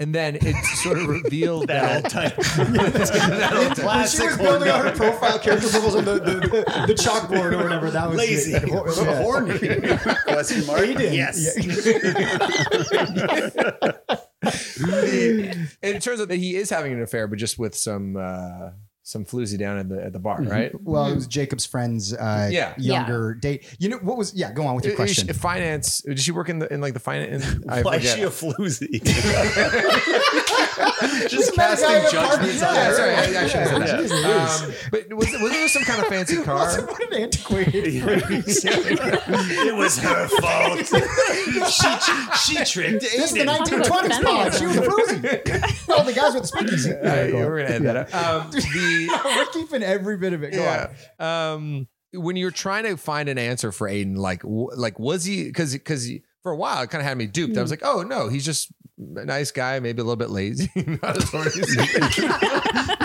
And 0.00 0.14
then 0.14 0.36
it 0.36 0.54
sort 0.76 0.96
of 0.98 1.08
revealed 1.08 1.66
That 1.68 2.04
that, 2.04 2.04
old 2.04 2.12
type. 2.12 2.36
That 2.36 3.52
old 3.56 3.74
type. 3.76 3.84
When 3.84 4.06
she 4.06 4.24
was 4.28 4.36
building 4.36 4.68
out 4.68 4.84
her 4.84 4.92
profile 4.92 5.40
character 5.40 5.68
profiles 5.68 5.96
on 5.96 6.04
the, 6.04 6.14
the, 6.20 6.34
the, 6.34 6.84
the 6.86 6.94
chalkboard 6.94 7.52
or 7.52 7.56
whatever, 7.64 7.90
that 7.90 8.08
was 8.08 8.16
Lazy. 8.16 8.52
Yeah. 8.52 8.60
Horny. 9.22 9.58
Question 10.28 10.64
mark. 10.66 10.82
Aiden. 10.82 11.12
Yes. 11.12 11.54
The- 14.40 15.68
and 15.82 15.96
it 15.96 16.02
turns 16.02 16.20
out 16.20 16.28
that 16.28 16.36
he 16.38 16.54
is 16.56 16.70
having 16.70 16.92
an 16.92 17.02
affair, 17.02 17.26
but 17.26 17.38
just 17.38 17.58
with 17.58 17.74
some 17.74 18.16
uh, 18.16 18.70
some 19.08 19.24
floozy 19.24 19.56
down 19.58 19.78
at 19.78 19.88
the 19.88 20.04
at 20.04 20.12
the 20.12 20.18
bar, 20.18 20.38
Mm-hmm. 20.38 20.50
right? 20.50 20.82
Well, 20.82 21.06
it 21.06 21.14
was 21.14 21.26
Jacob's 21.26 21.64
friend's 21.64 22.12
uh, 22.12 22.50
Yeah. 22.52 22.74
younger 22.76 23.32
date. 23.34 23.64
You 23.78 23.88
know 23.88 23.96
what 24.02 24.18
was? 24.18 24.34
Yeah, 24.34 24.52
go 24.52 24.66
on 24.66 24.74
with 24.74 24.84
your 24.84 24.92
Is 24.92 24.96
question. 24.96 25.26
she- 25.28 25.32
finance. 25.32 26.02
Did 26.02 26.20
she 26.20 26.30
work 26.30 26.50
in 26.50 26.58
the 26.58 26.70
in 26.72 26.82
like 26.82 26.92
the 26.92 27.00
finance? 27.00 27.42
I 27.68 27.80
Why 27.82 27.96
is 27.96 28.12
forget. 28.12 28.18
she 28.18 28.22
a 28.24 28.28
floozy? 28.28 29.02
Just 31.28 31.30
Just 31.30 31.54
casting 31.54 32.10
judgments 32.10 32.62
on 32.62 32.74
yeah, 32.74 32.84
her. 32.84 32.94
sorry, 32.94 33.14
I, 33.14 33.20
I 33.20 33.22
should 33.48 33.60
have 33.60 33.80
Yeah, 33.80 33.86
said 33.86 34.08
that. 34.10 34.62
Um, 34.62 34.72
but 34.90 35.12
was, 35.14 35.28
was 35.40 35.50
there 35.52 35.68
some 35.68 35.82
kind 35.82 36.00
of 36.00 36.06
fancy 36.08 36.36
car? 36.42 36.66
what 36.82 37.12
an 37.12 37.22
antiquated. 37.22 37.74
it 37.74 39.76
was 39.76 39.98
her 39.98 40.28
fault. 40.28 40.86
she, 41.70 42.54
she 42.54 42.64
tricked 42.64 43.00
This 43.02 43.14
is 43.14 43.32
the 43.32 43.40
Aiden. 43.40 43.82
1920s 43.82 44.22
pod. 44.22 44.54
She 44.54 44.66
was 44.66 44.76
a 44.76 44.82
floozy. 44.82 45.88
All 45.90 46.04
the 46.04 46.12
guys 46.12 46.34
with 46.34 46.42
the 46.42 46.48
speakeasy. 46.48 46.92
All 46.94 47.02
right, 47.02 47.32
yeah, 47.32 47.46
we're 47.46 47.62
gonna 47.62 47.74
end 47.74 47.86
that 47.86 47.96
up. 47.96 48.14
Um, 48.14 48.50
the 48.50 48.60
We're 49.24 49.46
keeping 49.46 49.82
every 49.82 50.16
bit 50.16 50.32
of 50.32 50.42
it. 50.42 50.52
Go 50.52 50.60
on. 50.66 50.88
yeah. 51.20 51.52
Um, 51.52 51.88
when 52.12 52.36
you're 52.36 52.50
trying 52.50 52.84
to 52.84 52.96
find 52.96 53.28
an 53.28 53.38
answer 53.38 53.70
for 53.70 53.88
Aiden, 53.88 54.16
like, 54.16 54.40
like 54.44 54.98
was 54.98 55.24
he? 55.24 55.44
Because 55.44 55.72
because 55.72 56.10
for 56.42 56.52
a 56.52 56.56
while 56.56 56.82
it 56.82 56.90
kind 56.90 57.00
of 57.00 57.06
had 57.06 57.18
me 57.18 57.26
duped. 57.26 57.56
I 57.56 57.62
was 57.62 57.70
like, 57.70 57.82
oh 57.84 58.02
no, 58.02 58.28
he's 58.28 58.44
just 58.44 58.72
nice 58.98 59.50
guy, 59.50 59.80
maybe 59.80 60.00
a 60.00 60.04
little 60.04 60.16
bit 60.16 60.30
lazy. 60.30 60.70
Not 61.02 61.16
as 61.16 61.54
he- 61.54 61.62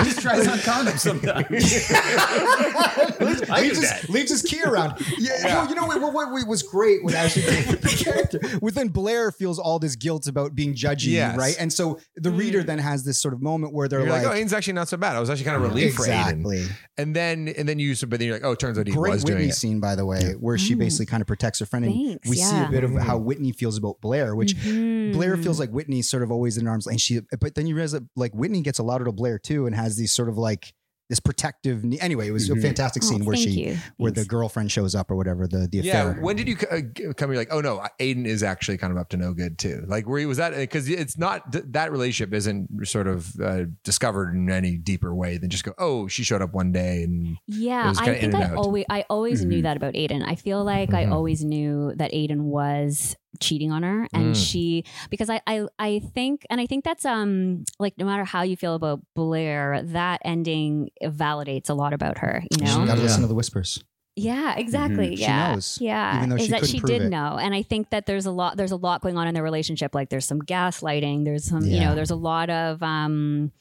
He 0.03 0.09
just 0.09 0.21
tries 0.21 0.47
on 0.47 0.57
condoms 0.59 0.99
sometimes. 0.99 1.47
I 3.49 3.61
leaves, 3.61 3.79
his, 3.79 4.09
leaves 4.09 4.31
his 4.31 4.41
key 4.41 4.61
around. 4.63 4.99
Yeah, 5.17 5.43
no, 5.43 5.69
you 5.69 5.75
know 5.75 5.85
what, 5.85 6.01
what, 6.01 6.31
what 6.31 6.47
was 6.47 6.63
great 6.63 7.03
with 7.03 7.15
Ashley 7.15 7.41
the 7.43 8.03
character. 8.03 8.39
Within 8.61 8.89
Blair 8.89 9.31
feels 9.31 9.59
all 9.59 9.79
this 9.79 9.95
guilt 9.95 10.27
about 10.27 10.55
being 10.55 10.73
judgy, 10.73 11.11
Yes. 11.11 11.37
right? 11.37 11.55
And 11.59 11.71
so 11.71 11.99
the 12.15 12.31
hmm. 12.31 12.37
reader 12.37 12.63
then 12.63 12.79
has 12.79 13.05
this 13.05 13.19
sort 13.19 13.33
of 13.33 13.41
moment 13.41 13.73
where 13.73 13.87
they're 13.87 14.01
You're 14.01 14.09
like, 14.09 14.23
like, 14.23 14.35
oh, 14.35 14.39
Aiden's 14.39 14.53
actually 14.53 14.73
not 14.73 14.89
so 14.89 14.97
bad. 14.97 15.15
I 15.15 15.19
was 15.19 15.29
actually 15.29 15.45
kind 15.45 15.57
of 15.57 15.63
relieved 15.63 15.95
for 15.95 16.03
Aiden. 16.03 16.41
exactly. 16.41 16.65
And 16.97 17.15
then 17.15 17.53
and 17.57 17.67
then 17.67 17.79
you, 17.79 17.95
but 18.07 18.19
then 18.19 18.27
you're 18.27 18.35
like, 18.35 18.45
oh, 18.45 18.51
it 18.51 18.59
turns 18.59 18.77
out 18.77 18.87
he 18.87 18.93
Great 18.93 19.13
was 19.13 19.23
Whitney 19.23 19.37
doing 19.37 19.49
it. 19.49 19.53
scene, 19.53 19.79
by 19.79 19.95
the 19.95 20.05
way, 20.05 20.33
where 20.39 20.57
she 20.57 20.73
hmm. 20.73 20.79
basically 20.79 21.05
kind 21.05 21.21
of 21.21 21.27
protects 21.27 21.59
her 21.59 21.65
friend, 21.65 21.85
and 21.85 21.93
Thanks, 21.93 22.29
we 22.29 22.35
see 22.35 22.59
a 22.59 22.69
bit 22.69 22.83
of 22.83 22.93
how 22.95 23.17
hmm. 23.17 23.25
Whitney 23.25 23.51
feels 23.51 23.77
about 23.77 24.01
Blair, 24.01 24.35
which 24.35 24.55
mm-hmm. 24.55 25.13
Blair 25.13 25.37
feels 25.37 25.59
like 25.59 25.71
Whitney's 25.83 26.09
sort 26.09 26.23
of 26.23 26.31
always 26.31 26.57
in 26.57 26.67
arms, 26.67 26.87
and 26.87 26.99
she. 26.99 27.19
But 27.39 27.55
then 27.55 27.67
you 27.67 27.75
realize 27.75 27.91
that 27.91 28.03
like 28.15 28.33
Whitney 28.33 28.61
gets 28.61 28.79
a 28.79 28.83
lot 28.83 28.99
to 28.99 29.11
Blair 29.11 29.37
too, 29.37 29.65
and 29.65 29.75
has 29.75 29.97
these 29.97 30.13
sort 30.13 30.29
of 30.29 30.37
like 30.37 30.73
this 31.09 31.19
protective. 31.19 31.83
Anyway, 31.99 32.29
it 32.29 32.31
was 32.31 32.49
a 32.49 32.55
fantastic 32.55 33.03
Oh, 33.03 33.07
scene 33.07 33.25
where 33.25 33.35
she, 33.35 33.49
you. 33.49 33.77
where 33.97 34.09
the 34.11 34.23
girlfriend 34.23 34.71
shows 34.71 34.95
up 34.95 35.11
or 35.11 35.17
whatever 35.17 35.45
the 35.47 35.67
the 35.69 35.79
Yeah. 35.79 36.13
When 36.13 36.37
did 36.37 36.47
you 36.47 36.55
uh, 36.71 36.79
come? 37.17 37.29
You're 37.29 37.37
like, 37.37 37.51
oh 37.51 37.59
no, 37.59 37.83
Aiden 37.99 38.25
is 38.25 38.41
actually 38.41 38.77
kind 38.77 38.91
of 38.93 38.97
up 38.97 39.09
to 39.09 39.17
no 39.17 39.33
good 39.33 39.59
too. 39.59 39.83
Like, 39.85 40.07
where 40.07 40.19
he 40.19 40.25
was 40.25 40.37
that? 40.37 40.55
Because 40.55 40.89
it's 40.89 41.17
not 41.17 41.41
that 41.73 41.91
relationship 41.91 42.33
isn't 42.33 42.87
sort 42.87 43.07
of 43.07 43.37
uh, 43.41 43.65
discovered 43.83 44.33
in 44.33 44.49
any 44.49 44.77
deeper 44.77 45.13
way 45.13 45.37
than 45.37 45.49
just 45.49 45.65
go, 45.65 45.73
oh, 45.77 46.07
she 46.07 46.23
showed 46.23 46.41
up 46.41 46.53
one 46.53 46.71
day 46.71 47.03
and 47.03 47.37
Yeah, 47.47 47.91
I 47.97 48.13
think 48.15 48.33
I 48.33 48.43
out. 48.43 48.55
always 48.57 48.85
I 48.89 49.03
always 49.09 49.41
Mm-hmm. 49.41 49.49
knew 49.49 49.61
that 49.63 49.75
about 49.77 49.95
Aiden. 49.95 50.23
I 50.25 50.35
feel 50.35 50.63
like 50.63 50.93
I 50.93 51.03
Mhm. 51.05 51.11
always 51.11 51.43
knew 51.43 51.93
that 51.97 52.13
Aiden 52.13 52.43
was 52.43 53.17
cheating 53.39 53.71
on 53.71 53.83
her 53.83 54.07
and 54.13 54.33
Mm. 54.35 54.35
she 54.49 54.83
because 55.09 55.29
I, 55.29 55.41
I 55.47 55.65
I 55.79 55.99
think 55.99 56.45
and 56.49 56.61
I 56.61 56.65
think 56.67 56.83
that's 56.83 57.05
um 57.05 57.63
like 57.79 57.97
no 57.97 58.05
matter 58.05 58.23
how 58.23 58.43
you 58.43 58.55
feel 58.55 58.75
about 58.75 59.01
Blair, 59.15 59.81
that 59.83 60.21
ending 60.23 60.89
validates 61.03 61.69
a 61.69 61.73
lot 61.73 61.93
about 61.93 62.19
her, 62.19 62.43
you 62.51 62.65
She's 62.65 62.77
know? 62.77 62.85
got 62.85 62.93
to 62.95 62.99
Yeah. 62.99 63.03
listen 63.07 63.21
to 63.21 63.27
the 63.27 63.35
whispers. 63.35 63.83
Yeah, 64.15 64.53
exactly. 64.55 65.07
Mm-hmm. 65.07 65.15
She 65.15 65.21
Yeah. 65.23 65.53
knows, 65.53 65.77
Yeah. 65.81 66.17
even 66.17 66.29
though 66.29 66.35
is 66.35 66.43
she 66.43 66.47
that 66.51 66.59
couldn't 66.61 66.71
she 66.71 66.79
prove 66.81 66.87
did 66.91 67.01
it. 67.03 67.09
know. 67.09 67.37
And 67.41 67.55
I 67.55 67.63
think 67.63 67.89
that 67.89 68.05
there's 68.05 68.27
a 68.27 68.31
lot 68.31 68.57
there's 68.57 68.71
a 68.71 68.75
lot 68.75 69.01
going 69.01 69.17
on 69.17 69.27
in 69.27 69.33
their 69.33 69.41
relationship. 69.43 69.95
Like 69.95 70.09
there's 70.09 70.25
some 70.27 70.39
gaslighting, 70.39 71.25
there's 71.25 71.45
some, 71.45 71.65
you 71.65 71.79
know, 71.79 71.95
there's 71.95 72.11
a 72.11 72.15
lot 72.15 72.51
of 72.51 72.83
um 72.83 73.51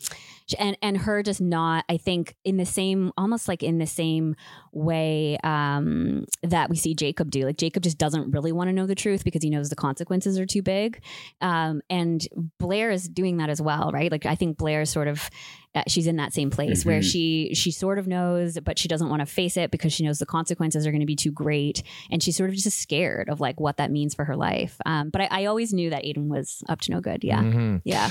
and 0.58 0.76
and 0.82 0.98
her 0.98 1.22
just 1.22 1.40
not 1.40 1.84
i 1.88 1.96
think 1.96 2.34
in 2.44 2.56
the 2.56 2.66
same 2.66 3.12
almost 3.16 3.48
like 3.48 3.62
in 3.62 3.78
the 3.78 3.86
same 3.86 4.34
way 4.72 5.36
um 5.44 6.24
that 6.42 6.70
we 6.70 6.76
see 6.76 6.94
jacob 6.94 7.30
do. 7.30 7.44
Like 7.44 7.56
jacob 7.56 7.82
just 7.82 7.98
doesn't 7.98 8.30
really 8.30 8.52
want 8.52 8.68
to 8.68 8.72
know 8.72 8.86
the 8.86 8.94
truth 8.94 9.24
because 9.24 9.42
he 9.42 9.50
knows 9.50 9.68
the 9.68 9.76
consequences 9.76 10.38
are 10.38 10.46
too 10.46 10.62
big. 10.62 11.02
Um 11.40 11.82
and 11.90 12.26
blair 12.58 12.90
is 12.90 13.08
doing 13.08 13.36
that 13.38 13.50
as 13.50 13.60
well 13.60 13.90
right? 13.92 14.10
Like 14.10 14.26
i 14.26 14.34
think 14.34 14.56
blair 14.56 14.84
sort 14.84 15.08
of 15.08 15.28
uh, 15.74 15.82
she's 15.88 16.06
in 16.06 16.16
that 16.16 16.34
same 16.34 16.50
place 16.50 16.84
where 16.84 17.00
Mhm. 17.00 17.10
she 17.10 17.50
she 17.54 17.70
sort 17.70 17.98
of 17.98 18.06
knows 18.06 18.58
but 18.62 18.78
she 18.78 18.88
doesn't 18.88 19.08
want 19.08 19.20
to 19.20 19.26
face 19.26 19.56
it 19.56 19.70
because 19.70 19.90
she 19.92 20.04
knows 20.04 20.18
the 20.18 20.26
consequences 20.26 20.86
are 20.86 20.90
going 20.90 21.00
to 21.00 21.06
be 21.06 21.16
too 21.16 21.32
great. 21.32 21.82
And 22.10 22.22
she's 22.22 22.36
sort 22.36 22.50
of 22.50 22.56
just 22.56 22.78
scared 22.78 23.30
of 23.30 23.40
like 23.40 23.58
what 23.58 23.78
that 23.78 23.90
means 23.90 24.14
for 24.14 24.24
her 24.26 24.36
life. 24.36 24.76
Um 24.84 25.08
but 25.10 25.22
i, 25.22 25.28
I 25.30 25.44
always 25.46 25.72
knew 25.72 25.88
that 25.90 26.04
aiden 26.04 26.28
was 26.28 26.62
up 26.68 26.80
to 26.82 26.90
no 26.92 27.00
good. 27.00 27.24
Yeah. 27.24 27.40
Mhm. 27.42 27.80
yeah 27.84 28.10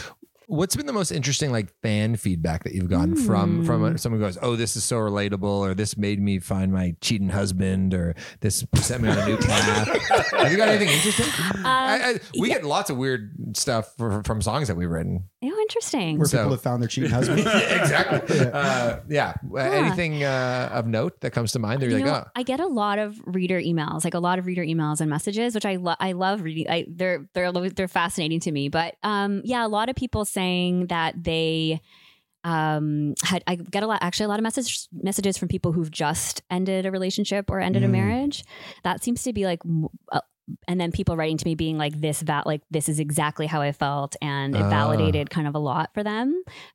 What's 0.52 0.76
been 0.76 0.86
the 0.86 0.92
most 0.92 1.12
interesting 1.12 1.50
like 1.52 1.70
fan 1.82 2.18
feedback 2.18 2.66
that 2.66 2.74
you've 2.76 2.90
gotten 2.90 3.16
from 3.16 3.64
from 3.64 3.82
Hmm. 3.92 3.96
someone 3.96 4.20
who 4.20 4.28
goes, 4.28 4.38
"Oh, 4.42 4.58
this 4.58 4.76
is 4.76 4.84
so 4.84 4.98
relatable," 4.98 5.44
or 5.44 5.74
"This 5.74 5.96
made 5.98 6.20
me 6.22 6.40
find 6.40 6.74
my 6.74 6.94
cheating 7.00 7.30
husband," 7.30 7.94
or 7.94 8.16
"This 8.42 8.66
set 8.76 9.00
me 9.00 9.08
on 9.08 9.18
a 9.18 9.26
new 9.26 9.38
path." 9.48 9.88
Have 10.32 10.52
you 10.52 10.58
got 10.58 10.68
anything 10.68 10.90
interesting? 10.90 11.26
I, 11.64 12.16
I, 12.16 12.20
we 12.38 12.50
get 12.50 12.66
lots 12.66 12.90
of 12.90 12.98
weird 12.98 13.56
stuff 13.56 13.96
for, 13.98 14.24
from 14.24 14.42
songs 14.42 14.68
that 14.68 14.76
we've 14.76 14.90
written. 14.90 15.24
oh 15.42 15.58
interesting 15.62 16.18
Where 16.18 16.28
So- 16.28 16.40
people 16.40 16.52
have 16.52 16.62
found 16.62 16.82
their 16.82 16.90
cheating 16.90 17.12
husband. 17.12 17.40
yeah, 17.46 17.82
exactly. 17.82 18.40
Uh, 18.42 18.98
yeah. 19.08 19.34
Uh, 19.54 19.58
Anything 19.58 20.24
uh, 20.26 20.70
of 20.74 20.86
note 20.86 21.22
that 21.22 21.32
comes 21.32 21.54
to 21.54 21.60
mind? 21.60 21.82
That 21.82 21.86
you're 21.90 22.00
You 22.00 22.04
like, 22.06 22.14
know, 22.14 22.24
oh, 22.28 22.32
I 22.36 22.44
get 22.44 22.60
a 22.60 22.68
lot 22.68 23.00
of 23.00 23.16
reader 23.26 23.60
emails, 23.60 24.04
like 24.04 24.16
a 24.16 24.20
lot 24.20 24.38
of 24.38 24.46
reader 24.46 24.64
emails 24.66 25.00
and 25.00 25.10
messages, 25.10 25.56
which 25.56 25.66
I 25.66 25.78
lo- 25.78 25.96
I 26.00 26.12
love 26.12 26.42
reading. 26.42 26.70
I, 26.70 26.86
they're 26.90 27.26
they're 27.34 27.52
they're 27.70 27.88
fascinating 27.88 28.42
to 28.42 28.52
me. 28.52 28.68
But 28.68 28.96
um, 29.02 29.42
yeah, 29.46 29.66
a 29.66 29.70
lot 29.70 29.88
of 29.90 29.96
people 29.96 30.26
saying 30.42 30.88
that 30.88 31.24
they 31.24 31.82
um 32.44 33.14
had 33.24 33.44
I 33.46 33.54
get 33.56 33.84
a 33.84 33.88
lot 33.88 34.00
actually 34.02 34.26
a 34.26 34.30
lot 34.30 34.40
of 34.40 34.44
message 34.44 34.88
messages 34.92 35.38
from 35.38 35.48
people 35.48 35.72
who've 35.74 35.92
just 35.92 36.42
ended 36.50 36.86
a 36.88 36.92
relationship 36.92 37.52
or 37.52 37.60
ended 37.60 37.84
a 37.84 37.88
Mm. 37.88 37.92
marriage. 37.92 38.44
That 38.84 39.04
seems 39.04 39.22
to 39.24 39.34
be 39.34 39.46
like. 39.46 39.62
Uh, 40.12 40.22
and 40.68 40.82
then 40.82 40.92
people 40.92 41.16
writing 41.16 41.38
to 41.38 41.46
me 41.46 41.56
being 41.56 41.78
like 41.78 41.96
this 42.02 42.20
that 42.22 42.46
like 42.46 42.62
this 42.72 42.90
is 42.90 43.00
exactly 43.00 43.48
how 43.48 43.62
I 43.62 43.72
felt 43.72 44.16
and 44.22 44.56
it 44.56 44.62
Ah. 44.64 44.70
validated 44.70 45.30
kind 45.30 45.48
of 45.48 45.56
a 45.56 45.60
lot 45.60 45.92
for 45.94 46.04
them. 46.04 46.28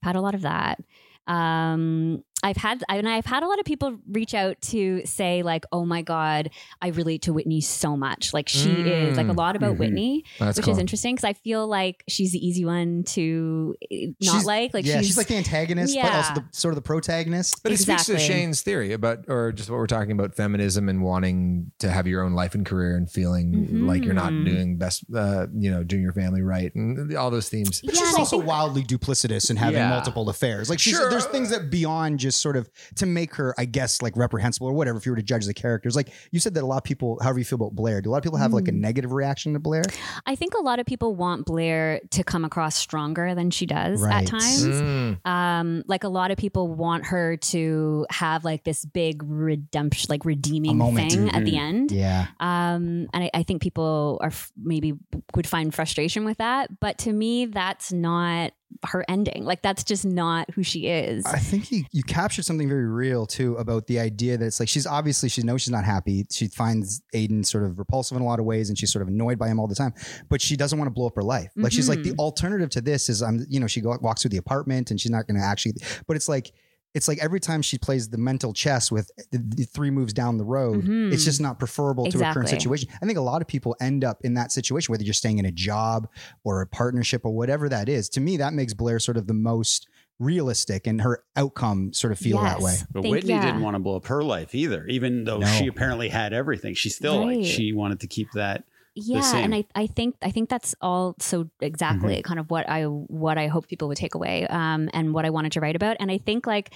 I've 0.02 0.06
had 0.10 0.16
a 0.16 0.20
lot 0.26 0.34
of 0.38 0.42
that 0.42 0.78
um 1.26 2.22
i've 2.42 2.56
had 2.56 2.84
I, 2.88 2.96
and 2.96 3.08
i've 3.08 3.24
had 3.24 3.42
a 3.42 3.46
lot 3.46 3.58
of 3.58 3.64
people 3.64 3.98
reach 4.08 4.34
out 4.34 4.60
to 4.62 5.02
say 5.06 5.42
like 5.42 5.64
oh 5.72 5.84
my 5.86 6.02
god 6.02 6.50
i 6.82 6.88
relate 6.88 7.22
to 7.22 7.32
whitney 7.32 7.60
so 7.60 7.96
much 7.96 8.32
like 8.34 8.48
she 8.48 8.70
is 8.70 9.16
like 9.16 9.26
a 9.26 9.30
Mm. 9.30 9.36
lot 9.36 9.56
about 9.56 9.74
Mhm. 9.74 9.78
whitney 9.78 10.24
that's 10.38 10.56
which 10.58 10.64
cool. 10.66 10.72
is 10.74 10.78
interesting 10.78 11.14
because 11.14 11.28
i 11.28 11.32
feel 11.32 11.66
like 11.66 12.04
she's 12.08 12.32
the 12.32 12.46
easy 12.46 12.64
one 12.64 13.02
to 13.04 13.74
eh, 13.90 14.08
not 14.22 14.32
She's- 14.32 14.44
like 14.44 14.74
like 14.74 14.84
yeah, 14.86 14.98
she's, 14.98 15.06
she's, 15.08 15.16
like 15.16 15.26
the 15.28 15.36
antagonist, 15.36 15.96
but 16.00 16.12
also 16.12 16.34
the 16.34 16.44
sort 16.52 16.72
of 16.72 16.76
the 16.76 16.82
protagonist. 16.82 17.62
But 17.62 17.72
it 17.72 17.78
speaks 17.78 18.06
to 18.06 18.18
Shane's 18.18 18.62
theory 18.62 18.92
about, 18.92 19.24
or 19.28 19.52
just 19.52 19.70
what 19.70 19.76
we're 19.76 19.86
talking 19.86 20.12
about, 20.12 20.34
feminism 20.34 20.88
and 20.88 21.02
wanting 21.02 21.70
to 21.78 21.90
have 21.90 22.06
your 22.06 22.22
own 22.22 22.32
life 22.34 22.54
and 22.54 22.64
career 22.66 22.96
and 22.96 23.10
feeling 23.10 23.86
like 23.86 24.04
you're 24.04 24.14
not 24.14 24.32
Mhm. 24.32 24.44
doing 24.44 24.76
best, 24.78 25.04
uh, 25.14 25.46
you 25.56 25.70
know, 25.70 25.82
doing 25.82 26.02
your 26.02 26.12
family 26.12 26.42
right 26.42 26.74
and 26.74 27.14
all 27.16 27.30
those 27.30 27.48
themes. 27.48 27.80
But 27.84 27.94
Yeah, 27.94 28.00
she's 28.02 28.14
also 28.16 28.36
think- 28.38 28.48
wildly 28.48 28.82
duplicitous 28.84 29.50
and 29.50 29.58
having 29.58 29.78
Yeah. 29.78 29.88
multiple 29.90 30.28
affairs. 30.28 30.68
Like 30.70 30.78
she's, 30.78 30.94
Sure. 30.96 31.08
there's 31.10 31.26
things 31.26 31.50
that 31.50 31.70
beyond 31.70 32.18
just 32.26 32.40
sort 32.42 32.56
of 32.56 32.68
to 32.96 33.06
make 33.06 33.34
her, 33.36 33.54
I 33.58 33.64
guess, 33.64 34.02
like 34.02 34.16
reprehensible 34.16 34.66
or 34.68 34.72
whatever. 34.72 34.98
If 34.98 35.06
you 35.06 35.12
were 35.12 35.16
to 35.16 35.22
judge 35.22 35.46
the 35.46 35.54
characters, 35.54 35.94
like 35.96 36.10
you 36.32 36.40
said 36.40 36.54
that 36.54 36.62
a 36.62 36.66
lot 36.66 36.78
of 36.78 36.84
people, 36.84 37.18
however 37.22 37.38
you 37.38 37.44
feel 37.44 37.56
about 37.56 37.74
Blair, 37.74 38.00
do 38.02 38.10
a 38.10 38.12
lot 38.12 38.18
of 38.18 38.24
people 38.24 38.38
have 38.38 38.52
like 38.52 38.68
a 38.68 38.72
negative 38.72 39.12
reaction 39.12 39.52
to 39.54 39.58
Blair? 39.58 39.82
i 40.26 40.34
think 40.34 40.54
a 40.54 40.60
lot 40.62 40.78
of 40.78 40.86
people 40.86 41.14
want 41.14 41.44
blair 41.46 42.00
to 42.10 42.22
come 42.24 42.44
across 42.44 42.74
stronger 42.76 43.34
than 43.34 43.50
she 43.50 43.66
does 43.66 44.00
Right. 44.00 44.22
at 44.22 44.26
times 44.26 44.64
Mm. 44.66 45.26
um 45.26 45.82
like 45.86 46.04
a 46.04 46.08
lot 46.08 46.30
of 46.30 46.36
people 46.38 46.68
want 46.68 47.06
her 47.06 47.36
to 47.52 48.06
have 48.10 48.44
like 48.44 48.64
this 48.64 48.84
big 48.84 49.22
redemption 49.22 50.06
like 50.10 50.24
redeeming 50.24 50.76
moment. 50.78 51.12
thing 51.12 51.28
at 51.30 51.44
the 51.44 51.52
Mhm. 51.52 51.58
end 51.68 51.92
Yeah. 51.92 52.26
um 52.40 53.08
and 53.12 53.24
I, 53.24 53.30
I 53.34 53.42
think 53.42 53.62
people 53.62 54.18
are 54.20 54.28
f- 54.28 54.52
maybe 54.56 54.94
would 55.34 55.46
find 55.46 55.72
frustration 55.74 56.24
with 56.24 56.38
that 56.38 56.80
but 56.80 56.98
to 56.98 57.12
me 57.12 57.46
that's 57.46 57.92
not 57.92 58.52
her 58.84 59.04
ending 59.08 59.44
like 59.44 59.62
that's 59.62 59.82
just 59.84 60.04
not 60.04 60.50
who 60.50 60.62
she 60.62 60.86
is 60.86 61.24
I 61.24 61.38
think 61.38 61.72
you, 61.72 61.84
you 61.92 62.02
captured 62.02 62.44
something 62.44 62.68
very 62.68 62.86
real 62.86 63.24
too 63.24 63.56
about 63.56 63.86
the 63.86 63.98
idea 63.98 64.36
that 64.36 64.44
it's 64.44 64.60
like 64.60 64.68
she's 64.68 64.86
obviously 64.86 65.28
she 65.28 65.42
knows 65.42 65.62
she's 65.62 65.70
not 65.72 65.84
happy. 65.84 66.26
She 66.30 66.48
finds 66.48 67.00
Aiden 67.14 67.44
sort 67.46 67.64
of 67.64 67.78
repulsive 67.78 68.16
in 68.16 68.22
a 68.22 68.26
lot 68.26 68.38
of 68.38 68.44
ways, 68.44 68.68
and 68.68 68.78
she's 68.78 68.92
sort 68.92 69.02
of 69.02 69.08
annoyed 69.08 69.38
by 69.38 69.48
him 69.48 69.58
all 69.58 69.66
the 69.66 69.74
time. 69.74 69.94
But 70.28 70.42
she 70.42 70.56
doesn't 70.56 70.78
want 70.78 70.88
to 70.88 70.92
blow 70.92 71.06
up 71.06 71.14
her 71.14 71.22
life. 71.22 71.52
Like 71.56 71.72
she's 71.72 71.88
like 71.88 72.02
the 72.02 72.10
Mm-hmm. 72.10 72.20
alternative 72.20 72.70
to 72.70 72.80
this 72.80 73.08
is 73.08 73.22
I'm 73.22 73.46
you 73.48 73.60
know 73.60 73.66
she 73.66 73.80
go, 73.80 73.96
walks 74.00 74.22
through 74.22 74.30
the 74.30 74.36
apartment 74.36 74.90
and 74.90 75.00
she's 75.00 75.10
not 75.10 75.26
going 75.26 75.38
to 75.40 75.44
actually. 75.44 75.74
But 76.06 76.16
it's 76.16 76.28
like 76.28 76.52
it's 76.96 77.08
like 77.08 77.18
every 77.22 77.40
time 77.40 77.60
she 77.62 77.76
plays 77.78 78.08
the 78.08 78.16
mental 78.18 78.52
chess 78.52 78.90
with 78.90 79.10
the, 79.30 79.38
the 79.38 79.64
three 79.64 79.90
moves 79.90 80.12
down 80.12 80.38
the 80.38 80.44
road, 80.44 80.84
Mhm. 80.84 81.12
it's 81.12 81.24
just 81.24 81.40
not 81.40 81.58
preferable 81.58 82.06
to 82.10 82.18
a 82.18 82.32
current 82.32 82.48
situation. 82.48 82.88
I 83.02 83.06
think 83.06 83.18
a 83.18 83.22
lot 83.22 83.42
of 83.42 83.48
people 83.48 83.76
end 83.80 84.02
up 84.02 84.18
in 84.24 84.34
that 84.34 84.50
situation, 84.50 84.92
whether 84.92 85.04
you're 85.04 85.12
staying 85.12 85.38
in 85.38 85.44
a 85.44 85.52
job 85.52 86.08
or 86.42 86.62
a 86.62 86.66
partnership 86.66 87.20
or 87.24 87.32
whatever 87.34 87.68
that 87.68 87.88
is. 87.88 88.08
To 88.10 88.20
me, 88.20 88.38
that 88.38 88.54
makes 88.54 88.72
Blair 88.74 88.98
sort 88.98 89.16
of 89.18 89.26
the 89.26 89.34
most 89.34 89.88
realistic 90.18 90.86
and 90.86 91.02
her 91.02 91.22
outcome 91.36 91.92
sort 91.92 92.12
of 92.12 92.18
feel 92.18 92.40
that 92.42 92.60
way. 92.60 92.76
But 92.92 93.02
Think- 93.02 93.12
Whitney 93.12 93.30
yeah. 93.34 93.44
didn't 93.44 93.60
want 93.60 93.74
to 93.74 93.78
blow 93.78 93.96
up 93.96 94.06
her 94.06 94.22
life 94.24 94.54
either, 94.54 94.86
even 94.86 95.24
though 95.24 95.38
No. 95.38 95.46
she 95.46 95.66
apparently 95.66 96.08
had 96.08 96.32
everything. 96.32 96.74
She 96.74 96.88
still 96.88 97.26
like 97.26 97.44
she 97.44 97.72
wanted 97.74 98.00
to 98.00 98.06
keep 98.06 98.28
that 98.32 98.64
yeah 98.96 99.20
and 99.36 99.54
I, 99.54 99.64
I 99.74 99.86
think 99.86 100.16
i 100.22 100.30
think 100.30 100.48
that's 100.48 100.74
all 100.80 101.14
so 101.20 101.48
exactly 101.60 102.22
kind 102.22 102.40
of 102.40 102.50
what 102.50 102.68
i 102.68 102.84
what 102.84 103.36
i 103.36 103.46
hope 103.46 103.68
people 103.68 103.88
would 103.88 103.98
take 103.98 104.14
away 104.14 104.46
um 104.48 104.88
and 104.94 105.12
what 105.12 105.24
i 105.26 105.30
wanted 105.30 105.52
to 105.52 105.60
write 105.60 105.76
about 105.76 105.98
and 106.00 106.10
i 106.10 106.16
think 106.18 106.46
like 106.46 106.72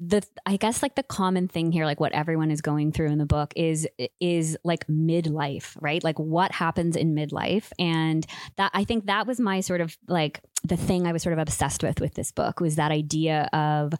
the 0.00 0.22
i 0.46 0.56
guess 0.56 0.82
like 0.82 0.94
the 0.96 1.02
common 1.02 1.46
thing 1.46 1.70
here 1.70 1.84
like 1.84 2.00
what 2.00 2.12
everyone 2.12 2.50
is 2.50 2.60
going 2.60 2.90
through 2.90 3.10
in 3.10 3.18
the 3.18 3.26
book 3.26 3.52
is 3.54 3.86
is 4.20 4.56
like 4.64 4.86
midlife 4.88 5.76
right? 5.80 6.02
Like 6.02 6.18
what 6.18 6.52
happens 6.52 6.96
in 6.96 7.14
midlife 7.14 7.70
and 7.78 8.26
that 8.56 8.70
i 8.74 8.82
think 8.84 9.06
that 9.06 9.26
was 9.26 9.38
my 9.38 9.60
sort 9.60 9.80
of 9.80 9.96
like 10.08 10.40
the 10.64 10.76
thing 10.76 11.06
i 11.06 11.12
was 11.12 11.22
sort 11.22 11.34
of 11.34 11.38
obsessed 11.38 11.82
with 11.82 12.00
with 12.00 12.14
this 12.14 12.32
book 12.32 12.60
was 12.60 12.76
that 12.76 12.90
idea 12.90 13.48
of 13.52 13.92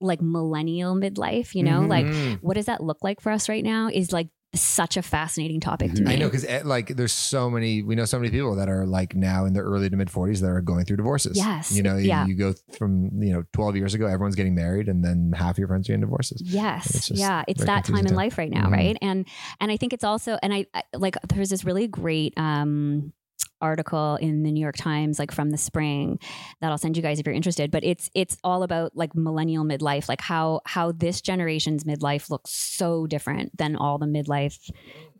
like 0.00 0.20
millennial 0.22 0.94
midlife 0.94 1.54
you 1.54 1.62
know? 1.62 1.80
Mhm. 1.82 1.88
like 1.88 2.38
what 2.42 2.54
does 2.54 2.66
that 2.66 2.82
look 2.82 2.98
like 3.02 3.20
for 3.20 3.30
us 3.32 3.48
right 3.48 3.64
now 3.64 3.88
is 3.92 4.12
like 4.12 4.28
such 4.54 4.96
a 4.98 5.02
fascinating 5.02 5.60
topic 5.60 5.92
to 5.94 6.02
me 6.02 6.12
I 6.12 6.16
know 6.16 6.26
because 6.28 6.46
like 6.64 6.88
there's 6.88 7.12
so 7.12 7.48
many 7.48 7.82
we 7.82 7.94
know 7.94 8.04
so 8.04 8.18
many 8.18 8.30
people 8.30 8.54
that 8.56 8.68
are 8.68 8.84
like 8.86 9.14
now 9.16 9.46
in 9.46 9.54
their 9.54 9.62
early 9.64 9.88
to 9.88 9.96
mid 9.96 10.08
40s 10.08 10.40
that 10.42 10.48
are 10.50 10.60
going 10.60 10.84
through 10.84 10.98
divorces. 10.98 11.36
Yes. 11.38 11.72
you 11.72 11.82
know, 11.82 11.96
you- 11.96 12.08
Yeah. 12.08 12.26
you, 12.26 12.34
go 12.34 12.52
from 12.78 13.10
you 13.22 13.32
know 13.32 13.44
12 13.54 13.76
years 13.76 13.94
ago, 13.94 14.06
everyone's 14.06 14.36
getting 14.36 14.54
married, 14.54 14.88
and 14.88 15.02
then 15.02 15.32
half 15.34 15.56
your 15.58 15.68
friends 15.68 15.88
are 15.88 15.92
getting 15.92 16.02
divorces. 16.02 16.42
Yes. 16.44 17.06
just 17.06 17.18
Yeah. 17.18 17.44
It's 17.48 17.64
that 17.64 17.84
time 17.86 17.96
in 18.00 18.06
time. 18.08 18.16
life 18.16 18.36
right 18.36 18.50
now, 18.50 18.66
Mhm. 18.66 18.72
right? 18.72 18.98
And 19.00 19.26
and 19.60 19.72
I 19.72 19.76
think 19.78 19.92
it's 19.94 20.04
also 20.04 20.38
and 20.42 20.52
I, 20.52 20.66
I 20.74 20.82
like 20.94 21.16
there's 21.28 21.48
this 21.50 21.64
really 21.64 21.86
great 21.86 22.34
um 22.36 23.12
article 23.62 24.16
in 24.16 24.42
the 24.42 24.52
New 24.52 24.60
York 24.60 24.76
Times 24.76 25.18
like 25.18 25.32
from 25.32 25.50
the 25.50 25.58
spring 25.58 26.18
that 26.60 26.70
I'll 26.70 26.78
send 26.78 26.96
you 26.96 27.02
guys 27.02 27.18
if 27.18 27.26
you're 27.26 27.34
interested 27.34 27.70
but 27.70 27.84
it's 27.84 28.10
it's 28.14 28.36
all 28.44 28.62
about 28.62 28.96
like 28.96 29.14
millennial 29.14 29.64
midlife 29.64 30.08
like 30.08 30.20
how 30.20 30.60
how 30.66 30.92
this 30.92 31.20
generation's 31.20 31.84
midlife 31.84 32.28
looks 32.28 32.50
so 32.50 33.06
different 33.06 33.56
than 33.56 33.76
all 33.76 33.98
the 33.98 34.06
midlife 34.06 34.70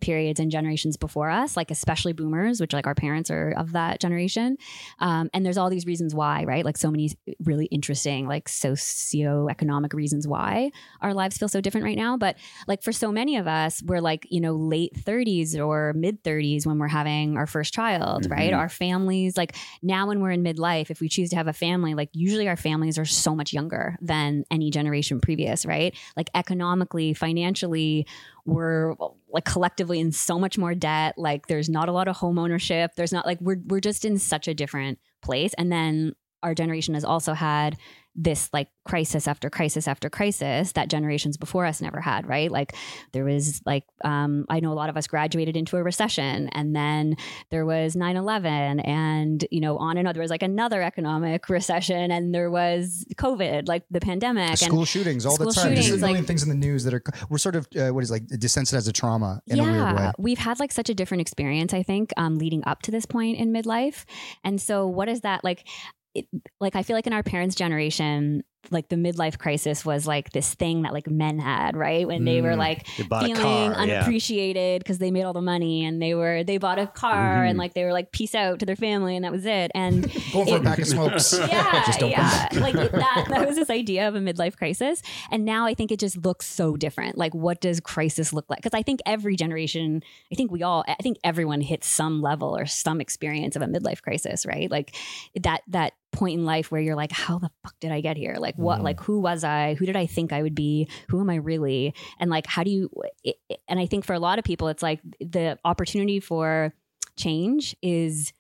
periods 0.01 0.41
and 0.41 0.51
generations 0.51 0.97
before 0.97 1.31
us 1.31 1.57
like 1.57 1.71
especially 1.71 2.13
boomers 2.13 2.61
which 2.61 2.73
like 2.73 2.87
our 2.87 2.95
parents 2.95 3.31
are 3.31 3.53
of 3.57 3.73
that 3.73 4.01
generation. 4.01 4.57
Um, 4.99 5.31
and 5.33 5.47
there's 5.47 5.57
all 5.57 5.71
these 5.71 5.87
reasons 5.87 6.15
why 6.15 6.45
right? 6.45 6.65
Like 6.65 6.77
so 6.77 6.91
many 6.91 7.11
really 7.45 7.67
interesting 7.67 8.27
like 8.27 8.49
socioeconomic 8.49 9.93
reasons 9.95 10.27
why 10.27 10.71
our 11.01 11.15
lives 11.15 11.39
feel 11.39 11.49
so 11.49 11.61
different 11.61 11.85
right 11.85 11.97
now. 11.97 12.17
But 12.17 12.37
like 12.67 12.83
for 12.83 12.93
so 12.93 13.13
many 13.13 13.37
of 13.37 13.47
us, 13.47 13.83
we're 13.83 14.01
like, 14.01 14.27
you 14.31 14.41
know, 14.41 14.55
late 14.55 14.95
30s 14.95 15.59
or 15.59 15.93
mid 15.95 16.23
30s 16.23 16.67
when 16.67 16.79
we're 16.79 16.89
having 16.89 17.37
our 17.37 17.47
first 17.47 17.73
child, 17.73 18.29
right? 18.33 18.53
Mhm. 18.53 18.59
Our 18.59 18.69
families, 18.69 19.37
like 19.37 19.55
now 19.83 20.07
when 20.09 20.21
we're 20.21 20.31
in 20.33 20.43
midlife, 20.43 20.91
if 20.91 21.01
we 21.01 21.09
choose 21.09 21.31
to 21.31 21.37
have 21.37 21.49
a 21.49 21.53
family, 21.53 21.95
like 21.95 22.11
usually 22.13 22.49
our 22.49 22.57
families 22.57 22.99
are 22.99 23.05
so 23.05 23.35
much 23.35 23.53
younger 23.53 23.97
than 24.01 24.45
any 24.51 24.71
generation 24.71 25.21
previous, 25.21 25.65
right? 25.67 25.95
Like 26.17 26.31
economically, 26.35 27.15
financially, 27.15 28.07
we're 28.45 28.95
like 29.33 29.45
collectively 29.45 30.01
in 30.01 30.11
so 30.13 30.39
much 30.39 30.59
more 30.59 30.75
debt. 30.75 31.15
Like 31.17 31.47
there's 31.47 31.69
not 31.69 31.89
a 31.89 31.93
lot 31.93 32.09
of 32.09 32.17
home 32.17 32.39
ownership. 32.39 32.93
There's 32.97 33.13
not 33.13 33.27
like 33.27 33.41
we're 33.41 33.61
we're 33.69 33.81
just 33.81 34.05
in 34.05 34.19
such 34.19 34.49
a 34.49 34.55
different 34.55 34.99
place. 35.23 35.55
And 35.57 35.71
then 35.71 36.15
our 36.43 36.55
generation 36.55 36.95
has 36.95 37.05
also 37.05 37.35
had 37.35 37.77
this 38.15 38.51
like 38.53 38.69
crisis 38.85 39.27
after 39.27 39.49
crisis 39.49 39.89
after 39.89 40.11
crisis 40.11 40.73
that 40.73 40.91
generations 40.91 41.39
before 41.39 41.65
us 41.65 41.81
never 41.81 41.99
had 41.99 42.29
right 42.29 42.51
like 42.51 42.75
there 43.13 43.25
was 43.25 43.63
like 43.65 43.85
um, 44.05 44.45
i 44.51 44.61
know 44.61 44.71
a 44.71 44.75
lot 44.75 44.91
of 44.91 44.97
us 44.99 45.07
graduated 45.07 45.57
into 45.57 45.79
a 45.79 45.83
recession 45.83 46.49
and 46.51 46.77
then 46.77 47.17
there 47.51 47.65
was 47.65 47.97
9-11 47.97 48.87
and 48.87 49.47
you 49.51 49.61
know 49.61 49.79
on 49.79 49.97
and 49.97 50.07
on 50.07 50.13
there 50.13 50.21
was 50.21 50.31
like 50.31 50.43
another 50.43 50.83
economic 50.83 51.49
recession 51.49 52.11
and 52.11 52.35
there 52.35 52.51
was 52.51 53.07
covid 53.17 53.67
like 53.67 53.85
the 53.91 54.01
pandemic 54.01 54.59
School 54.59 54.81
and 54.81 54.89
shootings 54.89 55.25
all 55.25 55.39
the 55.39 55.51
school 55.51 55.53
time. 55.53 55.75
There's 55.75 55.87
a 55.87 55.89
shootings, 55.89 56.01
million 56.03 56.19
like- 56.19 56.27
things 56.27 56.43
in 56.43 56.51
the 56.51 56.55
news 56.55 56.85
that 56.85 56.93
are 56.93 57.03
we're 57.31 57.39
sort 57.39 57.57
of 57.57 57.67
uh, 57.77 57.89
what 57.89 58.05
is 58.05 58.11
like 58.11 58.27
desensitized 58.27 58.85
to 58.85 58.93
trauma 58.93 59.41
in 59.47 59.59
a 59.59 59.63
weird 59.63 59.97
way. 59.97 60.13
we've 60.19 60.39
had 60.39 60.61
like 60.61 60.73
such 60.73 60.89
a 60.89 60.95
different 60.95 61.21
experience, 61.21 61.73
I 61.75 61.83
think, 61.83 62.13
um, 62.17 62.37
leading 62.37 62.63
up 62.67 62.83
to 62.83 62.91
this 62.91 63.07
point 63.07 63.39
in 63.39 63.53
midlife. 63.53 64.05
And 64.45 64.61
so, 64.61 64.87
what 64.87 65.09
is 65.09 65.23
that 65.23 65.45
like? 65.45 65.67
It, 66.15 66.27
like, 66.61 66.77
I 66.77 66.83
feel 66.83 66.95
like 66.97 67.07
in 67.07 67.13
our 67.13 67.23
parents' 67.23 67.55
generation, 67.55 68.45
like 68.71 68.89
the 68.89 68.97
midlife 68.97 69.39
crisis 69.39 69.85
was 69.85 70.07
like 70.07 70.31
this 70.31 70.55
thing 70.55 70.83
that 70.83 70.93
like 70.93 71.11
men 71.11 71.41
had, 71.41 71.77
right? 71.77 72.07
When 72.07 72.25
they 72.25 72.41
were 72.41 72.51
Mm. 72.53 72.59
like 72.59 72.87
They 72.97 73.03
feeling 73.03 73.35
car, 73.35 73.73
unappreciated 73.75 74.81
because 74.83 74.99
they 74.99 75.11
made 75.11 75.25
all 75.25 75.33
the 75.33 75.43
money 75.43 75.85
and 75.85 76.01
they 76.01 76.15
were 76.15 76.45
they 76.45 76.59
bought 76.59 76.79
a 76.79 76.87
car 76.87 77.43
and 77.45 77.57
Mhm. 77.57 77.59
like 77.59 77.75
they 77.75 77.83
were 77.85 77.93
like 77.93 78.13
peace 78.13 78.37
out 78.37 78.61
to 78.61 78.67
their 78.67 78.77
family 78.77 79.17
and 79.17 79.25
that 79.25 79.33
was 79.33 79.47
it. 79.47 79.73
And 79.75 80.03
Going 80.33 80.47
for 80.47 80.57
a 80.59 80.61
pack 80.61 80.79
of 80.79 80.87
smokes. 80.87 81.33
yeah, 81.51 81.83
Just 81.87 81.99
don't 81.99 82.11
yeah. 82.11 82.49
back. 82.51 82.55
like 82.55 82.75
that, 82.75 83.27
that 83.31 83.47
was 83.49 83.57
this 83.57 83.69
idea 83.71 84.07
of 84.07 84.15
a 84.15 84.21
midlife 84.21 84.57
crisis. 84.57 85.03
And 85.33 85.45
now 85.45 85.67
I 85.67 85.75
think 85.75 85.91
it 85.91 85.99
just 85.99 86.17
looks 86.25 86.47
so 86.47 86.77
different. 86.77 87.19
Like, 87.19 87.35
what 87.35 87.61
does 87.61 87.81
crisis 87.81 88.33
look 88.33 88.45
like? 88.49 88.59
Because 88.63 88.79
I 88.79 88.83
think 88.83 89.01
every 89.07 89.35
generation, 89.35 90.03
I 90.31 90.37
think 90.37 90.53
we 90.53 90.63
all, 90.63 90.85
I 90.87 90.95
think 91.03 91.19
everyone 91.25 91.63
hits 91.63 91.89
some 91.89 92.23
level 92.23 92.57
or 92.57 92.67
some 92.67 93.01
experience 93.01 93.57
of 93.57 93.63
a 93.63 93.67
midlife 93.67 94.03
crisis, 94.03 94.47
right? 94.47 94.71
Like 94.71 94.95
that, 95.43 95.63
that 95.69 95.95
point 96.13 96.39
in 96.39 96.45
life 96.45 96.71
where 96.71 96.81
you're 96.81 96.95
like, 96.95 97.11
how 97.13 97.39
the 97.39 97.51
fuck 97.65 97.75
did 97.81 97.91
I 97.91 98.01
get 98.01 98.17
here? 98.17 98.37
Like, 98.39 98.55
what, 98.57 98.81
Mm. 98.81 98.85
like, 98.85 99.01
who 99.01 99.21
was 99.21 99.45
I? 99.45 99.75
Who 99.75 99.87
did 99.87 99.97
I 99.97 100.07
think 100.07 100.33
I 100.33 100.43
would 100.43 100.55
be? 100.55 100.89
Who 101.09 101.21
am 101.21 101.31
I 101.31 101.37
really? 101.37 101.95
And 102.21 102.31
like, 102.31 102.47
how 102.47 102.63
do 102.65 102.71
you, 102.71 102.91
it, 103.25 103.37
and 103.69 103.81
I 103.81 103.87
think 103.87 104.05
for 104.05 104.13
a 104.13 104.19
lot 104.21 104.39
of 104.39 104.45
people, 104.45 104.69
it's 104.69 104.83
like 104.83 105.01
the 105.21 105.59
opportunity 105.65 106.21
for 106.21 106.75
change 107.17 107.75
is 107.83 108.33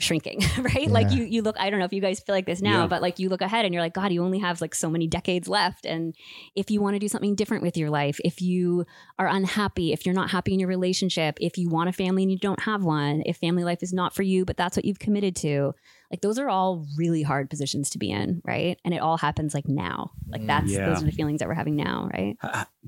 shrinking, 0.00 0.40
right? 0.58 0.88
Like 0.88 1.10
you 1.10 1.24
you 1.24 1.42
look 1.42 1.56
I 1.58 1.70
don't 1.70 1.80
know 1.80 1.84
if 1.84 1.92
you 1.92 2.00
guys 2.00 2.20
feel 2.20 2.32
like 2.34 2.46
this 2.46 2.62
now, 2.62 2.82
Yeah. 2.82 2.86
but 2.86 3.02
like 3.02 3.18
you 3.18 3.28
look 3.28 3.40
ahead 3.42 3.64
and 3.64 3.74
you're 3.74 3.82
like 3.82 3.94
god, 3.94 4.12
you 4.12 4.22
only 4.22 4.38
have 4.38 4.60
like 4.60 4.74
so 4.74 4.88
many 4.88 5.08
decades 5.08 5.48
left 5.48 5.84
and 5.86 6.14
if 6.54 6.70
you 6.70 6.80
want 6.80 6.94
to 6.94 7.00
do 7.00 7.08
something 7.08 7.34
different 7.34 7.64
with 7.64 7.76
your 7.76 7.90
life, 7.90 8.20
if 8.24 8.40
you 8.40 8.86
are 9.18 9.26
unhappy, 9.26 9.92
if 9.92 10.06
you're 10.06 10.14
not 10.14 10.30
happy 10.30 10.54
in 10.54 10.60
your 10.60 10.68
relationship, 10.68 11.36
if 11.40 11.58
you 11.58 11.68
want 11.68 11.88
a 11.88 11.92
family 11.92 12.22
and 12.22 12.30
you 12.30 12.38
don't 12.38 12.60
have 12.62 12.84
one, 12.84 13.22
if 13.26 13.38
family 13.38 13.64
life 13.64 13.82
is 13.82 13.92
not 13.92 14.14
for 14.14 14.22
you 14.22 14.44
but 14.44 14.56
that's 14.56 14.76
what 14.76 14.84
you've 14.84 15.00
committed 15.00 15.34
to, 15.36 15.74
like 16.10 16.20
those 16.22 16.38
are 16.38 16.48
all 16.48 16.86
really 16.96 17.22
hard 17.22 17.50
positions 17.50 17.90
to 17.90 17.98
be 17.98 18.10
in, 18.10 18.40
right? 18.44 18.78
And 18.84 18.94
it 18.94 18.98
all 18.98 19.18
happens 19.18 19.52
like 19.54 19.68
now. 19.68 20.12
Like 20.28 20.46
that's 20.46 20.70
Yeah. 20.70 20.86
those 20.88 21.02
are 21.02 21.06
the 21.06 21.12
feelings 21.12 21.40
that 21.40 21.48
we're 21.48 21.54
having 21.54 21.76
now, 21.76 22.08
right? 22.12 22.36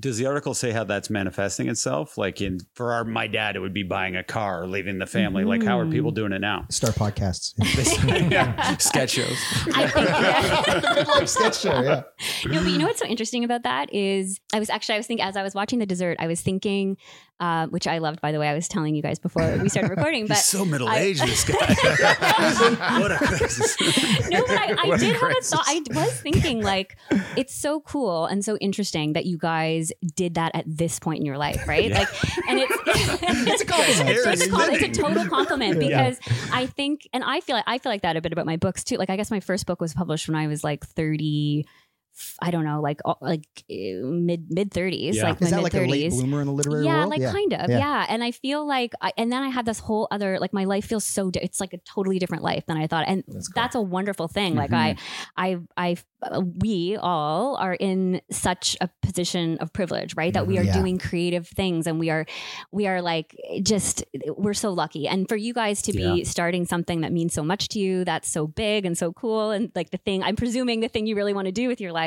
H- 0.01 0.11
Does 0.11 0.17
the 0.17 0.25
article 0.25 0.53
say 0.53 0.71
how 0.71 0.83
that's 0.83 1.09
manifesting 1.09 1.69
itself? 1.69 2.17
Like 2.17 2.41
in 2.41 2.59
for 2.73 2.93
our 2.93 3.03
my 3.03 3.27
dad, 3.27 3.55
it 3.55 3.59
would 3.59 3.73
be 3.73 3.83
buying 3.83 4.15
a 4.15 4.23
car 4.23 4.63
or 4.63 4.67
leaving 4.67 4.97
the 4.99 5.05
family. 5.05 5.43
Like 5.43 5.63
how 5.63 5.79
are 5.79 5.85
Mm. 5.85 5.91
people 5.91 6.11
doing 6.11 6.31
it 6.31 6.39
now? 6.41 6.65
Start 6.69 6.95
podcasts. 6.95 7.53
yeah. 8.31 8.77
Sketch 8.77 9.11
shows. 9.11 9.37
I 9.73 9.87
think 9.87 10.07
Midlife 10.09 11.27
sketch 11.37 11.59
show, 11.61 11.81
yeah. 11.81 12.03
no, 12.45 12.61
but 12.63 12.69
you 12.71 12.77
know 12.77 12.85
what's 12.87 12.99
so 12.99 13.05
interesting 13.05 13.43
about 13.43 13.63
that 13.63 13.93
is 13.93 14.39
I 14.53 14.59
was 14.59 14.69
actually 14.69 14.95
I 14.95 14.97
was 14.99 15.07
thinking 15.07 15.25
as 15.25 15.37
I 15.37 15.43
was 15.43 15.53
watching 15.55 15.79
the 15.79 15.85
dessert, 15.85 16.17
I 16.19 16.27
was 16.27 16.41
thinking, 16.41 16.97
uh, 17.39 17.67
which 17.67 17.87
I 17.87 17.97
loved 17.99 18.21
by 18.21 18.31
the 18.31 18.39
way. 18.39 18.47
I 18.47 18.53
was 18.53 18.67
telling 18.67 18.95
you 18.95 19.01
guys 19.01 19.19
before 19.19 19.57
we 19.61 19.69
started 19.69 19.89
recording, 19.89 20.27
but 20.27 20.37
He's 20.37 20.45
so 20.45 20.65
middle 20.65 20.87
I- 20.87 20.97
aged, 20.99 21.21
this 21.23 21.43
guy. 21.43 21.55
what 22.99 23.11
a 23.11 23.17
crisis. 23.17 23.79
no, 24.29 24.41
but 24.45 24.57
I, 24.57 24.75
I 24.83 24.87
What 24.87 24.97
a 25.01 25.05
did 25.05 25.15
have 25.15 25.31
a 25.31 25.41
thought. 25.41 25.65
I 25.67 25.81
was 25.93 26.21
thinking 26.21 26.61
like 26.61 26.97
it's 27.37 27.53
so 27.55 27.79
cool 27.81 28.25
and 28.25 28.43
so 28.45 28.57
interesting 28.57 29.13
that 29.13 29.25
you 29.25 29.37
guys 29.37 29.90
did 30.15 30.35
that 30.35 30.51
at 30.55 30.65
this 30.67 30.99
point 30.99 31.19
in 31.19 31.25
your 31.25 31.37
life, 31.37 31.67
right? 31.67 31.89
Yeah. 31.89 31.99
Like, 31.99 32.47
and 32.49 32.59
it's 32.59 32.71
It's 33.51 33.61
a 33.61 33.65
compliment. 33.73 34.09
It's, 34.09 34.23
such 34.23 34.47
a 34.47 34.51
You're 34.51 34.71
it's 34.73 34.97
a 34.97 35.01
total 35.01 35.25
compliment 35.27 35.81
Yeah. 35.81 36.09
because 36.11 36.19
I 36.51 36.65
think, 36.67 37.07
and 37.13 37.23
I 37.23 37.41
feel, 37.41 37.55
like, 37.55 37.65
I 37.67 37.77
feel 37.77 37.91
like 37.91 38.01
that 38.01 38.15
a 38.17 38.21
bit 38.21 38.31
about 38.33 38.45
my 38.45 38.57
books 38.57 38.83
too. 38.83 38.97
Like, 38.97 39.09
I 39.09 39.15
guess 39.17 39.31
my 39.31 39.39
first 39.39 39.65
book 39.65 39.81
was 39.81 39.93
published 39.93 40.27
when 40.27 40.35
I 40.35 40.47
was 40.47 40.63
like 40.63 40.85
thirty. 40.85 41.65
I 42.41 42.51
don't 42.51 42.65
know, 42.65 42.81
like 42.81 42.99
like 43.21 43.45
uh, 43.69 44.05
mid 44.05 44.51
mid 44.51 44.71
thirties, 44.71 45.17
Yeah. 45.17 45.23
like 45.29 45.41
Is 45.41 45.49
my 45.49 45.49
that 45.51 45.55
mid 45.57 45.63
like 45.63 45.73
a 45.73 45.77
late 45.79 45.89
thirties 45.89 46.13
bloomer 46.15 46.41
in 46.41 46.47
the 46.47 46.53
literary 46.53 46.85
yeah, 46.85 46.97
world? 47.05 47.09
like 47.09 47.21
kind 47.23 47.53
of, 47.53 47.69
Yeah. 47.69 47.79
yeah. 47.79 48.05
And 48.09 48.23
I 48.23 48.31
feel 48.31 48.65
like, 48.67 48.93
I, 49.01 49.11
and 49.17 49.31
then 49.31 49.41
I 49.41 49.49
had 49.49 49.65
this 49.65 49.79
whole 49.79 50.07
other, 50.11 50.37
like 50.39 50.53
my 50.53 50.65
life 50.65 50.85
feels 50.85 51.03
so, 51.05 51.31
di- 51.31 51.39
it's 51.41 51.59
like 51.59 51.73
a 51.73 51.77
totally 51.79 52.19
different 52.19 52.43
life 52.43 52.65
than 52.67 52.77
I 52.77 52.87
thought, 52.87 53.05
and 53.07 53.23
that's, 53.55 53.75
a 53.75 53.81
wonderful 53.81 54.27
thing. 54.27 54.55
Like 54.55 54.73
I, 54.73 54.97
I, 55.37 55.57
I, 55.77 55.95
uh, 56.21 56.41
we 56.59 56.97
all 56.97 57.55
are 57.55 57.73
in 57.73 58.21
such 58.29 58.75
a 58.81 58.89
position 59.01 59.57
of 59.59 59.71
privilege, 59.73 60.15
right? 60.15 60.33
That 60.33 60.45
we 60.45 60.57
are 60.59 60.63
Yeah. 60.63 60.73
doing 60.73 60.97
creative 60.99 61.47
things, 61.47 61.87
and 61.87 61.99
we 61.99 62.09
are, 62.09 62.25
we 62.71 62.85
are 62.87 63.01
like 63.01 63.35
just, 63.63 64.03
we're 64.37 64.53
so 64.53 64.71
lucky. 64.73 65.07
And 65.07 65.27
for 65.29 65.37
you 65.37 65.53
guys 65.53 65.81
to 65.83 65.93
be 65.93 66.01
Yeah. 66.03 66.23
starting 66.25 66.65
something 66.65 67.01
that 67.01 67.11
means 67.13 67.33
so 67.33 67.43
much 67.43 67.69
to 67.69 67.79
you, 67.79 68.03
that's 68.03 68.29
so 68.29 68.45
big 68.45 68.85
and 68.85 68.97
so 68.97 69.13
cool, 69.13 69.51
and 69.51 69.71
like 69.75 69.89
the 69.91 69.97
thing, 69.97 70.21
I'm 70.21 70.35
presuming 70.35 70.81
the 70.81 70.89
thing 70.89 71.07
you 71.07 71.15
really 71.15 71.33
want 71.33 71.45
to 71.45 71.51
do 71.53 71.67
with 71.67 71.79
your 71.81 71.91
life 71.93 72.00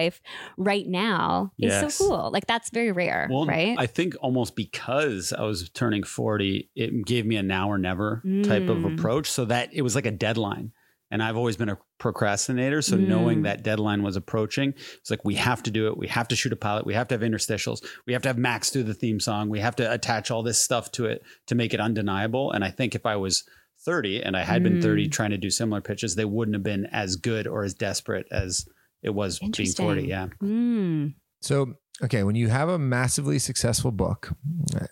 right 0.56 0.86
now 0.86 1.52
is 1.58 1.72
Yes. 1.72 1.94
so 1.96 2.08
cool. 2.08 2.30
Like 2.32 2.46
that's 2.46 2.70
very 2.70 2.92
rare, 2.92 3.28
Well, 3.30 3.46
right? 3.46 3.74
I 3.78 3.86
think 3.86 4.14
almost 4.20 4.56
because 4.56 5.32
I 5.32 5.42
was 5.44 5.68
turning 5.70 6.02
40, 6.02 6.70
it 6.74 7.04
gave 7.06 7.26
me 7.26 7.36
a 7.36 7.42
now 7.42 7.68
or 7.70 7.78
never 7.78 8.22
type 8.42 8.68
of 8.68 8.78
Mm. 8.78 8.94
approach 8.94 9.30
so 9.30 9.44
that 9.46 9.70
it 9.72 9.82
was 9.82 9.94
like 9.94 10.06
a 10.06 10.10
deadline. 10.10 10.72
And 11.10 11.22
I've 11.22 11.36
always 11.36 11.56
been 11.56 11.68
a 11.68 11.78
procrastinator. 11.98 12.82
So 12.82 12.96
Mm. 12.96 13.06
knowing 13.06 13.42
that 13.42 13.62
deadline 13.62 14.02
was 14.02 14.16
approaching, 14.16 14.74
it's 14.98 15.10
like, 15.10 15.24
we 15.24 15.34
have 15.36 15.62
to 15.64 15.70
do 15.70 15.86
it. 15.88 15.96
We 15.96 16.08
have 16.08 16.26
to 16.28 16.36
shoot 16.36 16.52
a 16.52 16.56
pilot. 16.56 16.86
We 16.86 16.94
have 16.94 17.06
to 17.08 17.14
have 17.14 17.22
interstitials. 17.22 17.84
We 18.06 18.12
have 18.14 18.22
to 18.22 18.28
have 18.28 18.38
Max 18.38 18.70
do 18.70 18.82
the 18.82 18.94
theme 18.94 19.20
song. 19.20 19.48
We 19.48 19.60
have 19.60 19.76
to 19.76 19.92
attach 19.92 20.30
all 20.30 20.42
this 20.42 20.60
stuff 20.60 20.90
to 20.92 21.06
it 21.06 21.22
to 21.46 21.54
make 21.54 21.72
it 21.74 21.80
undeniable. 21.80 22.50
And 22.52 22.64
I 22.64 22.70
think 22.70 22.94
if 22.94 23.06
I 23.06 23.16
was 23.16 23.44
30 23.84 24.22
and 24.22 24.36
I 24.36 24.42
had 24.42 24.62
been 24.62 24.78
Mm. 24.78 24.82
30 24.82 25.08
trying 25.08 25.30
to 25.30 25.36
do 25.38 25.50
similar 25.50 25.80
pitches, 25.80 26.14
they 26.14 26.24
wouldn't 26.24 26.54
have 26.54 26.62
been 26.62 26.86
as 26.86 27.16
good 27.16 27.46
or 27.46 27.64
as 27.64 27.74
desperate 27.74 28.26
as 28.32 28.66
it 29.04 29.10
was 29.14 29.38
being 29.38 29.52
40. 29.72 30.02
Yeah. 30.06 30.28
Mm. 30.42 31.14
So, 31.42 31.74
okay, 32.02 32.22
when 32.24 32.34
you 32.34 32.48
have 32.48 32.68
a 32.68 32.78
massively 32.78 33.38
successful 33.38 33.92
book, 33.92 34.32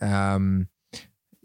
um, 0.01 0.69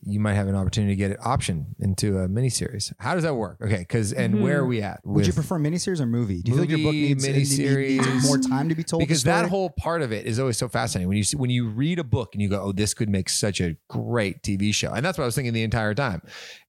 you 0.03 0.19
might 0.19 0.35
have 0.35 0.47
an 0.47 0.55
opportunity 0.55 0.93
to 0.93 0.95
get 0.95 1.11
it 1.11 1.19
optioned 1.19 1.65
into 1.79 2.19
a 2.19 2.27
miniseries. 2.29 2.93
How 2.99 3.13
does 3.15 3.23
that 3.23 3.33
work? 3.35 3.57
Okay, 3.61 3.79
because 3.79 4.13
and 4.13 4.35
Mm-hmm. 4.35 4.43
where 4.43 4.59
are 4.59 4.65
we 4.65 4.81
at? 4.81 5.01
Would 5.03 5.25
you 5.25 5.29
with- 5.29 5.35
prefer 5.35 5.57
miniseries 5.59 5.99
or 5.99 6.05
movie? 6.05 6.41
Do 6.41 6.51
you 6.51 6.55
feel 6.57 6.63
like 6.63 6.69
your 6.69 6.79
book 6.79 6.93
needs, 6.93 7.23
it 7.25 7.33
needs- 7.33 7.57
needs 7.57 7.71
miniseries. 7.73 8.23
more 8.25 8.37
time 8.37 8.69
to 8.69 8.75
be 8.75 8.83
told? 8.83 9.01
because 9.01 9.23
that 9.23 9.49
whole 9.49 9.69
part 9.71 10.01
of 10.01 10.11
it 10.13 10.25
is 10.25 10.39
always 10.39 10.57
so 10.57 10.69
fascinating 10.69 11.07
when 11.09 11.17
you 11.17 11.23
see, 11.23 11.35
when 11.35 11.49
you 11.49 11.67
read 11.67 11.99
a 11.99 12.03
book 12.05 12.29
and 12.33 12.41
you 12.41 12.47
go, 12.49 12.61
"Oh, 12.61 12.71
this 12.71 12.93
could 12.93 13.09
make 13.09 13.27
such 13.27 13.59
a 13.59 13.75
great 13.89 14.43
TV 14.43 14.73
show," 14.73 14.91
and 14.93 15.05
that's 15.05 15.17
what 15.17 15.23
I 15.23 15.27
was 15.27 15.35
thinking 15.35 15.53
the 15.53 15.63
entire 15.63 15.93
time. 15.93 16.21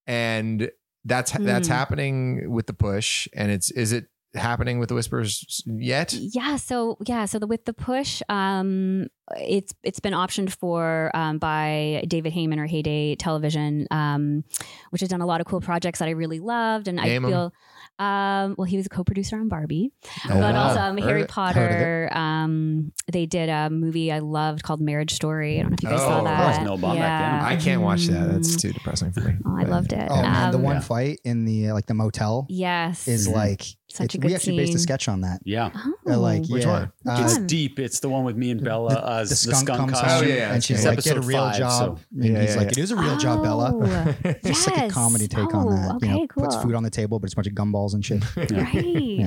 And 0.07 0.71
that's 1.05 1.31
that's 1.33 1.69
Hmm. 1.69 1.75
happening 1.75 2.51
with 2.51 2.67
the 2.67 2.73
push, 2.73 3.29
and 3.35 3.53
it's 3.53 3.71
is 3.71 3.93
it 3.93 4.07
happening 4.35 4.79
with 4.79 4.89
the 4.89 4.95
whispers 4.95 5.63
yet? 5.67 6.13
Yeah, 6.13 6.57
so 6.57 6.97
yeah, 7.07 7.25
so 7.25 7.39
the 7.39 7.47
with 7.47 7.65
the 7.65 7.73
push, 7.73 8.23
um, 8.29 9.07
it's 9.37 9.75
it's 9.83 10.01
been 10.01 10.13
optioned 10.15 10.51
for 10.51 11.11
um, 11.15 11.39
by 11.39 12.05
David 12.09 12.33
Heyman 12.33 12.59
or 12.59 12.67
Heyday 12.67 13.15
Television, 13.17 13.87
um, 13.91 14.45
which 14.91 15.01
has 15.01 15.09
done 15.11 15.21
a 15.21 15.27
lot 15.27 15.41
of 15.41 15.47
cool 15.47 15.61
projects 15.61 15.99
that 16.01 16.09
I 16.09 16.13
really 16.13 16.41
loved, 16.41 16.89
and 16.89 16.97
Name 16.97 17.25
'em. 17.25 17.27
I 17.27 17.29
feel. 17.29 17.53
Um, 18.01 18.55
well, 18.57 18.65
he 18.65 18.77
was 18.77 18.87
a 18.87 18.89
co-producer 18.89 19.35
on 19.37 19.49
Barbie, 19.49 19.91
Oh, 20.31 20.39
but 20.41 20.55
wow. 20.55 20.69
also 20.69 20.79
um, 20.81 20.97
Harry. 20.99 21.25
Potter. 21.25 22.09
Um, 22.13 22.93
they 23.11 23.27
did 23.27 23.49
a 23.49 23.71
movie 23.71 24.13
I 24.13 24.21
loved 24.21 24.63
called 24.63 24.81
Marriage 24.81 25.13
Story. 25.15 25.59
I 25.59 25.63
don't 25.63 25.73
know 25.73 25.75
if 25.77 25.83
you 25.83 25.89
guys 25.89 26.01
Oh, 26.03 26.07
saw 26.07 26.19
of 26.21 26.25
that. 26.27 26.39
course, 26.55 26.65
Noah 26.65 26.79
Baumbach, 26.79 26.95
yeah. 26.97 27.41
I 27.45 27.57
can't 27.57 27.83
watch 27.83 28.07
that. 28.07 28.29
That's 28.29 28.55
Mhm. 28.57 28.61
too 28.61 28.73
depressing 28.73 29.11
for 29.13 29.21
me. 29.23 29.35
Oh, 29.45 29.57
I 29.59 29.65
loved 29.65 29.93
it. 29.93 30.09
Oh 30.11 30.23
man, 30.23 30.53
the 30.53 30.59
Um, 30.59 30.63
one 30.63 30.77
Yeah. 30.77 30.81
fight 30.81 31.19
in 31.25 31.45
the 31.45 31.71
uh, 31.71 31.75
like 31.75 31.87
the 31.87 31.95
motel 31.95 32.47
Yes, 32.49 33.09
is 33.09 33.27
like 33.27 33.67
Such 33.91 34.15
a 34.15 34.19
it's- 34.19 34.25
we 34.25 34.29
good 34.29 34.35
actually 34.37 34.57
based 34.59 34.75
a 34.75 34.79
sketch 34.79 35.09
on 35.09 35.23
that. 35.23 35.41
Yeah. 35.45 35.71
Oh. 35.75 35.95
Uh, 36.13 36.19
like 36.19 36.47
Which 36.47 36.65
yeah, 36.65 36.71
one? 36.71 36.93
uh, 37.07 37.23
It's 37.25 37.35
one? 37.39 37.47
deep. 37.47 37.79
It's 37.79 38.01
the 38.01 38.09
one 38.09 38.25
with 38.25 38.37
me 38.37 38.51
and 38.51 38.63
Bella. 38.63 38.95
uh, 38.95 39.21
the 39.25 39.35
skunk, 39.35 39.67
comes 39.67 39.93
costume. 39.93 40.09
home 40.11 40.25
Oh, 40.25 40.27
yeah, 40.27 40.53
and 40.55 40.63
she's 40.65 40.79
it's 40.79 40.87
like, 40.87 40.97
"Get 41.03 41.07
a 41.07 41.17
episode 41.17 41.25
real 41.29 41.45
five, 41.49 41.59
job." 41.59 41.99
so- 41.99 42.05
And 42.15 42.25
Yeah, 42.25 42.41
he's 42.43 42.51
yeah, 42.51 42.57
like, 42.57 42.65
yeah. 42.67 42.71
"It 42.71 42.79
is 42.79 42.91
a 42.91 42.97
real 42.97 43.17
job, 43.17 43.43
Bella." 43.43 43.73
Oh, 43.75 44.15
It's 44.25 44.67
like 44.67 44.91
a 44.91 44.91
comedy 44.91 45.27
take 45.29 45.55
Oh, 45.55 45.59
on 45.61 45.75
that. 45.75 45.99
you 46.03 46.09
know, 46.09 46.17
okay, 46.25 46.27
puts 46.29 46.57
food 46.57 46.75
on 46.75 46.83
the 46.83 46.91
table, 46.91 47.19
but 47.19 47.27
it's 47.27 47.35
a 47.35 47.37
bunch 47.37 47.47
of 47.49 47.55
gumballs 47.55 47.95
and 47.95 48.05
shit. 48.05 48.23
right 48.51 49.27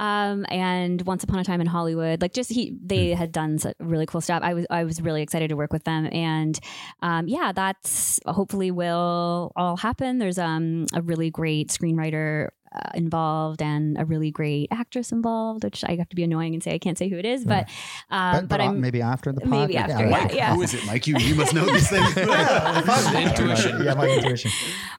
um 0.00 0.46
and 0.48 1.02
once 1.02 1.24
upon 1.24 1.40
a 1.40 1.44
time 1.44 1.60
in 1.60 1.66
hollywood 1.66 2.22
like 2.22 2.32
just 2.32 2.52
he 2.52 2.72
they 2.84 3.10
had 3.10 3.32
done 3.32 3.58
really 3.80 4.06
cool 4.06 4.20
stuff 4.20 4.40
i 4.44 4.54
was 4.54 4.64
i 4.70 4.84
was 4.84 5.00
really 5.02 5.22
excited 5.22 5.48
to 5.48 5.56
work 5.56 5.72
with 5.72 5.82
them 5.82 6.08
and 6.12 6.60
um 7.02 7.26
yeah 7.26 7.50
that's 7.52 8.20
hopefully 8.24 8.70
will 8.70 9.50
all 9.56 9.76
happen 9.76 10.18
there's 10.18 10.38
um 10.38 10.86
a 10.94 11.02
really 11.02 11.30
great 11.30 11.70
screenwriter 11.70 12.48
uh, 12.74 12.90
involved 12.94 13.62
and 13.62 13.98
a 13.98 14.04
really 14.04 14.30
great 14.30 14.68
actress 14.70 15.12
involved 15.12 15.64
which 15.64 15.84
i 15.84 15.94
have 15.96 16.08
to 16.08 16.16
be 16.16 16.22
annoying 16.22 16.54
and 16.54 16.62
say 16.62 16.74
i 16.74 16.78
can't 16.78 16.98
say 16.98 17.08
who 17.08 17.16
it 17.16 17.24
is 17.24 17.44
but 17.44 17.68
um 18.10 18.32
but 18.32 18.40
but, 18.40 18.48
but 18.48 18.60
i'm 18.60 18.80
maybe 18.80 19.02
after 19.02 19.32
the 19.32 19.40
pod, 19.40 19.50
maybe 19.50 19.76
after, 19.76 20.04
yeah, 20.04 20.10
Mike, 20.10 20.34
yeah. 20.34 20.54
who 20.54 20.62
is 20.62 20.74
it, 20.74 20.84
Mike? 20.86 21.06
You 21.06 21.16
you 21.18 21.34
must 21.34 21.54
know 21.54 21.64
these 21.64 21.88
things. 21.88 22.16
intuition. 23.14 23.82
Yeah, 23.84 23.94
my 23.94 24.08
intuition. 24.08 24.50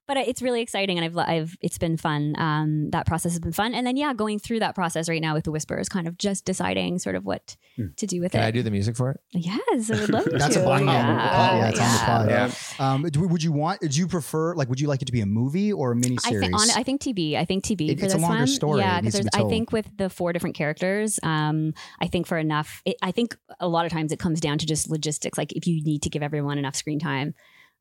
but 0.08 0.18
it's 0.18 0.42
really 0.42 0.62
exciting 0.62 0.98
and 0.98 1.06
I've, 1.06 1.18
I've 1.18 1.58
it's 1.62 1.78
been 1.78 1.98
fun 1.98 2.36
um, 2.38 2.90
that 2.92 3.06
process 3.06 3.32
has 3.34 3.40
been 3.40 3.52
fun 3.52 3.74
and 3.74 3.86
then 3.86 3.98
yeah 3.98 4.14
going 4.14 4.40
through 4.40 4.60
that 4.60 4.76
process 4.76 5.10
right 5.10 5.22
now 5.22 5.34
with 5.34 5.44
the 5.46 5.52
whispers 5.52 5.90
kind 5.90 6.08
of 6.08 6.18
just 6.18 6.46
deciding 6.46 7.00
sort 7.00 7.16
of 7.16 7.26
what 7.26 7.56
to 7.98 8.08
do 8.08 8.22
with 8.22 8.32
Can 8.32 8.42
it 8.42 8.44
Can 8.44 8.48
I 8.48 8.52
do 8.52 8.64
the 8.64 8.72
music 8.72 8.96
for 8.96 9.12
it? 9.12 9.20
yes 9.34 9.92
I 9.92 10.00
would 10.02 10.10
love 10.10 10.26
That's 10.32 10.54
to 10.56 10.62
a 10.62 10.66
button 10.66 10.90
on 10.90 10.96
yeah. 10.96 11.30
pod. 11.30 11.58
Yeah, 11.58 11.70
it's 11.70 11.80
on 11.80 11.92
the 11.92 12.00
pod. 12.00 12.30
Yeah. 12.30 12.94
Um, 12.94 13.04
do- 13.10 13.28
would 13.28 13.44
you 13.44 13.52
want? 13.52 13.82
Do 13.82 13.88
you 14.00 14.08
prefer? 14.08 14.56
Like, 14.56 14.70
would 14.70 14.80
you 14.80 14.88
like 14.88 15.02
it 15.02 15.06
to 15.06 15.12
be 15.12 15.22
a 15.22 15.26
movie 15.26 15.72
or 15.72 15.92
a 15.92 15.96
I 15.96 16.00
miniseries? 16.00 16.40
think, 16.40 16.54
on, 16.56 16.68
I 16.76 16.84
think 16.84 17.02
TV. 17.02 17.36
I 17.36 17.46
think 17.46 17.59
TV 17.62 17.90
It- 17.92 18.00
for 18.00 18.06
it's 18.06 18.14
a 18.14 18.18
this 18.18 18.22
longer 18.22 18.38
one. 18.40 18.48
story. 18.48 18.80
Yeah, 18.82 19.02
because 19.02 19.22
be 19.22 19.30
I 19.34 19.48
think 19.50 19.72
with 19.72 19.90
the 19.98 20.10
four 20.10 20.34
different 20.34 20.56
characters, 20.56 21.20
um, 21.24 21.74
I 22.02 22.08
think 22.08 22.28
for 22.28 22.38
enough, 22.38 22.82
it, 22.86 22.96
I 23.02 23.12
think 23.12 23.38
a 23.60 23.68
lot 23.68 23.86
of 23.86 23.92
times 23.92 24.12
it 24.12 24.20
comes 24.20 24.40
down 24.40 24.58
to 24.60 24.66
just 24.66 24.90
logistics. 24.90 25.38
Like 25.38 25.52
if 25.54 25.68
you 25.68 25.84
need 25.84 26.02
to 26.04 26.10
give 26.10 26.24
everyone 26.24 26.58
enough 26.58 26.76
screen 26.76 27.00
time, 27.00 27.34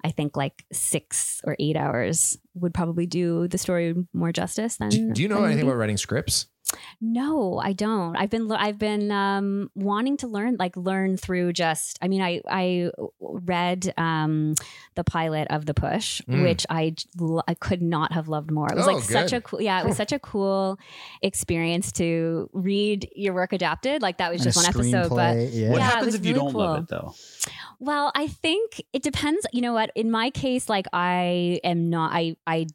I 0.05 0.11
think 0.13 0.37
like 0.37 0.65
six 0.73 1.41
or 1.45 1.57
eight 1.59 1.77
hours 1.77 2.39
would 2.55 2.73
probably 2.73 3.07
do 3.07 3.49
the 3.49 3.59
story 3.59 3.95
more 4.13 4.31
justice 4.33 4.77
than. 4.77 4.91
Do, 4.91 5.13
do 5.13 5.23
you 5.23 5.29
know 5.29 5.43
anything 5.45 5.65
about 5.65 5.77
writing 5.77 5.97
scripts? 5.97 6.47
No, 7.01 7.59
I 7.59 7.73
don't. 7.73 8.17
I've 8.17 8.31
been 8.31 8.51
I've 8.53 8.79
been 8.79 9.11
um, 9.11 9.71
wanting 9.75 10.17
to 10.19 10.27
learn 10.27 10.57
like 10.59 10.77
learn 10.77 11.17
through 11.17 11.53
just. 11.53 11.99
I 12.03 12.09
mean, 12.09 12.21
I 12.23 12.41
I 12.49 12.91
read 13.21 13.93
um, 13.97 14.55
the 14.95 15.05
pilot 15.05 15.47
of 15.51 15.67
the 15.67 15.75
push, 15.75 16.21
Mm. 16.23 16.43
which 16.43 16.67
I 16.69 16.91
j- 16.91 17.07
lo- 17.19 17.43
I 17.47 17.55
could 17.55 17.81
not 17.83 18.13
have 18.13 18.29
loved 18.29 18.51
more. 18.51 18.69
It 18.71 18.77
was 18.77 18.87
Oh, 18.89 18.93
like 18.95 19.03
such 19.05 19.33
a 19.33 19.41
cool 19.41 19.61
yeah, 19.63 19.81
it 19.81 19.87
was 19.87 19.97
such 19.97 20.13
a 20.13 20.19
cool 20.19 20.79
experience 21.23 21.93
to 21.93 22.51
read 22.53 23.09
your 23.15 23.33
work 23.35 23.53
adapted. 23.53 24.03
Like 24.03 24.19
that 24.19 24.33
was 24.33 24.43
just 24.43 24.57
one 24.57 24.67
episode, 24.67 25.11
but 25.11 25.37
yeah. 25.37 25.71
What 25.71 25.79
Yeah, 25.79 25.79
it 25.79 25.81
happens 25.83 26.07
was 26.07 26.15
if 26.17 26.27
you 26.27 26.35
really 26.35 26.47
don't 26.53 26.55
love 26.55 26.83
it 26.83 26.89
though? 26.89 27.15
well, 27.79 28.11
I 28.15 28.27
think 28.27 28.83
it 28.93 29.03
depends. 29.03 29.47
You 29.53 29.63
know 29.63 29.73
what? 29.73 29.91
In 29.95 30.11
my 30.11 30.31
case, 30.31 30.69
like 30.69 30.87
I 30.93 31.61
am 31.65 31.91
not. 31.91 32.11
I 32.13 32.37
I 32.47 32.67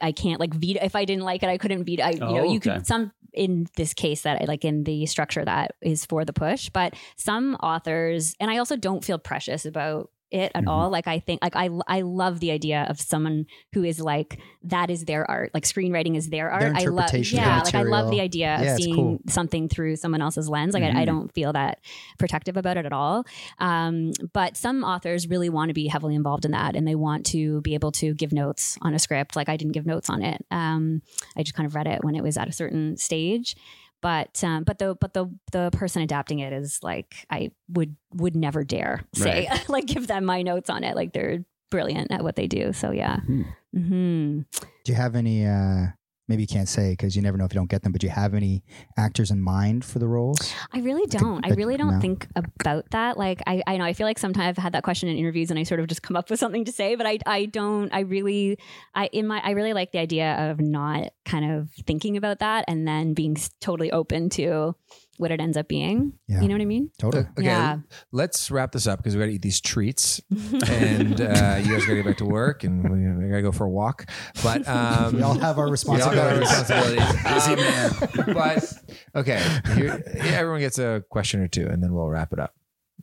I 0.00 0.12
can't 0.12 0.40
like 0.40 0.54
veto. 0.54 0.80
If 0.82 0.96
I 0.96 1.04
didn't 1.04 1.24
like 1.24 1.42
it, 1.42 1.48
I 1.48 1.58
couldn't 1.58 1.84
veto. 1.84 2.02
I, 2.02 2.10
you 2.10 2.18
know, 2.20 2.38
Oh, 2.38 2.42
you 2.52 2.56
okay. 2.58 2.74
could 2.74 2.86
some 2.86 3.12
in 3.36 3.66
this 3.76 3.94
case 3.94 4.22
that 4.22 4.46
like 4.48 4.64
in 4.64 4.84
the 4.84 5.06
structure 5.06 5.44
that 5.44 5.72
is 5.80 6.04
for 6.04 6.24
the 6.24 6.32
push, 6.32 6.70
but 6.70 6.94
some 7.16 7.54
authors, 7.56 8.34
and 8.40 8.50
I 8.50 8.58
also 8.58 8.76
don't 8.76 9.04
feel 9.04 9.18
precious 9.18 9.64
about 9.64 10.10
it 10.36 10.52
at 10.54 10.64
Mhm. 10.64 10.68
all. 10.68 10.90
Like 10.90 11.08
I 11.08 11.18
think 11.18 11.42
like 11.42 11.56
I 11.56 11.68
I 11.88 12.02
love 12.02 12.40
the 12.40 12.50
idea 12.52 12.86
of 12.88 13.00
someone 13.00 13.46
who 13.72 13.82
is 13.82 13.98
like 14.00 14.38
that 14.64 14.90
is 14.90 15.04
their 15.04 15.28
art. 15.30 15.50
Like 15.54 15.64
screenwriting 15.64 16.16
is 16.16 16.28
their 16.28 16.50
art. 16.50 16.60
Their 16.62 16.70
I 16.76 16.84
love 16.84 17.06
interpretation 17.06 17.38
yeah. 17.38 17.62
Like 17.62 17.74
I 17.74 17.82
love 17.82 18.10
the 18.10 18.20
idea 18.20 18.58
Yeah, 18.62 18.72
of 18.74 18.80
seeing 18.82 18.94
cool. 18.94 19.18
something 19.28 19.68
through 19.68 19.96
someone 19.96 20.20
else's 20.22 20.48
lens. 20.48 20.74
Like 20.74 20.82
I, 20.82 20.88
I 20.90 21.02
Mhm. 21.02 21.06
don't 21.06 21.32
feel 21.32 21.52
that 21.54 21.80
protective 22.18 22.56
about 22.56 22.76
it 22.76 22.86
at 22.86 22.92
all. 22.92 23.24
Um, 23.58 24.12
but 24.32 24.56
some 24.56 24.84
authors 24.84 25.28
really 25.28 25.48
want 25.48 25.68
to 25.70 25.74
be 25.74 25.86
heavily 25.88 26.14
involved 26.14 26.44
in 26.44 26.50
that 26.52 26.76
and 26.76 26.86
they 26.86 26.94
want 26.94 27.26
to 27.26 27.60
be 27.62 27.74
able 27.74 27.92
to 27.92 28.14
give 28.14 28.32
notes 28.32 28.76
on 28.82 28.94
a 28.94 28.98
script. 28.98 29.36
Like 29.36 29.48
I 29.48 29.56
didn't 29.56 29.72
give 29.72 29.86
notes 29.86 30.10
on 30.10 30.22
it. 30.22 30.44
Um, 30.50 31.02
I 31.36 31.42
just 31.42 31.54
kind 31.54 31.66
of 31.66 31.74
read 31.74 31.86
it 31.86 32.04
when 32.04 32.14
it 32.14 32.22
was 32.22 32.36
at 32.36 32.48
a 32.48 32.52
certain 32.52 32.96
stage. 32.96 33.56
But 34.02 34.42
um, 34.44 34.64
but 34.64 34.78
the 34.78 34.94
but 35.00 35.14
the 35.14 35.26
the 35.52 35.70
person 35.72 36.02
adapting 36.02 36.38
it 36.40 36.52
is 36.52 36.78
like 36.82 37.26
I 37.30 37.50
would 37.68 37.96
would 38.14 38.36
never 38.36 38.62
dare 38.64 39.02
say 39.14 39.48
like 39.68 39.86
give 39.86 40.06
them 40.06 40.24
my 40.24 40.42
notes 40.42 40.70
on 40.70 40.84
it. 40.84 40.94
Like 40.94 41.12
they're 41.12 41.44
brilliant 41.70 42.12
at 42.12 42.22
what 42.22 42.36
they 42.36 42.46
do. 42.46 42.72
So 42.72 42.90
yeah. 42.92 43.20
Mhm. 43.28 43.46
hmm 43.72 44.40
Do 44.84 44.92
you 44.92 44.94
have 44.94 45.16
any? 45.16 45.46
uh 45.46 45.86
Maybe 46.28 46.42
you 46.42 46.48
can't 46.48 46.68
say 46.68 46.90
because 46.90 47.14
you 47.14 47.22
never 47.22 47.38
know 47.38 47.44
if 47.44 47.52
you 47.52 47.58
don't 47.58 47.70
get 47.70 47.82
them. 47.82 47.92
But 47.92 48.00
do 48.00 48.06
you 48.08 48.12
have 48.12 48.34
any 48.34 48.64
actors 48.96 49.30
in 49.30 49.40
mind 49.40 49.84
for 49.84 50.00
the 50.00 50.08
roles? 50.08 50.52
I 50.72 50.80
really 50.80 51.06
don't. 51.06 51.44
I 51.46 51.50
really 51.50 51.76
don't 51.76 51.94
no. 51.94 52.00
think 52.00 52.26
about 52.34 52.90
that. 52.90 53.16
Like 53.16 53.42
I, 53.46 53.62
I 53.66 53.76
know 53.76 53.84
I 53.84 53.92
feel 53.92 54.06
like 54.06 54.18
sometimes 54.18 54.58
I've 54.58 54.62
had 54.62 54.72
that 54.72 54.82
question 54.82 55.08
in 55.08 55.16
interviews 55.16 55.50
and 55.50 55.58
I 55.58 55.62
sort 55.62 55.78
of 55.78 55.86
just 55.86 56.02
come 56.02 56.16
up 56.16 56.28
with 56.28 56.40
something 56.40 56.64
to 56.64 56.72
say, 56.72 56.96
but 56.96 57.06
I 57.06 57.18
I 57.26 57.46
don't 57.46 57.92
I 57.92 58.00
really 58.00 58.58
I 58.94 59.06
in 59.12 59.26
my 59.26 59.40
I 59.44 59.50
really 59.50 59.72
like 59.72 59.92
the 59.92 59.98
idea 59.98 60.50
of 60.50 60.60
not 60.60 61.12
kind 61.24 61.52
of 61.52 61.70
thinking 61.86 62.16
about 62.16 62.40
that 62.40 62.64
and 62.66 62.88
then 62.88 63.14
being 63.14 63.36
totally 63.60 63.92
open 63.92 64.28
to 64.30 64.74
what 65.18 65.30
it 65.30 65.40
ends 65.40 65.56
up 65.56 65.68
being. 65.68 66.12
Yeah. 66.28 66.40
You 66.42 66.48
know 66.48 66.54
what 66.54 66.60
I 66.62 66.66
mean? 66.66 66.90
Totally. 66.98 67.24
Okay, 67.38 67.44
Yeah. 67.46 67.78
let's 68.12 68.50
wrap 68.50 68.72
this 68.72 68.86
up 68.86 68.98
because 68.98 69.14
we 69.14 69.20
got 69.20 69.26
to 69.26 69.32
eat 69.32 69.42
these 69.42 69.60
treats, 69.60 70.20
and 70.68 71.20
uh, 71.20 71.58
you 71.62 71.70
guys 71.72 71.84
got 71.84 71.90
to 71.90 71.94
get 71.96 72.04
back 72.04 72.16
to 72.18 72.24
work, 72.24 72.64
and 72.64 72.82
we, 72.82 73.24
we 73.24 73.30
got 73.30 73.36
to 73.36 73.42
go 73.42 73.52
for 73.52 73.64
a 73.66 73.70
walk. 73.70 74.10
But 74.42 74.66
um, 74.68 75.16
We 75.16 75.22
all 75.22 75.38
have 75.38 75.58
our 75.58 75.66
we 75.70 75.76
all 75.88 75.98
got 75.98 76.16
our 76.18 76.38
responsibilities. 76.40 76.98
responsibilities. 76.98 77.22
Busy 77.34 77.56
man. 77.56 78.34
but 78.34 78.72
okay, 79.14 79.42
here, 79.74 80.02
everyone 80.34 80.60
gets 80.60 80.78
a 80.78 81.02
question 81.10 81.40
or 81.40 81.48
two, 81.48 81.66
and 81.66 81.82
then 81.82 81.92
we'll 81.94 82.08
wrap 82.08 82.32
it 82.32 82.38
up. 82.38 82.54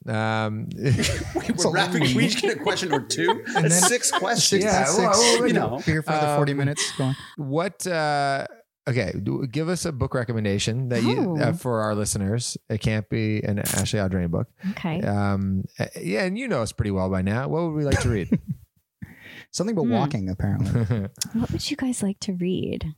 Um, 0.06 0.68
We're 0.76 1.72
wrapping. 1.72 2.02
We 2.16 2.26
each 2.26 2.42
get 2.42 2.58
a 2.58 2.60
question 2.60 2.92
or 2.92 3.02
two. 3.02 3.30
And 3.56 3.64
That's 3.66 3.80
then- 3.80 3.90
six 3.90 4.12
questions. 4.12 4.64
Yeah, 4.64 4.84
well, 4.98 5.12
well, 5.12 5.48
you 5.48 5.54
know. 5.54 5.78
Here 5.78 6.02
for 6.02 6.12
the 6.12 6.34
forty 6.36 6.52
Um, 6.52 6.58
minutes. 6.58 6.92
Go 6.98 7.06
on. 7.06 7.16
what? 7.38 7.88
Uh, 7.88 8.46
okay, 8.88 9.14
give 9.52 9.70
us 9.70 9.86
a 9.86 9.92
book 9.92 10.14
recommendation 10.14 10.90
that 10.90 11.04
you 11.04 11.36
uh, 11.40 11.50
Oh. 11.50 11.54
for 11.54 11.82
our 11.82 11.96
listeners. 11.96 12.58
It 12.70 12.80
can't 12.82 13.08
be 13.10 13.42
an 13.44 13.60
Ashley 13.60 14.00
Audrain 14.00 14.30
book. 14.30 14.48
Okay. 14.72 15.02
Um, 15.02 15.66
yeah, 16.02 16.24
and 16.24 16.38
you 16.38 16.48
know 16.48 16.62
us 16.62 16.72
pretty 16.72 16.92
well 16.92 17.10
by 17.10 17.22
now. 17.22 17.48
What 17.48 17.64
would 17.64 17.74
we 17.76 17.84
like 17.86 18.00
to 18.02 18.10
read? 18.10 18.30
Something 19.52 19.76
about 19.76 19.86
Hmm. 19.86 19.94
walking, 19.94 20.30
apparently. 20.30 21.08
What 21.34 21.52
would 21.52 21.70
you 21.70 21.78
guys 21.78 22.02
like 22.04 22.20
to 22.22 22.34
read? 22.34 22.94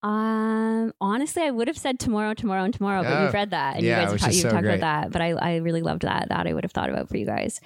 Um, 0.00 0.92
honestly, 1.00 1.42
I 1.42 1.50
would 1.50 1.66
have 1.66 1.76
said 1.76 1.98
tomorrow, 1.98 2.32
tomorrow, 2.32 2.62
and 2.62 2.72
tomorrow, 2.72 3.02
but 3.02 3.12
Oh, 3.12 3.24
you've 3.24 3.34
read 3.34 3.50
that 3.50 3.76
and 3.76 3.84
yeah, 3.84 3.98
you 3.98 4.04
guys 4.06 4.12
which 4.12 4.20
have, 4.22 4.30
is 4.30 4.36
you've 4.36 4.42
so 4.42 4.50
talked 4.50 4.62
great. 4.62 4.76
about 4.78 5.02
that. 5.02 5.12
But 5.12 5.22
I, 5.22 5.30
I 5.32 5.56
really 5.56 5.82
loved 5.82 6.02
that. 6.02 6.28
That 6.28 6.46
I 6.46 6.52
would 6.54 6.62
have 6.62 6.70
thought 6.70 6.88
about 6.88 7.08
for 7.08 7.16
you 7.16 7.26
guys. 7.26 7.60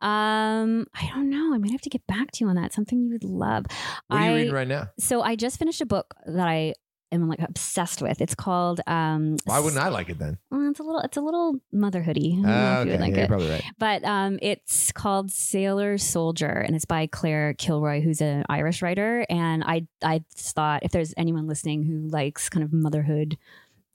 Um, 0.00 0.86
I 0.94 1.10
don't 1.12 1.28
know. 1.28 1.52
I 1.52 1.58
might 1.58 1.72
have 1.72 1.80
to 1.82 1.90
get 1.90 2.06
back 2.06 2.30
to 2.32 2.44
you 2.44 2.48
on 2.50 2.54
that. 2.56 2.72
Something 2.72 3.02
you 3.02 3.10
would 3.10 3.24
love. 3.24 3.66
what 4.06 4.20
are 4.20 4.28
you 4.30 4.34
reading 4.36 4.52
right 4.54 4.68
now? 4.68 4.90
So 5.00 5.22
I 5.22 5.34
just 5.34 5.58
finished 5.58 5.80
a 5.80 5.86
book 5.86 6.14
that 6.26 6.46
I 6.46 6.74
am 7.12 7.28
like 7.28 7.40
obsessed 7.40 8.02
with. 8.02 8.20
It's 8.20 8.34
called 8.34 8.80
um. 8.86 9.36
Why 9.44 9.60
wouldn't 9.60 9.80
I 9.80 9.88
like 9.88 10.08
it 10.08 10.18
then? 10.18 10.38
Well, 10.50 10.68
it's 10.70 10.80
a 10.80 10.82
little. 10.82 11.00
It's 11.00 11.16
a 11.16 11.20
little 11.20 11.56
motherhoody. 11.74 12.32
I 12.32 12.36
don't 12.36 12.42
know 12.42 12.50
Uh, 12.50 12.80
if 12.80 12.86
you 12.86 12.90
would 12.92 12.94
okay, 12.94 13.00
like 13.00 13.10
yeah, 13.10 13.16
you're 13.16 13.24
it 13.24 13.28
probably 13.28 13.50
right. 13.50 13.64
but 13.78 14.04
um, 14.04 14.38
it's 14.42 14.90
called 14.92 15.30
Sailor 15.30 15.98
Soldier, 15.98 16.46
and 16.50 16.74
it's 16.74 16.84
by 16.86 17.06
Claire 17.06 17.54
Kilroy, 17.54 18.00
who's 18.00 18.20
an 18.20 18.44
Irish 18.48 18.82
writer. 18.82 19.24
And 19.28 19.62
I 19.64 19.86
I 20.02 20.22
just 20.34 20.54
thought 20.54 20.82
if 20.82 20.90
there's 20.92 21.14
anyone 21.16 21.46
listening 21.46 21.84
who 21.84 22.08
likes 22.08 22.48
kind 22.48 22.64
of 22.64 22.72
motherhood 22.72 23.36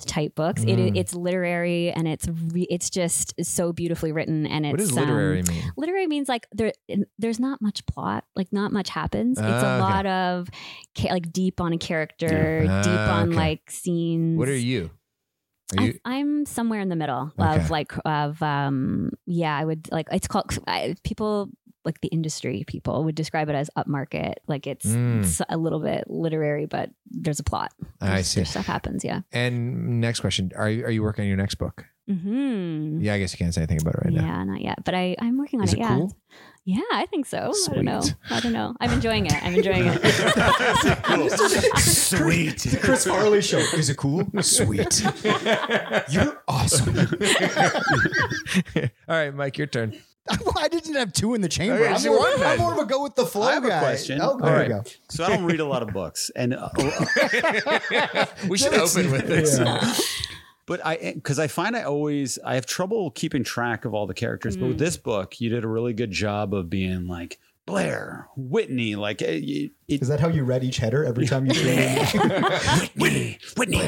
type 0.05 0.35
books. 0.35 0.63
It, 0.63 0.77
Mm. 0.77 0.95
it's 0.97 1.13
literary 1.15 1.91
and 1.91 2.07
it's 2.07 2.27
re- 2.27 2.67
it's 2.69 2.89
just 2.89 3.33
so 3.43 3.73
beautifully 3.73 4.11
written. 4.11 4.45
And 4.45 4.65
it's 4.65 4.71
What 4.73 4.79
does 4.79 4.91
um, 4.91 4.95
literary 4.97 5.41
mean? 5.43 5.71
literary 5.75 6.07
means 6.07 6.29
like 6.29 6.47
there 6.51 6.71
there's 7.17 7.39
not 7.39 7.61
much 7.61 7.85
plot 7.87 8.23
like 8.35 8.51
not 8.53 8.71
much 8.71 8.89
happens 8.89 9.37
it's 9.39 9.45
Ah, 9.47 9.77
a 9.77 9.81
okay. 9.83 9.93
lot 9.93 10.05
of 10.05 10.49
like 11.09 11.31
deep 11.31 11.59
on 11.59 11.73
a 11.73 11.77
character 11.77 12.61
Yeah. 12.63 12.81
deep 12.83 12.91
Ah, 12.93 13.19
on 13.21 13.29
okay. 13.29 13.37
like 13.37 13.71
scenes 13.71 14.37
What 14.37 14.47
are 14.49 14.55
you? 14.55 14.91
You? 15.79 15.99
I, 16.05 16.15
I'm 16.17 16.45
somewhere 16.45 16.79
in 16.79 16.89
the 16.89 16.95
middle 16.95 17.33
Okay. 17.39 17.55
of 17.63 17.69
like 17.69 17.91
of 18.05 18.41
um 18.41 19.11
yeah 19.25 19.57
I 19.57 19.65
would 19.65 19.89
like 19.91 20.07
it's 20.11 20.27
called 20.27 20.57
I, 20.67 20.95
people 21.03 21.49
like 21.87 21.99
the 22.01 22.09
industry 22.09 22.63
people 22.67 23.03
would 23.05 23.15
describe 23.15 23.49
it 23.49 23.55
as 23.55 23.69
upmarket 23.75 24.35
like 24.47 24.67
it's, 24.67 24.85
Mm. 24.85 25.21
it's 25.23 25.41
a 25.49 25.57
little 25.57 25.79
bit 25.79 26.03
literary 26.07 26.65
but 26.67 26.91
there's 27.09 27.39
a 27.39 27.43
plot 27.43 27.71
I 28.01 28.21
see. 28.21 28.41
there's 28.41 28.49
stuff 28.51 28.65
happens 28.67 29.03
yeah 29.03 29.21
And 29.31 29.99
next 30.01 30.19
question: 30.19 30.51
Are 30.55 30.69
you 30.69 30.83
are 30.85 30.91
you 30.91 31.01
working 31.01 31.23
on 31.23 31.27
your 31.29 31.37
next 31.37 31.55
book? 31.55 31.85
hmm 32.07 32.99
Yeah, 33.01 33.15
I 33.15 33.19
guess 33.19 33.33
you 33.33 33.37
can't 33.37 33.53
say 33.53 33.61
anything 33.61 33.81
about 33.81 33.95
it 33.95 34.01
right 34.05 34.13
now. 34.13 34.25
yeah, 34.25 34.43
not 34.43 34.61
yet, 34.61 34.83
but 34.85 34.93
I 34.93 35.15
I'm 35.19 35.37
working 35.37 35.59
on 35.61 35.65
Is 35.65 35.73
it. 35.73 35.77
it 35.77 35.81
yeah, 35.81 35.95
cool? 35.97 36.15
yeah, 36.63 36.81
I 36.93 37.05
think 37.07 37.25
so. 37.25 37.51
I 37.69 37.73
don't 37.75 37.83
know. 37.85 37.99
Sweet. 38.01 38.15
I 38.29 38.39
don't 38.39 38.53
know. 38.53 38.75
I'm 38.79 38.91
enjoying 38.93 39.25
it. 39.25 39.33
I'm 39.43 39.55
enjoying 39.55 39.87
it. 39.87 39.99
Sweet. 41.79 42.59
The 42.59 42.77
Chris 42.81 43.05
Farley 43.05 43.41
show. 43.41 43.57
Is 43.57 43.89
it 43.89 43.97
cool? 43.97 44.23
Sweet. 44.41 45.01
You're 46.09 46.41
awesome. 46.47 46.95
All 49.07 49.15
right, 49.15 49.33
Mike, 49.33 49.57
your 49.57 49.67
turn. 49.67 49.93
I 50.57 50.67
didn't 50.67 50.95
have 50.95 51.13
two 51.13 51.33
in 51.33 51.41
the 51.41 51.49
chamber. 51.49 51.75
Okay, 51.75 51.87
I'm, 51.93 51.99
so 51.99 52.09
more, 52.09 52.19
one 52.19 52.43
I'm 52.43 52.59
more 52.59 52.73
of 52.73 52.79
a 52.79 52.85
go 52.85 53.03
with 53.03 53.15
the 53.15 53.25
flow 53.25 53.43
I 53.47 53.53
have 53.53 53.65
a 53.65 53.69
guy. 53.69 53.79
question. 53.79 54.19
Oh, 54.21 54.37
there 54.39 54.55
All 54.55 54.61
we 54.63 54.67
go. 54.69 54.83
So 55.09 55.23
I 55.23 55.29
don't 55.29 55.45
read 55.45 55.59
a 55.59 55.65
lot 55.65 55.81
of 55.83 55.89
books, 55.93 56.29
and 56.35 56.53
uh, 56.53 56.69
we 58.49 58.57
should 58.57 58.73
open 58.73 59.11
with 59.11 59.27
this. 59.27 59.59
Yeah. 59.59 59.93
but 60.65 60.85
I 60.85 61.13
because 61.15 61.39
I 61.39 61.47
find 61.47 61.75
I 61.75 61.83
always 61.83 62.39
I 62.43 62.55
have 62.55 62.65
trouble 62.65 63.11
keeping 63.11 63.43
track 63.43 63.85
of 63.85 63.93
all 63.93 64.07
the 64.07 64.13
characters. 64.13 64.55
But 64.57 64.65
Mm. 64.65 64.69
with 64.69 64.79
this 64.79 64.97
book, 64.97 65.39
you 65.39 65.49
did 65.49 65.63
a 65.63 65.67
really 65.67 65.93
good 65.93 66.11
job 66.11 66.53
of 66.53 66.69
being 66.69 67.07
like 67.07 67.39
Blair, 67.65 68.27
Whitney, 68.37 68.95
like 68.95 69.21
it, 69.21 69.43
it, 69.43 69.71
Is 70.01 70.07
that 70.07 70.19
how 70.21 70.29
you 70.29 70.43
read 70.45 70.63
each 70.63 70.77
header 70.77 71.03
every 71.03 71.25
time 71.27 71.45
you 71.45 71.53
came 71.53 71.67
in? 71.79 72.05
Whitney, 72.95 73.39
Whitney, 73.57 73.81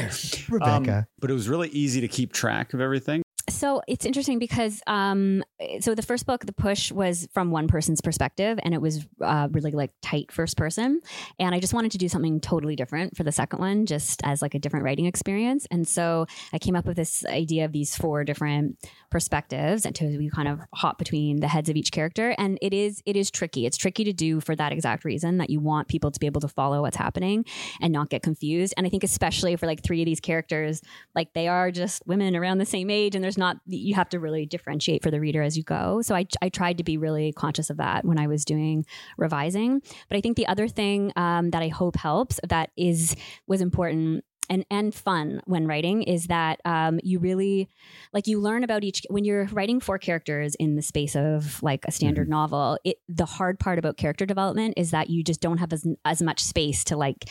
Rebecca. 0.50 0.96
Um, 0.98 1.06
but 1.18 1.30
it 1.30 1.34
was 1.34 1.48
really 1.48 1.68
easy 1.70 2.00
to 2.02 2.08
keep 2.08 2.32
track 2.32 2.74
of 2.74 2.80
everything. 2.82 3.22
So 3.60 3.82
it's 3.86 4.06
interesting 4.06 4.38
because 4.38 4.82
um 4.86 5.44
so 5.80 5.94
the 5.94 6.02
first 6.02 6.24
book 6.24 6.46
the 6.46 6.52
push 6.52 6.90
was 6.90 7.28
from 7.34 7.50
one 7.50 7.68
person's 7.68 8.00
perspective 8.00 8.58
and 8.62 8.72
it 8.72 8.80
was 8.80 9.06
uh, 9.20 9.48
really 9.52 9.70
like 9.72 9.90
tight 10.00 10.32
first 10.32 10.56
person. 10.56 11.00
And 11.38 11.54
i 11.54 11.60
just 11.60 11.74
wanted 11.74 11.92
to 11.92 11.98
do 11.98 12.08
something 12.08 12.40
totally 12.40 12.74
different 12.74 13.18
for 13.18 13.22
the 13.22 13.32
second 13.32 13.58
one 13.58 13.84
just 13.84 14.22
as 14.24 14.40
like 14.40 14.54
a 14.54 14.58
different 14.58 14.84
writing 14.84 15.04
experience. 15.04 15.66
And 15.70 15.86
so 15.86 16.26
i 16.54 16.58
came 16.58 16.74
up 16.74 16.86
with 16.86 16.96
this 16.96 17.22
idea 17.26 17.66
of 17.66 17.72
these 17.72 17.94
four 17.94 18.24
different 18.24 18.78
perspectives 19.10 19.84
and 19.84 19.94
to 19.96 20.06
we 20.16 20.30
kind 20.30 20.48
of 20.48 20.60
hop 20.72 20.96
between 20.96 21.40
the 21.40 21.48
heads 21.48 21.68
of 21.68 21.76
each 21.76 21.92
character. 21.92 22.34
And 22.38 22.58
it 22.62 22.72
is 22.72 23.02
it 23.04 23.14
is 23.14 23.30
tricky. 23.30 23.66
It's 23.66 23.76
tricky 23.76 24.04
to 24.04 24.14
do 24.14 24.40
for 24.40 24.56
that 24.56 24.72
exact 24.72 25.04
reason 25.04 25.36
that 25.36 25.50
you 25.50 25.60
want 25.60 25.88
people 25.88 26.10
to 26.10 26.18
be 26.18 26.26
able 26.26 26.40
to 26.40 26.48
follow 26.48 26.80
what's 26.80 26.96
happening 26.96 27.44
and 27.82 27.92
not 27.92 28.08
get 28.08 28.22
confused. 28.22 28.72
And 28.78 28.86
i 28.86 28.90
think 28.90 29.04
especially 29.04 29.54
for 29.56 29.66
like 29.66 29.82
three 29.82 30.00
of 30.00 30.06
these 30.06 30.20
characters 30.20 30.80
like 31.14 31.34
they 31.34 31.46
are 31.46 31.70
just 31.70 32.02
women 32.06 32.34
around 32.34 32.56
the 32.56 32.64
same 32.64 32.88
age 32.88 33.14
and 33.14 33.22
there's 33.22 33.36
not 33.36 33.49
you 33.66 33.94
have 33.94 34.08
to 34.10 34.20
really 34.20 34.46
differentiate 34.46 35.02
for 35.02 35.10
the 35.10 35.20
reader 35.20 35.42
as 35.42 35.56
you 35.56 35.62
go. 35.62 36.02
So 36.02 36.14
i, 36.14 36.26
I 36.42 36.48
tried 36.48 36.78
to 36.78 36.84
be 36.84 36.96
really 36.96 37.32
conscious 37.32 37.70
of 37.70 37.76
that 37.78 38.04
when 38.04 38.18
i 38.18 38.26
was 38.26 38.44
doing 38.44 38.84
revising. 39.16 39.80
But 40.08 40.16
i 40.16 40.20
think 40.20 40.36
the 40.36 40.46
other 40.46 40.68
thing 40.68 41.12
um, 41.16 41.50
that 41.50 41.62
i 41.62 41.68
hope 41.68 41.96
helps 41.96 42.40
that 42.48 42.70
is 42.76 43.16
was 43.46 43.60
important 43.60 44.24
and 44.50 44.66
and 44.70 44.94
fun 44.94 45.40
when 45.46 45.66
writing 45.66 46.02
is 46.02 46.26
that 46.26 46.60
um, 46.64 46.98
you 47.02 47.18
really 47.20 47.68
like 48.12 48.26
you 48.26 48.40
learn 48.40 48.64
about 48.64 48.84
each 48.84 49.02
when 49.08 49.24
you're 49.24 49.46
writing 49.46 49.80
four 49.80 49.96
characters 49.96 50.54
in 50.56 50.74
the 50.74 50.82
space 50.82 51.14
of 51.16 51.62
like 51.62 51.84
a 51.86 51.92
standard 51.92 52.28
novel 52.28 52.76
it 52.84 52.98
the 53.08 53.24
hard 53.24 53.58
part 53.58 53.78
about 53.78 53.96
character 53.96 54.26
development 54.26 54.74
is 54.76 54.90
that 54.90 55.08
you 55.08 55.22
just 55.22 55.40
don't 55.40 55.58
have 55.58 55.72
as, 55.72 55.86
as 56.04 56.20
much 56.20 56.40
space 56.40 56.84
to 56.84 56.96
like 56.96 57.30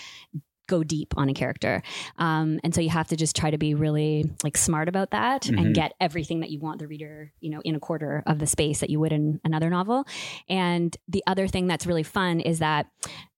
go 0.69 0.83
deep 0.83 1.13
on 1.17 1.27
a 1.29 1.33
character 1.33 1.81
um, 2.17 2.59
and 2.63 2.73
so 2.75 2.79
you 2.81 2.89
have 2.89 3.07
to 3.07 3.15
just 3.23 3.35
try 3.35 3.49
to 3.51 3.57
be 3.57 3.73
really 3.73 4.23
like 4.43 4.55
smart 4.57 4.87
about 4.87 5.09
that 5.11 5.41
Mhm. 5.43 5.57
and 5.59 5.75
get 5.75 5.91
everything 5.99 6.39
that 6.41 6.49
you 6.51 6.59
want 6.59 6.79
the 6.79 6.87
reader 6.87 7.33
you 7.41 7.49
know 7.51 7.61
in 7.65 7.75
a 7.75 7.79
quarter 7.79 8.23
of 8.25 8.39
the 8.39 8.47
space 8.47 8.79
that 8.81 8.89
you 8.89 8.99
would 9.01 9.11
in 9.11 9.39
another 9.43 9.69
novel 9.69 10.05
and 10.47 10.95
the 11.07 11.23
other 11.27 11.47
thing 11.47 11.67
that's 11.67 11.85
really 11.85 12.03
fun 12.03 12.39
is 12.39 12.59
that 12.59 12.85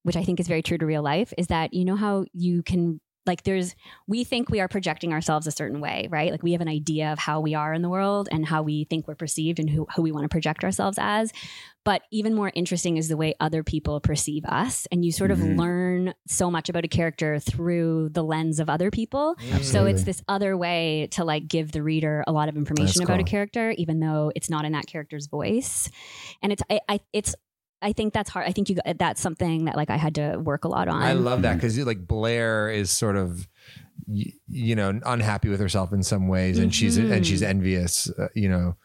which 0.03 0.17
i 0.17 0.23
think 0.23 0.39
is 0.39 0.47
very 0.47 0.61
true 0.61 0.77
to 0.77 0.85
real 0.85 1.01
life 1.03 1.33
is 1.37 1.47
that 1.47 1.73
you 1.73 1.85
know 1.85 1.95
how 1.95 2.25
you 2.33 2.61
can 2.63 2.99
like 3.25 3.43
there's 3.43 3.75
we 4.07 4.23
think 4.23 4.49
we 4.49 4.59
are 4.59 4.67
projecting 4.67 5.13
ourselves 5.13 5.45
a 5.47 5.51
certain 5.51 5.79
way 5.79 6.07
right? 6.09 6.31
Like 6.31 6.41
we 6.43 6.53
have 6.53 6.61
an 6.61 6.67
idea 6.67 7.11
of 7.11 7.19
how 7.19 7.39
we 7.39 7.53
are 7.53 7.73
in 7.73 7.81
the 7.81 7.89
world 7.89 8.27
and 8.31 8.45
how 8.45 8.63
we 8.63 8.85
think 8.85 9.07
we're 9.07 9.15
perceived 9.15 9.59
and 9.59 9.69
who, 9.69 9.85
who 9.95 10.01
we 10.01 10.11
want 10.11 10.23
to 10.23 10.29
project 10.29 10.63
ourselves 10.63 10.97
as. 10.99 11.31
But 11.83 12.03
even 12.11 12.33
more 12.35 12.51
interesting 12.53 12.97
is 12.97 13.07
the 13.07 13.17
way 13.17 13.33
other 13.39 13.63
people 13.63 13.99
perceive 13.99 14.45
us. 14.45 14.87
And 14.91 15.03
you 15.03 15.11
sort 15.11 15.31
of 15.31 15.39
Mhm. 15.39 15.57
learn 15.57 16.13
so 16.27 16.51
much 16.51 16.69
about 16.69 16.85
a 16.85 16.87
character 16.87 17.39
through 17.39 18.09
the 18.09 18.23
lens 18.23 18.59
of 18.59 18.69
other 18.69 18.91
people. 18.91 19.35
So 19.61 19.85
it's 19.85 20.03
this 20.03 20.21
other 20.27 20.55
way 20.57 21.07
to 21.11 21.23
like 21.23 21.47
give 21.47 21.71
the 21.71 21.81
reader 21.81 22.23
a 22.27 22.31
lot 22.31 22.49
of 22.49 22.55
information 22.55 22.99
That's 22.99 23.09
about 23.09 23.19
a 23.19 23.23
character 23.23 23.71
even 23.77 23.99
though 23.99 24.31
it's 24.35 24.49
not 24.49 24.65
in 24.65 24.71
that 24.73 24.85
character's 24.87 25.27
voice. 25.27 25.89
And 26.41 26.51
it's 26.51 26.61
I, 26.69 26.79
I 26.87 26.99
it's 27.13 27.35
I 27.81 27.93
think 27.93 28.13
that's 28.13 28.29
hard. 28.29 28.47
I 28.47 28.51
think 28.51 28.69
you 28.69 28.77
that's 28.95 29.21
something 29.21 29.65
that 29.65 29.75
like 29.75 29.89
I 29.89 29.97
had 29.97 30.15
to 30.15 30.37
work 30.37 30.65
a 30.65 30.67
lot 30.67 30.87
on. 30.87 31.01
I 31.01 31.13
love 31.13 31.41
that 31.43 31.55
because 31.55 31.77
like 31.79 32.07
Blair 32.07 32.69
is 32.69 32.91
sort 32.91 33.15
of, 33.15 33.47
you 34.07 34.75
know, 34.75 34.99
unhappy 35.05 35.49
with 35.49 35.59
herself 35.59 35.91
in 35.93 36.03
some 36.03 36.27
ways, 36.27 36.59
and 36.59 36.73
she's 36.73 36.97
and 36.97 37.25
she's 37.25 37.41
envious, 37.41 38.09
uh, 38.19 38.27
you 38.35 38.49
know, 38.49 38.75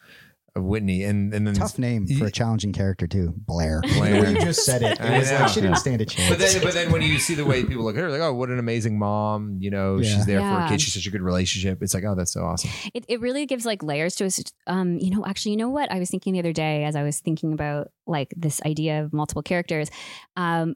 of 0.57 0.63
Whitney, 0.65 1.03
and 1.03 1.33
and 1.33 1.47
then 1.47 1.53
Tough 1.53 1.79
name 1.79 2.05
for 2.07 2.25
a 2.25 2.31
challenging 2.31 2.73
character 2.73 3.07
too, 3.07 3.33
Blair. 3.37 3.81
Blair. 3.95 4.21
When 4.23 4.35
you 4.35 4.41
just 4.41 4.65
said 4.65 4.81
it, 4.81 4.99
I 4.99 5.15
it 5.15 5.19
was 5.19 5.31
know. 5.31 5.39
like 5.39 5.49
she 5.49 5.61
didn't 5.61 5.77
stand 5.77 6.01
a 6.01 6.05
chance. 6.05 6.29
But 6.29 6.39
then, 6.39 6.61
but 6.63 6.73
then 6.73 6.91
when 6.91 7.01
you 7.01 7.19
see 7.19 7.35
the 7.35 7.45
way 7.45 7.63
people 7.63 7.83
look 7.85 7.95
at 7.95 8.01
her, 8.01 8.09
like, 8.09 8.21
oh, 8.21 8.33
what 8.33 8.49
an 8.49 8.59
amazing 8.59 8.99
mom! 8.99 9.57
You 9.61 9.71
know, 9.71 9.97
Yeah. 9.97 10.09
she's 10.15 10.25
there 10.25 10.39
for 10.39 10.45
Yeah. 10.45 10.63
her 10.63 10.69
kids. 10.69 10.83
She's 10.83 10.93
such 10.93 11.05
a 11.07 11.11
good 11.11 11.21
relationship. 11.21 11.81
It's 11.81 11.93
like, 11.93 12.03
oh, 12.03 12.15
that's 12.15 12.31
so 12.33 12.41
awesome. 12.43 12.69
it, 12.93 13.05
it 13.07 13.21
really 13.21 13.45
gives 13.45 13.65
like 13.65 13.81
layers 13.83 14.15
to 14.15 14.25
us. 14.25 14.41
Um, 14.67 14.97
you 14.99 15.09
know, 15.15 15.25
actually, 15.25 15.51
you 15.51 15.57
know 15.57 15.69
what 15.69 15.91
I 15.91 15.99
was 15.99 16.09
thinking 16.09 16.33
the 16.33 16.39
other 16.39 16.53
day 16.53 16.83
as 16.83 16.95
I 16.95 17.03
was 17.03 17.19
thinking 17.19 17.53
about 17.53 17.91
like 18.05 18.33
this 18.35 18.61
idea 18.65 19.03
of 19.03 19.13
multiple 19.13 19.43
characters. 19.43 19.89
Um, 20.35 20.75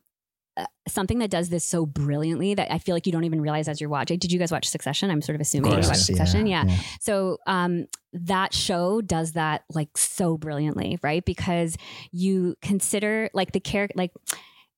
uh, 0.58 0.66
something 0.88 1.20
that 1.20 1.30
does 1.30 1.50
this 1.50 1.64
so 1.64 1.86
brilliantly 1.86 2.54
that 2.54 2.72
I 2.72 2.78
feel 2.78 2.94
like 2.96 3.06
you 3.06 3.12
don't 3.12 3.24
even 3.24 3.40
realize 3.42 3.68
as 3.68 3.80
you're 3.80 3.90
watching. 3.90 4.20
Did 4.20 4.32
you 4.32 4.40
guys 4.40 4.52
watch 4.52 4.68
Succession? 4.68 5.10
I'm 5.10 5.22
sort 5.22 5.36
of 5.36 5.42
assuming 5.42 5.72
you 5.72 5.78
watched 5.78 5.88
yeah. 5.90 5.94
Succession. 5.94 6.46
Yeah. 6.48 6.66
So 7.00 7.38
um, 7.48 7.88
that 8.14 8.54
show 8.54 9.02
does 9.02 9.32
that 9.34 9.64
like 9.74 9.98
so 9.98 10.38
brilliantly, 10.38 11.00
right? 11.02 11.24
Because 11.24 11.78
you 12.12 12.56
consider 12.62 13.30
like 13.34 13.54
the 13.54 13.60
character, 13.62 13.94
like 13.98 14.12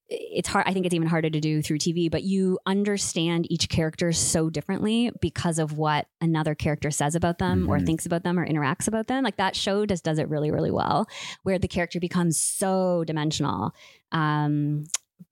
it's 0.10 0.48
hard. 0.48 0.66
I 0.68 0.74
think 0.74 0.86
it's 0.86 0.94
even 0.94 1.08
harder 1.08 1.30
to 1.30 1.40
do 1.40 1.64
through 1.64 1.80
TV, 1.80 2.12
but 2.12 2.22
you 2.22 2.60
understand 2.68 3.52
each 3.52 3.68
character 3.70 4.12
so 4.12 4.50
differently 4.52 5.10
because 5.22 5.58
of 5.58 5.76
what 5.78 6.06
another 6.22 6.54
character 6.54 6.92
says 6.92 7.16
about 7.16 7.40
them 7.40 7.68
or 7.68 7.80
Mhm. 7.80 7.86
thinks 7.88 8.06
about 8.06 8.24
them 8.24 8.38
or 8.38 8.48
interacts 8.48 8.88
about 8.88 9.08
them. 9.08 9.24
Like 9.24 9.38
that 9.38 9.56
show 9.56 9.88
just 9.88 10.04
does 10.04 10.20
it 10.20 10.30
really, 10.30 10.52
really 10.52 10.70
well, 10.72 11.08
where 11.42 11.58
the 11.58 11.68
character 11.70 12.00
becomes 12.00 12.38
so 12.40 13.04
dimensional. 13.06 13.74
Um, 14.12 14.84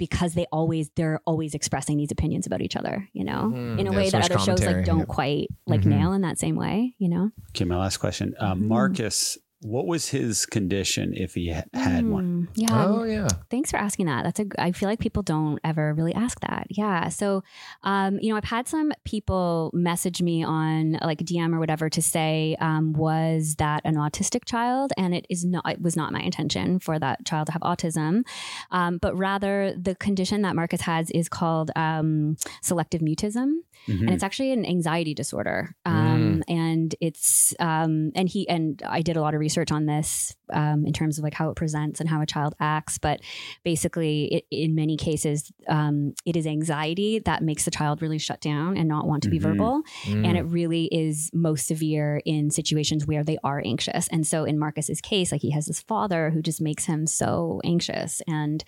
because 0.01 0.33
they 0.33 0.47
always 0.51 0.89
they're 0.95 1.19
always 1.27 1.53
expressing 1.53 1.95
these 1.95 2.09
opinions 2.11 2.47
about 2.47 2.59
each 2.61 2.75
other, 2.75 3.07
you 3.13 3.23
know, 3.23 3.53
Mhm. 3.53 3.79
in 3.79 3.85
a 3.87 3.91
Yeah, 3.91 3.97
way 3.97 4.05
so 4.09 4.17
that 4.17 4.23
much 4.23 4.31
other 4.31 4.39
shows 4.43 4.65
like 4.65 4.83
don't 4.83 4.97
yeah. 4.99 5.05
quite 5.05 5.47
like 5.67 5.81
Mhm. 5.81 5.85
nail 5.93 6.13
in 6.13 6.21
that 6.21 6.39
same 6.39 6.55
way, 6.55 6.95
you 6.97 7.07
know. 7.07 7.29
Okay, 7.51 7.65
my 7.65 7.77
last 7.77 7.97
question, 7.97 8.33
uh. 8.39 8.55
Marcus. 8.55 9.37
What 9.61 9.85
was 9.87 10.09
his 10.09 10.45
condition 10.45 11.13
if 11.15 11.35
he 11.35 11.51
ha- 11.51 11.63
had 11.73 12.07
one? 12.07 12.47
Mm, 12.47 12.47
Yeah. 12.55 12.85
Oh 12.85 13.03
yeah, 13.03 13.27
Thanks 13.49 13.69
for 13.71 13.77
asking 13.77 14.07
that. 14.07 14.23
That's 14.23 14.39
a. 14.39 14.45
I 14.57 14.71
feel 14.71 14.89
like 14.89 14.99
people 14.99 15.21
don't 15.23 15.59
ever 15.63 15.93
really 15.93 16.13
ask 16.15 16.39
that. 16.41 16.67
Yeah. 16.69 17.09
So, 17.09 17.43
um, 17.83 18.17
you 18.21 18.29
know, 18.31 18.37
I've 18.37 18.43
had 18.43 18.67
some 18.67 18.91
people 19.05 19.69
message 19.73 20.21
me 20.21 20.43
on 20.43 20.93
like 21.03 21.19
DM 21.19 21.53
or 21.53 21.59
whatever 21.59 21.89
to 21.89 22.01
say, 22.01 22.55
um, 22.59 22.93
was 22.93 23.55
that 23.59 23.81
an 23.85 23.95
autistic 23.95 24.45
child? 24.45 24.93
And 24.97 25.13
it 25.13 25.25
is 25.29 25.45
not. 25.45 25.69
It 25.69 25.81
was 25.81 25.95
not 25.95 26.11
my 26.11 26.21
intention 26.21 26.79
for 26.79 26.97
that 26.97 27.25
child 27.25 27.47
to 27.47 27.51
have 27.53 27.61
autism, 27.61 28.23
um, 28.71 28.97
but 28.97 29.15
rather 29.17 29.73
the 29.79 29.95
condition 29.95 30.41
that 30.41 30.55
Marcus 30.55 30.81
has 30.81 31.11
is 31.11 31.29
called 31.29 31.69
um, 31.75 32.35
selective 32.61 33.01
mutism, 33.01 33.57
Mhm. 33.87 34.01
and 34.01 34.09
it's 34.11 34.23
actually 34.23 34.51
an 34.51 34.65
anxiety 34.65 35.13
disorder. 35.13 35.75
Um, 36.21 36.31
Um, 36.31 36.43
and 36.47 36.95
it's 37.01 37.53
um, 37.59 38.11
and 38.15 38.29
he 38.29 38.47
and 38.47 38.81
I 38.85 39.01
did 39.01 39.17
a 39.17 39.21
lot 39.21 39.33
of 39.33 39.39
research 39.39 39.71
on 39.71 39.85
this 39.85 40.35
um, 40.51 40.85
in 40.85 40.93
terms 40.93 41.17
of 41.17 41.23
like 41.23 41.33
how 41.33 41.49
it 41.49 41.55
presents 41.55 41.99
and 41.99 42.07
how 42.09 42.21
a 42.21 42.25
child 42.25 42.53
acts. 42.59 42.97
But 42.97 43.21
basically, 43.63 44.25
it, 44.35 44.45
in 44.51 44.75
many 44.75 44.97
cases, 44.97 45.51
um, 45.67 46.13
it 46.25 46.35
is 46.35 46.45
anxiety 46.47 47.19
that 47.19 47.41
makes 47.43 47.65
the 47.65 47.71
child 47.71 48.01
really 48.01 48.17
shut 48.17 48.41
down 48.41 48.77
and 48.77 48.87
not 48.87 49.07
want 49.07 49.23
to 49.23 49.29
be 49.29 49.39
Mhm. 49.39 49.43
verbal. 49.43 49.81
Mm. 50.05 50.27
And 50.27 50.37
it 50.37 50.43
really 50.43 50.85
is 50.91 51.29
most 51.33 51.67
severe 51.67 52.21
in 52.25 52.49
situations 52.51 53.05
where 53.07 53.23
they 53.23 53.37
are 53.43 53.61
anxious. 53.65 54.07
And 54.09 54.25
so 54.25 54.43
in 54.45 54.57
Marcus's 54.59 55.01
case, 55.01 55.31
like 55.31 55.41
he 55.41 55.51
has 55.51 55.65
this 55.67 55.81
father 55.81 56.29
who 56.31 56.41
just 56.41 56.61
makes 56.61 56.85
him 56.85 57.07
so 57.07 57.61
anxious 57.63 58.21
and 58.27 58.63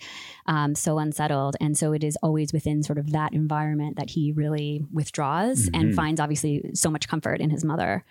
um, 0.46 0.74
so 0.74 0.98
unsettled. 0.98 1.56
And 1.60 1.76
so 1.76 1.92
it 1.92 2.02
is 2.04 2.16
always 2.22 2.52
within 2.52 2.82
sort 2.82 2.98
of 2.98 3.12
that 3.12 3.32
environment 3.32 3.96
that 3.96 4.10
he 4.10 4.32
really 4.32 4.84
withdraws 4.92 5.68
and 5.74 5.90
Mhm. 5.90 5.94
finds 5.94 6.20
obviously 6.20 6.70
so 6.74 6.90
much 6.90 7.08
comfort 7.08 7.40
in 7.44 7.50
his 7.50 7.64
mother 7.64 8.04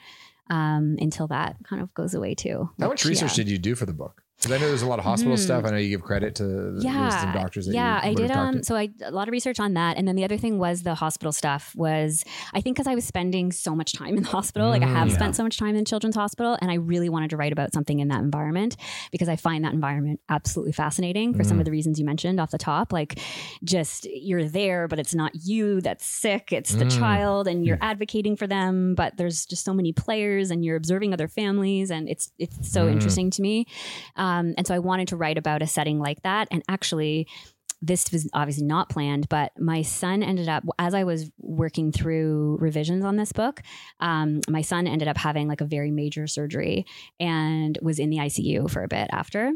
um, 0.50 0.98
until 1.00 1.28
that 1.28 1.58
kind 1.64 1.82
of 1.82 1.94
goes 1.94 2.14
away 2.14 2.36
too. 2.36 2.70
How 2.80 2.88
much 2.88 3.06
research 3.06 3.38
yeah. 3.38 3.44
did 3.44 3.50
you 3.50 3.58
do 3.58 3.76
for 3.76 3.86
the 3.86 3.94
book? 3.94 4.23
Because 4.44 4.58
I 4.58 4.62
know 4.62 4.68
there's 4.68 4.82
a 4.82 4.88
lot 4.88 5.00
of 5.00 5.06
hospital 5.06 5.36
Mhm. 5.38 5.40
stuff. 5.40 5.64
I 5.66 5.72
know 5.72 5.78
you 5.78 5.90
give 5.90 6.02
credit 6.04 6.36
to 6.36 6.44
the 6.44 6.82
yeah 6.84 7.10
some 7.22 7.32
doctors. 7.32 7.66
That 7.68 7.74
yeah 7.74 7.96
you 8.04 8.08
i 8.08 8.10
would 8.14 8.20
have 8.20 8.28
did 8.30 8.34
talked 8.34 8.56
um 8.58 8.64
so 8.64 8.76
i 8.76 8.90
a 9.06 9.12
lot 9.12 9.28
of 9.28 9.32
research 9.32 9.60
on 9.60 9.74
that 9.76 9.98
and 9.98 10.08
then 10.08 10.16
the 10.16 10.24
other 10.26 10.38
thing 10.38 10.58
was 10.58 10.84
the 10.84 10.96
hospital 10.96 11.32
stuff 11.32 11.74
was 11.76 12.24
i 12.54 12.60
think 12.62 12.76
because 12.76 12.88
i 12.88 12.96
was 12.96 13.06
spending 13.06 13.52
so 13.52 13.74
much 13.76 13.94
time 13.94 14.18
in 14.18 14.24
the 14.24 14.30
hospital 14.30 14.70
like 14.70 14.82
i 14.84 14.88
have 14.88 15.08
Mm, 15.08 15.12
yeah. 15.12 15.16
spent 15.18 15.36
so 15.36 15.44
much 15.44 15.58
time 15.58 15.76
in 15.76 15.86
children's 15.86 16.16
hospital 16.16 16.58
and 16.62 16.70
i 16.72 16.76
really 16.76 17.10
wanted 17.10 17.30
to 17.30 17.38
write 17.38 17.54
about 17.54 17.74
something 17.74 18.00
in 18.00 18.08
that 18.10 18.20
environment 18.22 18.76
because 19.12 19.30
i 19.30 19.36
find 19.38 19.64
that 19.66 19.74
environment 19.74 20.20
absolutely 20.30 20.74
fascinating 20.74 21.34
for 21.34 21.44
some 21.44 21.58
Mm. 21.58 21.62
of 21.62 21.66
the 21.66 21.72
reasons 21.72 22.00
you 22.00 22.06
mentioned 22.06 22.40
off 22.40 22.52
the 22.52 22.58
top 22.58 22.92
like 22.92 23.20
just 23.64 24.06
you're 24.12 24.46
there 24.46 24.88
but 24.90 25.00
it's 25.00 25.16
not 25.16 25.32
you 25.36 25.80
that's 25.82 26.06
sick 26.06 26.52
it's 26.52 26.74
the 26.76 26.86
Mm. 26.86 27.00
child 27.00 27.48
and 27.48 27.66
you're 27.66 27.78
advocating 27.82 28.36
for 28.36 28.48
them 28.48 28.94
but 28.96 29.16
there's 29.18 29.46
just 29.46 29.64
so 29.64 29.74
many 29.74 29.94
players 29.94 30.52
and 30.52 30.66
you're 30.66 30.76
observing 30.84 31.14
other 31.14 31.28
families 31.28 31.90
and 31.92 32.10
it's 32.10 32.32
it's 32.40 32.58
so 32.72 32.82
Mm. 32.88 32.92
interesting 32.94 33.30
to 33.32 33.42
me 33.42 33.66
um, 34.16 34.33
and 34.58 34.66
so 34.68 34.74
I 34.76 34.80
wanted 34.80 35.08
to 35.10 35.16
write 35.18 35.38
about 35.38 35.62
a 35.62 35.68
setting 35.68 36.00
like 36.00 36.22
that. 36.24 36.48
And 36.52 36.64
actually, 36.68 37.28
this 37.86 38.10
was 38.14 38.30
obviously 38.34 38.64
not 38.64 38.88
planned, 38.88 39.28
but 39.28 39.52
my 39.60 39.82
son 39.82 40.24
ended 40.24 40.48
up, 40.48 40.64
as 40.80 40.94
I 40.94 41.04
was 41.04 41.30
working 41.38 41.92
through 41.92 42.58
revisions 42.62 43.04
on 43.04 43.18
this 43.18 43.34
book, 43.34 43.62
um, 44.00 44.40
my 44.48 44.62
son 44.62 44.88
ended 44.88 45.10
up 45.10 45.18
having 45.18 45.50
like 45.50 45.60
a 45.60 45.66
very 45.66 45.92
major 45.92 46.26
surgery 46.26 46.86
and 47.20 47.78
was 47.82 48.00
in 48.00 48.10
the 48.10 48.20
ICU 48.20 48.72
for 48.72 48.84
a 48.84 48.88
bit 48.88 49.10
after. 49.12 49.52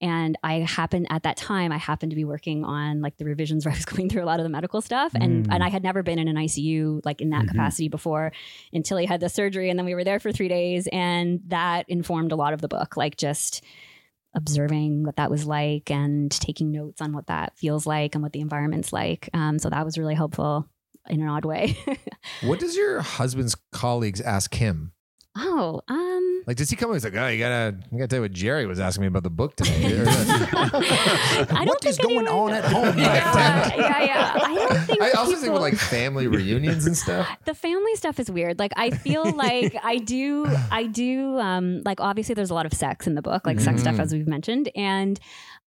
And 0.00 0.38
I 0.44 0.60
happened 0.60 1.08
at 1.10 1.24
that 1.24 1.36
time, 1.36 1.72
I 1.72 1.78
happened 1.78 2.10
to 2.10 2.16
be 2.16 2.24
working 2.24 2.64
on 2.64 3.00
like 3.02 3.16
the 3.16 3.24
revisions 3.24 3.64
where 3.66 3.72
I 3.72 3.76
was 3.76 3.84
going 3.84 4.08
through 4.08 4.22
a 4.22 4.26
lot 4.30 4.38
of 4.38 4.44
the 4.44 4.50
medical 4.50 4.80
stuff. 4.80 5.12
And, 5.20 5.46
Mm. 5.48 5.54
and 5.54 5.64
I 5.64 5.68
had 5.68 5.82
never 5.82 6.04
been 6.04 6.20
in 6.20 6.28
an 6.28 6.36
ICU 6.36 7.00
like 7.04 7.20
in 7.20 7.30
that 7.30 7.46
Mhm. 7.46 7.48
capacity 7.48 7.88
before 7.88 8.30
until 8.72 8.96
he 8.96 9.06
had 9.06 9.18
the 9.18 9.28
surgery. 9.28 9.70
And 9.70 9.76
then 9.76 9.86
we 9.86 9.96
were 9.96 10.04
there 10.04 10.20
for 10.20 10.30
three 10.30 10.46
days. 10.48 10.86
And 10.92 11.40
that 11.48 11.86
informed 11.88 12.30
a 12.30 12.36
lot 12.36 12.52
of 12.52 12.60
the 12.60 12.68
book, 12.68 12.96
like 12.96 13.16
just 13.16 13.64
observing 14.34 15.04
what 15.04 15.16
that 15.16 15.30
was 15.30 15.46
like 15.46 15.90
and 15.90 16.30
taking 16.30 16.70
notes 16.70 17.00
on 17.00 17.12
what 17.12 17.26
that 17.26 17.56
feels 17.56 17.86
like 17.86 18.14
and 18.14 18.22
what 18.22 18.32
the 18.32 18.40
environment's 18.40 18.92
like. 18.92 19.28
Um, 19.34 19.58
so 19.58 19.70
that 19.70 19.84
was 19.84 19.98
really 19.98 20.14
helpful 20.14 20.68
in 21.08 21.20
an 21.20 21.28
odd 21.28 21.44
way. 21.44 21.76
what 22.42 22.60
does 22.60 22.76
your 22.76 23.00
husband's 23.00 23.56
colleagues 23.72 24.20
ask 24.20 24.54
him? 24.54 24.92
Oh, 25.36 25.80
um, 25.88 26.42
Like, 26.46 26.56
does 26.56 26.68
he 26.70 26.76
come 26.76 26.90
and 26.90 26.96
he's 26.96 27.04
like, 27.04 27.14
oh, 27.16 27.28
you 27.28 27.38
gotta, 27.38 27.76
you 27.90 27.98
gotta 27.98 28.08
tell 28.08 28.16
you 28.18 28.22
what 28.22 28.32
Jerry 28.32 28.66
was 28.66 28.80
asking 28.80 29.02
me 29.02 29.06
about 29.08 29.22
the 29.22 29.30
book 29.30 29.56
today. 29.56 29.92
Or- 30.02 30.06
I 30.06 31.44
don't 31.48 31.66
What 31.68 31.84
is 31.86 31.96
going 31.98 32.26
anyone- 32.26 32.28
on 32.28 32.52
at 32.52 32.64
home, 32.64 32.98
yeah, 32.98 33.32
friend? 33.32 33.72
yeah, 33.80 34.04
yeah. 34.04 34.38
I 34.42 34.54
don't 34.54 34.78
think 34.84 35.00
I 35.02 35.10
also 35.12 35.30
people, 35.30 35.42
think 35.42 35.52
with 35.54 35.62
like 35.62 35.74
family 35.76 36.26
reunions 36.26 36.86
and 36.86 36.96
stuff. 36.96 37.26
the 37.46 37.54
family 37.54 37.94
stuff 37.96 38.18
is 38.20 38.30
weird. 38.30 38.58
Like 38.58 38.72
I 38.76 38.90
feel 38.90 39.30
like 39.32 39.74
I 39.82 39.96
do, 39.98 40.46
I 40.70 40.84
do. 40.86 41.38
Um, 41.38 41.80
like 41.84 42.00
obviously 42.00 42.34
there's 42.34 42.50
a 42.50 42.54
lot 42.54 42.66
of 42.66 42.74
sex 42.74 43.06
in 43.06 43.14
the 43.14 43.22
book, 43.22 43.46
like 43.46 43.60
sex 43.60 43.80
stuff 43.80 43.96
Mhm. 43.96 44.00
as 44.00 44.12
we've 44.12 44.28
mentioned, 44.28 44.70
and 44.76 45.18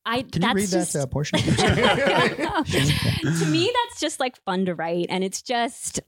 I. 0.06 0.22
Can 0.22 0.30
you 0.34 0.40
that's 0.48 0.56
read 0.56 0.70
just, 0.70 0.94
that 0.94 1.04
uh, 1.04 1.08
portion? 1.08 1.40
to 1.40 3.46
me 3.50 3.72
that's 3.74 4.00
just 4.00 4.20
like 4.20 4.38
fun 4.44 4.66
to 4.66 4.76
write 4.76 5.08
and 5.10 5.24
it's 5.24 5.42
just 5.42 6.00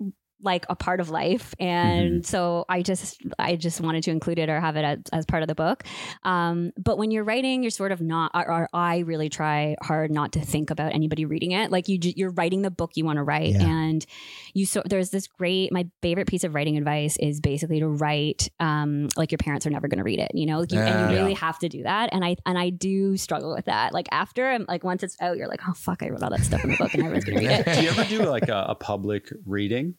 like 0.41 0.65
a 0.69 0.75
part 0.75 0.99
of 0.99 1.09
life. 1.09 1.55
And 1.59 2.25
so 2.25 2.65
i 2.69 2.81
just 2.81 3.21
i 3.39 3.55
just 3.55 3.81
wanted 3.81 4.03
to 4.03 4.11
include 4.11 4.37
it 4.37 4.49
or 4.49 4.59
have 4.59 4.75
it 4.75 4.83
as, 4.85 4.99
as 5.11 5.25
part 5.25 5.41
of 5.41 5.47
the 5.47 5.55
book. 5.55 5.83
Um, 6.23 6.71
but 6.77 6.97
when 6.97 7.09
you're 7.11 7.23
writing 7.23 7.63
you're 7.63 7.71
sort 7.71 7.91
of 7.91 8.01
not 8.01 8.31
or, 8.35 8.49
or 8.49 8.69
i 8.73 8.99
really 8.99 9.29
try 9.29 9.75
hard 9.81 10.11
not 10.11 10.33
to 10.33 10.39
think 10.41 10.69
about 10.69 10.93
anybody 10.93 11.25
reading 11.25 11.51
it. 11.51 11.71
Like 11.71 11.87
you 11.87 11.97
you're 12.01 12.31
writing 12.31 12.61
the 12.61 12.69
book 12.71 12.91
you 12.95 13.03
want 13.05 13.17
to 13.17 13.23
write 13.23 13.53
Yeah. 13.53 13.65
and 13.67 14.05
you 14.53 14.65
so 14.65 14.83
there's 14.85 15.09
this 15.09 15.27
great 15.27 15.71
my 15.71 15.87
favorite 16.01 16.27
piece 16.27 16.43
of 16.43 16.53
writing 16.53 16.77
advice 16.77 17.17
is 17.17 17.39
basically 17.41 17.79
to 17.79 17.87
write 17.87 18.49
um, 18.59 19.07
like 19.17 19.31
your 19.31 19.37
parents 19.39 19.65
are 19.65 19.69
never 19.71 19.87
going 19.87 19.97
to 19.99 20.03
read 20.03 20.19
it 20.19 20.31
you 20.33 20.45
know? 20.45 20.59
Like 20.59 20.71
you, 20.71 20.79
and 20.79 21.11
you 21.11 21.17
really 21.17 21.33
have 21.33 21.57
to 21.59 21.69
do 21.69 21.83
that. 21.83 22.09
And 22.13 22.23
i 22.23 22.35
and 22.45 22.57
i 22.57 22.69
do 22.69 23.17
struggle 23.17 23.53
with 23.55 23.65
that. 23.65 23.93
Like 23.93 24.07
after 24.11 24.47
i'm 24.47 24.65
like 24.67 24.83
once 24.83 25.03
it's 25.03 25.17
out 25.21 25.37
you're 25.37 25.47
like 25.47 25.61
oh 25.67 25.73
fuck 25.73 26.03
i 26.03 26.09
wrote 26.09 26.21
all 26.23 26.29
that 26.29 26.41
stuff 26.41 26.63
in 26.63 26.71
the 26.71 26.77
book 26.77 26.93
and 26.93 27.03
everyone's 27.03 27.25
going 27.25 27.39
to 27.39 27.47
read 27.47 27.59
it. 27.67 27.75
Do 27.75 27.81
you 27.81 27.89
ever 27.89 28.03
do 28.03 28.19
like 28.29 28.49
a, 28.49 28.65
a 28.69 28.75
public 28.75 29.31
reading? 29.45 29.95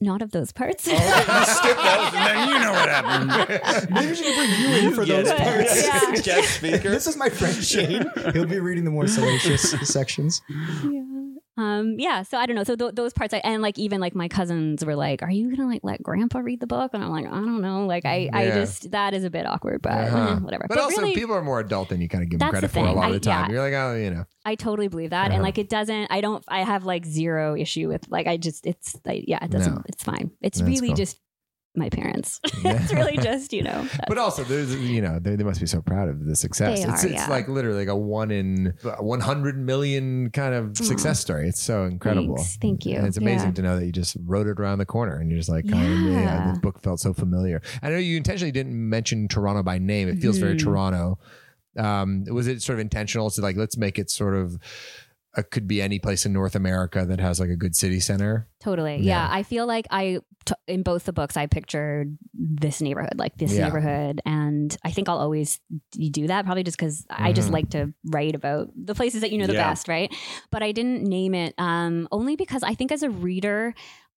Not 0.00 0.22
of 0.22 0.30
those 0.32 0.52
parts 0.52 0.88
oh, 0.88 0.92
you 0.92 0.98
skip 1.44 1.76
those, 1.76 2.14
and 2.14 2.26
then 2.26 2.48
you 2.48 2.58
know 2.58 2.72
what 2.72 2.88
happened. 2.88 3.90
Maybe 3.94 4.06
we 4.08 4.14
should 4.14 4.34
bring 4.34 4.50
you 4.60 4.88
in 4.88 4.94
for 4.94 5.04
those 5.04 5.28
it. 5.28 5.36
parts. 5.38 5.86
Yeah. 5.86 6.14
Guest 6.22 6.56
speaker. 6.56 6.90
This 6.90 7.06
is 7.06 7.16
my 7.16 7.28
friend 7.28 7.54
Shane. 7.62 8.04
He'll 8.32 8.46
be 8.46 8.58
reading 8.60 8.84
the 8.84 8.90
more 8.90 9.06
salacious 9.06 9.70
sections. 9.88 10.42
yeah. 10.48 11.11
Um, 11.58 11.96
yeah. 11.98 12.22
So 12.22 12.38
I 12.38 12.46
don't 12.46 12.56
know. 12.56 12.64
So 12.64 12.76
th- 12.76 12.94
those 12.94 13.12
parts, 13.12 13.34
I, 13.34 13.38
and 13.44 13.60
like 13.60 13.78
even 13.78 14.00
like 14.00 14.14
my 14.14 14.26
cousins 14.28 14.82
were 14.84 14.96
like, 14.96 15.22
"Are 15.22 15.30
you 15.30 15.54
gonna 15.54 15.68
like 15.68 15.80
let 15.82 16.02
Grandpa 16.02 16.38
read 16.38 16.60
the 16.60 16.66
book?" 16.66 16.92
And 16.94 17.04
I'm 17.04 17.10
like, 17.10 17.26
"I 17.26 17.30
don't 17.30 17.60
know." 17.60 17.84
Like 17.86 18.06
I, 18.06 18.30
I 18.32 18.46
just 18.50 18.90
that 18.92 19.12
is 19.12 19.24
a 19.24 19.30
bit 19.30 19.46
awkward, 19.46 19.82
but 19.82 19.92
Uh-huh. 19.92 20.36
whatever. 20.40 20.64
But, 20.68 20.78
also, 20.78 21.02
really, 21.02 21.14
people 21.14 21.34
are 21.34 21.42
more 21.42 21.60
adult 21.60 21.90
than 21.90 22.00
you 22.00 22.08
kind 22.08 22.24
of 22.24 22.30
give 22.30 22.40
them 22.40 22.50
That's 22.52 22.62
the 22.62 22.68
credit 22.68 22.88
for 22.88 22.92
a 22.92 22.98
lot 22.98 23.08
of 23.08 23.14
the 23.14 23.20
time. 23.20 23.50
yeah. 23.50 23.52
You're 23.52 23.62
like, 23.62 23.74
oh, 23.74 23.94
you 23.96 24.10
know. 24.10 24.24
I 24.46 24.54
totally 24.54 24.88
believe 24.88 25.10
that, 25.10 25.26
Uh-huh. 25.26 25.34
and 25.34 25.42
like 25.42 25.58
it 25.58 25.68
doesn't. 25.68 26.08
I 26.10 26.20
don't. 26.22 26.42
I 26.48 26.62
have 26.62 26.84
like 26.84 27.04
zero 27.04 27.54
issue 27.54 27.88
with 27.88 28.08
like 28.08 28.26
I 28.26 28.38
just. 28.38 28.66
It's 28.66 28.96
like 29.04 29.24
yeah. 29.28 29.44
It 29.44 29.50
doesn't. 29.50 29.74
No. 29.74 29.82
It's 29.86 30.02
fine. 30.02 30.30
It's 30.40 30.62
really 30.62 30.88
cool. 30.88 30.96
just 30.96 31.18
my 31.74 31.88
parents. 31.88 32.40
Yeah. 32.62 32.80
it's 32.80 32.92
really 32.92 33.16
just 33.16 33.52
you 33.52 33.62
know. 33.62 33.88
But 34.08 34.18
also, 34.18 34.44
there's 34.44 34.74
you 34.76 35.00
know 35.02 35.18
they, 35.18 35.34
they 35.36 35.42
must 35.44 35.60
be 35.60 35.66
so 35.66 35.80
proud 35.82 36.08
of 36.08 36.24
the 36.26 36.36
success. 36.36 36.78
They 36.82 36.88
it's 36.88 37.04
are, 37.04 37.08
it's 37.08 37.14
yeah. 37.22 37.28
like 37.28 37.48
literally 37.48 37.78
like 37.78 37.88
a 37.88 37.96
one 37.96 38.30
in 38.30 38.74
one 39.00 39.18
hundred 39.20 39.58
million 39.58 40.30
kind 40.30 40.54
of 40.54 40.76
success 40.76 41.18
story. 41.18 41.48
It's 41.48 41.60
so 41.62 41.84
incredible. 41.84 42.36
Thanks. 42.36 42.56
Thank 42.58 42.86
you. 42.86 42.96
And 42.98 43.06
it's 43.06 43.16
amazing 43.16 43.48
Yeah. 43.48 43.54
to 43.54 43.62
know 43.62 43.76
that 43.80 43.86
you 43.86 43.90
just 43.92 44.16
wrote 44.24 44.46
it 44.46 44.60
around 44.60 44.78
the 44.78 44.86
corner 44.86 45.16
and 45.16 45.28
you're 45.30 45.38
just 45.40 45.48
like, 45.48 45.68
kind 45.68 45.92
of, 45.92 45.98
yeah, 46.12 46.20
Yeah. 46.20 46.52
the 46.54 46.60
book 46.60 46.80
felt 46.82 47.00
so 47.00 47.12
familiar. 47.12 47.60
I 47.82 47.90
know 47.90 47.96
you 47.96 48.16
intentionally 48.16 48.52
didn't 48.52 48.74
mention 48.74 49.26
Toronto 49.26 49.62
by 49.64 49.78
name. 49.78 50.08
It 50.08 50.18
feels 50.20 50.38
very 50.38 50.54
Mhm. 50.54 50.62
Toronto. 50.62 51.18
Um, 51.76 52.24
was 52.30 52.46
it 52.48 52.60
sort 52.62 52.74
of 52.76 52.80
intentional 52.80 53.30
to 53.30 53.40
like 53.40 53.56
let's 53.56 53.78
make 53.78 53.98
it 53.98 54.10
sort 54.10 54.34
of 54.36 54.58
uh, 55.36 55.42
could 55.50 55.66
be 55.66 55.80
any 55.80 55.98
place 55.98 56.26
in 56.26 56.32
North 56.32 56.54
America 56.54 57.04
that 57.06 57.20
has 57.20 57.40
like 57.40 57.48
a 57.50 57.56
good 57.56 57.74
city 57.74 58.00
center? 58.00 58.48
Totally. 58.60 58.96
Yeah. 58.96 59.26
Yeah. 59.26 59.28
I 59.30 59.42
feel 59.42 59.66
like 59.66 59.86
I, 59.90 60.18
t- 60.44 60.54
in 60.68 60.82
both 60.82 61.04
the 61.04 61.12
books, 61.12 61.36
I 61.36 61.46
pictured 61.46 62.18
this 62.34 62.80
neighborhood, 62.82 63.14
like 63.16 63.36
this 63.38 63.52
Yeah. 63.54 63.64
neighborhood. 63.64 64.20
And 64.26 64.76
I 64.84 64.90
think 64.90 65.08
I'll 65.08 65.18
always 65.18 65.58
do 65.98 66.26
that 66.26 66.44
probably 66.44 66.64
just 66.64 66.76
because 66.76 67.06
I 67.08 67.32
just 67.32 67.48
Mhm. 67.48 67.52
like 67.52 67.70
to 67.70 67.92
write 68.04 68.34
about 68.34 68.68
the 68.76 68.94
places 68.94 69.22
that 69.22 69.32
you 69.32 69.38
know 69.38 69.46
the 69.46 69.54
Yeah. 69.54 69.70
best, 69.70 69.88
right? 69.88 70.14
But 70.50 70.62
I 70.62 70.72
didn't 70.72 71.04
name 71.04 71.34
it 71.34 71.54
um, 71.58 72.08
only 72.12 72.36
because 72.36 72.62
I 72.62 72.74
think 72.74 72.92
as 72.92 73.02
a 73.02 73.10
reader, 73.10 73.74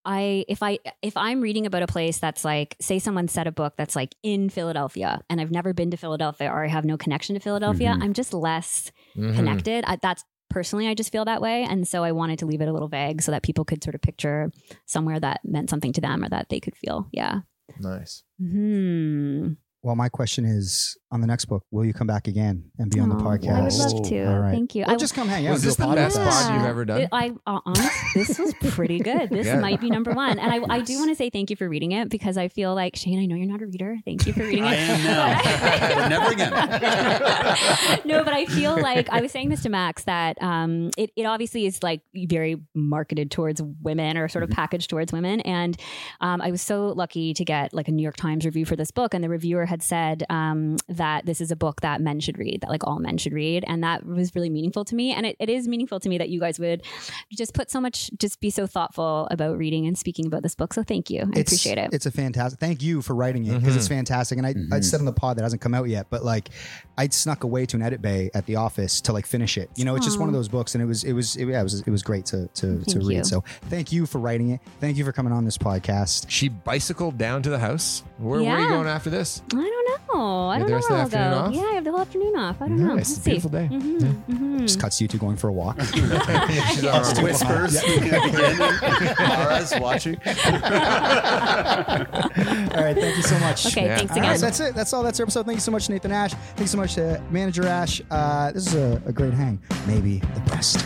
I 0.07 0.45
if 0.47 0.61
I 0.61 0.77
if 1.01 1.17
I'm 1.17 1.41
reading 1.41 1.65
about 1.65 1.81
a 1.81 1.87
place 1.87 2.19
that's 2.19 2.45
like 2.45 2.75
say 2.79 2.99
someone 2.99 3.27
said 3.27 3.47
a 3.47 3.51
book 3.51 3.73
that's 3.75 3.95
like 3.95 4.13
in 4.21 4.49
Philadelphia 4.49 5.19
and 5.31 5.41
I've 5.41 5.49
never 5.49 5.73
been 5.73 5.89
to 5.89 5.97
Philadelphia 5.97 6.47
or 6.51 6.63
I 6.63 6.67
have 6.67 6.85
no 6.85 6.95
connection 6.95 7.33
to 7.33 7.39
Philadelphia, 7.39 7.95
Mhm. 7.97 8.03
I'm 8.03 8.13
just 8.13 8.31
less 8.31 8.91
Mhm. 9.17 9.35
connected. 9.35 9.83
I, 9.87 9.95
that's 9.99 10.23
personally, 10.55 10.87
I 10.87 10.93
just 10.93 11.11
feel 11.11 11.25
that 11.25 11.41
way. 11.41 11.63
And 11.63 11.85
so 11.85 12.01
I 12.05 12.13
wanted 12.13 12.39
to 12.39 12.45
leave 12.45 12.61
it 12.61 12.69
a 12.69 12.71
little 12.71 12.87
vague 12.87 13.21
so 13.21 13.33
that 13.33 13.43
people 13.43 13.65
could 13.65 13.83
sort 13.83 13.93
of 13.93 13.99
picture 13.99 14.53
somewhere 14.85 15.19
that 15.19 15.41
meant 15.43 15.69
something 15.69 15.91
to 15.91 15.99
them 15.99 16.23
or 16.23 16.29
that 16.29 16.47
they 16.47 16.61
could 16.61 16.77
feel. 16.77 17.09
Yeah. 17.11 17.41
Nice. 17.77 18.23
Hmm. 18.39 19.55
Well, 19.85 19.95
my 19.95 20.09
question 20.09 20.45
is 20.45 20.97
on 21.11 21.21
the 21.21 21.27
next 21.27 21.45
book, 21.45 21.61
will 21.69 21.85
you 21.85 21.93
come 21.93 22.07
back 22.07 22.27
again 22.27 22.71
and 22.79 22.89
be 22.89 22.99
on 22.99 23.07
the 23.07 23.13
podcast? 23.15 23.51
I 23.55 23.61
would 23.61 23.73
love 23.93 24.09
to. 24.09 24.23
All 24.33 24.39
right. 24.39 24.51
Thank 24.51 24.73
you. 24.73 24.83
Well, 24.83 24.95
I- 24.95 24.97
just 24.97 25.13
come 25.13 25.27
hang 25.27 25.45
out. 25.45 25.51
Was 25.51 25.61
do 25.61 25.67
this 25.67 25.75
a 25.75 25.81
the 25.81 25.85
pod 25.85 25.95
best 25.97 26.17
with 26.17 26.27
us. 26.27 26.43
pod 26.43 26.55
you've 26.55 26.65
ever 26.65 26.85
done? 26.85 27.01
It- 27.01 27.09
I 27.11 27.31
uh, 27.45 27.59
honest, 27.63 27.91
this 28.15 28.39
was 28.39 28.51
pretty 28.71 28.97
good. 28.97 29.29
This 29.29 29.45
Yeah. 29.45 29.59
might 29.59 29.79
be 29.79 29.91
number 29.91 30.11
one. 30.13 30.39
And 30.39 30.51
I, 30.51 30.73
I 30.73 30.81
do 30.81 30.97
want 30.97 31.11
to 31.11 31.15
say 31.15 31.29
thank 31.29 31.51
you 31.51 31.55
for 31.55 31.69
reading 31.69 31.91
it 31.91 32.09
because 32.09 32.35
I 32.35 32.47
feel 32.47 32.73
like 32.73 32.95
Shane, 32.95 33.19
I 33.19 33.27
know 33.27 33.35
you're 33.35 33.45
not 33.45 33.61
a 33.61 33.67
reader. 33.67 33.95
Thank 34.05 34.25
you 34.25 34.33
for 34.33 34.39
reading 34.39 34.63
it. 34.63 34.69
I 34.69 34.73
am 34.73 35.03
now. 35.03 35.95
But 35.95 36.07
never 36.09 36.31
again. 36.31 36.51
no, 38.05 38.23
but 38.23 38.33
I 38.33 38.47
feel 38.47 38.75
like 38.81 39.07
I 39.11 39.21
was 39.21 39.31
saying 39.31 39.49
this 39.49 39.61
to 39.63 39.69
Max 39.69 40.05
that 40.05 40.41
um, 40.41 40.89
it, 40.97 41.11
it 41.15 41.25
obviously 41.25 41.67
is 41.67 41.83
like 41.83 42.01
very 42.15 42.57
marketed 42.73 43.29
towards 43.29 43.61
women 43.83 44.17
or 44.17 44.27
sort 44.29 44.43
of 44.43 44.49
packaged 44.49 44.89
towards 44.89 45.13
women. 45.13 45.41
And 45.41 45.77
um, 46.21 46.41
I 46.41 46.49
was 46.49 46.63
so 46.63 46.87
lucky 46.87 47.35
to 47.35 47.45
get 47.45 47.71
like 47.71 47.87
a 47.87 47.91
New 47.91 48.01
York 48.01 48.17
Times 48.17 48.45
review 48.45 48.65
for 48.65 48.75
this 48.75 48.89
book. 48.89 49.13
And 49.13 49.23
the 49.23 49.29
reviewer 49.29 49.65
had 49.67 49.74
had 49.75 49.83
said 49.83 50.23
um, 50.29 50.77
that 50.87 51.25
this 51.25 51.41
is 51.41 51.51
a 51.51 51.55
book 51.55 51.81
that 51.81 51.99
men 51.99 52.21
should 52.21 52.37
read, 52.37 52.61
that 52.61 52.69
like 52.69 52.87
all 52.87 52.97
men 52.97 53.17
should 53.17 53.33
read, 53.33 53.65
and 53.67 53.83
that 53.83 54.05
was 54.05 54.33
really 54.33 54.49
meaningful 54.49 54.85
to 54.85 54.95
me. 54.95 55.11
And 55.11 55.25
it, 55.25 55.35
it 55.37 55.49
is 55.49 55.67
meaningful 55.67 55.99
to 55.99 56.07
me 56.07 56.17
that 56.17 56.29
you 56.29 56.39
guys 56.39 56.57
would 56.59 56.81
just 57.33 57.53
put 57.53 57.69
so 57.69 57.81
much, 57.81 58.09
just 58.17 58.39
be 58.39 58.49
so 58.49 58.67
thoughtful 58.67 59.27
about 59.31 59.57
reading 59.57 59.85
and 59.85 59.97
speaking 59.97 60.27
about 60.27 60.43
this 60.43 60.55
book. 60.55 60.73
So 60.73 60.81
thank 60.81 61.09
you. 61.09 61.23
I 61.23 61.39
it's, 61.39 61.51
appreciate 61.51 61.77
it. 61.77 61.89
It's 61.91 62.05
a 62.05 62.11
fantastic. 62.11 62.57
Thank 62.57 62.81
you 62.81 63.01
for 63.01 63.15
writing 63.15 63.45
it 63.45 63.59
because 63.59 63.75
it's 63.75 63.89
fantastic. 63.89 64.37
And 64.37 64.47
I, 64.47 64.55
I 64.77 64.79
said 64.79 65.01
on 65.01 65.05
the 65.05 65.13
pod 65.13 65.37
that 65.37 65.43
hasn't 65.43 65.61
come 65.61 65.73
out 65.73 65.89
yet, 65.89 66.07
but 66.09 66.23
like 66.23 66.49
I'd 66.97 67.13
snuck 67.13 67.43
away 67.43 67.65
to 67.65 67.75
an 67.75 67.81
edit 67.81 68.01
bay 68.01 68.29
at 68.33 68.45
the 68.45 68.55
office 68.55 69.01
to 69.01 69.13
like 69.13 69.25
finish 69.25 69.57
it. 69.57 69.69
You 69.75 69.83
know, 69.83 69.95
it's 69.95 70.05
just 70.05 70.19
one 70.19 70.29
of 70.29 70.33
those 70.33 70.47
books, 70.47 70.75
and 70.75 70.81
it 70.81 70.85
was 70.85 71.03
it 71.03 71.13
was 71.13 71.35
it, 71.35 71.47
yeah, 71.47 71.59
it 71.59 71.63
was 71.63 71.81
it 71.81 71.89
was 71.89 72.03
great 72.03 72.25
to 72.27 72.47
to, 72.47 72.81
to 72.85 72.99
read. 72.99 73.17
you. 73.17 73.23
So 73.25 73.43
thank 73.63 73.91
you 73.91 74.05
for 74.05 74.19
writing 74.19 74.51
it. 74.51 74.61
Thank 74.79 74.95
you 74.95 75.03
for 75.03 75.11
coming 75.11 75.33
on 75.33 75.43
this 75.43 75.57
podcast. 75.57 76.27
She 76.29 76.47
bicycled 76.47 77.17
down 77.17 77.41
to 77.43 77.49
the 77.49 77.59
house. 77.59 78.03
Where, 78.17 78.41
where 78.41 78.55
are 78.55 78.61
you 78.61 78.69
going 78.69 78.87
after 78.87 79.09
this? 79.09 79.41
I 79.53 79.64
don't 79.69 80.15
know. 80.15 80.47
I 80.49 80.57
don't 80.59 80.67
the 80.67 80.71
know 80.71 80.75
rest 80.77 80.89
where 80.89 81.01
of 81.03 81.13
I'll 81.15 81.31
go. 81.31 81.37
off? 81.39 81.53
Yeah, 81.53 81.61
I 81.61 81.73
have 81.75 81.83
the 81.83 81.91
whole 81.91 81.99
afternoon 82.01 82.35
off. 82.37 82.61
I 82.61 82.67
don't 82.67 82.77
know. 82.79 82.95
Nice. 82.95 83.09
We'll 83.09 83.09
It's 83.17 83.17
a 83.17 83.21
beautiful 83.21 83.49
see. 83.51 83.57
day. 83.57 83.67
Mhm, 83.71 84.23
mhm. 84.29 84.59
Just 84.61 84.79
cuts 84.79 85.01
you 85.01 85.07
two 85.07 85.17
going 85.17 85.35
for 85.37 85.47
a 85.49 85.53
walk. 85.53 85.79
She's 85.81 86.03
on 86.03 86.09
her 87.03 87.13
way. 87.17 87.23
Whispers. 87.23 87.83
Again, 87.83 88.57
Mara's 89.19 89.73
watching. 89.79 90.15
all 90.25 90.31
right, 92.83 92.95
thank 92.97 93.17
you 93.17 93.23
so 93.23 93.37
much. 93.39 93.65
Okay, 93.67 93.85
Yeah. 93.85 93.97
thanks 93.97 94.11
All 94.11 94.17
again. 94.17 94.31
right, 94.31 94.39
that's 94.39 94.59
it. 94.59 94.75
That's 94.75 94.93
all. 94.93 95.03
That's 95.03 95.19
our 95.19 95.23
episode. 95.23 95.45
Thank 95.45 95.57
you 95.57 95.61
so 95.61 95.71
much, 95.71 95.89
Nathan 95.89 96.11
Ash. 96.11 96.33
Thank 96.33 96.59
you 96.61 96.67
so 96.67 96.77
much 96.77 96.95
to 96.95 97.21
Manager 97.31 97.67
Ash. 97.67 98.01
Uh, 98.11 98.51
this 98.51 98.67
is 98.67 98.75
a, 98.75 99.01
a 99.05 99.13
great 99.13 99.33
hang. 99.33 99.59
Maybe 99.87 100.19
the 100.33 100.41
best. 100.51 100.85